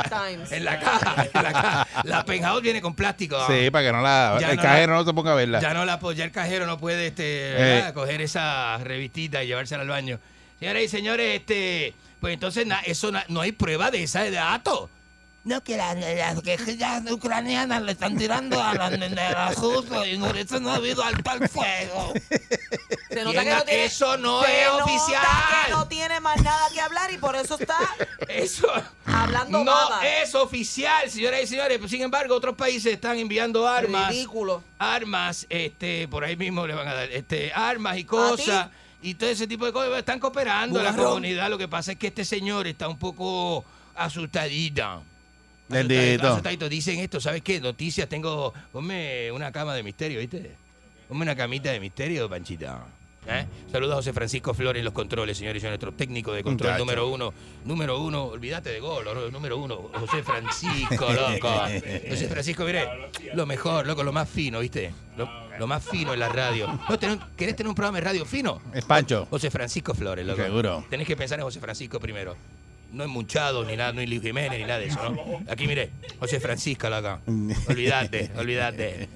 en 0.52 0.66
la 0.66 0.80
caja. 0.80 1.28
En 1.34 1.44
la 1.44 1.52
caja. 1.54 1.88
La 2.04 2.26
Penthouse 2.26 2.62
viene 2.62 2.82
con 2.82 2.94
plástico. 2.94 3.38
Sí, 3.48 3.70
para 3.72 3.88
que 3.88 3.92
no 3.94 4.02
la. 4.02 4.38
Ya 4.40 4.52
el 4.52 4.58
no 4.58 4.62
cajero 4.62 4.94
la- 4.94 5.00
no 5.00 5.06
se 5.06 5.14
ponga 5.14 5.32
a 5.32 5.36
verla. 5.36 5.60
Ya 5.62 5.74
no 5.74 5.86
la 5.86 6.00
ya 6.16 6.26
el 6.26 6.32
cajero 6.32 6.66
no 6.68 6.78
puede 6.78 7.08
este, 7.08 7.88
Eh. 7.88 7.92
coger 7.94 8.22
esa 8.22 8.78
revistita 8.80 9.44
y 9.44 9.48
llevársela 9.48 9.82
al 9.84 9.90
baño. 9.90 10.20
Señoras 10.60 10.84
y 10.84 10.88
señores, 10.88 11.36
este, 11.40 11.94
pues 12.22 12.34
entonces 12.34 12.66
na- 12.68 12.82
eso 12.82 13.12
na- 13.12 13.26
no 13.30 13.42
hay 13.42 13.52
prueba 13.52 13.90
de 13.92 14.04
ese 14.04 14.30
dato. 14.32 14.90
No, 15.46 15.62
que 15.62 15.76
las, 15.76 15.98
las 15.98 16.42
guerrillas 16.42 17.04
ucranianas 17.12 17.82
le 17.82 17.92
están 17.92 18.18
tirando 18.18 18.64
a 18.64 18.74
las 18.76 19.56
rusos 19.56 20.08
y 20.08 20.16
por 20.18 20.38
eso 20.38 20.60
no 20.62 20.70
ha 20.72 20.76
habido 20.76 21.04
alto 21.04 21.30
al 21.30 21.50
fuego. 21.50 22.14
Se 23.10 23.24
nota 23.26 23.44
que 23.44 23.50
no 23.50 23.62
tiene, 23.64 23.84
eso 23.84 24.18
no 24.18 24.42
se 24.42 24.62
es 24.62 24.68
nota 24.70 24.84
oficial. 24.86 25.22
que 25.66 25.72
no 25.72 25.88
tiene 25.90 26.20
más 26.22 26.42
nada 26.42 26.70
que 26.74 26.80
hablar 26.80 27.12
y 27.12 27.18
por 27.18 27.36
eso 27.36 27.58
está 27.60 27.78
Eso 28.30 28.68
hablando 29.06 29.66
no 29.66 30.02
es 30.02 30.34
oficial, 30.34 31.10
señoras 31.10 31.42
y 31.44 31.48
señores. 31.48 31.80
Sin 31.90 32.02
embargo, 32.02 32.36
otros 32.36 32.56
países 32.56 32.94
están 32.94 33.18
enviando 33.18 33.68
armas. 33.68 34.12
Ridículo. 34.12 34.64
Armas, 34.80 35.46
este, 35.50 36.08
por 36.08 36.24
ahí 36.24 36.38
mismo 36.38 36.66
le 36.66 36.74
van 36.74 36.88
a 36.88 36.94
dar, 36.94 37.12
este, 37.12 37.52
armas 37.54 37.98
y 37.98 38.06
cosas. 38.06 38.70
Y 39.02 39.16
todo 39.16 39.30
ese 39.30 39.46
tipo 39.46 39.66
de 39.66 39.74
cosas 39.74 40.00
están 40.00 40.20
cooperando 40.20 40.82
la 40.82 40.96
comunidad. 40.96 41.50
Lo 41.50 41.58
que 41.58 41.68
pasa 41.68 41.92
es 41.92 41.98
que 41.98 42.08
este 42.08 42.24
señor 42.24 42.66
está 42.66 42.88
un 42.88 42.98
poco 42.98 43.66
asustadito. 43.96 45.04
Bendito. 45.74 46.70
Dicen 46.70 47.00
esto, 47.00 47.20
¿sabes 47.20 47.42
qué? 47.42 47.60
Noticias, 47.60 48.08
tengo. 48.08 48.54
Ponme 48.72 49.32
una 49.32 49.52
cama 49.52 49.74
de 49.76 49.84
misterio, 49.84 50.20
¿viste? 50.20 50.52
Ponme 51.08 51.24
una 51.24 51.36
camita 51.36 51.72
de 51.72 51.80
misterio, 51.80 52.30
Panchita. 52.30 52.86
¿Eh? 53.26 53.46
Saludos 53.72 53.94
a 53.94 53.96
José 53.98 54.12
Francisco 54.12 54.54
Flores 54.54 54.80
en 54.82 54.84
los 54.86 54.94
controles, 54.94 55.38
señores, 55.38 55.64
y 55.64 55.66
a 55.66 55.70
nuestro 55.70 55.94
técnico 55.94 56.34
de 56.34 56.44
control 56.44 56.72
Muchacho. 56.72 56.84
número 56.84 57.08
uno. 57.08 57.34
Número 57.64 58.02
uno, 58.02 58.26
olvídate 58.26 58.70
de 58.70 58.82
gol, 58.82 59.06
número 59.32 59.58
uno, 59.58 59.90
José 59.94 60.22
Francisco, 60.24 61.08
loco. 61.14 61.50
José 62.10 62.28
Francisco, 62.30 62.66
mire, 62.66 62.86
lo 63.34 63.46
mejor, 63.46 63.88
loco, 63.88 64.04
lo 64.04 64.12
más 64.12 64.28
fino, 64.28 64.60
¿viste? 64.60 64.92
Lo, 65.16 65.30
lo 65.58 65.68
más 65.68 65.86
fino 65.86 66.14
en 66.14 66.20
la 66.20 66.28
radio. 66.28 66.68
¿No 66.68 67.00
tenés- 67.00 67.22
¿Querés 67.38 67.56
tener 67.56 67.70
un 67.70 67.76
programa 67.76 68.00
de 68.00 68.04
radio 68.04 68.26
fino? 68.26 68.62
Es 68.74 68.84
Pancho. 68.84 69.26
José 69.30 69.50
Francisco 69.50 69.94
Flores, 69.94 70.26
loco. 70.26 70.44
Seguro. 70.44 70.86
Tenés 70.90 71.08
que 71.08 71.16
pensar 71.16 71.40
en 71.40 71.46
José 71.46 71.62
Francisco 71.62 72.02
primero. 72.02 72.36
No 72.94 73.04
en 73.04 73.10
Munchado, 73.10 73.66
ni 73.66 73.76
nada, 73.76 73.92
no 73.92 74.02
Luis 74.02 74.22
Jiménez, 74.22 74.60
ni 74.60 74.66
nada 74.66 74.80
de 74.80 74.86
eso, 74.86 75.10
¿no? 75.10 75.42
Aquí, 75.52 75.68
mire, 75.68 75.90
José 76.20 76.40
Francisco, 76.40 76.90
loco. 76.90 77.20
Olvídate, 77.68 78.32
olvídate. 78.38 79.10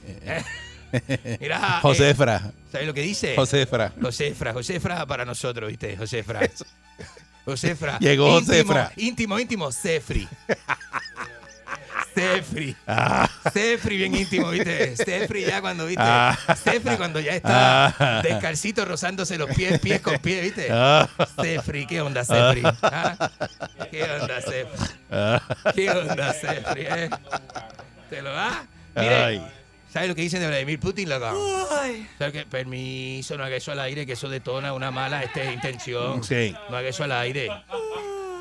Mirá, 1.40 1.80
Josefra. 1.82 2.52
¿Sabes 2.72 2.88
lo 2.88 2.94
que 2.94 3.02
dice? 3.02 3.36
Josefra. 3.36 3.94
Josefra, 4.02 4.54
Josefra 4.54 5.06
para 5.06 5.26
nosotros, 5.26 5.70
¿viste? 5.70 5.96
Josefra. 5.96 6.42
Josefra. 7.46 7.98
Llegó 8.00 8.28
Íntimo, 8.28 8.40
Josefra. 8.40 8.92
Íntimo, 8.98 9.40
íntimo, 9.40 9.72
Cefri. 9.72 10.28
Cefri. 12.18 12.76
Ah. 12.88 13.30
Bien 13.86 14.14
íntimo, 14.16 14.50
¿viste? 14.50 14.96
Cefri 14.98 15.46
ya 15.46 15.62
cuando, 15.62 15.86
¿viste? 15.86 16.02
Ah. 16.04 16.38
Cefri 16.64 16.96
cuando 16.98 17.20
ya 17.20 17.34
está 17.36 17.88
Ah. 18.00 18.22
descalcito 18.22 18.86
rozándose 18.86 19.38
los 19.38 19.50
pies, 19.56 19.80
pies 19.80 20.02
con 20.02 20.18
pies, 20.20 20.42
¿viste? 20.44 20.68
Ah. 20.72 21.08
Cefri, 21.42 21.86
¿qué 21.86 22.02
onda, 22.02 22.24
Cefri? 22.26 22.64
¿Ah? 22.82 23.30
¿Qué 23.92 24.04
onda? 24.04 24.40
Ah. 25.12 25.42
¿Qué 25.76 25.90
onda, 25.92 26.34
Cefri? 26.34 26.82
eh? 26.88 27.10
¿Te 28.10 28.22
lo 28.22 28.32
da? 28.34 28.66
Mire. 28.96 29.42
¿Sabes 29.92 30.10
lo 30.10 30.16
que 30.16 30.22
dicen 30.22 30.42
de 30.42 30.48
Vladimir 30.48 30.80
Putin, 30.80 31.10
loco? 31.10 31.68
¿Sabes 32.20 32.34
qué? 32.34 32.46
Permiso, 32.46 33.38
no 33.38 33.44
haga 33.44 33.56
eso 33.56 33.72
al 33.72 33.80
aire, 33.80 34.06
que 34.06 34.14
eso 34.14 34.30
detona 34.30 34.74
una 34.74 34.92
mala 34.92 35.24
este, 35.24 35.52
intención. 35.52 36.24
Sí. 36.24 36.54
No 36.70 36.78
haga 36.78 36.90
eso 36.90 37.04
al 37.04 37.14
aire. 37.14 37.50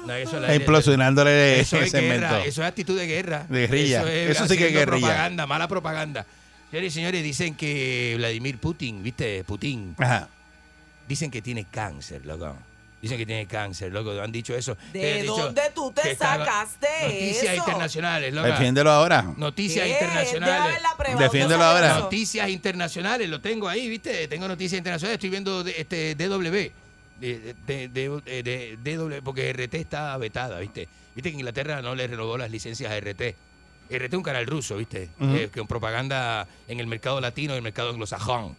No 0.07 0.15
eso 0.15 0.55
implosionándole 0.55 1.61
Eso 1.61 1.77
es 1.79 1.91
segmento. 1.91 2.27
guerra, 2.29 2.45
eso 2.45 2.63
es 2.63 2.69
actitud 2.69 2.99
de 2.99 3.07
guerra. 3.07 3.47
De 3.49 3.61
guerrilla. 3.61 4.01
Eso, 4.01 4.09
es 4.09 4.31
Eso 4.37 4.49
sí 4.49 4.57
que 4.57 4.67
es 4.69 4.73
guerrilla. 4.73 5.07
propaganda, 5.07 5.47
mala 5.47 5.69
propaganda. 5.69 6.27
Señores 6.71 6.93
y 6.93 6.95
señores, 6.95 7.23
dicen 7.23 7.55
que 7.55 8.15
Vladimir 8.17 8.59
Putin, 8.59 9.03
¿viste? 9.03 9.45
Putin. 9.45 9.95
Ajá. 9.99 10.29
Dicen 11.09 11.31
que 11.31 11.41
tiene 11.41 11.65
cáncer, 11.71 12.27
loco. 12.27 12.57
Dicen 13.01 13.19
que 13.19 13.27
tiene 13.27 13.47
cáncer, 13.47 13.93
loco. 13.93 14.21
Han 14.21 14.33
dicho 14.33 14.55
eso. 14.57 14.77
¿De 14.93 15.23
dicho 15.23 15.37
dónde 15.37 15.63
tú 15.75 15.93
te 15.93 16.17
sacaste 16.17 16.89
Noticias 17.03 17.45
eso? 17.45 17.55
internacionales, 17.57 18.35
loco. 18.35 18.49
Defiéndelo 18.49 18.91
ahora. 18.91 19.23
Noticias 19.37 19.87
¿Qué? 19.87 19.93
internacionales. 19.93 20.79
Defiéndelo 21.19 21.63
¿Dónde 21.65 21.79
sale 21.79 21.87
ahora. 21.89 21.99
Noticias 22.01 22.49
internacionales, 22.49 23.29
lo 23.29 23.41
tengo 23.41 23.69
ahí, 23.69 23.89
¿viste? 23.89 24.27
Tengo 24.27 24.49
noticias 24.49 24.79
internacionales, 24.79 25.15
estoy 25.17 25.31
viendo 25.31 25.65
este 25.67 26.15
DW. 26.17 26.73
De, 27.21 27.55
de, 27.67 27.89
de- 27.89 28.43
de- 28.43 28.77
DW, 28.97 29.23
porque 29.25 29.53
RT 29.53 29.75
está 29.75 30.17
vetada, 30.19 30.59
¿viste? 30.61 30.87
Viste 31.15 31.31
que 31.31 31.37
Inglaterra 31.37 31.81
no 31.81 31.95
le 31.95 32.07
renovó 32.07 32.37
las 32.37 32.51
licencias 32.51 32.91
a 32.93 32.99
RT. 33.01 33.35
RT 33.89 34.09
es 34.09 34.15
un 34.15 34.23
canal 34.23 34.47
ruso, 34.47 34.77
¿viste? 34.77 35.09
Ujú. 35.19 35.35
Eh, 35.35 35.51
con 35.55 35.67
propaganda 35.67 36.47
en 36.69 36.81
el 36.81 36.87
mercado 36.87 37.21
latino 37.21 37.55
y 37.55 37.57
el 37.57 37.63
mercado 37.63 37.91
anglosajón. 37.91 38.55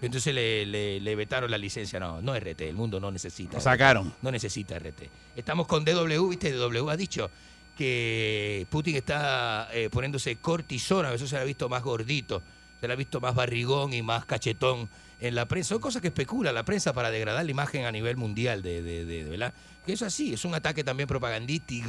Entonces 0.00 0.34
le, 0.34 0.66
le, 0.66 0.98
le 0.98 1.14
vetaron 1.14 1.48
la 1.50 1.58
licencia. 1.58 2.00
No, 2.00 2.20
no 2.20 2.34
RT, 2.34 2.62
el 2.62 2.74
mundo 2.74 2.98
no 2.98 3.10
necesita. 3.12 3.52
Lo 3.52 3.58
RT. 3.60 3.62
sacaron. 3.64 4.12
No 4.20 4.32
necesita 4.32 4.76
RT. 4.78 5.02
Estamos 5.36 5.68
con 5.68 5.84
DW, 5.84 6.28
¿viste? 6.28 6.50
DW 6.52 6.88
ha 6.90 6.96
dicho 6.96 7.30
que 7.76 8.66
Putin 8.70 8.96
está 8.96 9.68
eh, 9.72 9.88
poniéndose 9.90 10.36
cortisona, 10.36 11.12
eso 11.14 11.26
se 11.26 11.36
le 11.36 11.42
ha 11.42 11.44
visto 11.44 11.68
más 11.68 11.82
gordito, 11.82 12.42
se 12.80 12.86
le 12.86 12.92
ha 12.92 12.96
visto 12.96 13.20
más 13.20 13.34
barrigón 13.34 13.92
y 13.92 14.02
más 14.02 14.24
cachetón 14.24 14.88
en 15.22 15.34
la 15.34 15.46
prensa. 15.46 15.70
Son 15.70 15.80
cosas 15.80 16.02
que 16.02 16.08
especula 16.08 16.52
la 16.52 16.64
prensa 16.64 16.92
para 16.92 17.10
degradar 17.10 17.44
la 17.44 17.50
imagen 17.50 17.84
a 17.86 17.92
nivel 17.92 18.16
mundial, 18.16 18.62
de, 18.62 18.82
de, 18.82 19.04
de- 19.04 19.24
de- 19.24 19.30
¿verdad? 19.30 19.52
Que 19.86 19.92
es 19.94 20.02
así, 20.02 20.34
es 20.34 20.44
un 20.44 20.54
ataque 20.54 20.84
también 20.84 21.08
propagandístico. 21.08 21.88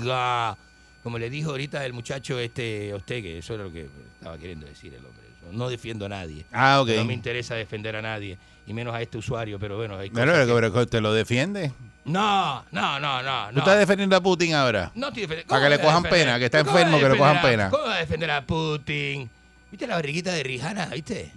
Como 1.04 1.18
le 1.20 1.30
dijo 1.30 1.52
ahorita 1.52 1.86
el 1.86 1.94
muchacho 1.94 2.40
este 2.40 2.94
usted, 2.96 3.22
que 3.22 3.40
eso 3.40 3.56
era 3.56 3.64
lo 3.66 3.72
que 3.74 3.90
estaba 4.20 4.38
queriendo 4.38 4.66
decir 4.66 4.94
el 4.94 5.06
hombre. 5.06 5.24
Yo 5.44 5.52
No 5.52 5.68
defiendo 5.68 6.06
a 6.06 6.10
nadie. 6.10 6.46
Ah. 6.54 6.84
No 6.88 7.04
me 7.06 7.14
interesa 7.14 7.56
defender 7.56 7.96
a 7.98 8.02
nadie, 8.02 8.38
y 8.66 8.74
menos 8.74 8.96
a 8.96 9.02
este 9.02 9.18
usuario, 9.18 9.60
pero 9.60 9.76
bueno, 9.78 9.98
hay 9.98 10.10
Pero, 10.10 10.32
que- 10.32 10.54
pero, 10.54 10.72
pero, 10.74 10.88
¿te 10.88 11.02
lo 11.02 11.14
defiende? 11.14 11.74
No, 12.06 12.64
no, 12.72 13.00
no, 13.00 13.22
no. 13.24 13.48
¿Tú 13.50 13.54
no. 13.56 13.60
estás 13.60 13.80
defendiendo 13.80 14.16
a 14.16 14.22
Putin 14.22 14.54
ahora? 14.54 14.92
No 14.96 15.08
estoy 15.08 15.22
defendiendo. 15.24 15.50
Para 15.50 15.64
que 15.66 15.70
le 15.70 15.76
¿Cómo 15.78 15.88
voy 15.90 15.92
a 15.92 15.96
cojan 15.98 16.12
pena, 16.12 16.40
que 16.40 16.46
está 16.46 16.60
¿Cómo 16.60 16.72
voy 16.72 16.82
a 16.82 16.86
enfermo, 16.86 17.04
que 17.08 17.14
le 17.14 17.18
cojan 17.18 17.42
pena. 17.42 17.70
¿Cómo 17.70 17.84
va 17.84 17.96
a 17.96 18.00
defender 18.00 18.32
a 18.32 18.46
Putin? 18.46 19.30
¿Viste 19.72 19.88
la 19.88 19.96
barriguita 19.96 20.32
de 20.34 20.44
Rihanna? 20.44 20.86
¿Viste? 20.88 21.32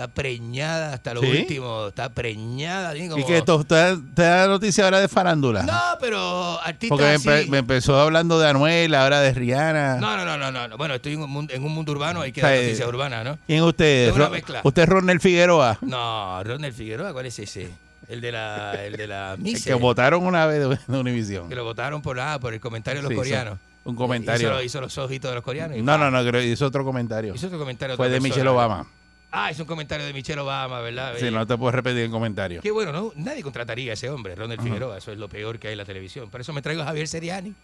Está 0.00 0.14
preñada 0.14 0.94
hasta 0.94 1.12
lo 1.12 1.20
¿Sí? 1.20 1.26
último. 1.26 1.88
Está 1.88 2.08
preñada. 2.08 2.96
¿Y 2.96 3.22
que 3.22 3.36
esto 3.36 3.62
te, 3.64 3.74
da- 3.74 4.00
te 4.14 4.22
da 4.22 4.46
noticia 4.46 4.84
ahora 4.84 4.98
de 4.98 5.08
farándula? 5.08 5.62
No, 5.62 5.78
pero 6.00 6.58
artistas 6.62 6.88
Porque 7.22 7.46
me, 7.50 7.58
empezó 7.58 8.00
hablando 8.00 8.38
de 8.38 8.48
Anuel, 8.48 8.94
ahora 8.94 9.20
de 9.20 9.34
Rihanna. 9.34 9.96
No, 9.96 10.16
no, 10.16 10.24
no, 10.24 10.38
no, 10.38 10.50
no, 10.50 10.68
no. 10.68 10.78
Bueno, 10.78 10.94
estoy 10.94 11.12
en 11.12 11.20
un 11.22 11.28
mundo, 11.30 11.52
en 11.52 11.62
un 11.62 11.74
mundo 11.74 11.92
urbano, 11.92 12.22
hay 12.22 12.32
que 12.32 12.40
dar 12.40 12.54
noticias 12.54 12.88
urbanas, 12.88 13.24
¿no? 13.26 13.38
¿Quién 13.46 13.58
es 13.58 13.64
usted? 13.66 14.08
Es 14.08 14.14
una 14.14 14.30
mezcla. 14.30 14.60
¿Usted 14.64 14.82
es 14.84 14.88
Ronald 14.88 15.20
Figueroa? 15.20 15.76
No, 15.82 16.42
Ronald 16.44 16.74
Figueroa, 16.74 17.12
¿cuál 17.12 17.26
es 17.26 17.38
ese? 17.38 17.68
El 18.08 18.22
de 18.22 18.32
la, 18.32 18.72
el 18.82 18.96
de 18.96 19.06
la 19.06 19.34
El 19.36 19.40
Mise. 19.40 19.68
que 19.68 19.74
votaron 19.74 20.24
una 20.24 20.46
vez 20.46 20.66
de, 20.88 20.96
Univision. 20.98 21.46
Que 21.50 21.54
lo 21.54 21.64
votaron 21.64 22.00
por, 22.00 22.18
ah, 22.18 22.38
por 22.40 22.54
el 22.54 22.60
comentario 22.60 23.00
de 23.00 23.02
los 23.02 23.10
Sí, 23.10 23.16
coreanos. 23.16 23.58
Un 23.84 23.96
comentario. 23.96 24.48
Hizo, 24.50 24.62
hizo 24.62 24.80
los 24.80 24.96
ojitos 24.96 25.30
de 25.30 25.34
los 25.34 25.44
coreanos. 25.44 25.76
y 25.76 25.82
No, 25.82 25.98
no, 25.98 26.10
no, 26.10 26.24
creo 26.24 26.42
hizo 26.42 26.64
otro 26.64 26.84
comentario. 26.86 27.34
Hizo 27.34 27.48
otro 27.48 27.58
comentario. 27.58 27.96
Fue 27.96 28.08
de. 28.08 28.18
Michelle 28.20 28.48
Obama. 28.48 28.86
Ah, 29.32 29.50
es 29.50 29.58
un 29.60 29.66
comentario 29.66 30.04
de 30.06 30.12
Michelle 30.12 30.40
Obama, 30.40 30.80
¿verdad? 30.80 31.14
Sí, 31.18 31.26
Eh, 31.26 31.30
no 31.30 31.46
te 31.46 31.56
puedo 31.56 31.70
repetir 31.70 32.00
el 32.00 32.10
comentario. 32.10 32.60
Qué 32.60 32.70
bueno, 32.72 32.90
¿no? 32.92 33.12
Nadie 33.14 33.42
contrataría 33.42 33.92
a 33.92 33.94
ese 33.94 34.10
hombre, 34.10 34.34
Ronald 34.34 34.58
Ujú. 34.60 34.66
Figueroa. 34.68 34.98
Eso 34.98 35.12
es 35.12 35.18
lo 35.18 35.28
peor 35.28 35.58
que 35.60 35.68
hay 35.68 35.72
en 35.72 35.78
la 35.78 35.84
televisión. 35.84 36.28
Por 36.30 36.40
eso 36.40 36.52
me 36.52 36.62
traigo 36.62 36.82
a 36.82 36.86
Javier 36.86 37.06
Seriani. 37.06 37.54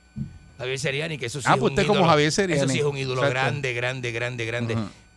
Javier 0.59 0.79
Seriani, 0.79 1.19
que 1.19 1.27
eso 1.27 1.41
sí 1.41 1.47
Ah, 1.51 1.55
es 1.55 1.59
pues 1.61 1.71
un 1.73 1.75
usted 1.79 1.87
como 1.89 2.01
ídolo- 2.01 2.11
Javier 2.11 2.33
Seriani. 2.33 2.61
Eso 2.63 2.69
sí 2.73 2.79
es 2.79 2.85
un 2.85 2.97
ídolo 2.97 3.23
Exacto. 3.25 3.31
grande, 3.35 3.73
grande, 3.75 4.13
grande, 4.13 4.47
grande. 4.47 4.77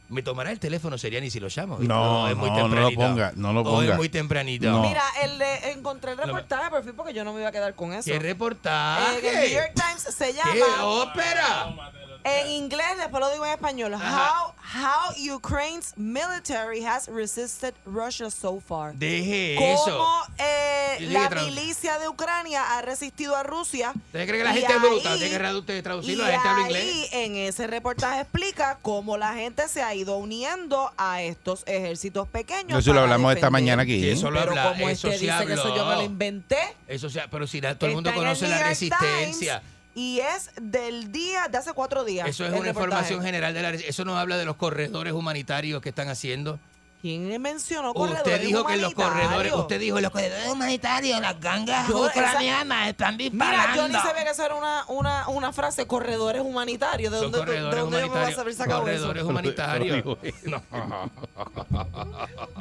¿Me 0.10 0.24
tomará 0.24 0.52
el 0.52 0.60
teléfono 0.60 0.98
Seriani 0.98 1.30
si 1.30 1.40
lo 1.40 1.50
llamo? 1.56 1.78
¿viste? 1.78 1.94
No, 1.94 2.28
es 2.28 2.36
muy 2.36 2.50
no, 2.50 2.56
no 2.56 2.62
lo 2.68 2.70
tempranito. 2.90 3.00
ponga, 3.02 3.32
no 3.36 3.54
lo 3.54 3.62
O 3.62 3.64
ponga. 3.64 3.92
es 3.92 3.96
muy 3.96 4.10
tempranito. 4.10 4.68
No. 4.72 4.82
Mira, 4.82 5.04
el 5.24 5.38
de- 5.38 5.72
encontré 5.74 6.14
el 6.14 6.18
reportaje 6.18 6.72
por 6.72 6.84
fin 6.84 6.94
porque 6.98 7.14
yo 7.14 7.24
no 7.24 7.32
me 7.32 7.42
iba 7.42 7.50
a 7.50 7.52
quedar 7.52 7.76
con 7.76 7.94
eso. 7.94 8.10
¿Qué 8.10 8.18
reportaje? 8.18 9.20
En 9.20 9.26
el 9.38 9.42
New 9.52 9.54
York 9.62 9.74
Times 9.76 10.02
se 10.16 10.34
llama. 10.34 10.52
¿Qué 10.52 10.64
ópera? 10.82 11.76
En 12.24 12.48
inglés, 12.52 12.86
después 12.98 13.22
lo 13.22 13.32
digo 13.32 13.46
en 13.46 13.52
español. 13.54 13.94
How, 13.94 14.54
how 14.62 15.14
Ukraine's 15.36 15.94
military 15.98 16.84
has 16.84 17.08
resisted 17.08 17.74
Russia 17.86 18.30
so 18.30 18.60
far. 18.60 18.94
Deje 18.94 19.56
Cómo 19.58 19.74
eso. 19.88 20.06
eh, 20.38 20.96
tiene 20.98 21.14
la 21.14 21.30
que 21.30 21.36
tradu- 21.36 21.46
milicia 21.46 21.98
de 21.98 22.10
Ucrania 22.10 22.78
ha 22.78 22.82
resistido 22.82 23.36
a 23.36 23.44
Rusia. 23.44 23.94
¿Usted 23.96 24.28
cree 24.28 24.38
que 24.40 24.44
la 24.44 24.52
Y 24.52 24.60
gente 24.60 24.74
es 24.76 24.82
bruta? 24.82 25.10
ahí- 25.12 25.16
¿Usted 25.16 25.38
cree 25.38 25.64
que 25.78 25.82
traducirlo? 25.82 26.24
y 26.24 26.28
La 26.28 26.32
gente 26.34 26.48
habla 26.50 26.66
ahí, 26.66 26.90
inglés. 26.90 27.10
en 27.14 27.36
ese 27.38 27.68
reportaje 27.68 28.22
explica 28.22 28.78
cómo 28.82 29.18
la 29.18 29.34
gente 29.34 29.68
se 29.70 29.82
ha 29.82 29.96
ido 29.96 30.18
uniendo 30.18 30.92
a 30.98 31.22
estos 31.22 31.64
ejércitos 31.68 32.28
pequeños. 32.28 32.80
Eso 32.80 32.90
lo 32.92 32.96
para 32.96 33.04
hablamos 33.04 33.30
esta 33.32 33.48
defender. 33.48 33.52
mañana 33.52 33.84
aquí. 33.84 34.02
Que 34.02 34.12
eso 34.12 34.30
lo 34.30 34.40
Pero 34.40 34.52
habla, 34.52 34.64
como 34.74 34.90
eso 34.90 35.08
este 35.08 35.20
sí 35.20 35.26
dice 35.32 35.46
que 35.48 35.54
eso 35.54 35.76
yo 35.76 35.86
me 35.86 35.96
lo 35.96 36.04
inventé. 36.04 36.76
Eso 36.88 37.10
sea, 37.10 37.28
pero 37.30 37.48
si 37.48 37.62
la- 37.62 37.76
todo 37.76 37.90
el 37.90 37.96
mundo 37.96 38.10
está 38.10 38.20
en 38.20 38.26
conoce 38.26 38.42
New 38.44 38.52
la 38.52 38.58
York 38.58 38.70
resistencia. 38.70 39.62
Y 40.00 40.22
es 40.22 40.52
del 40.62 41.12
día, 41.12 41.50
de 41.50 41.58
hace 41.58 41.74
cuatro 41.74 42.06
días. 42.06 42.26
Eso 42.30 42.46
es 42.46 42.52
una 42.52 42.62
reportaje. 42.62 42.86
información 42.86 43.22
general 43.22 43.54
de 43.54 43.62
la 43.62 43.70
Eso 43.72 44.06
nos 44.06 44.18
habla 44.18 44.38
de 44.38 44.46
los 44.46 44.56
corredores 44.56 45.12
humanitarios 45.12 45.82
que 45.82 45.90
están 45.90 46.08
haciendo. 46.08 46.58
¿Quién 47.02 47.42
mencionó 47.42 47.94
corredores 47.94 48.26
Usted 48.26 48.42
dijo 48.46 48.66
que 48.66 48.76
los 48.76 48.94
corredores, 48.94 49.24
humanitarios? 49.26 49.60
usted 49.62 49.80
dijo 49.80 50.02
los 50.02 50.12
corredores 50.12 50.48
humanitarios, 50.52 51.22
las 51.22 51.40
gangas 51.40 51.88
Yo, 51.88 52.06
esa- 52.10 52.20
ucranianas 52.20 52.90
están 52.90 53.16
Mira, 53.16 53.30
disparando. 53.30 53.76
yo 53.82 53.88
ni 53.88 53.94
sabía 53.94 54.24
que 54.26 54.30
eso 54.32 54.44
era 54.46 54.56
una, 54.56 54.84
una, 54.90 55.28
una 55.30 55.54
frase, 55.54 55.88
corredores 55.88 56.42
humanitarios. 56.42 57.14
¿De 57.14 57.20
Son 57.20 57.32
dónde, 57.32 57.46
tú- 57.46 57.52
de 57.54 57.58
corredores 57.70 57.80
dónde 57.84 58.00
yo 58.02 58.08
me 58.14 58.20
vas 58.20 58.38
a 58.38 58.52
sacado 58.54 58.82
Corredores 58.82 59.22
eso? 59.22 59.30
humanitarios. 59.30 60.04
No. 60.44 60.62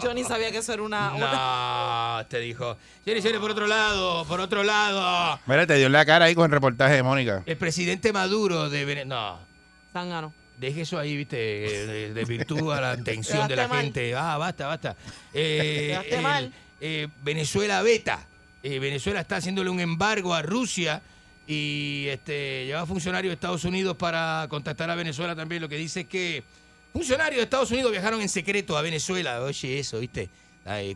Yo 0.03 0.15
ni 0.15 0.23
sabía 0.25 0.51
que 0.53 0.59
eso 0.59 0.73
era 0.73 0.83
una... 0.83 1.15
una- 1.15 2.19
No, 2.21 2.27
te 2.29 2.39
dijo. 2.39 2.77
Señores, 3.05 3.23
señores, 3.23 3.41
por 3.41 3.51
otro 3.51 3.67
lado, 3.67 4.25
por 4.27 4.41
otro 4.41 4.63
lado, 4.63 5.41
Mira, 5.47 5.67
te 5.67 5.75
dio 5.75 5.89
la 5.89 6.05
cara 6.07 6.27
ahí 6.27 6.35
con 6.35 6.45
el 6.45 6.51
reportaje 6.53 6.95
de 6.95 7.03
Mónica. 7.03 7.43
el 7.47 7.57
presidente 7.57 8.13
Maduro 8.13 8.69
de 8.71 8.85
Vene- 8.85 9.05
No, 9.05 9.39
Zángano. 9.93 10.33
Deje 10.59 10.83
eso 10.83 10.99
ahí, 10.99 11.17
viste, 11.17 11.37
de, 11.37 12.15
de 12.15 12.25
virtud 12.25 12.73
a 12.73 12.81
la 12.81 12.95
intención 12.99 13.47
de 13.49 13.57
la 13.57 13.69
mal. 13.69 13.83
gente. 13.83 14.15
Ah, 14.15 14.37
basta, 14.39 14.67
basta. 14.67 14.97
Eh, 15.33 15.99
el- 16.11 16.23
mal. 16.23 16.53
eh, 16.81 17.09
Venezuela 17.23 17.83
beta. 17.83 18.27
Eh, 18.63 18.79
Venezuela 18.79 19.21
está 19.21 19.37
haciéndole 19.37 19.71
un 19.71 19.81
embargo 19.81 20.35
a 20.35 20.43
Rusia 20.43 21.01
y 21.47 22.07
este 22.09 22.67
lleva 22.67 22.85
funcionarios 22.87 23.31
de 23.31 23.35
Estados 23.35 23.65
Unidos 23.65 23.97
para 23.97 24.47
contactar 24.51 24.91
a 24.91 24.95
Venezuela 24.95 25.35
también. 25.37 25.63
Lo 25.63 25.69
que 25.69 25.77
dice 25.77 26.01
es 26.01 26.07
que 26.09 26.43
funcionarios 26.93 27.37
de 27.39 27.45
Estados 27.45 27.71
Unidos 27.71 27.93
viajaron 27.93 28.21
en 28.21 28.29
secreto 28.29 28.77
a 28.77 28.83
Venezuela. 28.83 29.41
Oye, 29.43 29.79
eso, 29.79 30.01
¿viste? 30.01 30.29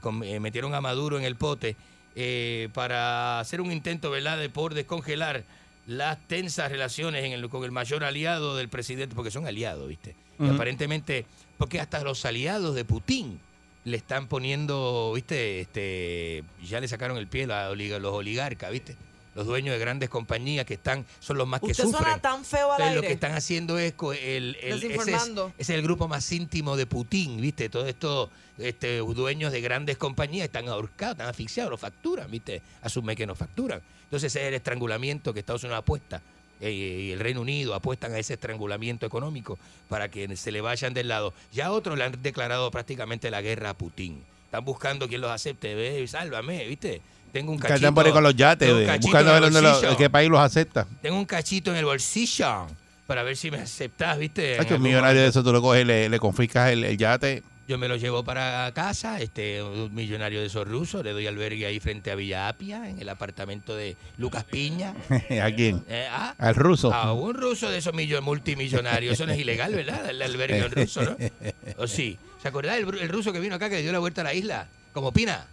Con- 0.00 0.22
eh, 0.24 0.38
metieron 0.40 0.74
a 0.74 0.80
Maduro 0.82 1.18
en 1.18 1.24
el 1.24 1.36
pote 1.36 1.76
eh, 2.14 2.68
para 2.74 3.40
hacer 3.40 3.60
un 3.62 3.72
intento, 3.72 4.10
¿verdad?, 4.10 4.38
de 4.38 4.50
por 4.50 4.74
descongelar 4.74 5.44
las 5.86 6.18
tensas 6.28 6.70
relaciones 6.70 7.24
en 7.24 7.32
el- 7.32 7.48
con 7.48 7.64
el 7.64 7.70
mayor 7.72 8.04
aliado 8.04 8.56
del 8.56 8.68
presidente, 8.68 9.14
porque 9.14 9.30
son 9.30 9.46
aliados, 9.46 9.88
¿viste? 9.88 10.14
Aparentemente, 10.50 11.26
porque 11.58 11.80
hasta 11.80 12.02
los 12.02 12.24
aliados 12.24 12.74
de 12.74 12.84
Putin 12.84 13.38
le 13.84 13.96
están 13.96 14.28
poniendo, 14.28 15.12
¿viste? 15.14 15.60
Este, 15.60 16.44
ya 16.64 16.80
le 16.80 16.88
sacaron 16.88 17.16
el 17.18 17.26
pie 17.26 17.44
a 17.52 17.70
los 17.74 18.12
oligarcas, 18.14 18.70
¿viste? 18.70 18.96
Los 19.34 19.46
dueños 19.46 19.72
de 19.72 19.78
grandes 19.78 20.10
compañías 20.10 20.66
que 20.66 20.74
están, 20.74 21.06
son 21.20 21.38
los 21.38 21.46
más 21.46 21.60
que 21.60 21.68
Usted 21.68 21.84
sufren. 21.84 22.02
suena 22.02 22.18
tan 22.20 22.44
feo 22.44 22.70
al 22.72 22.80
Entonces, 22.80 22.94
lo 22.94 23.00
aire. 23.00 23.06
que 23.08 23.14
están 23.14 23.32
haciendo 23.34 23.78
es 23.78 23.94
el, 24.00 24.16
el- 24.16 24.56
ese, 24.56 24.68
es, 24.74 24.82
Desinformando. 24.82 25.52
ese 25.58 25.72
es 25.72 25.78
el 25.78 25.82
grupo 25.82 26.06
más 26.08 26.30
íntimo 26.32 26.76
de 26.76 26.84
Putin, 26.86 27.40
¿viste? 27.40 27.68
Todos 27.70 27.88
estos 27.88 28.28
este, 28.58 28.98
dueños 28.98 29.50
de 29.50 29.60
grandes 29.62 29.96
compañías 29.96 30.44
están 30.44 30.68
ahorcados, 30.68 31.14
están 31.14 31.28
asfixiados, 31.28 31.70
lo 31.70 31.78
facturan, 31.78 32.30
¿viste? 32.30 32.60
Asume 32.82 33.16
que 33.16 33.26
no 33.26 33.34
facturan. 33.34 33.80
Entonces 34.04 34.30
ese 34.32 34.42
es 34.42 34.48
el 34.48 34.54
estrangulamiento 34.54 35.32
que 35.32 35.40
Estados 35.40 35.64
Unidos 35.64 35.78
apuesta. 35.78 36.20
eh, 36.60 36.70
Y 36.70 37.10
el 37.12 37.18
Reino 37.20 37.40
Unido 37.40 37.74
apuestan 37.74 38.12
a 38.12 38.18
ese 38.18 38.34
estrangulamiento 38.34 39.06
económico 39.06 39.58
para 39.88 40.10
que 40.10 40.36
se 40.36 40.52
le 40.52 40.60
vayan 40.60 40.92
del 40.92 41.08
lado. 41.08 41.32
Ya 41.52 41.72
otros 41.72 41.96
le 41.96 42.04
han 42.04 42.20
declarado 42.22 42.70
prácticamente 42.70 43.30
la 43.30 43.40
guerra 43.40 43.70
a 43.70 43.74
Putin. 43.74 44.22
Están 44.44 44.64
buscando 44.66 45.08
quien 45.08 45.22
los 45.22 45.30
acepte. 45.30 45.74
Ve, 45.74 46.06
sálvame, 46.06 46.66
¿viste? 46.66 47.00
Tengo 47.32 47.52
un 47.52 47.56
Que 47.58 47.62
cachito. 47.68 47.76
andan 47.88 47.94
por 47.94 48.06
ahí 48.06 48.12
con 48.12 48.22
los 48.22 48.36
yates, 48.36 48.58
tengo 48.68 48.74
un 48.74 48.80
de- 48.80 48.86
cachito 48.86 49.06
buscando 49.08 49.30
en 49.30 49.36
a 49.36 49.40
ver 49.40 49.48
el 49.48 49.52
dónde 49.54 49.88
lo- 49.90 49.96
qué 49.96 50.10
país 50.10 50.28
los 50.30 50.40
acepta. 50.40 50.86
Tengo 51.00 51.16
un 51.18 51.24
cachito 51.24 51.70
en 51.70 51.78
el 51.78 51.84
bolsillo 51.84 52.66
para 53.06 53.22
ver 53.22 53.36
si 53.36 53.50
me 53.50 53.58
aceptás, 53.58 54.18
¿viste? 54.18 54.52
Es 54.54 54.58
En 54.60 54.64
que 54.66 54.68
un 54.74 54.74
algún 54.76 54.88
millonario 54.88 55.22
de 55.22 55.28
eso 55.28 55.42
tú 55.42 55.52
lo 55.52 55.60
coges, 55.62 55.86
le, 55.86 56.08
le 56.08 56.18
confiscas 56.18 56.70
el, 56.70 56.84
el 56.84 56.96
yate. 56.98 57.42
Yo 57.68 57.78
me 57.78 57.88
lo 57.88 57.96
llevo 57.96 58.24
para 58.24 58.70
casa, 58.74 59.20
este, 59.20 59.62
un 59.62 59.94
millonario 59.94 60.40
de 60.40 60.46
esos 60.46 60.66
rusos, 60.66 61.02
le 61.04 61.12
doy 61.12 61.26
albergue 61.28 61.64
ahí 61.64 61.78
frente 61.80 62.10
a 62.10 62.16
Villa 62.16 62.48
Apia, 62.48 62.88
en 62.90 63.00
el 63.00 63.08
apartamento 63.08 63.74
de 63.76 63.96
Lucas 64.18 64.44
Piña. 64.44 64.92
¿A 65.42 65.50
quién? 65.52 65.82
Eh, 65.88 66.06
ah, 66.10 66.34
Al 66.38 66.54
ruso. 66.56 66.92
A 66.92 67.12
un 67.12 67.34
ruso 67.34 67.70
de 67.70 67.78
esos 67.78 67.94
millo- 67.94 68.20
multimillonarios. 68.20 69.14
Eso 69.14 69.26
no 69.26 69.32
es 69.32 69.38
ilegal, 69.38 69.74
¿verdad? 69.74 70.02
Darle 70.04 70.24
albergue 70.24 70.60
a 70.60 70.66
un 70.66 70.72
ruso, 70.72 71.02
¿no? 71.02 71.16
¿O 71.78 71.86
sí? 71.86 72.18
¿Se 72.42 72.48
acuerdan 72.48 72.84
del 72.84 72.98
el 73.00 73.08
ruso 73.08 73.32
que 73.32 73.38
vino 73.40 73.54
acá 73.54 73.70
que 73.70 73.76
le 73.76 73.82
dio 73.82 73.92
la 73.92 74.00
vuelta 74.00 74.20
a 74.22 74.24
la 74.24 74.34
isla? 74.34 74.66
Como 74.92 75.12
Pina. 75.12 75.46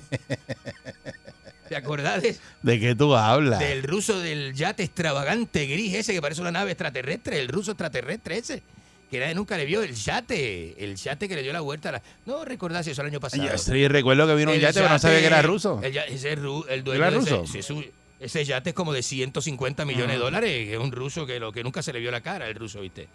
¿Te 1.68 1.76
acordás 1.76 2.22
de- 2.22 2.36
¿De 2.62 2.78
qué 2.80 2.94
tú 2.94 3.14
hablas? 3.14 3.58
del 3.58 3.82
ruso 3.82 4.18
del 4.20 4.52
yate 4.54 4.82
extravagante 4.82 5.66
gris 5.66 5.94
ese 5.94 6.12
que 6.12 6.20
parece 6.20 6.40
una 6.42 6.52
nave 6.52 6.72
extraterrestre? 6.72 7.40
El 7.40 7.48
ruso 7.48 7.70
extraterrestre 7.72 8.38
ese. 8.38 8.62
Que 9.10 9.18
nadie 9.20 9.34
nunca 9.34 9.56
le 9.56 9.64
vio 9.64 9.82
el 9.82 9.94
yate. 9.94 10.74
El 10.82 10.96
yate 10.96 11.28
que 11.28 11.36
le 11.36 11.42
dio 11.42 11.52
la 11.52 11.60
vuelta 11.60 11.88
a 11.88 11.92
la... 11.92 12.02
No 12.26 12.44
recordás 12.44 12.86
eso 12.86 13.00
el 13.02 13.08
año 13.08 13.20
pasado. 13.20 13.42
Yo 13.44 13.56
sí 13.56 13.88
recuerdo 13.88 14.26
que 14.26 14.34
vino 14.34 14.52
un 14.52 14.58
yate, 14.58 14.74
pero 14.74 14.88
no 14.88 14.98
sabía 14.98 15.20
que 15.20 15.26
era 15.26 15.40
ruso. 15.42 15.80
el 15.82 15.96
ese 15.96 16.36
ru- 16.36 16.66
el 16.68 16.84
dueño 16.84 17.00
¿Era 17.02 17.10
de 17.10 17.18
ese- 17.18 17.36
ruso? 17.72 18.42
yate 18.44 18.70
es 18.70 18.74
como 18.74 18.92
de 18.92 19.02
150 19.02 19.84
millones 19.84 20.16
de 20.16 20.22
dólares. 20.22 20.50
que 20.50 20.74
Es 20.74 20.78
un 20.80 20.92
ruso 20.92 21.26
que 21.26 21.38
lo 21.40 21.52
que 21.52 21.62
nunca 21.62 21.82
se 21.82 21.92
le 21.92 22.00
vio 22.00 22.10
la 22.10 22.20
cara, 22.20 22.48
el 22.48 22.56
ruso, 22.56 22.80
¿viste? 22.80 23.08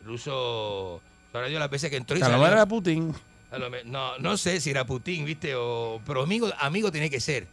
El 0.00 0.06
ruso. 0.06 1.00
Ahora 1.32 1.48
dio 1.48 1.58
las 1.58 1.70
veces 1.70 1.90
que 1.90 1.96
entró 1.96 2.16
y 2.16 2.20
salió. 2.20 2.46
era 2.46 2.66
Putin. 2.66 3.12
A 3.50 3.58
lo 3.58 3.70
me- 3.70 3.84
no, 3.84 4.18
no 4.18 4.36
sé 4.36 4.60
si 4.60 4.70
era 4.70 4.84
Putin, 4.84 5.24
¿viste? 5.24 5.54
O, 5.54 6.00
pero 6.06 6.22
amigo, 6.22 6.50
amigo 6.58 6.90
tiene 6.90 7.08
que 7.10 7.20
ser. 7.20 7.46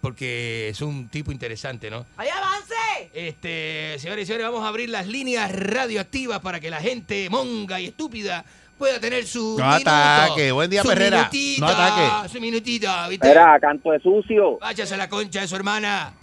Porque 0.00 0.68
es 0.68 0.80
un 0.80 1.08
tipo 1.08 1.32
interesante, 1.32 1.90
¿no? 1.90 2.06
¡Ay, 2.16 2.28
avance! 2.28 2.74
Este, 3.12 3.96
señores 3.98 4.22
y 4.24 4.26
señores, 4.26 4.46
vamos 4.46 4.64
a 4.64 4.68
abrir 4.68 4.88
las 4.90 5.06
líneas 5.08 5.50
radioactivas 5.52 6.38
para 6.40 6.60
que 6.60 6.70
la 6.70 6.80
gente 6.80 7.28
monga 7.30 7.80
y 7.80 7.86
estúpida 7.86 8.44
pueda 8.78 9.00
tener 9.00 9.26
su 9.26 9.56
No 9.58 9.66
minuto, 9.70 9.90
ataque. 9.90 10.52
Buen 10.52 10.70
día, 10.70 10.82
su 10.82 10.88
Perrera. 10.88 11.28
No 11.58 11.66
ataque. 11.66 12.28
Su 12.28 12.40
minutito, 12.40 12.88
¿viste? 13.08 13.26
Mira, 13.28 13.58
canto 13.60 13.90
de 13.90 13.98
sucio. 13.98 14.58
Váyase 14.60 14.94
a 14.94 14.98
la 14.98 15.08
concha 15.08 15.40
de 15.40 15.48
su 15.48 15.56
hermana. 15.56 16.14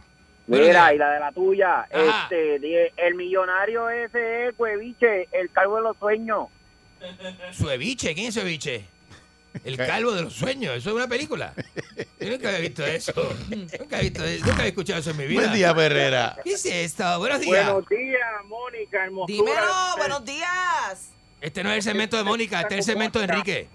Mira, 0.47 0.93
y 0.93 0.97
la 0.97 1.09
de 1.11 1.19
la 1.19 1.31
tuya. 1.33 1.81
Ajá. 1.81 2.29
Este, 2.31 2.93
el 2.95 3.15
millonario 3.15 3.89
ese 3.89 4.47
es, 4.47 4.55
Cueviche, 4.55 5.27
el 5.33 5.49
calvo 5.51 5.77
de 5.77 5.81
los 5.83 5.97
sueños. 5.97 6.47
Sueviche, 7.51 8.13
¿quién 8.15 8.27
es 8.27 8.33
Sueviche? 8.33 8.85
El 9.63 9.77
calvo 9.77 10.11
de 10.11 10.23
los 10.23 10.33
sueños, 10.33 10.75
eso 10.75 10.89
es 10.89 10.95
una 10.95 11.07
película. 11.07 11.53
Yo 12.19 12.29
nunca 12.29 12.49
había 12.49 12.59
visto 12.59 12.85
eso. 12.85 13.13
Nunca 13.49 13.97
había, 13.97 14.09
visto, 14.09 14.23
nunca 14.23 14.53
había 14.53 14.67
escuchado 14.67 14.99
eso 14.99 15.11
en 15.11 15.17
mi 15.17 15.27
vida. 15.27 15.41
Buen 15.41 15.53
día, 15.53 15.73
Perrera. 15.73 16.37
¿Qué 16.43 16.51
es 16.53 16.65
esto? 16.65 17.19
Buenos 17.19 17.39
días. 17.39 17.71
Buenos 17.71 17.89
días, 17.89 18.45
Mónica, 18.45 19.05
hermosura. 19.05 19.33
Dímelo, 19.33 19.97
buenos 19.97 20.25
días. 20.25 21.09
Este 21.41 21.63
no 21.63 21.69
es 21.69 21.77
el 21.77 21.83
segmento 21.83 22.17
de 22.17 22.23
Mónica, 22.23 22.61
este 22.61 22.75
es 22.75 22.79
el 22.79 22.93
segmento 22.93 23.19
de 23.19 23.25
Enrique. 23.25 23.67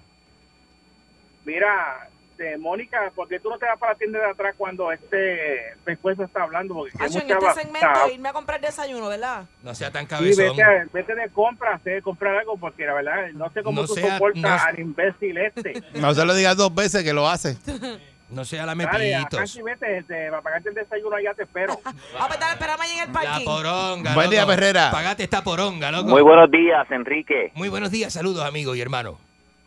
Mira, 1.44 2.08
este, 2.40 2.56
Mónica, 2.58 3.12
¿por 3.14 3.28
qué 3.28 3.38
tú 3.38 3.50
no 3.50 3.58
te 3.58 3.66
vas 3.66 3.78
para 3.78 3.92
la 3.92 3.98
tienda 3.98 4.18
de 4.18 4.30
atrás 4.30 4.54
cuando 4.56 4.90
este 4.92 5.74
pescuezo 5.84 6.24
está 6.24 6.42
hablando? 6.42 6.74
Porque 6.74 6.92
hay 6.98 7.06
Hacho, 7.06 7.18
en 7.20 7.30
este 7.30 7.52
segmento, 7.54 8.10
irme 8.12 8.28
a 8.28 8.32
comprar 8.32 8.60
desayuno, 8.60 9.08
¿verdad? 9.08 9.44
No 9.62 9.74
sea 9.74 9.90
tan 9.90 10.04
Sí, 10.04 10.08
cabezón. 10.08 10.56
vete, 10.56 10.62
a- 10.62 10.86
vete 10.92 11.14
de 11.14 11.28
compras, 11.30 11.82
de 11.84 12.00
comprar 12.02 12.36
algo, 12.36 12.56
porque 12.56 12.84
la 12.86 12.94
verdad, 12.94 13.28
no 13.34 13.50
sé 13.50 13.62
cómo 13.62 13.82
No 13.82 13.86
tú 13.86 13.94
sea- 13.94 14.12
soportas 14.14 14.42
no- 14.42 14.68
al 14.68 14.78
imbécil 14.80 15.36
este. 15.36 15.82
No 16.00 16.14
se 16.14 16.24
lo 16.24 16.34
digas 16.34 16.56
dos 16.56 16.74
veces 16.74 17.04
que 17.04 17.12
lo 17.12 17.28
hace. 17.28 17.56
No 18.30 18.44
sea 18.44 18.64
la 18.64 18.76
Dale. 18.76 19.26
Canchi, 19.28 19.60
vete, 19.60 19.98
este, 19.98 20.30
para 20.30 20.40
pagarte 20.40 20.68
el 20.68 20.74
desayuno 20.76 21.16
allá 21.16 21.34
te 21.34 21.42
espero. 21.42 21.80
Ah, 22.16 22.26
pues 22.28 22.38
dale, 22.38 22.52
espérame 22.52 22.80
ahí 22.80 22.90
en 22.92 23.00
el 23.00 23.12
La 23.12 23.12
parking. 23.12 23.44
poronga. 23.44 24.14
Buen 24.14 24.30
día, 24.30 24.42
loco. 24.42 24.52
Perrera. 24.52 24.90
Pagate 24.92 25.24
esta 25.24 25.42
poronga, 25.42 25.90
loco. 25.90 26.08
Muy 26.10 26.22
buenos 26.22 26.48
días, 26.48 26.88
Enrique. 26.92 27.50
Muy 27.54 27.68
buenos 27.68 27.90
días, 27.90 28.12
saludos, 28.12 28.44
amigos 28.44 28.76
y 28.76 28.80
hermanos. 28.82 29.16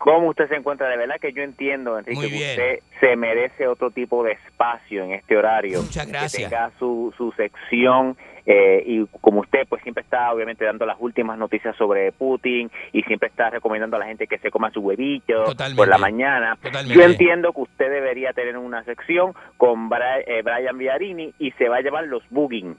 ¿Cómo 0.03 0.31
usted 0.31 0.49
se 0.49 0.55
encuentra? 0.55 0.89
De 0.89 0.97
verdad 0.97 1.15
que 1.21 1.31
yo 1.31 1.43
entiendo, 1.43 1.97
Enrique, 1.97 2.27
que 2.27 2.35
usted 2.35 2.80
se 2.99 3.15
merece 3.15 3.67
otro 3.69 3.89
tipo 3.89 4.21
de 4.21 4.34
espacio 4.34 5.01
en 5.01 5.13
este 5.13 5.38
horario. 5.38 5.81
Muchas 5.81 6.05
gracias. 6.05 6.43
Que 6.43 6.49
tenga 6.49 6.71
su, 6.77 7.13
su 7.17 7.31
sección 7.31 8.17
eh, 8.45 8.84
y 8.85 9.05
como 9.21 9.39
usted 9.39 9.61
pues 9.69 9.81
siempre 9.84 10.03
está 10.03 10.34
obviamente 10.34 10.65
dando 10.65 10.85
las 10.85 10.97
últimas 10.99 11.38
noticias 11.38 11.73
sobre 11.77 12.11
Putin 12.11 12.69
y 12.91 13.01
siempre 13.03 13.30
está 13.30 13.49
recomendando 13.49 13.95
a 13.95 13.99
la 14.01 14.07
gente 14.07 14.27
que 14.27 14.39
se 14.39 14.51
coma 14.51 14.71
su 14.71 14.81
huevito 14.81 15.45
Totalmente. 15.45 15.77
por 15.77 15.88
la 15.88 15.97
mañana. 15.97 16.57
Totalmente. 16.61 17.01
Yo 17.01 17.05
entiendo 17.09 17.53
que 17.53 17.61
usted 17.61 17.89
debería 17.89 18.34
tener 18.34 18.57
una 18.57 18.84
sección 18.84 19.31
con 19.55 19.89
Bra- 19.89 20.21
eh, 20.27 20.41
Brian 20.41 20.77
Viarini 20.77 21.34
y 21.39 21.51
se 21.51 21.69
va 21.69 21.77
a 21.77 21.81
llevar 21.81 22.07
los 22.07 22.23
bugging. 22.30 22.75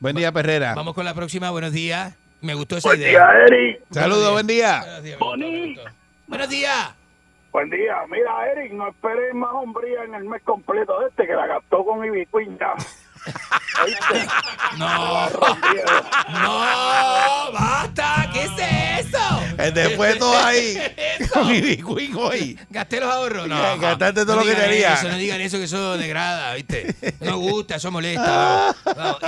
Buen 0.00 0.16
día, 0.16 0.32
Perrera. 0.32 0.72
Vamos 0.74 0.94
con 0.94 1.04
la 1.04 1.12
próxima, 1.12 1.50
buenos 1.50 1.74
días. 1.74 2.16
Me 2.40 2.54
gustó 2.54 2.78
esa 2.78 2.88
Buen 2.88 3.00
idea. 3.00 3.10
día, 3.10 3.44
Eric. 3.46 3.80
Saludos, 3.90 4.32
buen 4.32 4.46
día. 4.46 4.80
Buenos 4.80 5.02
días, 5.02 5.18
me 5.20 5.26
gustó, 5.26 5.36
me 5.36 5.66
gustó. 5.74 5.97
Buenos 6.28 6.50
días. 6.50 6.94
Buen 7.50 7.70
día. 7.70 7.96
Mira, 8.10 8.52
Eric, 8.52 8.72
no 8.72 8.88
esperes 8.88 9.34
más 9.34 9.50
hombría 9.54 10.04
en 10.04 10.14
el 10.14 10.24
mes 10.24 10.42
completo 10.42 11.00
de 11.00 11.08
este 11.08 11.26
que 11.26 11.32
la 11.32 11.46
gastó 11.46 11.82
con 11.86 12.02
Queen 12.02 12.58
ya. 12.58 12.74
No, 14.76 15.28
no, 16.30 17.52
basta, 17.52 18.28
¿qué 18.32 18.44
es 18.44 19.06
eso? 19.06 19.18
Eh, 19.58 19.70
Después 19.72 20.18
todo 20.18 20.36
ahí. 20.38 20.74
¿Qué 21.18 21.80
Con 21.82 22.16
hoy. 22.16 22.58
Gasté 22.70 23.00
los 23.00 23.10
ahorros, 23.12 23.48
no. 23.48 23.56
Gastaste 23.78 24.24
todo 24.24 24.36
no 24.36 24.40
lo 24.40 24.46
que 24.46 24.50
digan 24.54 24.68
tenías. 24.70 25.00
Eso, 25.00 25.08
no 25.08 25.16
digan 25.16 25.40
eso, 25.40 25.58
que 25.58 25.64
eso 25.64 25.96
degrada, 25.96 26.54
¿viste? 26.54 26.94
No 27.20 27.38
gusta, 27.38 27.76
eso 27.76 27.90
molesta. 27.90 28.74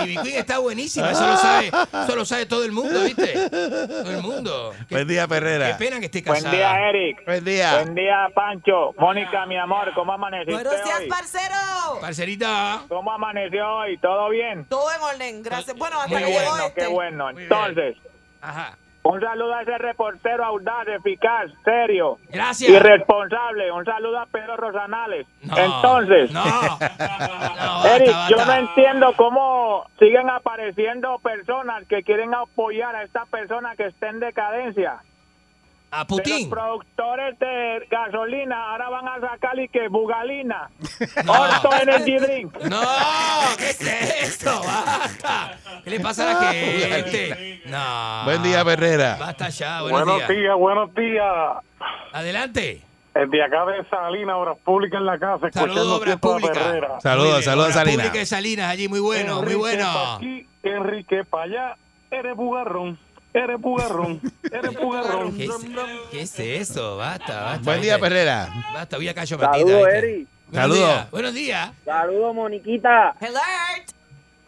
Y 0.06 0.16
Queen 0.18 0.36
está 0.38 0.58
buenísima, 0.58 1.10
eso 1.10 1.26
lo 1.26 1.36
sabe, 1.36 1.66
eso 1.68 2.16
lo 2.16 2.24
sabe 2.24 2.46
todo 2.46 2.64
el 2.64 2.72
mundo, 2.72 3.02
¿viste? 3.02 3.48
Todo 3.50 4.10
el 4.10 4.22
mundo. 4.22 4.72
Qué, 4.88 4.94
Buen 4.94 5.08
día, 5.08 5.22
qué 5.22 5.28
Perrera. 5.28 5.76
pena 5.76 5.98
que 5.98 6.06
esté 6.06 6.22
Buen 6.22 6.36
casada. 6.42 6.54
día, 6.56 6.88
Eric. 6.88 7.24
Buen 7.26 7.44
día. 7.44 7.74
Buen 7.82 7.94
día, 7.94 8.28
Pancho. 8.34 8.94
Mónica, 8.98 9.44
mi 9.46 9.56
amor, 9.58 9.92
¿cómo 9.94 10.12
amaneciste 10.12 10.52
Buenos 10.52 10.84
días, 10.84 11.00
hoy? 11.00 11.08
parcero. 11.08 11.54
Parcerita. 12.00 12.82
¿Cómo 12.88 13.12
amaneció 13.12 13.68
hoy? 13.68 13.89
¿Todo 13.98 14.28
bien? 14.30 14.64
Todo 14.66 14.86
en 14.92 15.02
orden, 15.02 15.42
gracias. 15.42 15.76
Bueno, 15.76 16.00
hasta 16.00 16.18
Muy 16.18 16.22
que 16.24 16.30
llegó 16.32 16.50
bueno, 16.50 16.66
este. 16.66 16.80
qué 16.80 16.86
bueno. 16.86 17.32
Muy 17.32 17.42
Entonces, 17.44 17.96
Ajá. 18.40 18.76
un 19.02 19.20
saludo 19.20 19.54
a 19.54 19.62
ese 19.62 19.78
reportero 19.78 20.44
audaz, 20.44 20.86
eficaz, 20.88 21.50
serio 21.64 22.18
Gracias. 22.28 22.70
y 22.70 22.78
responsable. 22.78 23.70
Un 23.72 23.84
saludo 23.84 24.18
a 24.20 24.26
Pedro 24.26 24.56
Rosanales. 24.56 25.26
No, 25.42 25.56
Entonces, 25.56 26.30
No. 26.32 26.42
Eric, 27.94 28.14
yo 28.28 28.44
no 28.44 28.52
entiendo 28.54 29.12
cómo 29.16 29.86
siguen 29.98 30.28
apareciendo 30.30 31.18
personas 31.18 31.84
que 31.88 32.02
quieren 32.02 32.34
apoyar 32.34 32.94
a 32.94 33.02
esta 33.04 33.24
persona 33.26 33.74
que 33.76 33.86
está 33.86 34.08
en 34.08 34.20
decadencia. 34.20 35.00
A 35.92 36.06
Putin. 36.06 36.48
los 36.48 36.58
productores 36.58 37.38
de 37.40 37.86
gasolina 37.90 38.70
ahora 38.70 38.88
van 38.90 39.08
a 39.08 39.20
sacar 39.20 39.58
y 39.58 39.68
que 39.68 39.88
bugalina. 39.88 40.70
No. 41.24 41.32
Orto 41.32 41.70
Energy 41.82 42.16
Drink. 42.18 42.56
No, 42.64 42.80
¿qué 43.58 43.70
es 43.70 43.80
esto? 44.22 44.60
Basta. 44.64 45.58
¿Qué 45.82 45.90
le 45.90 46.00
pasa 46.00 46.30
a 46.30 46.34
la 46.44 46.52
gente? 46.52 47.62
No. 47.66 48.24
Buen 48.24 48.42
día, 48.42 48.64
Perrera. 48.64 49.16
Basta 49.18 49.48
ya, 49.48 49.82
buenos, 49.82 50.04
Buenos 50.04 50.28
días. 50.28 50.28
días, 50.40 50.56
buenos 50.56 50.94
días. 50.94 51.24
Adelante. 52.12 52.82
El 53.14 53.28
de 53.30 53.42
acá 53.42 53.64
de 53.66 53.84
Salinas, 53.88 54.36
Obras 54.36 54.58
Públicas 54.64 55.00
en 55.00 55.06
la 55.06 55.18
casa, 55.18 55.50
Saludos, 55.50 55.76
escuchando 55.76 55.96
Obras 55.96 56.16
Públicas. 56.18 57.02
Saludos, 57.02 57.44
saludos, 57.44 57.46
Obras 57.66 57.74
Salinas. 57.74 57.96
Públicas 58.06 58.18
de 58.20 58.26
Salinas, 58.26 58.70
allí, 58.70 58.88
muy 58.88 59.00
bueno, 59.00 59.42
muy 59.42 59.54
bueno. 59.56 59.84
pa' 59.92 60.16
aquí, 60.16 60.46
Enrique 60.62 61.24
para 61.24 61.44
allá, 61.44 61.76
eres 62.12 62.36
bugarrón, 62.36 62.98
eres 63.32 63.60
bugarrón, 63.60 64.20
eres 64.50 64.74
bugarrón. 64.76 65.36
¿Qué 65.36 65.44
es, 65.44 66.32
qué 66.32 66.56
es 66.56 66.70
eso? 66.70 66.96
Basta, 66.96 67.42
basta. 67.42 67.64
Buen 67.64 67.80
día. 67.82 67.98
Perrera. 67.98 68.48
Basta, 68.74 68.96
voy 68.96 69.08
a 69.08 69.14
callo 69.14 69.38
matita. 69.38 69.58
Saludos. 69.58 69.80
Buenos 69.82 70.26
Saludos. 70.52 70.78
días, 70.78 71.10
Buenos 71.12 71.34
días. 71.34 71.70
Saludos, 71.84 72.34
Moniquita. 72.34 73.08
Alert. 73.10 73.90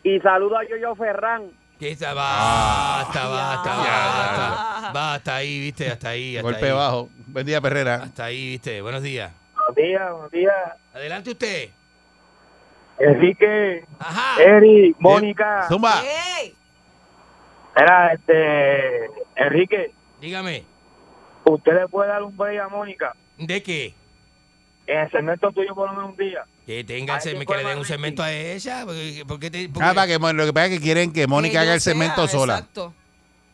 Y 0.02 0.18
saludo 0.20 0.58
a 0.58 0.64
Yoyo 0.68 0.94
Ferran. 0.96 1.50
¿Qué 1.78 1.90
está? 1.92 2.12
Basta, 2.12 3.26
basta, 3.28 3.70
Ya. 3.70 4.06
basta. 4.06 4.90
Basta 4.92 5.36
ahí, 5.36 5.60
viste, 5.60 5.88
hasta 5.90 6.08
ahí. 6.10 6.36
Hasta 6.36 6.42
Golpe 6.48 6.66
ahí. 6.66 6.72
bajo. 6.72 7.08
Buen 7.28 7.46
día, 7.46 7.60
Perrera. 7.60 7.94
Hasta 8.02 8.24
ahí, 8.24 8.50
viste. 8.50 8.80
Buenos 8.82 9.02
días. 9.02 9.32
Buenos 9.54 9.76
días, 9.76 10.10
buenos 10.12 10.30
días. 10.32 10.54
Adelante 10.92 11.30
usted. 11.30 11.70
Enrique, 12.98 13.84
Ajá. 13.98 14.42
Eric, 14.42 14.96
Mónica. 14.98 15.66
Zumba. 15.68 16.02
Hey. 16.04 16.54
Era 17.76 18.12
este, 18.12 19.06
Enrique, 19.36 19.92
Dígame. 20.20 20.64
¿usted 21.44 21.72
le 21.74 21.88
puede 21.88 22.08
dar 22.10 22.22
un 22.22 22.36
break 22.36 22.60
a 22.60 22.68
Mónica? 22.68 23.14
¿De 23.38 23.62
qué? 23.62 23.94
En 24.86 24.98
el 25.00 25.10
segmento 25.10 25.50
tuyo 25.52 25.74
por 25.74 25.88
lo 25.88 25.94
menos 25.96 26.10
un 26.10 26.16
día. 26.16 26.44
Que 26.66 26.84
tenga 26.84 27.16
el 27.18 27.46
que 27.46 27.56
le 27.56 27.64
den 27.64 27.78
un 27.78 27.84
segmento 27.84 28.22
a 28.22 28.30
ella. 28.32 28.82
porque 28.84 29.24
¿Por 29.26 29.40
qué 29.40 29.50
te, 29.50 29.70
Ah, 29.80 29.92
para 29.94 30.06
que, 30.06 30.18
lo 30.18 30.44
que 30.46 30.52
pasa 30.52 30.66
es 30.66 30.72
que 30.78 30.80
quieren 30.80 31.12
que 31.12 31.26
Mónica 31.26 31.62
haga 31.62 31.74
el 31.74 31.80
segmento 31.80 32.26
sea, 32.28 32.38
sola. 32.38 32.54
Exacto. 32.58 32.94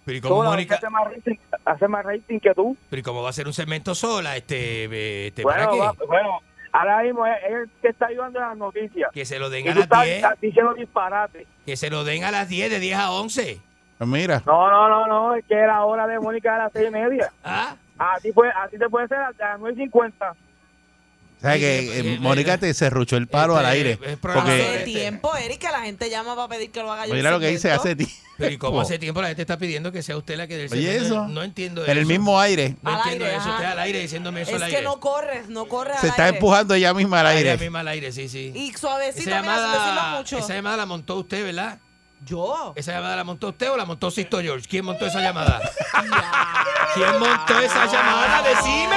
Pero 0.05 0.19
¿y 0.19 0.21
cómo 0.21 0.37
Sola, 0.37 0.51
Mónica? 0.51 0.75
Hace 0.77 0.91
más, 0.91 1.05
rating, 1.05 1.37
hace 1.65 1.89
más 1.89 2.05
rating 2.05 2.41
que 2.41 2.55
tú. 2.55 2.77
Pero 2.91 3.01
¿y 3.01 3.03
cómo 3.03 3.23
va 3.23 3.31
a 3.31 3.33
ser 3.33 3.47
un 3.47 3.53
segmento 3.53 3.95
sola? 3.95 4.37
Este, 4.37 4.85
eh, 4.85 5.27
este 5.29 5.43
¿para 5.43 5.67
Bueno, 5.69 5.73
qué? 5.73 5.79
va- 6.01 6.07
bueno, 6.07 6.41
ahora 6.73 7.03
mismo 7.03 7.27
el 7.27 7.71
que 7.81 7.89
está 7.89 8.07
ayudando 8.07 8.39
en 8.41 8.49
las 8.49 8.57
noticias. 8.57 9.11
Que 9.13 9.25
se 9.25 9.39
lo 9.39 9.49
den 9.51 9.67
Y 9.67 9.69
a 9.69 9.73
tú 9.73 9.79
las 9.81 9.85
estás, 9.85 10.05
10. 10.05 10.17
estás 10.17 10.41
diciendo 10.41 10.75
disparate. 10.75 11.47
Que 11.67 11.77
se 11.77 11.91
lo 11.91 12.05
den 12.05 12.25
a 12.25 12.31
las 12.31 12.49
10, 12.49 12.71
de 12.71 12.79
10 12.81 12.97
a 12.99 13.11
11. 13.13 13.61
Pues 13.99 14.09
mira. 14.09 14.43
No, 14.47 14.71
no, 14.71 14.89
no, 14.89 15.07
no, 15.07 15.35
es 15.35 15.45
que 15.45 15.55
era 15.55 15.85
hora 15.85 16.07
de 16.07 16.19
Mónica 16.21 16.55
a 16.55 16.59
las 16.59 16.73
seis 16.73 16.89
y 16.89 16.91
media. 16.93 17.33
¿Ah? 17.45 17.75
A 17.99 18.21
ti, 18.21 18.31
puede, 18.33 18.53
a 18.53 18.69
ti 18.69 18.79
te 18.79 18.89
puede 18.89 19.09
ser 19.09 19.19
a 19.19 19.33
las 19.37 19.61
9.50. 19.61 20.13
O 20.31 21.41
sea 21.41 21.57
que 21.57 22.01
eh, 22.15 22.19
Mónica 22.21 22.59
te 22.59 22.73
cerruchó 22.75 23.17
el 23.17 23.29
palo 23.29 23.57
al 23.57 23.67
aire. 23.67 23.93
Hace 24.05 24.17
Porque 24.17 24.83
tiempo, 24.85 25.37
Eric, 25.37 25.61
que 25.61 25.69
la 25.71 25.81
gente 25.83 26.11
llama 26.11 26.35
para 26.35 26.49
pedir 26.49 26.73
que 26.73 26.81
lo 26.83 26.91
haga 26.93 27.07
yo. 27.07 27.15
mira 27.15 27.31
lo 27.31 27.39
que 27.39 27.47
dice 27.49 27.71
hace 27.71 27.95
tiempo. 27.95 28.15
Pero 28.37 28.53
¿y 28.53 28.59
cómo 28.59 28.81
hace 28.81 28.99
tiempo 29.01 29.21
la 29.21 29.29
gente 29.29 29.43
está 29.43 29.57
pidiendo 29.57 29.91
que 29.93 30.03
sea 30.03 30.17
usted 30.17 30.37
la 30.37 30.47
que 30.49 30.57
del 30.57 30.73
Oye, 30.73 30.97
eso. 30.97 31.27
No 31.29 31.43
entiendo 31.45 31.85
En 31.85 31.91
el 31.93 31.99
eso. 31.99 32.09
mismo 32.09 32.41
aire. 32.41 32.77
No 32.83 32.91
Al 32.91 32.97
entiendo 32.99 33.25
aire, 33.25 33.37
eso. 33.37 33.49
ajá. 33.49 33.55
Usted 33.57 33.65
al 33.67 33.79
aire 33.81 33.99
diciéndome 34.01 34.43
eso 34.43 34.51
Es 34.51 34.57
al 34.57 34.63
aire. 34.65 34.79
que 34.79 34.85
no 34.85 34.99
corre, 35.01 35.43
no 35.49 35.67
corre 35.67 35.93
al 35.93 35.99
Se 36.01 36.09
está 36.09 36.29
empujando 36.29 36.75
ella 36.75 36.93
misma 36.95 37.21
al 37.21 37.27
aire. 37.29 37.51
Ella 37.53 37.61
misma 37.61 37.81
al 37.81 37.89
aire, 37.89 38.11
sí, 38.13 38.29
sí. 38.29 38.53
Y 38.55 38.73
suavecito, 38.75 39.31
esa 39.31 39.41
mira, 39.43 39.57
llamada, 39.57 40.19
mucho. 40.19 40.39
esa 40.39 40.55
llamada 40.55 40.77
la 40.77 40.87
montó 40.87 41.17
usted, 41.17 41.45
¿verdad? 41.45 41.79
¿Yo? 42.25 42.73
¿Esa 42.77 42.93
llamada 42.93 43.17
la 43.17 43.25
montó 43.25 43.49
usted 43.49 43.71
o 43.71 43.77
la 43.77 43.85
montó 43.85 44.11
Sisto 44.11 44.41
George? 44.41 44.67
¿Quién 44.69 44.85
montó 44.85 45.07
esa 45.07 45.21
llamada? 45.21 45.61
¿Quién 46.95 47.19
montó 47.19 47.59
esa 47.61 47.87
llamada? 47.87 48.43
¡Decime! 48.43 48.97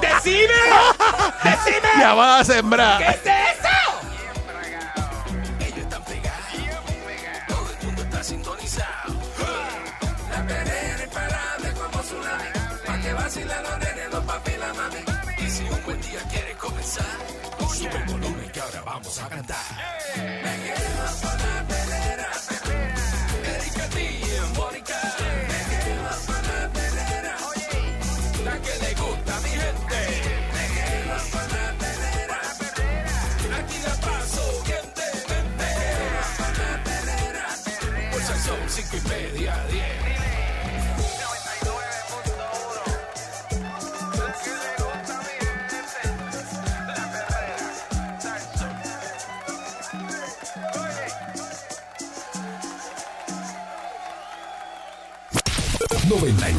¡Decime! 0.00 0.54
¡Decime! 1.44 1.88
Llamada 1.98 2.38
a 2.38 2.44
sembrar. 2.44 2.98
¿Qué 2.98 3.08
es 3.08 3.26
eso? 3.26 3.65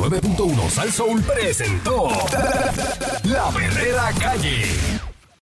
99.1 0.09 0.69
Sal 0.69 0.91
Soul 0.93 1.21
presentó 1.21 2.07
La 3.23 3.51
Verdadera 3.51 4.09
Calle. 4.17 4.96